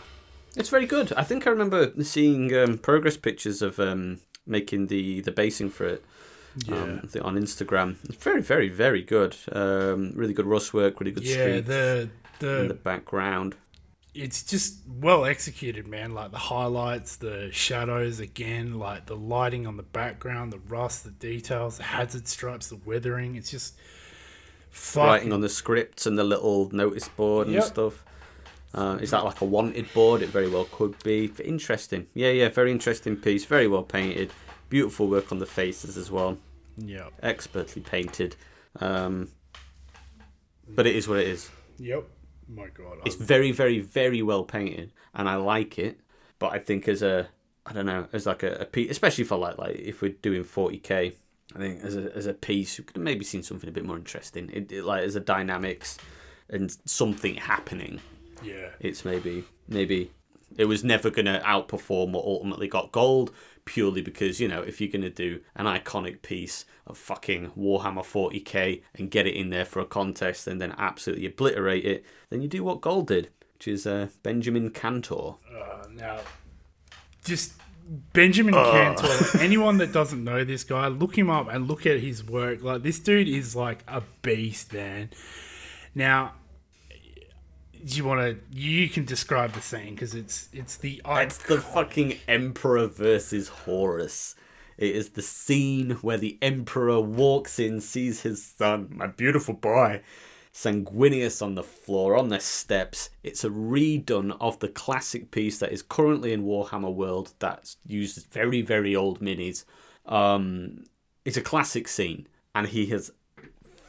It's 0.55 0.69
very 0.69 0.85
good. 0.85 1.13
I 1.13 1.23
think 1.23 1.47
I 1.47 1.49
remember 1.49 1.91
seeing 2.03 2.55
um, 2.55 2.77
progress 2.77 3.17
pictures 3.17 3.61
of 3.63 3.80
um, 3.80 4.19
making 4.45 4.88
the 4.88 5.21
the 5.21 5.31
basing 5.31 5.69
for 5.71 5.85
it. 5.85 6.05
Yeah. 6.67 6.75
Um, 6.75 7.01
I 7.03 7.07
think 7.07 7.25
on 7.25 7.35
Instagram. 7.35 7.95
It's 8.05 8.23
very, 8.23 8.41
very, 8.41 8.69
very 8.69 9.01
good. 9.01 9.35
Um, 9.51 10.11
really 10.15 10.34
good 10.34 10.45
rust 10.45 10.73
work. 10.73 10.99
Really 10.99 11.11
good 11.11 11.23
yeah. 11.23 11.59
The 11.61 12.09
the 12.39 12.61
in 12.61 12.67
the 12.67 12.73
background. 12.73 13.55
it's 14.15 14.43
just 14.43 14.75
well 14.88 15.25
executed, 15.25 15.88
man. 15.88 16.13
Like 16.13 16.31
the 16.31 16.38
highlights, 16.38 17.15
the 17.15 17.49
shadows, 17.51 18.19
again, 18.19 18.77
like 18.77 19.05
the 19.07 19.15
lighting 19.15 19.65
on 19.67 19.77
the 19.77 19.84
background, 19.84 20.53
the 20.53 20.59
rust, 20.67 21.03
the 21.03 21.11
details, 21.11 21.77
the 21.77 21.84
hazard 21.84 22.27
stripes, 22.27 22.67
the 22.69 22.80
weathering. 22.85 23.35
It's 23.35 23.49
just 23.51 23.75
fucking 24.69 25.07
writing 25.09 25.34
on 25.34 25.41
the 25.41 25.49
scripts 25.49 26.05
and 26.05 26.17
the 26.17 26.23
little 26.23 26.69
notice 26.71 27.07
board 27.07 27.47
and 27.47 27.55
Yep. 27.55 27.63
stuff. 27.63 28.03
Uh, 28.75 28.97
is 28.99 29.11
that 29.11 29.23
like 29.23 29.39
a 29.41 29.45
wanted 29.45 29.91
board? 29.93 30.23
It 30.23 30.30
very 30.30 30.49
well 30.49 30.65
could 30.65 31.01
be. 31.03 31.31
Interesting. 31.43 32.07
Yeah, 32.15 32.30
yeah, 32.31 32.49
very 32.49 32.71
interesting 32.71 33.15
piece. 33.15 33.45
Very 33.45 33.67
well 33.67 33.84
painted. 33.84 34.31
Beautiful 34.73 35.07
work 35.07 35.31
on 35.31 35.37
the 35.37 35.45
faces 35.45 35.97
as 35.97 36.09
well. 36.09 36.39
yeah, 36.77 37.09
Expertly 37.21 37.83
painted. 37.83 38.35
Um, 38.79 39.29
but 40.67 40.87
it 40.87 40.95
is 40.95 41.07
what 41.07 41.19
it 41.19 41.27
is. 41.27 41.51
yep. 41.77 42.05
My 42.47 42.69
God, 42.69 42.97
It's 43.05 43.15
very, 43.15 43.51
very, 43.51 43.79
very 43.79 44.23
well 44.23 44.43
painted, 44.43 44.91
and 45.13 45.29
I 45.29 45.35
like 45.35 45.77
it. 45.77 45.99
But 46.39 46.53
I 46.53 46.57
think 46.59 46.87
as 46.87 47.03
a, 47.03 47.27
I 47.67 47.71
don't 47.73 47.85
know, 47.85 48.07
as 48.11 48.25
like 48.25 48.41
a, 48.41 48.53
a 48.55 48.65
piece, 48.65 48.89
especially 48.89 49.25
for 49.25 49.37
like 49.37 49.59
like 49.59 49.75
if 49.75 50.01
we're 50.01 50.11
doing 50.23 50.43
forty 50.43 50.79
k, 50.79 51.13
I 51.55 51.59
think 51.59 51.83
as 51.83 51.95
a 51.95 52.11
as 52.15 52.25
a 52.25 52.33
piece, 52.33 52.77
you 52.79 52.83
could 52.83 52.97
have 52.97 53.03
maybe 53.03 53.23
seen 53.23 53.43
something 53.43 53.69
a 53.69 53.71
bit 53.71 53.85
more 53.85 53.95
interesting. 53.95 54.49
It, 54.51 54.71
it 54.71 54.83
like 54.83 55.03
as 55.03 55.15
a 55.15 55.19
dynamics 55.19 55.99
and 56.49 56.75
something 56.85 57.35
happening. 57.35 58.01
yeah, 58.43 58.69
It's 58.79 59.05
maybe 59.05 59.43
maybe 59.67 60.11
it 60.57 60.65
was 60.65 60.83
never 60.83 61.09
gonna 61.11 61.41
outperform 61.45 62.11
what 62.11 62.25
ultimately 62.25 62.67
got 62.67 62.91
gold 62.91 63.31
purely 63.65 64.02
because 64.02 64.40
you 64.40 64.48
know 64.48 64.61
if 64.61 64.81
you're 64.81 64.91
gonna 64.91 65.10
do 65.10 65.40
an 65.56 65.65
iconic 65.65 66.22
piece 66.22 66.65
of 66.85 66.98
fucking 66.98 67.52
Warhammer 67.57 68.03
40k 68.03 68.81
and 68.95 69.10
get 69.10 69.26
it 69.26 69.35
in 69.35 69.49
there 69.49 69.65
for 69.65 69.80
a 69.80 69.85
contest 69.85 70.48
and 70.48 70.60
then 70.61 70.76
absolutely 70.77 71.26
obliterate 71.26 71.85
it, 71.85 72.06
then 72.30 72.41
you 72.41 72.48
do 72.48 72.64
what 72.64 72.81
gold 72.81 73.07
did, 73.07 73.30
which 73.53 73.68
is 73.68 73.88
uh, 73.88 74.07
Benjamin 74.22 74.69
Cantor. 74.69 75.35
Uh, 75.49 75.85
now, 75.94 76.19
just 77.23 77.53
Benjamin 78.14 78.53
Cantor. 78.53 79.38
Anyone 79.40 79.77
that 79.77 79.91
doesn't 79.91 80.23
know 80.23 80.44
this 80.44 80.64
guy, 80.64 80.88
look 80.88 81.18
him 81.18 81.30
up 81.30 81.48
and 81.48 81.68
look 81.68 81.85
at 81.85 81.99
his 81.99 82.23
work. 82.23 82.61
Like 82.61 82.84
this 82.84 82.99
dude 82.99 83.27
is 83.27 83.56
like 83.56 83.84
a 83.88 84.02
beast, 84.22 84.73
man. 84.73 85.10
Now, 85.95 86.34
do 87.85 87.97
you 87.97 88.05
want 88.05 88.22
to? 88.22 88.38
You 88.57 88.89
can 88.89 89.05
describe 89.05 89.53
the 89.53 89.61
scene 89.61 89.95
because 89.95 90.15
it's 90.15 90.49
it's 90.53 90.77
the 90.77 91.01
It's 91.05 91.38
the 91.38 91.60
fucking 91.60 92.19
Emperor 92.27 92.88
versus 92.88 93.49
Horus. 93.49 94.35
It 94.77 94.95
is 94.95 95.10
the 95.10 95.22
scene 95.22 95.91
where 96.01 96.18
the 96.18 96.38
Emperor 96.41 96.99
walks 96.99 97.60
in, 97.60 97.80
sees 97.80 98.22
his 98.22 98.43
son, 98.43 98.89
my 98.91 99.07
beautiful 99.07 99.53
boy, 99.53 100.01
Sanguinius 100.53 101.41
on 101.41 101.55
the 101.55 101.64
floor, 101.64 102.15
on 102.15 102.30
the 102.30 102.39
steps. 102.39 103.10
It's 103.23 103.43
a 103.43 103.49
redone 103.49 104.35
of 104.39 104.60
the 104.60 104.69
classic 104.69 105.31
piece 105.31 105.60
that 105.60 105.72
is 105.72 105.81
currently 105.81 106.34
in 106.34 106.43
Warhammer 106.43 106.93
World 106.93 107.34
that 107.39 107.76
uses 107.85 108.26
very, 108.26 108.61
very 108.61 108.95
old 108.95 109.19
minis. 109.19 109.65
Um, 110.05 110.85
it's 111.23 111.38
a 111.38 111.41
classic 111.41 111.88
scene, 111.88 112.27
and 112.55 112.68
he 112.68 112.88
has 112.88 113.11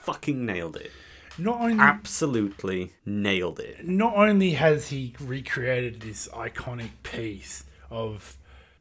fucking 0.01 0.45
nailed 0.45 0.77
it. 0.77 0.91
Not 1.39 1.61
only 1.61 1.78
Absolutely 1.82 2.93
nailed 3.05 3.59
it. 3.61 3.86
not 3.86 4.15
only 4.16 4.52
has 4.52 4.89
he 4.89 5.15
recreated 5.20 6.01
this 6.01 6.28
iconic 6.28 6.90
piece 7.02 7.65
of 7.90 8.36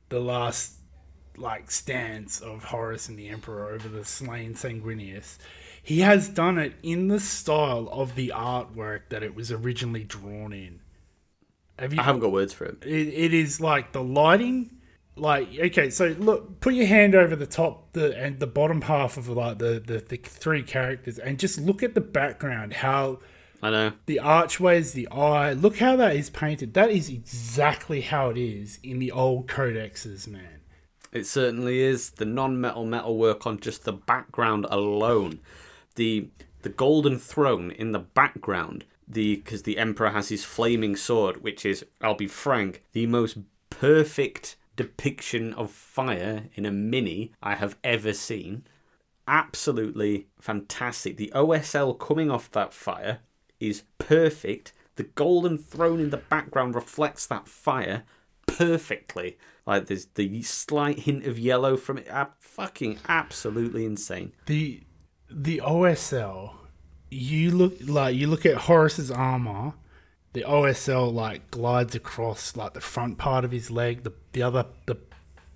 the 0.09 0.19
last 0.19 0.75
like 1.35 1.71
stance 1.71 2.39
of 2.39 2.65
Horus 2.65 3.09
and 3.09 3.17
the 3.17 3.29
Emperor 3.29 3.71
over 3.71 3.89
the 3.89 4.05
slain 4.05 4.53
Sanguinius, 4.53 5.37
he 5.81 6.01
has 6.01 6.29
done 6.29 6.57
it 6.59 6.73
in 6.83 7.07
the 7.07 7.19
style 7.19 7.89
of 7.91 8.15
the 8.15 8.31
artwork 8.35 9.09
that 9.09 9.23
it 9.23 9.35
was 9.35 9.51
originally 9.51 10.03
drawn 10.03 10.53
in. 10.53 10.79
Have 11.79 11.91
you? 11.93 11.99
I 11.99 12.03
haven't 12.03 12.21
got 12.21 12.31
words 12.31 12.53
for 12.53 12.65
it. 12.65 12.77
It, 12.85 13.07
it 13.07 13.33
is 13.33 13.59
like 13.59 13.93
the 13.93 14.03
lighting. 14.03 14.77
Like 15.15 15.49
okay, 15.57 15.89
so 15.89 16.15
look, 16.17 16.59
put 16.59 16.73
your 16.73 16.87
hand 16.87 17.13
over 17.13 17.35
the 17.35 17.45
top, 17.45 17.93
the 17.93 18.17
and 18.17 18.39
the 18.39 18.47
bottom 18.47 18.81
half 18.81 19.17
of 19.17 19.29
like 19.29 19.59
the, 19.59 19.81
the 19.85 19.99
the 19.99 20.17
three 20.17 20.63
characters, 20.63 21.19
and 21.19 21.37
just 21.37 21.59
look 21.59 21.83
at 21.83 21.93
the 21.93 22.01
background. 22.01 22.73
How 22.73 23.19
I 23.61 23.69
know. 23.69 23.93
the 24.07 24.19
archways, 24.19 24.93
the 24.93 25.07
eye. 25.09 25.53
Look 25.53 25.77
how 25.77 25.95
that 25.97 26.15
is 26.15 26.29
painted. 26.29 26.73
That 26.73 26.89
is 26.89 27.09
exactly 27.09 28.01
how 28.01 28.29
it 28.29 28.37
is 28.37 28.79
in 28.81 28.99
the 28.99 29.11
old 29.11 29.47
codexes, 29.47 30.27
man. 30.27 30.61
It 31.11 31.27
certainly 31.27 31.79
is. 31.79 32.09
The 32.11 32.25
non-metal 32.25 32.85
metal 32.85 33.15
work 33.15 33.45
on 33.45 33.59
just 33.59 33.85
the 33.85 33.93
background 33.93 34.65
alone, 34.69 35.39
the 35.95 36.29
the 36.63 36.69
golden 36.69 37.19
throne 37.19 37.71
in 37.71 37.91
the 37.91 37.99
background, 37.99 38.85
the 39.07 39.35
because 39.35 39.61
the 39.61 39.77
emperor 39.77 40.09
has 40.09 40.29
his 40.29 40.43
flaming 40.43 40.95
sword, 40.95 41.43
which 41.43 41.65
is, 41.65 41.85
I'll 42.01 42.15
be 42.15 42.27
frank, 42.27 42.83
the 42.93 43.05
most 43.05 43.37
perfect 43.69 44.55
depiction 44.75 45.53
of 45.53 45.71
fire 45.71 46.49
in 46.55 46.65
a 46.65 46.71
mini 46.71 47.33
I 47.41 47.55
have 47.55 47.77
ever 47.83 48.13
seen. 48.13 48.65
Absolutely 49.27 50.27
fantastic. 50.39 51.17
The 51.17 51.31
OSL 51.35 51.97
coming 51.97 52.29
off 52.29 52.51
that 52.51 52.73
fire 52.73 53.19
is 53.59 53.83
perfect. 53.97 54.73
The 54.95 55.03
golden 55.03 55.57
throne 55.57 55.99
in 55.99 56.09
the 56.09 56.17
background 56.17 56.75
reflects 56.75 57.25
that 57.27 57.47
fire 57.47 58.03
perfectly. 58.45 59.37
Like 59.65 59.87
there's 59.87 60.07
the 60.07 60.41
slight 60.43 60.99
hint 60.99 61.25
of 61.25 61.39
yellow 61.39 61.77
from 61.77 61.97
it. 61.97 62.07
Fucking 62.39 62.99
absolutely 63.07 63.85
insane. 63.85 64.33
The 64.45 64.81
the 65.29 65.61
OSL, 65.63 66.53
you 67.09 67.51
look 67.51 67.75
like 67.81 68.15
you 68.15 68.27
look 68.27 68.45
at 68.45 68.57
Horus's 68.57 69.09
armor. 69.09 69.73
The 70.33 70.41
OSL 70.41 71.13
like 71.13 71.49
glides 71.51 71.95
across 71.95 72.55
like 72.55 72.73
the 72.73 72.81
front 72.81 73.17
part 73.17 73.45
of 73.45 73.51
his 73.51 73.69
leg. 73.71 74.03
The 74.03 74.13
the 74.33 74.41
other 74.43 74.65
the 74.85 74.97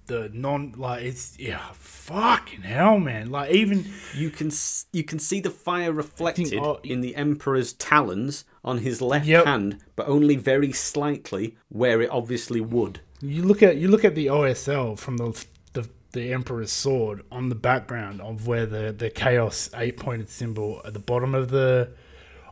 the 0.05 0.29
non 0.33 0.73
like 0.77 1.03
it's 1.03 1.37
yeah 1.37 1.59
fucking 1.73 2.61
hell 2.61 2.97
man 2.97 3.29
like 3.29 3.51
even 3.51 3.85
You 4.15 4.29
can 4.29 4.51
you 4.93 5.03
can 5.03 5.19
see 5.19 5.41
the 5.41 5.49
fire 5.49 5.91
reflected 5.91 6.53
oh, 6.55 6.79
in 6.83 7.01
the 7.01 7.15
emperor's 7.15 7.73
talons 7.73 8.45
on 8.63 8.77
his 8.79 9.01
left 9.01 9.25
Yep. 9.25 9.45
hand, 9.45 9.79
but 9.97 10.07
only 10.07 10.35
very 10.37 10.71
slightly 10.71 11.57
where 11.69 12.01
it 12.01 12.09
obviously 12.09 12.61
would. 12.61 13.01
You 13.19 13.43
look 13.43 13.61
at 13.63 13.75
you 13.77 13.87
look 13.89 14.05
at 14.05 14.15
the 14.15 14.27
OSL 14.27 14.97
from 14.97 15.17
the 15.17 15.45
the, 15.73 15.89
the 16.13 16.31
Emperor's 16.33 16.71
sword 16.71 17.23
on 17.31 17.49
the 17.49 17.55
background 17.55 18.21
of 18.21 18.47
where 18.47 18.65
the, 18.65 18.93
the 18.97 19.09
chaos 19.09 19.69
eight 19.75 19.97
pointed 19.97 20.29
symbol 20.29 20.81
at 20.85 20.93
the 20.93 20.99
bottom 20.99 21.35
of 21.35 21.49
the 21.49 21.89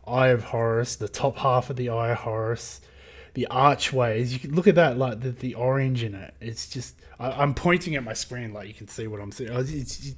Eye 0.07 0.27
of 0.29 0.43
Horus, 0.45 0.95
the 0.95 1.07
top 1.07 1.37
half 1.37 1.69
of 1.69 1.75
the 1.75 1.89
Eye 1.89 2.11
of 2.11 2.19
Horus, 2.19 2.81
the 3.33 3.47
archways. 3.47 4.33
You 4.33 4.39
can 4.39 4.55
look 4.55 4.67
at 4.67 4.75
that 4.75 4.97
like 4.97 5.21
the, 5.21 5.31
the 5.31 5.55
orange 5.55 6.03
in 6.03 6.15
it. 6.15 6.33
It's 6.39 6.69
just 6.69 6.95
I, 7.19 7.31
I'm 7.31 7.53
pointing 7.53 7.95
at 7.95 8.03
my 8.03 8.13
screen 8.13 8.53
like 8.53 8.67
you 8.67 8.73
can 8.73 8.87
see 8.87 9.07
what 9.07 9.19
I'm 9.21 9.31
saying. 9.31 9.49
It's, 9.53 10.15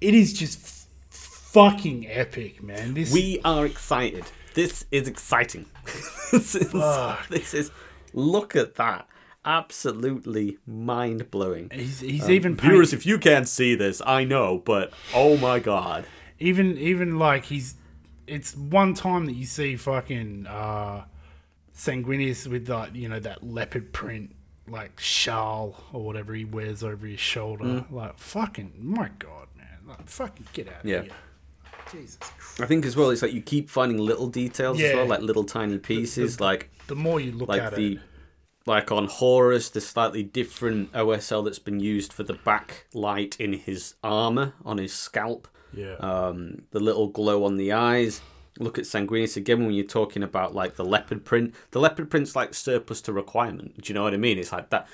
it 0.00 0.14
is 0.14 0.32
just 0.32 0.58
f- 0.60 0.86
fucking 1.10 2.06
epic, 2.08 2.62
man. 2.62 2.94
This 2.94 3.12
We 3.12 3.40
are 3.44 3.64
excited. 3.66 4.24
This 4.54 4.84
is 4.90 5.06
exciting. 5.08 5.66
this, 6.32 6.54
is, 6.54 6.72
this 7.28 7.54
is 7.54 7.70
look 8.12 8.56
at 8.56 8.76
that. 8.76 9.06
Absolutely 9.44 10.58
mind 10.66 11.30
blowing. 11.30 11.70
he's, 11.72 12.00
he's 12.00 12.28
even 12.28 12.56
paint- 12.56 12.64
Um, 12.64 12.70
Viewers, 12.70 12.92
if 12.92 13.06
you 13.06 13.16
can't 13.18 13.46
see 13.48 13.74
this, 13.76 14.02
I 14.04 14.24
know, 14.24 14.58
but 14.58 14.92
oh 15.14 15.36
my 15.36 15.60
god. 15.60 16.04
even 16.40 16.76
even 16.78 17.18
like 17.18 17.44
he's 17.44 17.76
it's 18.26 18.56
one 18.56 18.94
time 18.94 19.26
that 19.26 19.34
you 19.34 19.46
see 19.46 19.76
fucking 19.76 20.46
uh 20.46 21.04
sanguinius 21.76 22.46
with 22.46 22.68
like 22.68 22.94
you 22.94 23.08
know 23.08 23.20
that 23.20 23.42
leopard 23.42 23.92
print 23.92 24.34
like 24.68 24.98
shawl 24.98 25.74
or 25.92 26.04
whatever 26.04 26.34
he 26.34 26.44
wears 26.44 26.82
over 26.82 27.06
his 27.06 27.20
shoulder 27.20 27.84
like 27.90 28.18
fucking 28.18 28.72
my 28.78 29.08
god 29.18 29.46
man 29.56 29.66
like 29.86 30.08
fucking 30.08 30.46
get 30.52 30.68
out 30.68 30.80
of 30.80 30.84
Yeah. 30.90 31.02
here 31.02 31.10
jesus 31.92 32.16
Christ. 32.18 32.60
I 32.60 32.66
think 32.66 32.84
as 32.84 32.96
well, 32.96 33.10
it's 33.10 33.22
like 33.22 33.32
you 33.32 33.42
keep 33.42 33.70
finding 33.70 33.98
little 33.98 34.26
details 34.26 34.80
as 34.80 34.92
well, 34.94 35.06
like 35.06 35.20
little 35.20 35.44
tiny 35.44 35.78
pieces, 35.78 36.40
like 36.40 36.70
the 36.88 36.96
more 36.96 37.20
you 37.20 37.30
look 37.32 37.48
like 37.48 37.60
at 37.62 37.76
the 37.76 37.92
it 37.92 38.00
like 38.64 38.90
on 38.90 39.06
Horus, 39.06 39.70
the 39.70 39.80
slightly 39.80 40.24
different 40.24 40.90
OSL 40.92 41.44
that's 41.44 41.60
been 41.60 41.78
used 41.78 42.12
for 42.12 42.24
the 42.24 42.34
backlight 42.34 43.38
in 43.38 43.52
his 43.52 43.94
armor 44.02 44.54
on 44.64 44.78
his 44.78 44.92
scalp. 44.92 45.46
Yeah 45.76 45.94
Um, 45.96 46.62
the 46.72 46.80
little 46.80 47.08
glow 47.08 47.44
on 47.44 47.56
the 47.56 47.72
eyes. 47.72 48.20
look 48.58 48.78
at 48.78 48.84
Sanguinius 48.86 49.36
again 49.36 49.64
when 49.66 49.74
you're 49.74 49.84
talking 50.00 50.22
about 50.22 50.54
like 50.54 50.76
the 50.76 50.84
leopard 50.84 51.24
print. 51.26 51.54
The 51.72 51.78
leopard 51.80 52.10
print's 52.10 52.34
like 52.34 52.54
surplus 52.54 53.02
to 53.02 53.12
requirement. 53.12 53.80
Do 53.82 53.88
you 53.90 53.94
know 53.94 54.02
what 54.04 54.14
I 54.14 54.16
mean? 54.16 54.38
It's 54.38 54.50
like 54.52 54.70
that. 54.70 54.88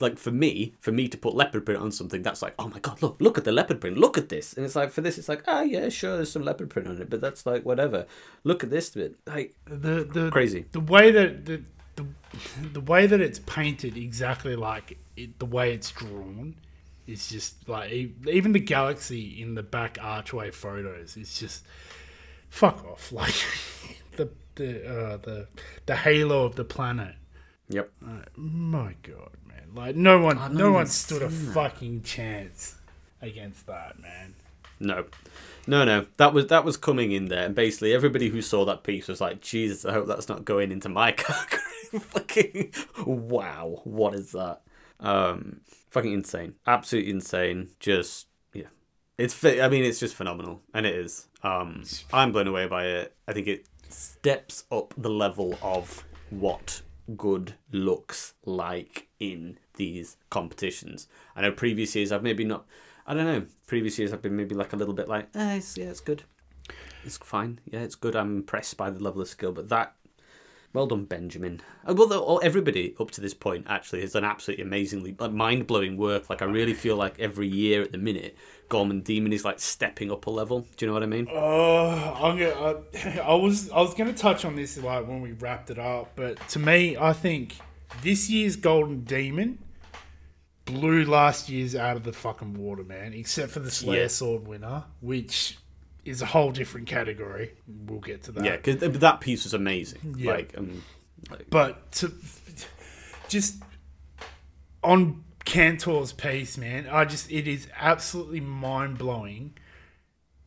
Like 0.00 0.18
for 0.18 0.30
me, 0.32 0.74
for 0.80 0.92
me 0.92 1.08
to 1.08 1.16
put 1.16 1.34
leopard 1.34 1.64
print 1.64 1.80
on 1.80 1.90
something, 1.92 2.20
that's 2.22 2.42
like, 2.42 2.52
oh 2.58 2.68
my 2.68 2.80
god, 2.80 3.00
look, 3.00 3.16
look 3.20 3.38
at 3.38 3.44
the 3.44 3.52
leopard 3.52 3.80
print, 3.80 3.96
look 3.96 4.18
at 4.18 4.28
this. 4.28 4.52
And 4.54 4.66
it's 4.66 4.74
like 4.76 4.90
for 4.90 5.00
this, 5.02 5.16
it's 5.18 5.28
like, 5.28 5.42
ah, 5.46 5.62
yeah, 5.62 5.88
sure, 5.88 6.16
there's 6.16 6.30
some 6.32 6.42
leopard 6.44 6.68
print 6.68 6.86
on 6.88 7.00
it, 7.00 7.08
but 7.08 7.20
that's 7.20 7.46
like 7.46 7.64
whatever. 7.64 8.04
Look 8.44 8.62
at 8.64 8.70
this 8.70 8.90
bit, 8.90 9.14
like 9.26 9.54
The 9.66 10.04
the 10.12 10.30
crazy. 10.30 10.66
the 10.72 10.80
way 10.80 11.10
that 11.12 11.46
the, 11.46 11.62
the 11.96 12.04
the 12.74 12.80
way 12.80 13.06
that 13.06 13.20
it's 13.20 13.38
painted 13.38 13.96
exactly 13.96 14.54
like 14.56 14.98
it, 15.16 15.38
the 15.38 15.46
way 15.46 15.72
it's 15.72 15.90
drawn 15.92 16.56
is 17.08 17.28
just 17.28 17.68
like 17.68 17.90
even 18.26 18.52
the 18.52 18.60
galaxy 18.60 19.40
in 19.42 19.54
the 19.54 19.62
back 19.62 19.98
archway 20.00 20.50
photos 20.50 21.16
It's 21.16 21.38
just 21.38 21.64
fuck 22.48 22.84
off 22.84 23.10
like 23.20 23.34
the 24.16 24.28
the 24.56 24.86
uh, 24.88 25.16
the 25.18 25.48
the 25.86 25.96
halo 25.96 26.44
of 26.44 26.56
the 26.56 26.64
planet 26.64 27.14
Yep. 27.70 27.90
Uh, 28.04 28.08
my 28.36 28.94
god 29.02 29.30
man 29.46 29.64
like 29.74 29.96
no 29.96 30.18
one 30.18 30.54
no 30.54 30.72
one 30.72 30.86
stood 30.86 31.22
a 31.22 31.28
that. 31.28 31.52
fucking 31.54 32.02
chance 32.02 32.76
against 33.20 33.66
that 33.66 34.00
man 34.00 34.34
No, 34.80 35.06
no, 35.66 35.84
no. 35.84 36.06
That 36.18 36.32
was 36.32 36.46
that 36.46 36.64
was 36.64 36.76
coming 36.76 37.10
in 37.12 37.26
there, 37.26 37.44
and 37.44 37.54
basically 37.54 37.92
everybody 37.92 38.28
who 38.30 38.40
saw 38.40 38.64
that 38.66 38.84
piece 38.84 39.08
was 39.08 39.20
like, 39.20 39.40
"Jesus, 39.42 39.84
I 39.84 39.92
hope 39.92 40.06
that's 40.06 40.28
not 40.28 40.44
going 40.44 40.70
into 40.70 40.88
my 40.88 41.10
category." 41.24 41.60
fucking 42.00 42.72
wow, 43.04 43.80
what 43.82 44.14
is 44.14 44.30
that? 44.32 44.60
Um, 45.00 45.60
fucking 45.90 46.12
insane, 46.12 46.54
absolutely 46.66 47.10
insane. 47.10 47.70
Just 47.80 48.26
yeah, 48.52 48.68
it's. 49.16 49.44
I 49.44 49.68
mean, 49.68 49.84
it's 49.84 50.00
just 50.00 50.14
phenomenal, 50.14 50.62
and 50.74 50.86
it 50.86 50.94
is. 50.94 51.28
Um, 51.42 51.84
I'm 52.12 52.32
blown 52.32 52.48
away 52.48 52.66
by 52.66 52.86
it. 52.86 53.14
I 53.26 53.32
think 53.32 53.46
it 53.46 53.66
steps 53.88 54.64
up 54.70 54.94
the 54.96 55.10
level 55.10 55.58
of 55.62 56.04
what 56.30 56.82
good 57.16 57.54
looks 57.72 58.34
like 58.44 59.08
in 59.18 59.58
these 59.76 60.16
competitions. 60.30 61.08
I 61.34 61.42
know 61.42 61.52
previous 61.52 61.94
years 61.96 62.12
I've 62.12 62.22
maybe 62.22 62.44
not. 62.44 62.66
I 63.06 63.14
don't 63.14 63.24
know. 63.24 63.46
Previous 63.66 63.98
years 63.98 64.12
I've 64.12 64.22
been 64.22 64.36
maybe 64.36 64.54
like 64.54 64.72
a 64.74 64.76
little 64.76 64.92
bit 64.94 65.08
like, 65.08 65.28
eh, 65.34 65.56
it's, 65.56 65.78
yeah, 65.78 65.86
it's 65.86 66.00
good. 66.00 66.24
It's 67.04 67.16
fine. 67.16 67.60
Yeah, 67.64 67.80
it's 67.80 67.94
good. 67.94 68.14
I'm 68.14 68.36
impressed 68.36 68.76
by 68.76 68.90
the 68.90 69.02
level 69.02 69.22
of 69.22 69.28
skill, 69.28 69.52
but 69.52 69.68
that. 69.70 69.94
Well 70.74 70.86
done, 70.86 71.04
Benjamin. 71.06 71.60
Uh, 71.86 71.94
Well, 71.94 72.40
everybody 72.42 72.94
up 73.00 73.10
to 73.12 73.20
this 73.20 73.32
point 73.34 73.66
actually 73.68 74.02
has 74.02 74.12
done 74.12 74.24
absolutely 74.24 74.64
amazingly, 74.64 75.16
like, 75.18 75.32
mind 75.32 75.66
blowing 75.66 75.96
work. 75.96 76.28
Like 76.28 76.42
I 76.42 76.44
really 76.44 76.74
feel 76.74 76.94
like 76.96 77.18
every 77.18 77.48
year 77.48 77.80
at 77.82 77.90
the 77.92 77.98
minute, 77.98 78.36
Golden 78.68 79.00
Demon 79.00 79.32
is 79.32 79.44
like 79.44 79.60
stepping 79.60 80.12
up 80.12 80.26
a 80.26 80.30
level. 80.30 80.66
Do 80.76 80.84
you 80.84 80.86
know 80.88 80.92
what 80.92 81.02
I 81.02 81.06
mean? 81.06 81.26
Oh, 81.32 81.88
I'm 82.22 82.38
gonna. 82.38 82.80
I, 82.94 83.18
I 83.32 83.34
was 83.34 83.70
I 83.70 83.80
was 83.80 83.94
gonna 83.94 84.12
touch 84.12 84.44
on 84.44 84.56
this 84.56 84.76
like 84.78 85.08
when 85.08 85.22
we 85.22 85.32
wrapped 85.32 85.70
it 85.70 85.78
up, 85.78 86.12
but 86.16 86.36
to 86.50 86.58
me, 86.58 86.96
I 86.96 87.14
think 87.14 87.56
this 88.02 88.28
year's 88.28 88.56
Golden 88.56 89.00
Demon 89.04 89.58
blew 90.66 91.04
last 91.06 91.48
year's 91.48 91.74
out 91.74 91.96
of 91.96 92.04
the 92.04 92.12
fucking 92.12 92.52
water, 92.58 92.84
man. 92.84 93.14
Except 93.14 93.50
for 93.50 93.60
the 93.60 93.70
Slayer 93.70 94.02
Yeah. 94.02 94.08
Sword 94.08 94.46
winner, 94.46 94.84
which 95.00 95.56
is 96.04 96.22
a 96.22 96.26
whole 96.26 96.50
different 96.50 96.86
category. 96.86 97.52
We'll 97.66 98.00
get 98.00 98.24
to 98.24 98.32
that. 98.32 98.44
Yeah, 98.44 98.56
because 98.56 98.98
that 99.00 99.20
piece 99.20 99.44
was 99.44 99.54
amazing. 99.54 100.16
Yeah. 100.18 100.32
Like, 100.32 100.54
um, 100.56 100.82
like 101.30 101.50
But 101.50 101.92
to 101.92 102.12
just 103.28 103.56
on 104.82 105.24
Cantor's 105.44 106.12
piece, 106.12 106.58
man, 106.58 106.88
I 106.90 107.04
just 107.04 107.30
it 107.30 107.48
is 107.48 107.68
absolutely 107.78 108.40
mind 108.40 108.98
blowing 108.98 109.54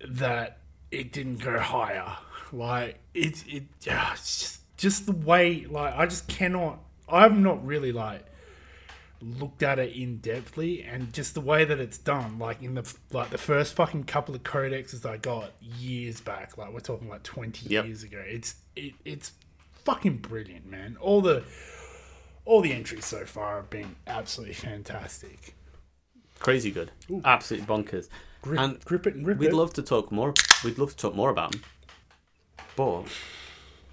that 0.07 0.59
it 0.89 1.11
didn't 1.11 1.37
go 1.37 1.59
higher. 1.59 2.17
Like 2.51 2.99
it, 3.13 3.43
it, 3.47 3.63
yeah, 3.81 4.13
it's 4.13 4.39
just 4.39 4.77
just 4.77 5.05
the 5.05 5.13
way. 5.13 5.65
Like 5.69 5.95
I 5.95 6.05
just 6.05 6.27
cannot. 6.27 6.79
I'm 7.07 7.43
not 7.43 7.65
really 7.65 7.91
like 7.91 8.25
looked 9.21 9.63
at 9.63 9.79
it 9.79 9.95
in 9.95 10.19
depthly, 10.19 10.85
and 10.91 11.13
just 11.13 11.33
the 11.33 11.41
way 11.41 11.65
that 11.65 11.79
it's 11.79 11.97
done. 11.97 12.39
Like 12.39 12.61
in 12.61 12.73
the 12.75 12.93
like 13.11 13.29
the 13.29 13.37
first 13.37 13.73
fucking 13.75 14.03
couple 14.05 14.35
of 14.35 14.43
codexes 14.43 15.05
I 15.05 15.17
got 15.17 15.51
years 15.61 16.21
back. 16.21 16.57
Like 16.57 16.73
we're 16.73 16.79
talking 16.79 17.07
like 17.09 17.23
twenty 17.23 17.67
Yep. 17.69 17.85
years 17.85 18.03
ago. 18.03 18.21
It's 18.25 18.55
it, 18.75 18.93
it's 19.05 19.31
fucking 19.85 20.17
brilliant, 20.17 20.65
man. 20.65 20.97
All 20.99 21.21
the 21.21 21.43
all 22.45 22.61
the 22.61 22.73
entries 22.73 23.05
so 23.05 23.25
far 23.25 23.57
have 23.57 23.69
been 23.69 23.95
absolutely 24.07 24.55
fantastic. 24.55 25.55
crazy 26.39 26.71
good, 26.71 26.91
absolutely 27.23 27.67
bonkers. 27.67 28.09
Grip, 28.41 28.59
And 28.59 28.83
grip 28.83 29.05
it 29.05 29.13
and 29.13 29.27
rip 29.27 29.37
We'd 29.37 29.49
it. 29.49 29.53
love 29.53 29.73
to 29.73 29.83
talk 29.83 30.11
more. 30.11 30.33
We'd 30.63 30.79
love 30.79 30.89
to 30.91 30.97
talk 30.97 31.13
more 31.15 31.29
about 31.29 31.51
them, 31.51 31.61
but 32.75 33.03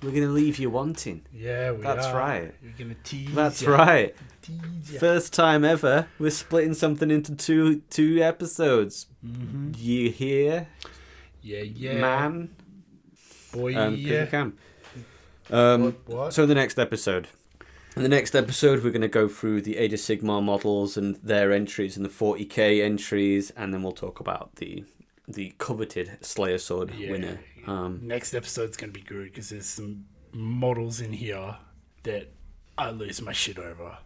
we're 0.02 0.10
gonna 0.12 0.28
leave 0.28 0.58
you 0.58 0.70
wanting. 0.70 1.22
yeah, 1.32 1.72
we 1.72 1.82
That's 1.82 2.06
are. 2.06 2.16
right. 2.16 2.54
You're 2.62 2.72
gonna 2.78 2.96
tease. 3.04 3.34
That's 3.34 3.62
right. 3.64 4.14
Tease. 4.42 4.98
First 4.98 5.32
time 5.32 5.64
ever, 5.64 6.06
we're 6.18 6.30
splitting 6.30 6.74
something 6.74 7.10
into 7.10 7.34
two 7.34 7.80
two 7.90 8.22
episodes. 8.22 9.06
You 9.76 10.10
hear, 10.10 10.68
Yeah, 11.42 11.62
yeah, 11.62 11.94
man? 12.00 12.50
boy, 13.52 13.74
Um, 13.76 13.94
yeah. 13.96 14.26
can. 14.26 14.52
Um, 15.50 15.82
What- 15.84 15.94
what? 16.08 16.32
So 16.34 16.46
the 16.46 16.54
next 16.54 16.78
episode. 16.78 17.28
In 17.96 18.02
the 18.02 18.08
next 18.08 18.36
episode, 18.36 18.84
we're 18.84 18.90
going 18.92 19.00
to 19.02 19.08
go 19.08 19.26
through 19.26 19.62
the 19.62 19.76
Age 19.76 19.92
of 19.92 19.98
Sigmar 19.98 20.40
models 20.40 20.96
and 20.96 21.16
their 21.16 21.50
entries 21.50 21.96
and 21.96 22.04
the 22.06 22.10
40k 22.10 22.80
entries, 22.80 23.50
and 23.56 23.74
then 23.74 23.82
we'll 23.82 23.90
talk 23.90 24.20
about 24.20 24.54
the 24.56 24.84
the 25.28 25.52
coveted 25.58 26.18
Slayer 26.24 26.58
Sword 26.58 26.92
Yeah. 26.94 27.10
winner. 27.12 27.40
Um, 27.66 28.00
Next 28.02 28.34
episode's 28.34 28.76
gonna 28.76 28.92
be 28.92 29.02
good 29.02 29.24
because 29.26 29.50
there's 29.50 29.66
some 29.66 30.06
models 30.32 31.00
in 31.00 31.12
here 31.12 31.56
that 32.04 32.32
I 32.76 32.90
lose 32.90 33.20
my 33.20 33.32
shit 33.32 33.58
over. 33.58 33.98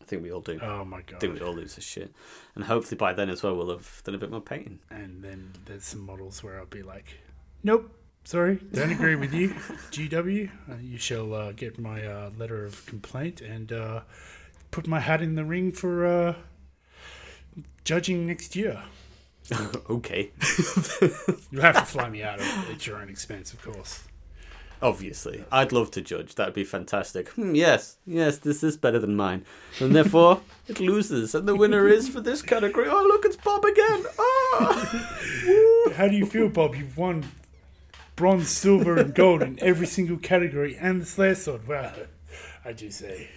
I 0.00 0.04
think 0.04 0.22
we 0.22 0.30
all 0.32 0.40
do. 0.40 0.58
Oh 0.60 0.84
my 0.84 1.02
god! 1.02 1.16
I 1.16 1.18
think 1.18 1.34
we 1.34 1.40
all 1.40 1.54
lose 1.54 1.74
this 1.76 1.84
shit, 1.84 2.12
and 2.54 2.64
hopefully 2.64 2.96
by 2.96 3.12
then 3.12 3.28
as 3.28 3.42
well, 3.42 3.56
we'll 3.56 3.70
have 3.70 4.02
done 4.04 4.14
a 4.14 4.18
bit 4.18 4.30
more 4.30 4.40
painting. 4.40 4.78
And 4.90 5.22
then 5.22 5.52
there's 5.64 5.84
some 5.84 6.00
models 6.06 6.42
where 6.44 6.58
I'll 6.60 6.66
be 6.66 6.82
like, 6.82 7.14
nope, 7.64 7.92
sorry, 8.24 8.60
don't 8.72 8.92
agree 8.92 9.16
with 9.16 9.34
you, 9.34 9.48
GW. 9.90 10.48
Uh, 10.70 10.76
you 10.80 10.96
shall 10.98 11.34
uh, 11.34 11.52
get 11.52 11.78
my 11.78 12.04
uh, 12.06 12.30
letter 12.38 12.64
of 12.64 12.86
complaint 12.86 13.40
and 13.40 13.72
uh, 13.72 14.00
put 14.70 14.86
my 14.86 15.00
hat 15.00 15.22
in 15.22 15.34
the 15.34 15.44
ring 15.44 15.72
for 15.72 16.06
uh, 16.06 16.34
judging 17.84 18.26
next 18.26 18.54
year. 18.56 18.82
okay, 19.90 20.30
You 21.50 21.60
have 21.60 21.76
to 21.76 21.84
fly 21.86 22.08
me 22.08 22.22
out 22.22 22.40
at, 22.40 22.68
at 22.70 22.86
your 22.86 22.98
own 22.98 23.08
expense, 23.08 23.52
of 23.52 23.62
course. 23.62 24.02
obviously, 24.82 25.44
I'd 25.50 25.72
love 25.72 25.90
to 25.92 26.00
judge. 26.02 26.34
That'd 26.34 26.54
be 26.54 26.64
fantastic. 26.64 27.28
Hmm, 27.30 27.54
yes, 27.54 27.96
yes, 28.06 28.38
this 28.38 28.62
is 28.62 28.76
better 28.76 28.98
than 28.98 29.16
mine, 29.16 29.44
and 29.80 29.94
therefore 29.94 30.40
it 30.68 30.80
loses, 30.80 31.34
and 31.34 31.46
the 31.48 31.54
winner 31.56 31.86
is 31.88 32.08
for 32.08 32.20
this 32.20 32.42
category. 32.42 32.88
Oh, 32.88 33.02
look, 33.02 33.24
it's 33.24 33.36
Bob 33.36 33.64
again. 33.64 34.04
Ah. 34.18 35.18
How 35.94 36.08
do 36.08 36.16
you 36.16 36.26
feel, 36.26 36.48
Bob? 36.48 36.74
You've 36.74 36.96
won 36.98 37.24
bronze, 38.16 38.48
silver, 38.48 38.96
and 38.96 39.14
gold 39.14 39.42
in 39.42 39.58
every 39.62 39.86
single 39.86 40.16
category 40.16 40.76
and 40.76 41.02
the 41.02 41.06
Slayer 41.06 41.34
Sword. 41.34 41.66
Well, 41.68 41.92
I 42.64 42.72
do 42.72 42.90
say 42.90 43.28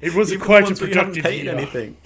it 0.00 0.14
was 0.14 0.32
Even 0.32 0.44
quite 0.44 0.62
a 0.64 0.66
ones 0.66 0.80
you 0.80 0.86
haven't 0.88 1.14
productive 1.22 1.32
year. 1.32 1.54
anything. 1.54 1.96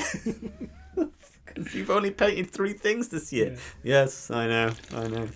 You've 1.73 1.91
only 1.91 2.11
painted 2.11 2.51
three 2.51 2.73
things 2.73 3.09
this 3.09 3.33
year. 3.33 3.57
Yes, 3.83 4.31
I 4.31 4.47
know, 4.47 4.71
I 4.95 5.09
know. 5.09 5.29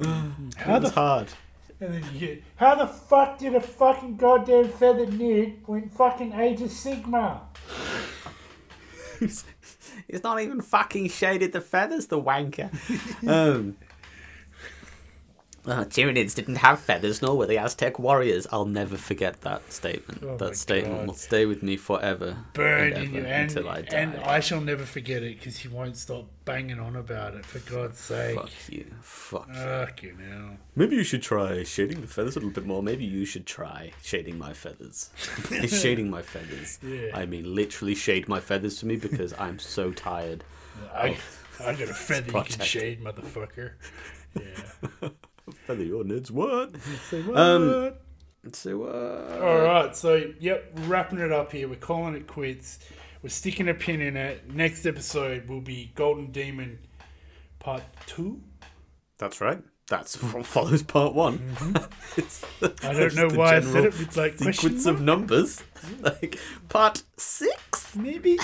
How 0.56 0.80
was 0.80 0.90
the 0.90 1.00
hard. 1.00 1.28
And 1.80 1.94
then 1.94 2.04
you 2.14 2.20
get, 2.20 2.42
how 2.56 2.76
the 2.76 2.86
fuck 2.86 3.38
did 3.38 3.54
a 3.54 3.60
fucking 3.60 4.16
goddamn 4.16 4.68
feathered 4.68 5.10
nerd 5.10 5.56
win 5.66 5.88
fucking 5.90 6.32
Age 6.32 6.62
of 6.62 6.70
Sigmar? 6.70 7.40
He's 9.18 10.22
not 10.22 10.40
even 10.40 10.60
fucking 10.60 11.08
shaded 11.08 11.52
the 11.52 11.60
feathers, 11.60 12.06
the 12.06 12.20
wanker. 12.20 12.70
um, 13.28 13.76
uh, 15.66 15.84
Tyranids 15.84 16.34
didn't 16.34 16.56
have 16.56 16.80
feathers, 16.80 17.22
nor 17.22 17.36
were 17.36 17.46
the 17.46 17.58
Aztec 17.58 17.98
warriors. 17.98 18.46
I'll 18.52 18.64
never 18.66 18.96
forget 18.96 19.40
that 19.42 19.72
statement. 19.72 20.22
Oh 20.22 20.36
that 20.36 20.56
statement 20.56 20.98
God. 20.98 21.06
will 21.06 21.14
stay 21.14 21.46
with 21.46 21.62
me 21.62 21.76
forever. 21.76 22.36
Burn 22.52 22.92
and 22.92 22.96
in 22.96 23.02
ever 23.04 23.18
you, 23.18 23.24
and, 23.24 23.50
until 23.50 23.68
I 23.68 23.82
die. 23.82 23.96
and 23.96 24.16
I 24.18 24.40
shall 24.40 24.60
never 24.60 24.84
forget 24.84 25.22
it 25.22 25.38
because 25.38 25.56
he 25.58 25.68
won't 25.68 25.96
stop 25.96 26.26
banging 26.44 26.78
on 26.78 26.96
about 26.96 27.34
it. 27.34 27.46
For 27.46 27.58
God's 27.70 27.98
sake, 27.98 28.36
Fuck 28.36 28.50
you. 28.70 28.86
Fuck 29.00 29.48
you. 29.48 29.54
fuck 29.54 30.02
you 30.02 30.16
now. 30.18 30.50
Maybe 30.76 30.96
you 30.96 31.04
should 31.04 31.22
try 31.22 31.62
shading 31.62 32.00
the 32.00 32.06
feathers 32.06 32.36
a 32.36 32.40
little 32.40 32.52
bit 32.52 32.66
more. 32.66 32.82
Maybe 32.82 33.04
you 33.04 33.24
should 33.24 33.46
try 33.46 33.92
shading 34.02 34.38
my 34.38 34.52
feathers. 34.52 35.10
Shading 35.68 36.10
my 36.10 36.22
feathers. 36.22 36.78
Yeah. 36.82 37.10
I 37.14 37.26
mean, 37.26 37.54
literally 37.54 37.94
shade 37.94 38.28
my 38.28 38.40
feathers 38.40 38.80
for 38.80 38.86
me 38.86 38.96
because 38.96 39.32
I'm 39.38 39.58
so 39.58 39.92
tired. 39.92 40.44
I, 40.92 41.16
I 41.60 41.72
got 41.74 41.88
a 41.88 41.94
feather 41.94 42.32
you 42.32 42.44
can 42.44 42.64
shade, 42.64 43.02
motherfucker. 43.02 43.72
Yeah. 45.02 45.10
Feather 45.66 45.84
your 45.84 46.04
nids, 46.04 46.30
what? 46.30 46.70
Say 47.10 47.22
what? 47.22 47.36
Um, 47.38 47.92
So, 48.52 48.84
uh, 48.84 49.38
All 49.42 49.60
right, 49.60 49.96
so 49.96 50.30
yep, 50.40 50.70
wrapping 50.86 51.18
it 51.18 51.32
up 51.32 51.52
here. 51.52 51.68
We're 51.68 51.76
calling 51.76 52.14
it 52.14 52.26
quits. 52.26 52.78
We're 53.22 53.30
sticking 53.30 53.68
a 53.68 53.74
pin 53.74 54.00
in 54.02 54.16
it. 54.16 54.52
Next 54.54 54.84
episode 54.86 55.48
will 55.48 55.60
be 55.62 55.92
Golden 55.94 56.30
Demon 56.30 56.78
Part 57.58 57.82
Two. 58.06 58.42
that's 59.18 59.40
right. 59.40 59.62
that's 59.88 60.22
what 60.22 60.44
follows 60.46 60.82
part 60.82 61.14
one. 61.14 61.38
Mm-hmm. 61.38 62.86
I 62.86 62.92
don't 62.92 63.14
know 63.14 63.28
the 63.30 63.38
why 63.38 63.56
I 63.56 63.60
said 63.60 63.84
it 63.86 63.98
with 63.98 64.16
like 64.16 64.36
question 64.36 64.52
Sequence 64.52 64.86
of 64.86 65.00
numbers, 65.00 65.62
like 66.00 66.38
part 66.68 67.02
six. 67.16 67.96
maybe. 67.96 68.38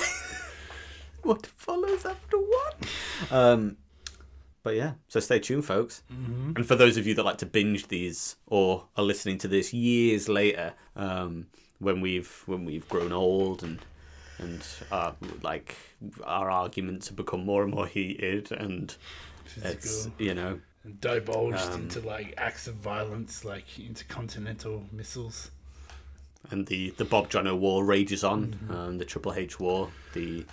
What 1.22 1.46
follows 1.46 2.06
after 2.06 2.38
what? 2.38 2.86
Um, 3.30 3.76
but 4.62 4.74
yeah, 4.76 4.92
so 5.08 5.20
stay 5.20 5.38
tuned, 5.38 5.64
folks. 5.64 6.02
Mm-hmm. 6.12 6.52
And 6.56 6.66
for 6.66 6.76
those 6.76 6.96
of 6.96 7.06
you 7.06 7.14
that 7.14 7.24
like 7.24 7.38
to 7.38 7.46
binge 7.46 7.88
these 7.88 8.36
or 8.46 8.86
are 8.96 9.04
listening 9.04 9.38
to 9.38 9.48
this 9.48 9.72
years 9.72 10.28
later, 10.28 10.74
um, 10.96 11.46
when 11.78 12.00
we've 12.00 12.42
when 12.46 12.64
we've 12.64 12.88
grown 12.88 13.12
old 13.12 13.62
and 13.62 13.78
and 14.38 14.62
uh, 14.90 15.12
like 15.42 15.76
our 16.24 16.50
arguments 16.50 17.08
have 17.08 17.16
become 17.16 17.44
more 17.44 17.62
and 17.62 17.72
more 17.74 17.86
heated, 17.86 18.50
and 18.52 18.96
it's 19.62 20.08
you 20.18 20.34
know 20.34 20.60
And 20.84 21.00
divulged 21.00 21.70
Um, 21.72 21.82
into 21.82 22.00
like 22.00 22.34
acts 22.38 22.66
of 22.66 22.74
violence, 22.76 23.44
like 23.44 23.66
intercontinental 23.78 24.84
missiles. 24.92 25.50
and 26.50 26.66
the 26.66 26.90
the 26.96 27.04
Bob 27.04 27.28
Jono 27.30 27.58
war 27.58 27.84
rages 27.84 28.24
on, 28.24 28.40
Mm-hmm. 28.54 28.74
um, 28.74 28.98
the 28.98 29.04
Triple 29.04 29.32
H 29.34 29.60
war 29.60 29.90
the 30.14 30.44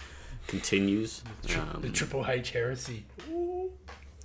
continues, 0.48 1.24
um, 1.58 1.82
the 1.82 1.90
Triple 1.90 2.26
H 2.28 2.52
heresy. 2.52 3.06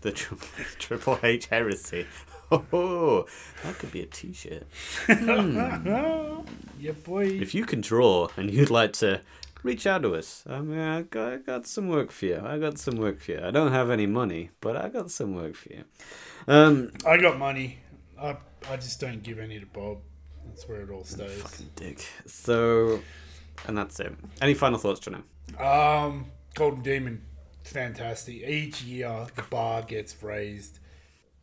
The 0.03 0.13
tri- 0.13 0.37
Triple 0.79 1.19
H 1.23 1.47
heresy. 1.47 2.07
Oh, 2.51 3.25
that 3.65 3.79
could 3.79 3.91
be 3.93 4.03
a 4.03 4.07
T-shirt. 4.07 4.65
Yeah, 5.09 6.93
boy. 7.05 7.25
If 7.27 7.55
you 7.55 7.65
can 7.65 7.81
draw 7.81 8.29
and 8.37 8.51
you'd 8.51 8.71
like 8.71 8.93
to 8.95 9.21
reach 9.63 9.87
out 9.87 10.03
to 10.03 10.15
us, 10.15 10.45
I 10.49 10.61
mean, 10.61 10.79
I 10.79 11.03
got, 11.03 11.33
I 11.33 11.37
got 11.39 11.67
some 11.67 11.89
work 11.89 12.11
for 12.11 12.27
you. 12.27 12.43
I 12.45 12.59
got 12.59 12.79
some 12.79 12.97
work 12.97 13.21
for 13.21 13.33
you. 13.33 13.41
I 13.43 13.51
don't 13.51 13.73
have 13.73 13.89
any 13.91 14.07
money, 14.07 14.51
but 14.61 14.77
I 14.77 14.89
got 14.89 15.11
some 15.11 15.35
work 15.35 15.55
for 15.55 15.71
you. 15.73 15.85
Um, 16.47 16.91
I 17.07 17.17
got 17.17 17.39
money. 17.39 17.79
I 18.21 18.37
I 18.71 18.77
just 18.77 19.01
don't 19.01 19.23
give 19.23 19.39
any 19.39 19.59
to 19.59 19.67
Bob. 19.67 19.99
That's 20.47 20.69
where 20.69 20.83
it 20.83 20.91
all 20.91 21.05
stays. 21.05 21.41
fucking 21.41 21.71
dick. 21.77 22.05
So, 22.27 23.01
and 23.67 23.79
that's 23.79 23.99
it. 24.01 24.13
Any 24.41 24.55
final 24.55 24.79
thoughts, 24.79 25.01
Jono? 25.01 25.23
Um, 25.61 26.27
Golden 26.55 26.83
Demon, 26.83 27.23
fantastic. 27.65 28.43
Each 28.47 28.83
year 28.83 29.27
the 29.35 29.43
bar 29.43 29.83
gets 29.83 30.23
raised 30.23 30.79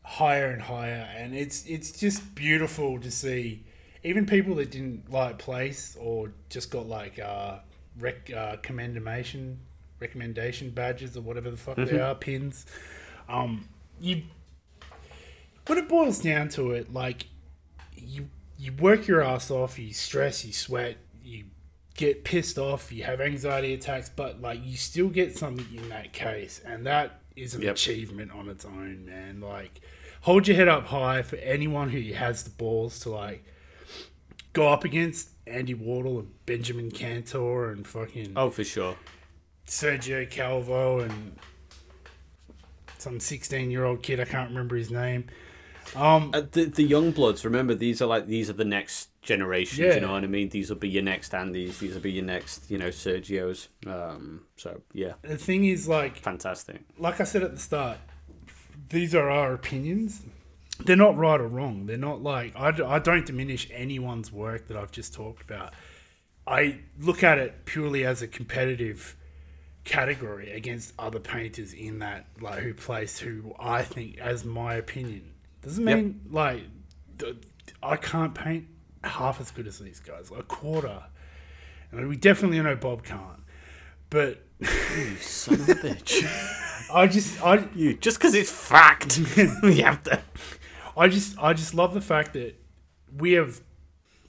higher 0.02 0.46
and 0.46 0.62
higher, 0.62 1.08
and 1.16 1.34
it's 1.34 1.64
it's 1.66 1.92
just 1.92 2.34
beautiful 2.34 2.98
to 3.00 3.10
see. 3.10 3.64
Even 4.02 4.24
people 4.24 4.54
that 4.56 4.70
didn't 4.70 5.10
like 5.12 5.38
place 5.38 5.96
or 6.00 6.32
just 6.48 6.70
got 6.70 6.88
like 6.88 7.18
uh, 7.18 7.58
rec 7.98 8.30
uh, 8.32 8.56
commendation 8.62 9.58
recommendation 10.00 10.70
badges 10.70 11.16
or 11.16 11.20
whatever 11.20 11.50
the 11.50 11.56
fuck 11.56 11.76
they 11.76 12.00
are 12.00 12.14
pins. 12.14 12.64
Um, 13.28 13.68
you 14.00 14.22
when 15.66 15.78
it 15.78 15.88
boils 15.88 16.20
down 16.20 16.48
to 16.50 16.72
it, 16.72 16.92
like 16.92 17.26
you 17.94 18.28
you 18.58 18.72
work 18.72 19.06
your 19.06 19.22
ass 19.22 19.50
off, 19.50 19.78
you 19.78 19.92
stress, 19.92 20.44
you 20.44 20.52
sweat, 20.52 20.96
you 21.22 21.44
get 21.96 22.24
pissed 22.24 22.58
off, 22.58 22.90
you 22.92 23.04
have 23.04 23.20
anxiety 23.20 23.74
attacks, 23.74 24.08
but 24.08 24.40
like 24.40 24.64
you 24.64 24.76
still 24.76 25.08
get 25.08 25.36
something 25.36 25.66
in 25.76 25.88
that 25.90 26.12
case, 26.12 26.60
and 26.64 26.86
that 26.86 27.20
is 27.36 27.54
an 27.54 27.62
Yep. 27.62 27.74
achievement 27.74 28.32
on 28.32 28.48
its 28.48 28.64
own, 28.64 29.04
man. 29.06 29.40
Like 29.40 29.80
hold 30.22 30.46
your 30.48 30.56
head 30.56 30.68
up 30.68 30.86
high 30.86 31.22
for 31.22 31.36
anyone 31.36 31.90
who 31.90 32.12
has 32.14 32.42
the 32.44 32.50
balls 32.50 32.98
to 33.00 33.10
like 33.10 33.44
go 34.52 34.68
up 34.68 34.84
against 34.84 35.30
Andy 35.46 35.74
Wardle 35.74 36.18
and 36.18 36.46
Benjamin 36.46 36.90
Cantor 36.90 37.70
and 37.70 37.86
fucking 37.86 38.32
Oh, 38.36 38.50
for 38.50 38.64
sure. 38.64 38.96
Sergio 39.66 40.28
Calvo 40.28 41.00
and 41.00 41.36
some 42.98 43.20
16 43.20 43.70
year 43.70 43.84
old 43.84 44.02
kid, 44.02 44.20
I 44.20 44.24
can't 44.24 44.50
remember 44.50 44.76
his 44.76 44.90
name. 44.90 45.24
Um, 45.96 46.30
Uh, 46.32 46.42
the 46.50 46.64
the 46.64 46.82
young 46.82 47.10
bloods. 47.10 47.44
Remember, 47.44 47.74
these 47.74 48.00
are 48.00 48.06
like 48.06 48.26
these 48.26 48.48
are 48.50 48.54
the 48.54 48.64
next 48.64 49.08
generation. 49.22 49.84
Yeah. 49.84 49.94
You 49.94 50.00
know 50.00 50.12
what 50.12 50.24
I 50.24 50.28
mean? 50.28 50.48
These 50.48 50.70
will 50.70 50.76
be 50.78 50.88
your 50.88 51.02
next 51.02 51.32
Andys. 51.32 51.78
These 51.78 51.94
will 51.94 52.00
be 52.00 52.12
your 52.12 52.24
next, 52.24 52.70
you 52.70 52.78
know, 52.78 52.88
Sergio's. 52.88 53.68
Um, 53.86 54.42
so 54.56 54.80
yeah, 54.92 55.14
the 55.22 55.36
thing 55.36 55.64
is, 55.64 55.88
like, 55.88 56.16
fantastic. 56.16 56.80
like 56.98 57.20
I 57.20 57.24
said 57.24 57.42
at 57.42 57.52
the 57.52 57.60
start, 57.60 57.98
these 58.88 59.14
are 59.14 59.28
our 59.28 59.52
opinions. 59.52 60.22
They're 60.84 60.96
not 60.96 61.16
right 61.16 61.40
or 61.40 61.48
wrong. 61.48 61.86
They're 61.86 61.98
not 61.98 62.22
like 62.22 62.56
I, 62.56 62.68
I 62.68 62.98
don't 62.98 63.26
diminish 63.26 63.68
anyone's 63.72 64.32
work 64.32 64.68
that 64.68 64.76
I've 64.76 64.92
just 64.92 65.12
talked 65.12 65.42
about. 65.42 65.74
I 66.46 66.80
look 66.98 67.22
at 67.22 67.38
it 67.38 67.64
purely 67.66 68.04
as 68.04 68.22
a 68.22 68.26
competitive 68.26 69.16
category 69.84 70.50
against 70.52 70.94
other 70.98 71.18
painters 71.20 71.72
in 71.72 71.98
that 72.00 72.26
like 72.40 72.60
who 72.60 72.72
place 72.74 73.18
who 73.18 73.54
I 73.58 73.82
think 73.82 74.18
as 74.18 74.44
my 74.44 74.74
opinion 74.74 75.32
doesn't 75.62 75.86
Yep. 75.86 75.96
mean 75.96 76.20
like 76.30 76.62
I 77.82 77.96
can't 77.96 78.34
paint 78.34 78.66
half 79.04 79.40
as 79.40 79.50
good 79.50 79.66
as 79.66 79.78
these 79.78 80.00
guys 80.00 80.30
a 80.36 80.42
quarter 80.42 81.02
and 81.92 82.08
we 82.08 82.16
definitely 82.16 82.60
know 82.60 82.76
Bob 82.76 83.02
can't 83.04 83.40
but 84.10 84.42
You 84.60 85.16
son 85.20 85.54
of 85.54 85.68
a 85.68 85.74
bitch. 85.76 86.24
I 86.92 87.06
just 87.06 87.40
I 87.44 87.68
you 87.74 87.94
just 87.94 88.18
because 88.18 88.34
it's 88.34 88.50
fact, 88.50 89.18
you 89.62 89.84
have 89.84 90.02
to. 90.04 90.20
I 90.96 91.08
just 91.08 91.38
I 91.38 91.52
just 91.52 91.72
love 91.74 91.94
the 91.94 92.00
fact 92.00 92.32
that 92.34 92.54
we 93.16 93.32
have 93.32 93.60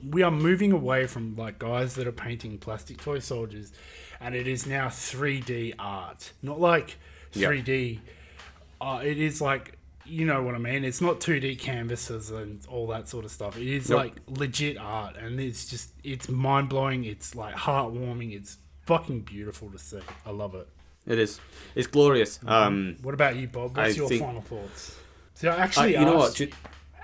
we 0.07 0.21
are 0.23 0.31
moving 0.31 0.71
away 0.71 1.07
from 1.07 1.35
like 1.35 1.57
guys 1.59 1.95
that 1.95 2.07
are 2.07 2.11
painting 2.11 2.57
plastic 2.59 2.97
toy 3.01 3.19
soldiers 3.19 3.71
and 4.19 4.35
it 4.35 4.47
is 4.47 4.65
now 4.67 4.87
3D 4.87 5.73
art. 5.79 6.31
Not 6.43 6.59
like 6.59 6.97
3D 7.33 7.99
uh, 8.79 9.01
it 9.03 9.17
is 9.19 9.41
like 9.41 9.77
you 10.05 10.25
know 10.25 10.41
what 10.43 10.55
I 10.55 10.57
mean. 10.57 10.83
It's 10.83 11.01
not 11.01 11.19
2D 11.19 11.59
canvases 11.59 12.29
and 12.31 12.65
all 12.67 12.87
that 12.87 13.07
sort 13.07 13.25
of 13.25 13.31
stuff. 13.31 13.57
It 13.57 13.67
is 13.67 13.89
Nope. 13.89 13.99
like 13.99 14.13
legit 14.27 14.77
art 14.77 15.15
and 15.17 15.39
it's 15.39 15.67
just 15.69 15.91
it's 16.03 16.29
mind-blowing. 16.29 17.03
It's 17.05 17.35
like 17.35 17.55
heartwarming. 17.55 18.33
It's 18.35 18.57
fucking 18.85 19.21
beautiful 19.21 19.69
to 19.71 19.77
see. 19.79 19.99
I 20.25 20.31
love 20.31 20.55
it. 20.55 20.67
It 21.07 21.17
is. 21.19 21.39
It's 21.75 21.87
glorious. 21.87 22.39
Um, 22.45 22.97
What 23.01 23.13
about 23.13 23.35
you, 23.35 23.47
Bob? 23.47 23.75
What's 23.77 23.93
I 23.95 23.97
your 23.97 24.09
think- 24.09 24.21
final 24.21 24.41
thoughts? 24.41 24.95
So 25.33 25.49
I 25.49 25.55
I, 25.55 25.57
actually 25.57 25.91
you 25.93 26.01
know 26.05 26.17
what? 26.17 26.27
asked 26.29 26.37
ju- 26.37 26.51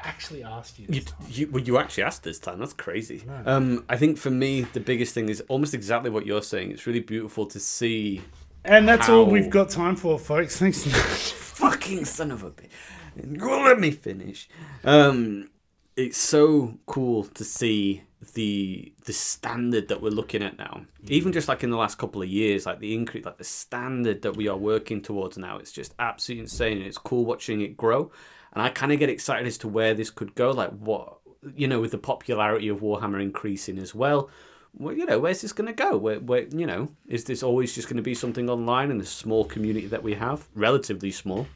actually 0.04 0.44
asked 0.44 0.78
you. 0.80 0.86
You, 0.90 1.02
This. 1.02 1.14
you, 1.40 1.50
well, 1.52 1.64
you 1.64 1.78
actually 1.80 2.04
asked 2.04 2.24
this 2.24 2.38
time. 2.40 2.60
That's 2.60 2.74
crazy. 2.74 3.24
Um, 3.46 3.84
I 3.90 3.98
think 3.98 4.18
for 4.20 4.30
me, 4.30 4.62
the 4.62 4.80
biggest 4.80 5.14
thing 5.16 5.28
is 5.30 5.42
almost 5.48 5.74
exactly 5.74 6.10
what 6.12 6.26
you're 6.28 6.44
saying. 6.44 6.72
It's 6.72 6.86
really 6.86 7.00
beautiful 7.00 7.48
to 7.48 7.60
see. 7.60 8.22
And 8.64 8.88
that's 8.88 9.10
all 9.10 9.26
we've 9.26 9.50
got 9.50 9.70
time 9.70 9.96
for, 9.96 10.20
folks. 10.20 10.60
Thanks. 10.60 10.84
Fucking 11.58 12.06
son 12.06 12.32
of 12.32 12.44
a 12.44 12.52
bitch. 12.52 13.38
Go 13.38 13.62
let 13.62 13.80
me 13.80 13.92
finish. 13.92 14.48
Um, 14.84 15.50
it's 15.96 16.18
so 16.18 16.78
cool 16.86 17.24
to 17.24 17.44
see 17.44 18.04
the 18.34 18.94
the 19.06 19.14
standard 19.14 19.88
that 19.88 20.02
we're 20.02 20.10
looking 20.10 20.44
at 20.44 20.58
now. 20.58 20.86
Even 21.08 21.32
just 21.32 21.48
like 21.48 21.64
in 21.64 21.72
the 21.72 21.78
last 21.78 21.98
couple 21.98 22.22
of 22.22 22.28
years, 22.28 22.66
like 22.66 22.80
the 22.80 22.94
increase, 22.94 23.26
like 23.26 23.38
the 23.38 23.44
standard 23.44 24.22
that 24.22 24.38
we 24.38 24.48
are 24.48 24.58
working 24.58 25.02
towards 25.02 25.38
now. 25.38 25.58
It's 25.58 25.72
just 25.72 25.94
absolutely 26.00 26.42
insane. 26.42 26.82
It's 26.82 26.98
cool 26.98 27.26
watching 27.26 27.62
it 27.62 27.78
grow, 27.78 28.12
and 28.54 28.62
I 28.62 28.70
kind 28.70 28.92
of 28.92 29.00
get 29.00 29.10
excited 29.10 29.48
as 29.48 29.58
to 29.60 29.68
where 29.68 29.94
this 29.94 30.10
could 30.10 30.36
go. 30.36 30.52
Like 30.52 30.72
what 30.72 31.18
you 31.56 31.68
know, 31.68 31.80
with 31.80 31.92
the 31.92 31.98
popularity 31.98 32.68
of 32.68 32.80
Warhammer 32.80 33.22
increasing 33.22 33.78
as 33.80 33.96
well. 33.96 34.30
Well, 34.78 34.94
you 34.96 35.06
know, 35.06 35.20
where's 35.20 35.42
this 35.42 35.54
going 35.54 35.68
to 35.68 35.74
go? 35.74 35.98
Where, 35.98 36.20
where, 36.20 36.44
you 36.44 36.66
know, 36.68 36.90
is 37.08 37.24
this 37.24 37.42
always 37.44 37.74
just 37.74 37.88
going 37.88 37.98
to 37.98 38.04
be 38.04 38.14
something 38.14 38.50
online 38.50 38.92
in 38.92 38.98
the 39.00 39.06
small 39.06 39.44
community 39.46 39.88
that 39.88 40.04
we 40.04 40.14
have, 40.14 40.48
relatively 40.54 41.10
small, 41.12 41.48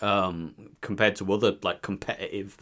um, 0.00 0.54
compared 0.80 1.16
to 1.16 1.32
other 1.32 1.56
like 1.62 1.82
competitive 1.82 2.56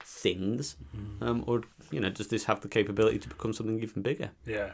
things, 0.00 0.76
um, 1.20 1.44
or 1.46 1.62
you 1.90 2.00
know, 2.00 2.08
does 2.10 2.28
this 2.28 2.44
have 2.44 2.60
the 2.60 2.68
capability 2.68 3.18
to 3.18 3.28
become 3.28 3.52
something 3.52 3.82
even 3.82 4.02
bigger? 4.02 4.30
yeah, 4.46 4.72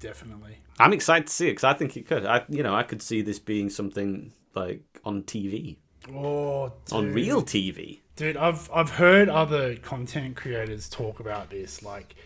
definitely. 0.00 0.58
I'm 0.78 0.92
excited 0.92 1.26
to 1.28 1.32
see 1.32 1.46
it 1.48 1.52
because 1.52 1.64
I 1.64 1.74
think 1.74 1.96
it 1.96 2.06
could. 2.06 2.26
I, 2.26 2.44
you 2.48 2.62
know, 2.62 2.74
I 2.74 2.82
could 2.82 3.02
see 3.02 3.22
this 3.22 3.38
being 3.38 3.70
something 3.70 4.32
like 4.54 4.82
on 5.04 5.22
TV, 5.22 5.76
Oh, 6.12 6.72
on 6.92 7.12
real 7.12 7.42
TV. 7.42 8.00
dude. 8.16 8.36
I've 8.36 8.70
I've 8.72 8.90
heard 8.90 9.28
other 9.28 9.76
content 9.76 10.36
creators 10.36 10.88
talk 10.88 11.20
about 11.20 11.50
this, 11.50 11.82
like, 11.82 12.16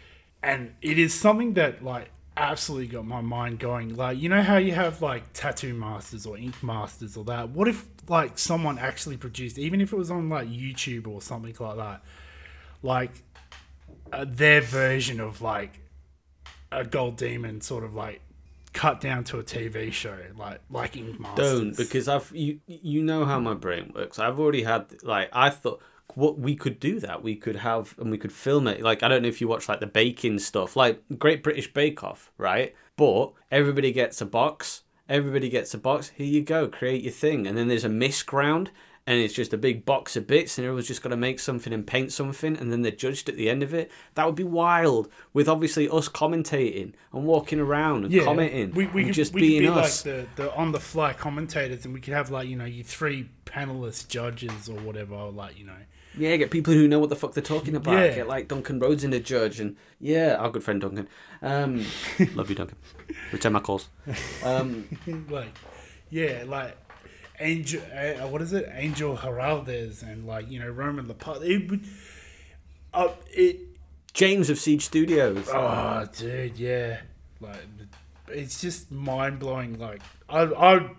and 0.44 0.74
it 0.82 0.98
is 0.98 1.14
something 1.14 1.54
that 1.54 1.82
like 1.82 2.10
absolutely 2.36 2.88
got 2.88 3.06
my 3.06 3.22
mind 3.22 3.58
going. 3.58 3.96
Like, 3.96 4.18
you 4.18 4.28
know 4.28 4.42
how 4.42 4.58
you 4.58 4.72
have 4.72 5.00
like 5.00 5.32
tattoo 5.32 5.72
masters 5.72 6.26
or 6.26 6.36
ink 6.36 6.62
masters 6.62 7.16
or 7.16 7.24
that. 7.24 7.48
What 7.50 7.66
if 7.66 7.88
like 8.08 8.38
someone 8.38 8.78
actually 8.78 9.16
produced, 9.16 9.58
even 9.58 9.80
if 9.80 9.92
it 9.92 9.96
was 9.96 10.10
on 10.10 10.28
like 10.28 10.48
YouTube 10.48 11.06
or 11.06 11.22
something 11.22 11.54
like 11.58 11.76
that, 11.76 12.02
like 12.82 13.22
uh, 14.12 14.26
their 14.28 14.60
version 14.60 15.18
of 15.18 15.40
like 15.40 15.80
a 16.70 16.84
gold 16.84 17.16
demon, 17.16 17.62
sort 17.62 17.82
of 17.82 17.94
like 17.94 18.20
cut 18.74 19.00
down 19.00 19.24
to 19.24 19.38
a 19.38 19.42
TV 19.42 19.90
show, 19.92 20.18
like 20.36 20.60
like 20.68 20.96
ink 20.96 21.18
masters. 21.18 21.60
Don't 21.60 21.76
because 21.76 22.06
I've 22.06 22.30
you 22.34 22.60
you 22.66 23.02
know 23.02 23.24
how 23.24 23.40
my 23.40 23.54
brain 23.54 23.92
works. 23.94 24.18
I've 24.18 24.38
already 24.38 24.62
had 24.62 25.02
like 25.02 25.30
I 25.32 25.48
thought 25.48 25.80
what 26.14 26.38
we 26.38 26.54
could 26.54 26.78
do 26.78 27.00
that 27.00 27.22
we 27.22 27.34
could 27.34 27.56
have 27.56 27.94
and 27.98 28.10
we 28.10 28.18
could 28.18 28.32
film 28.32 28.66
it. 28.68 28.82
Like 28.82 29.02
I 29.02 29.08
don't 29.08 29.22
know 29.22 29.28
if 29.28 29.40
you 29.40 29.48
watch 29.48 29.68
like 29.68 29.80
the 29.80 29.86
baking 29.86 30.38
stuff, 30.38 30.76
like 30.76 31.02
Great 31.18 31.42
British 31.42 31.72
Bake 31.72 32.04
Off, 32.04 32.30
right? 32.38 32.74
But 32.96 33.32
everybody 33.50 33.90
gets 33.92 34.20
a 34.20 34.26
box. 34.26 34.82
Everybody 35.08 35.48
gets 35.48 35.74
a 35.74 35.78
box. 35.78 36.10
Here 36.14 36.26
you 36.26 36.42
go, 36.42 36.68
create 36.68 37.02
your 37.02 37.12
thing. 37.12 37.46
And 37.46 37.58
then 37.58 37.68
there's 37.68 37.84
a 37.84 37.88
miss 37.90 38.22
ground, 38.22 38.70
and 39.06 39.18
it's 39.18 39.34
just 39.34 39.52
a 39.52 39.58
big 39.58 39.84
box 39.84 40.16
of 40.16 40.26
bits, 40.26 40.56
and 40.56 40.64
everyone's 40.64 40.86
just 40.88 41.02
got 41.02 41.10
to 41.10 41.16
make 41.16 41.38
something 41.40 41.72
and 41.74 41.86
paint 41.86 42.10
something, 42.10 42.56
and 42.56 42.72
then 42.72 42.80
they're 42.80 42.90
judged 42.92 43.28
at 43.28 43.36
the 43.36 43.50
end 43.50 43.62
of 43.62 43.74
it. 43.74 43.90
That 44.14 44.24
would 44.24 44.34
be 44.34 44.44
wild. 44.44 45.10
With 45.34 45.46
obviously 45.46 45.88
us 45.90 46.08
commentating 46.08 46.94
and 47.12 47.24
walking 47.26 47.60
around 47.60 48.06
and 48.06 48.22
commenting, 48.22 48.70
We, 48.70 48.86
we 48.86 49.00
and 49.02 49.10
could, 49.10 49.14
just 49.14 49.34
we 49.34 49.40
being 49.42 49.62
be 49.62 49.68
us. 49.68 50.06
like 50.06 50.14
the, 50.36 50.42
the 50.42 50.54
on 50.54 50.72
the 50.72 50.80
fly 50.80 51.12
commentators, 51.12 51.84
and 51.84 51.92
we 51.92 52.00
could 52.00 52.14
have 52.14 52.30
like 52.30 52.48
you 52.48 52.56
know 52.56 52.64
you 52.64 52.82
three 52.82 53.28
panelist 53.44 54.08
judges 54.08 54.68
or 54.70 54.78
whatever, 54.78 55.16
like 55.26 55.58
you 55.58 55.66
know. 55.66 55.76
Yeah, 56.16 56.36
get 56.36 56.50
people 56.50 56.72
who 56.72 56.86
know 56.86 56.98
what 56.98 57.08
the 57.08 57.16
fuck 57.16 57.34
they're 57.34 57.42
talking 57.42 57.74
about. 57.74 57.94
Yeah. 57.94 58.14
Get 58.14 58.28
like 58.28 58.48
Duncan 58.48 58.78
Rhodes 58.78 59.04
in 59.04 59.12
a 59.12 59.20
judge, 59.20 59.60
and 59.60 59.76
yeah, 60.00 60.36
our 60.36 60.50
good 60.50 60.62
friend 60.62 60.80
Duncan. 60.80 61.08
Um, 61.42 61.84
love 62.34 62.48
you, 62.48 62.56
Duncan. 62.56 62.76
Return 63.32 63.52
my 63.52 63.60
calls. 63.60 63.88
Um, 64.44 64.86
like, 65.30 65.56
yeah, 66.10 66.44
like 66.46 66.76
Angel, 67.40 67.82
uh, 67.92 68.28
what 68.28 68.42
is 68.42 68.52
it? 68.52 68.68
Angel 68.72 69.16
Giraldez 69.16 70.02
and 70.02 70.26
like 70.26 70.50
you 70.50 70.60
know 70.60 70.68
Roman 70.68 71.06
Lappat. 71.06 71.42
It 71.42 71.70
would, 71.70 71.84
uh, 72.92 73.08
it. 73.30 73.60
James 74.12 74.48
of 74.48 74.58
Siege 74.60 74.84
Studios. 74.84 75.48
Oh, 75.52 76.08
dude, 76.16 76.56
yeah. 76.56 77.00
Like, 77.40 77.66
it's 78.28 78.60
just 78.60 78.92
mind 78.92 79.40
blowing. 79.40 79.76
Like, 79.76 80.02
I, 80.28 80.42
I, 80.42 80.90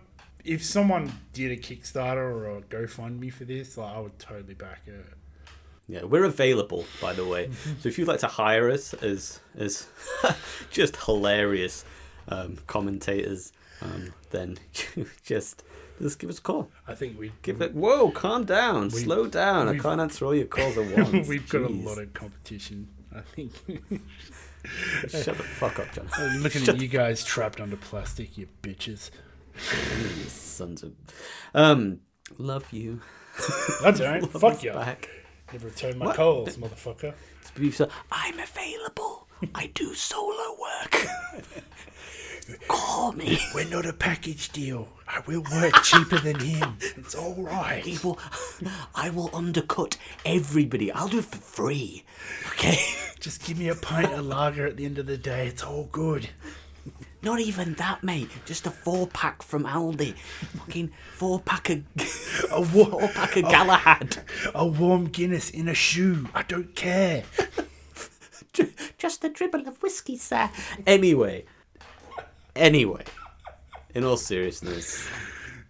if 0.46 0.64
someone 0.64 1.12
did 1.34 1.52
a 1.52 1.58
Kickstarter 1.58 2.18
or 2.18 2.58
a 2.58 2.62
GoFundMe 2.62 3.34
for 3.34 3.46
this, 3.46 3.78
like, 3.78 3.96
I 3.96 4.00
would 4.00 4.18
totally 4.20 4.54
back 4.54 4.82
it. 4.86 5.06
Yeah, 5.88 6.04
we're 6.04 6.24
available, 6.24 6.86
by 7.02 7.14
the 7.14 7.26
way. 7.26 7.50
so 7.82 7.90
if 7.90 7.98
you'd 7.98 8.08
like 8.08 8.20
to 8.22 8.28
hire 8.28 8.70
us 8.72 8.94
as 8.96 9.40
as 9.58 9.88
just 10.72 10.96
hilarious 10.98 11.86
um, 12.28 12.58
commentators, 12.68 13.52
um, 13.82 14.14
then 14.32 14.58
just 15.24 15.64
just 16.02 16.20
give 16.20 16.30
us 16.30 16.40
a 16.40 16.42
call. 16.42 16.70
I 16.88 16.96
think 16.96 17.20
we 17.20 17.32
Give 17.44 17.62
it. 17.62 17.74
Whoa, 17.74 18.10
calm 18.12 18.46
down, 18.46 18.86
We- 18.86 19.02
slow 19.02 19.28
down. 19.28 19.68
I 19.68 19.78
can't 19.78 20.02
answer 20.02 20.26
all 20.26 20.36
your 20.36 20.46
calls 20.48 20.78
at 20.78 20.98
once. 20.98 21.28
We've 21.28 21.48
got 21.48 21.62
a 21.62 21.70
lot 21.70 22.00
of 22.00 22.14
competition. 22.14 22.88
I 23.16 23.22
think. 23.22 23.54
Shut 25.08 25.38
the 25.38 25.44
fuck 25.44 25.80
up, 25.80 25.94
John. 25.94 26.10
I'm 26.18 26.42
looking 26.42 26.68
at 26.68 26.82
you 26.82 26.88
guys 26.88 27.24
trapped 27.24 27.62
under 27.62 27.78
plastic, 27.78 28.38
you 28.38 28.48
bitches. 28.62 29.12
You 29.56 30.08
sons 30.28 30.84
of. 30.84 30.94
Um, 31.54 32.00
love 32.38 32.72
you. 32.72 33.02
That's 33.82 34.00
alright. 34.02 34.22
Love 34.22 34.32
Fuck 34.32 34.54
us 34.54 34.64
you. 34.64 34.72
back. 34.74 35.10
Never 35.52 35.68
return 35.68 35.98
my 35.98 36.08
What? 36.08 36.16
calls, 36.16 36.58
motherfucker. 36.58 37.14
It's 37.42 37.52
beautiful. 37.52 37.90
I'm 38.12 38.40
available. 38.40 39.28
I 39.54 39.68
do 39.74 39.94
solo 39.94 40.58
work. 40.60 41.08
Call 42.68 43.12
me. 43.14 43.40
We're 43.54 43.68
not 43.70 43.86
a 43.86 43.94
package 43.94 44.50
deal. 44.52 44.88
I 45.08 45.22
will 45.26 45.44
work 45.52 45.74
cheaper 45.84 46.18
than 46.20 46.40
him. 46.40 46.78
It's 46.96 47.16
all 47.16 47.34
right. 47.36 48.04
Will, 48.04 48.20
I 48.94 49.10
will 49.10 49.30
undercut 49.34 49.98
everybody. 50.26 50.92
I'll 50.92 51.08
do 51.08 51.20
it 51.20 51.26
for 51.26 51.38
free. 51.38 52.04
Okay? 52.52 52.78
Just 53.20 53.44
give 53.46 53.58
me 53.58 53.68
a 53.70 53.76
pint 53.76 54.14
of 54.14 54.26
lager 54.26 54.66
at 54.68 54.78
the 54.78 54.86
end 54.86 54.98
of 55.00 55.08
the 55.08 55.18
day. 55.18 55.48
It's 55.48 55.64
all 55.64 55.90
good. 55.92 56.30
Not 57.26 57.40
even 57.40 57.74
that, 57.74 58.04
mate. 58.04 58.30
Just 58.46 58.68
a 58.68 58.70
four 58.72 59.08
pack 59.08 59.42
from 59.42 59.64
Aldi. 59.64 60.16
Fucking 60.60 60.92
four 61.14 61.40
pack 61.40 61.72
of 61.72 61.84
A, 62.52 62.62
wa- 62.62 62.68
four 62.68 63.08
pack 63.10 63.36
of 63.36 63.44
Galahad. 63.46 64.20
a 64.54 64.66
warm 64.68 65.08
Guinness 65.08 65.50
in 65.50 65.68
a 65.68 65.74
shoe. 65.74 66.30
I 66.36 66.44
don't 66.44 66.76
care. 66.76 67.24
Just 69.00 69.24
a 69.26 69.30
dribble 69.30 69.68
of 69.68 69.82
whiskey, 69.82 70.18
sir. 70.18 70.50
Anyway, 70.86 71.46
anyway, 72.56 73.04
in 73.96 74.04
all 74.06 74.18
seriousness, 74.18 75.06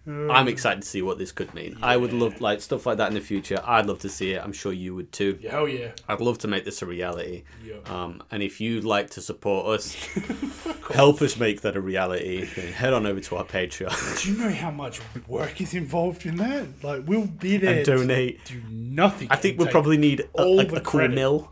I'm 0.08 0.48
excited 0.48 0.84
to 0.84 0.88
see 0.88 1.02
what 1.02 1.18
this 1.18 1.32
could 1.32 1.54
mean. 1.56 1.78
I 1.82 1.98
would 1.98 2.14
love 2.14 2.40
like 2.40 2.62
stuff 2.62 2.86
like 2.86 2.98
that 2.98 3.08
in 3.08 3.16
the 3.16 3.22
future. 3.22 3.60
I'd 3.64 3.88
love 3.88 4.00
to 4.00 4.10
see 4.10 4.34
it. 4.34 4.44
I'm 4.44 4.54
sure 4.54 4.72
you 4.72 4.94
would 4.94 5.12
too. 5.12 5.40
Hell 5.50 5.68
yeah. 5.68 5.92
I'd 6.08 6.22
love 6.22 6.38
to 6.40 6.48
make 6.48 6.64
this 6.64 6.82
a 6.84 6.86
reality. 6.86 7.44
Yeah. 7.66 7.78
Um, 7.86 8.22
and 8.30 8.44
if 8.44 8.62
you'd 8.62 8.84
like 8.84 9.10
to 9.12 9.22
support 9.22 9.66
us, 9.68 9.94
help 10.94 11.24
us 11.24 11.38
make 11.38 11.62
that 11.62 11.76
a 11.76 11.82
reality, 11.82 12.46
then 12.46 12.72
head 12.72 12.94
on 12.94 13.08
over 13.08 13.20
to 13.20 13.38
our 13.38 13.46
Patreon 13.46 14.22
Do 14.24 14.32
you 14.32 14.38
know 14.38 14.52
how 14.52 14.70
much 14.70 15.02
work 15.28 15.60
is 15.60 15.74
involved 15.74 16.26
in 16.26 16.36
that? 16.38 16.84
Like, 16.84 17.04
we'll 17.08 17.26
be 17.26 17.58
there. 17.58 17.78
and 17.78 17.86
donate. 17.86 18.46
Do 18.46 18.62
nothing. 18.70 19.28
I 19.32 19.38
think 19.38 19.58
we'll 19.58 19.70
probably 19.70 19.98
need 19.98 20.22
a, 20.36 20.44
the 20.44 20.76
a 20.76 20.82
cool 20.82 21.08
mill. 21.08 21.52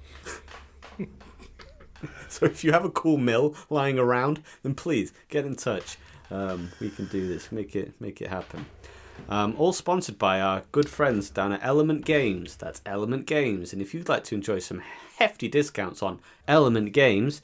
so 2.30 2.46
if 2.46 2.64
you 2.64 2.72
have 2.72 2.86
a 2.86 2.92
cool 2.92 3.18
mill 3.18 3.56
lying 3.72 3.98
around, 3.98 4.44
then 4.62 4.76
please 4.76 5.12
get 5.30 5.44
in 5.44 5.56
touch. 5.56 5.98
Um, 6.34 6.72
we 6.82 6.90
can 6.90 7.06
do 7.06 7.28
this. 7.28 7.52
Make 7.52 7.76
it 7.76 7.94
make 8.00 8.22
it 8.22 8.30
happen. 8.30 8.66
Um, 9.30 9.56
all 9.58 9.74
sponsored 9.74 10.18
by 10.18 10.42
our 10.42 10.64
good 10.72 10.90
friends 10.90 11.30
down 11.30 11.52
at 11.54 11.64
Element 11.64 12.04
Games. 12.04 12.56
That's 12.56 12.82
Element 12.86 13.28
Games. 13.28 13.72
And 13.72 13.82
if 13.82 13.94
you'd 13.94 14.10
like 14.10 14.24
to 14.26 14.36
enjoy 14.36 14.60
some 14.60 14.82
hefty 15.18 15.48
discounts 15.48 16.02
on 16.02 16.20
Element 16.48 16.92
Games, 16.94 17.42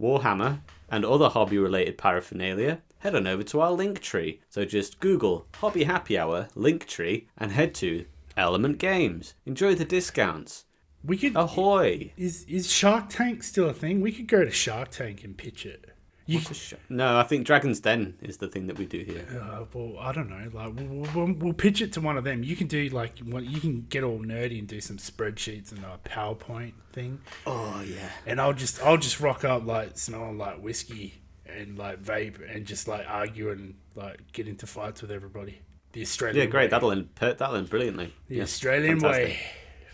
Warhammer, 0.00 0.60
and 0.90 1.04
other 1.04 1.30
hobby 1.30 1.58
related 1.58 1.96
paraphernalia, 1.96 2.82
head 2.98 3.14
on 3.14 3.26
over 3.26 3.42
to 3.44 3.60
our 3.60 3.72
link 3.72 4.00
tree. 4.00 4.40
So 4.50 4.64
just 4.64 5.00
Google 5.00 5.46
Hobby 5.56 5.84
Happy 5.84 6.18
Hour 6.18 6.48
link 6.54 6.86
tree 6.86 7.28
and 7.38 7.52
head 7.52 7.74
to 7.76 8.04
Element 8.36 8.78
Games. 8.78 9.34
Enjoy 9.46 9.74
the 9.74 9.84
discounts. 9.86 10.64
We 11.02 11.16
could. 11.16 11.36
Ahoy! 11.36 12.12
Is 12.16 12.44
is 12.48 12.70
Shark 12.70 13.08
Tank 13.08 13.42
still 13.42 13.68
a 13.68 13.72
thing? 13.72 14.00
We 14.00 14.12
could 14.12 14.26
go 14.26 14.44
to 14.44 14.50
Shark 14.50 14.90
Tank 14.90 15.24
and 15.24 15.36
pitch 15.36 15.64
it. 15.64 15.95
You, 16.28 16.40
no, 16.88 17.18
I 17.18 17.22
think 17.22 17.46
Dragon's 17.46 17.78
Den 17.78 18.14
is 18.20 18.38
the 18.38 18.48
thing 18.48 18.66
that 18.66 18.76
we 18.76 18.84
do 18.86 18.98
here. 19.04 19.24
uh, 19.40 19.64
well, 19.72 19.96
I 20.00 20.10
don't 20.10 20.28
know. 20.28 20.50
Like, 20.52 20.74
we'll, 20.74 21.06
we'll, 21.14 21.32
we'll 21.34 21.52
pitch 21.52 21.80
it 21.80 21.92
to 21.92 22.00
one 22.00 22.16
of 22.18 22.24
them. 22.24 22.42
You 22.42 22.56
can 22.56 22.66
do 22.66 22.88
like, 22.88 23.20
you 23.24 23.60
can 23.60 23.82
get 23.88 24.02
all 24.02 24.18
nerdy 24.18 24.58
and 24.58 24.66
do 24.66 24.80
some 24.80 24.96
spreadsheets 24.96 25.70
and 25.70 25.84
a 25.84 25.98
PowerPoint 26.08 26.72
thing, 26.92 27.20
Oh 27.46 27.80
yeah. 27.86 28.10
and 28.26 28.40
I'll 28.40 28.52
just, 28.54 28.82
I'll 28.82 28.96
just 28.96 29.20
rock 29.20 29.44
up 29.44 29.64
like 29.64 29.96
smelling 29.96 30.36
like 30.36 30.60
whiskey 30.60 31.14
and 31.46 31.78
like 31.78 32.02
vape 32.02 32.38
and 32.52 32.66
just 32.66 32.88
like 32.88 33.04
argue 33.08 33.50
and 33.50 33.74
like 33.94 34.32
get 34.32 34.48
into 34.48 34.66
fights 34.66 35.02
with 35.02 35.12
everybody. 35.12 35.60
The 35.92 36.02
Australian, 36.02 36.44
Yeah, 36.46 36.50
great. 36.50 36.62
way. 36.64 36.68
That'll 36.68 36.90
end. 36.90 37.14
per- 37.14 37.34
That'll 37.34 37.54
end 37.54 37.70
brilliantly. 37.70 38.12
the 38.28 38.36
Yeah, 38.36 38.42
Australian 38.42 38.98
fantastic. 38.98 39.28
way. 39.28 39.38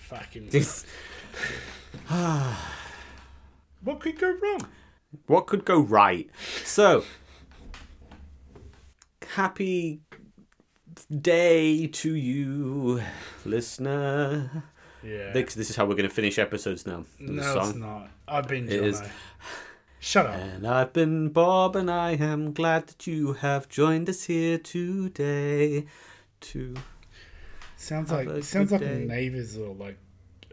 Fucking. 0.09 0.49
This- 0.49 0.87
What 3.85 4.01
could 4.01 4.19
go 4.19 4.31
wrong? 4.41 4.61
What 5.27 5.47
could 5.47 5.65
go 5.65 5.81
right? 5.81 6.29
So, 6.65 7.05
happy 9.35 10.01
day 11.21 11.87
to 11.89 12.15
you, 12.15 13.03
listener. 13.45 14.65
Yeah. 15.03 15.33
This, 15.33 15.55
this 15.55 15.71
is 15.71 15.77
how 15.77 15.85
we're 15.85 15.95
going 15.97 16.09
to 16.09 16.15
finish 16.15 16.39
episodes 16.39 16.87
now. 16.87 17.05
no, 17.19 17.61
it's 17.61 17.75
not. 17.75 18.09
I've 18.29 18.49
been. 18.49 18.67
It 18.69 18.83
is. 18.83 19.03
Shut 20.01 20.27
up. 20.27 20.35
And 20.35 20.67
I've 20.67 20.93
been 20.93 21.29
Bob, 21.29 21.77
and 21.77 21.91
I 21.91 22.13
am 22.13 22.53
glad 22.53 22.89
that 22.89 23.07
you 23.07 23.35
have 23.35 23.69
joined 23.69 24.09
us 24.09 24.25
here 24.25 24.59
today. 24.59 25.87
To 26.41 26.75
Sounds 27.77 28.11
like 28.11 28.27
a 28.27 28.43
sounds 28.43 28.73
like 28.73 28.81
day. 28.81 29.05
neighbors 29.07 29.57
or 29.57 29.75
like 29.75 29.97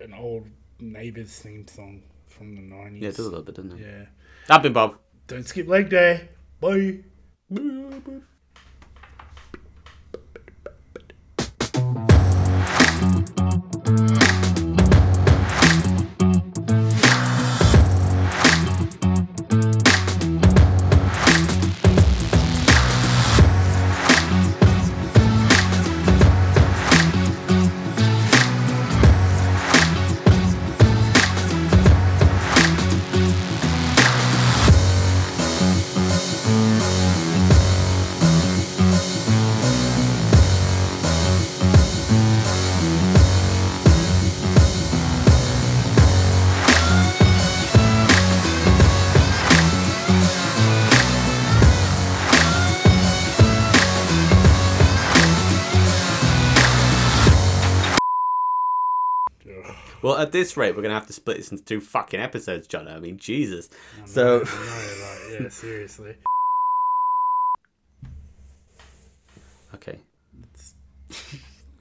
an 0.01 0.13
old 0.13 0.47
neighbors 0.79 1.35
theme 1.39 1.67
song 1.67 2.03
from 2.27 2.55
the 2.55 2.61
nineties. 2.61 3.01
yeah, 3.01 3.09
it 3.09 3.15
does 3.17 3.25
a 3.25 3.29
little 3.29 3.43
bit, 3.43 3.55
doesn't 3.55 3.71
it? 3.71 3.79
Yeah. 3.79 4.05
I've 4.49 4.63
been 4.63 4.73
Bob. 4.73 4.97
Don't 5.27 5.45
skip 5.45 5.67
leg 5.67 5.89
day. 5.89 6.29
Bye. 6.59 6.99
Ugh. 7.55 8.23
At 60.19 60.33
this 60.33 60.57
rate, 60.57 60.71
we're 60.75 60.81
going 60.81 60.89
to 60.93 60.99
have 60.99 61.07
to 61.07 61.13
split 61.13 61.37
this 61.37 61.49
into 61.51 61.63
two 61.63 61.79
fucking 61.79 62.19
episodes, 62.19 62.67
John. 62.67 62.87
I 62.89 62.99
mean, 62.99 63.17
Jesus. 63.17 63.69
I 63.95 63.99
know, 64.01 64.05
So- 64.05 64.41
I 64.45 64.55
know, 64.55 65.31
like, 65.31 65.41
yeah, 65.43 65.49
seriously. 65.49 66.15
Okay. 69.75 69.97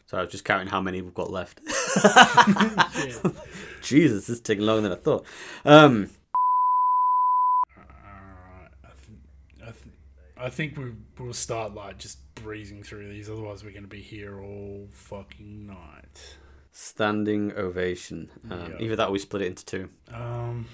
So 0.07 0.17
I 0.19 0.23
was 0.23 0.31
just 0.31 0.45
counting 0.45 0.69
how 0.69 0.81
many 0.81 1.03
we've 1.03 1.15
got 1.15 1.31
left. 1.31 1.61
Yeah. 2.05 3.31
Jesus, 3.83 4.27
this 4.27 4.37
is 4.37 4.41
taking 4.41 4.65
longer 4.65 4.83
than 4.89 4.93
I 4.93 5.01
thought. 5.01 5.25
Um, 5.65 6.11
Alright, 7.77 8.71
I, 8.85 8.89
th- 8.89 9.63
I, 9.63 9.65
th- 9.71 9.95
I 10.37 10.51
think 10.51 10.77
we 10.77 10.93
will 11.19 11.33
start 11.33 11.75
like 11.75 11.99
just 11.99 12.19
breezing 12.37 12.83
through 12.83 13.09
these. 13.09 13.29
Otherwise, 13.31 13.65
we're 13.65 13.71
going 13.71 13.83
to 13.83 13.89
be 13.89 14.01
here 14.03 14.41
all 14.41 14.87
fucking 14.93 15.67
night. 15.67 16.37
Standing 16.81 17.53
ovation. 17.57 18.31
Um, 18.51 18.71
Yeah. 18.73 18.77
Either 18.81 18.97
that 18.97 19.09
or 19.09 19.13
we 19.13 19.19
split 19.19 19.43
it 19.43 19.47
into 19.47 19.65
two. 19.65 19.91
Um, 20.13 20.67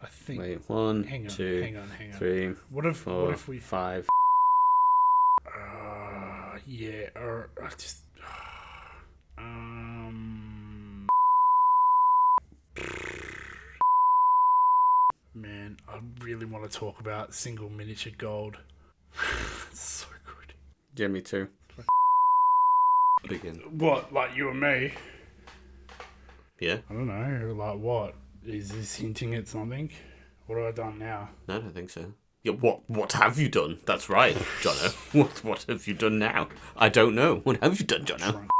I 0.00 0.06
think. 0.06 0.40
Wait, 0.40 0.68
one, 0.68 1.04
hang 1.04 1.24
on, 1.24 1.28
two, 1.28 1.60
hang 1.62 1.76
on, 1.76 1.88
hang 1.90 2.12
on. 2.12 2.18
three, 2.18 2.48
What 2.70 2.86
if 2.86 2.96
four, 2.96 3.24
what 3.26 3.34
if 3.34 3.46
we? 3.46 3.58
five. 3.58 4.08
Uh, 5.46 6.58
yeah, 6.66 7.08
or 7.14 7.50
I 7.62 7.68
just. 7.70 8.04
Um. 9.38 11.08
Man, 15.34 15.76
I 15.88 15.98
really 16.20 16.44
want 16.46 16.70
to 16.70 16.78
talk 16.78 17.00
about 17.00 17.34
single 17.34 17.68
miniature 17.70 18.12
gold. 18.16 18.58
so 19.72 20.06
good. 20.26 20.54
Yeah, 20.96 21.08
me 21.08 21.20
too. 21.22 21.48
Begin. 23.28 23.56
What, 23.70 24.12
like 24.12 24.36
you 24.36 24.50
and 24.50 24.60
me? 24.60 24.92
Yeah? 26.58 26.78
I 26.88 26.94
don't 26.94 27.06
know. 27.06 27.54
Like 27.54 27.78
what? 27.78 28.14
Is 28.44 28.70
this 28.70 28.96
hinting 28.96 29.34
at 29.34 29.48
something? 29.48 29.90
What 30.46 30.58
have 30.58 30.66
I 30.66 30.72
done 30.72 30.98
now? 30.98 31.30
No, 31.48 31.56
I 31.56 31.58
don't 31.60 31.74
think 31.74 31.90
so. 31.90 32.12
Yeah, 32.42 32.52
what 32.52 32.88
what 32.90 33.12
have 33.12 33.38
you 33.38 33.48
done? 33.48 33.78
That's 33.86 34.08
right, 34.08 34.34
Jono. 34.62 34.92
What 35.12 35.44
what 35.44 35.62
have 35.68 35.86
you 35.86 35.94
done 35.94 36.18
now? 36.18 36.48
I 36.76 36.88
don't 36.88 37.14
know. 37.14 37.36
What 37.44 37.62
have 37.62 37.78
you 37.78 37.86
done, 37.86 38.04
Jono? 38.04 38.32
Drunk. 38.32 38.50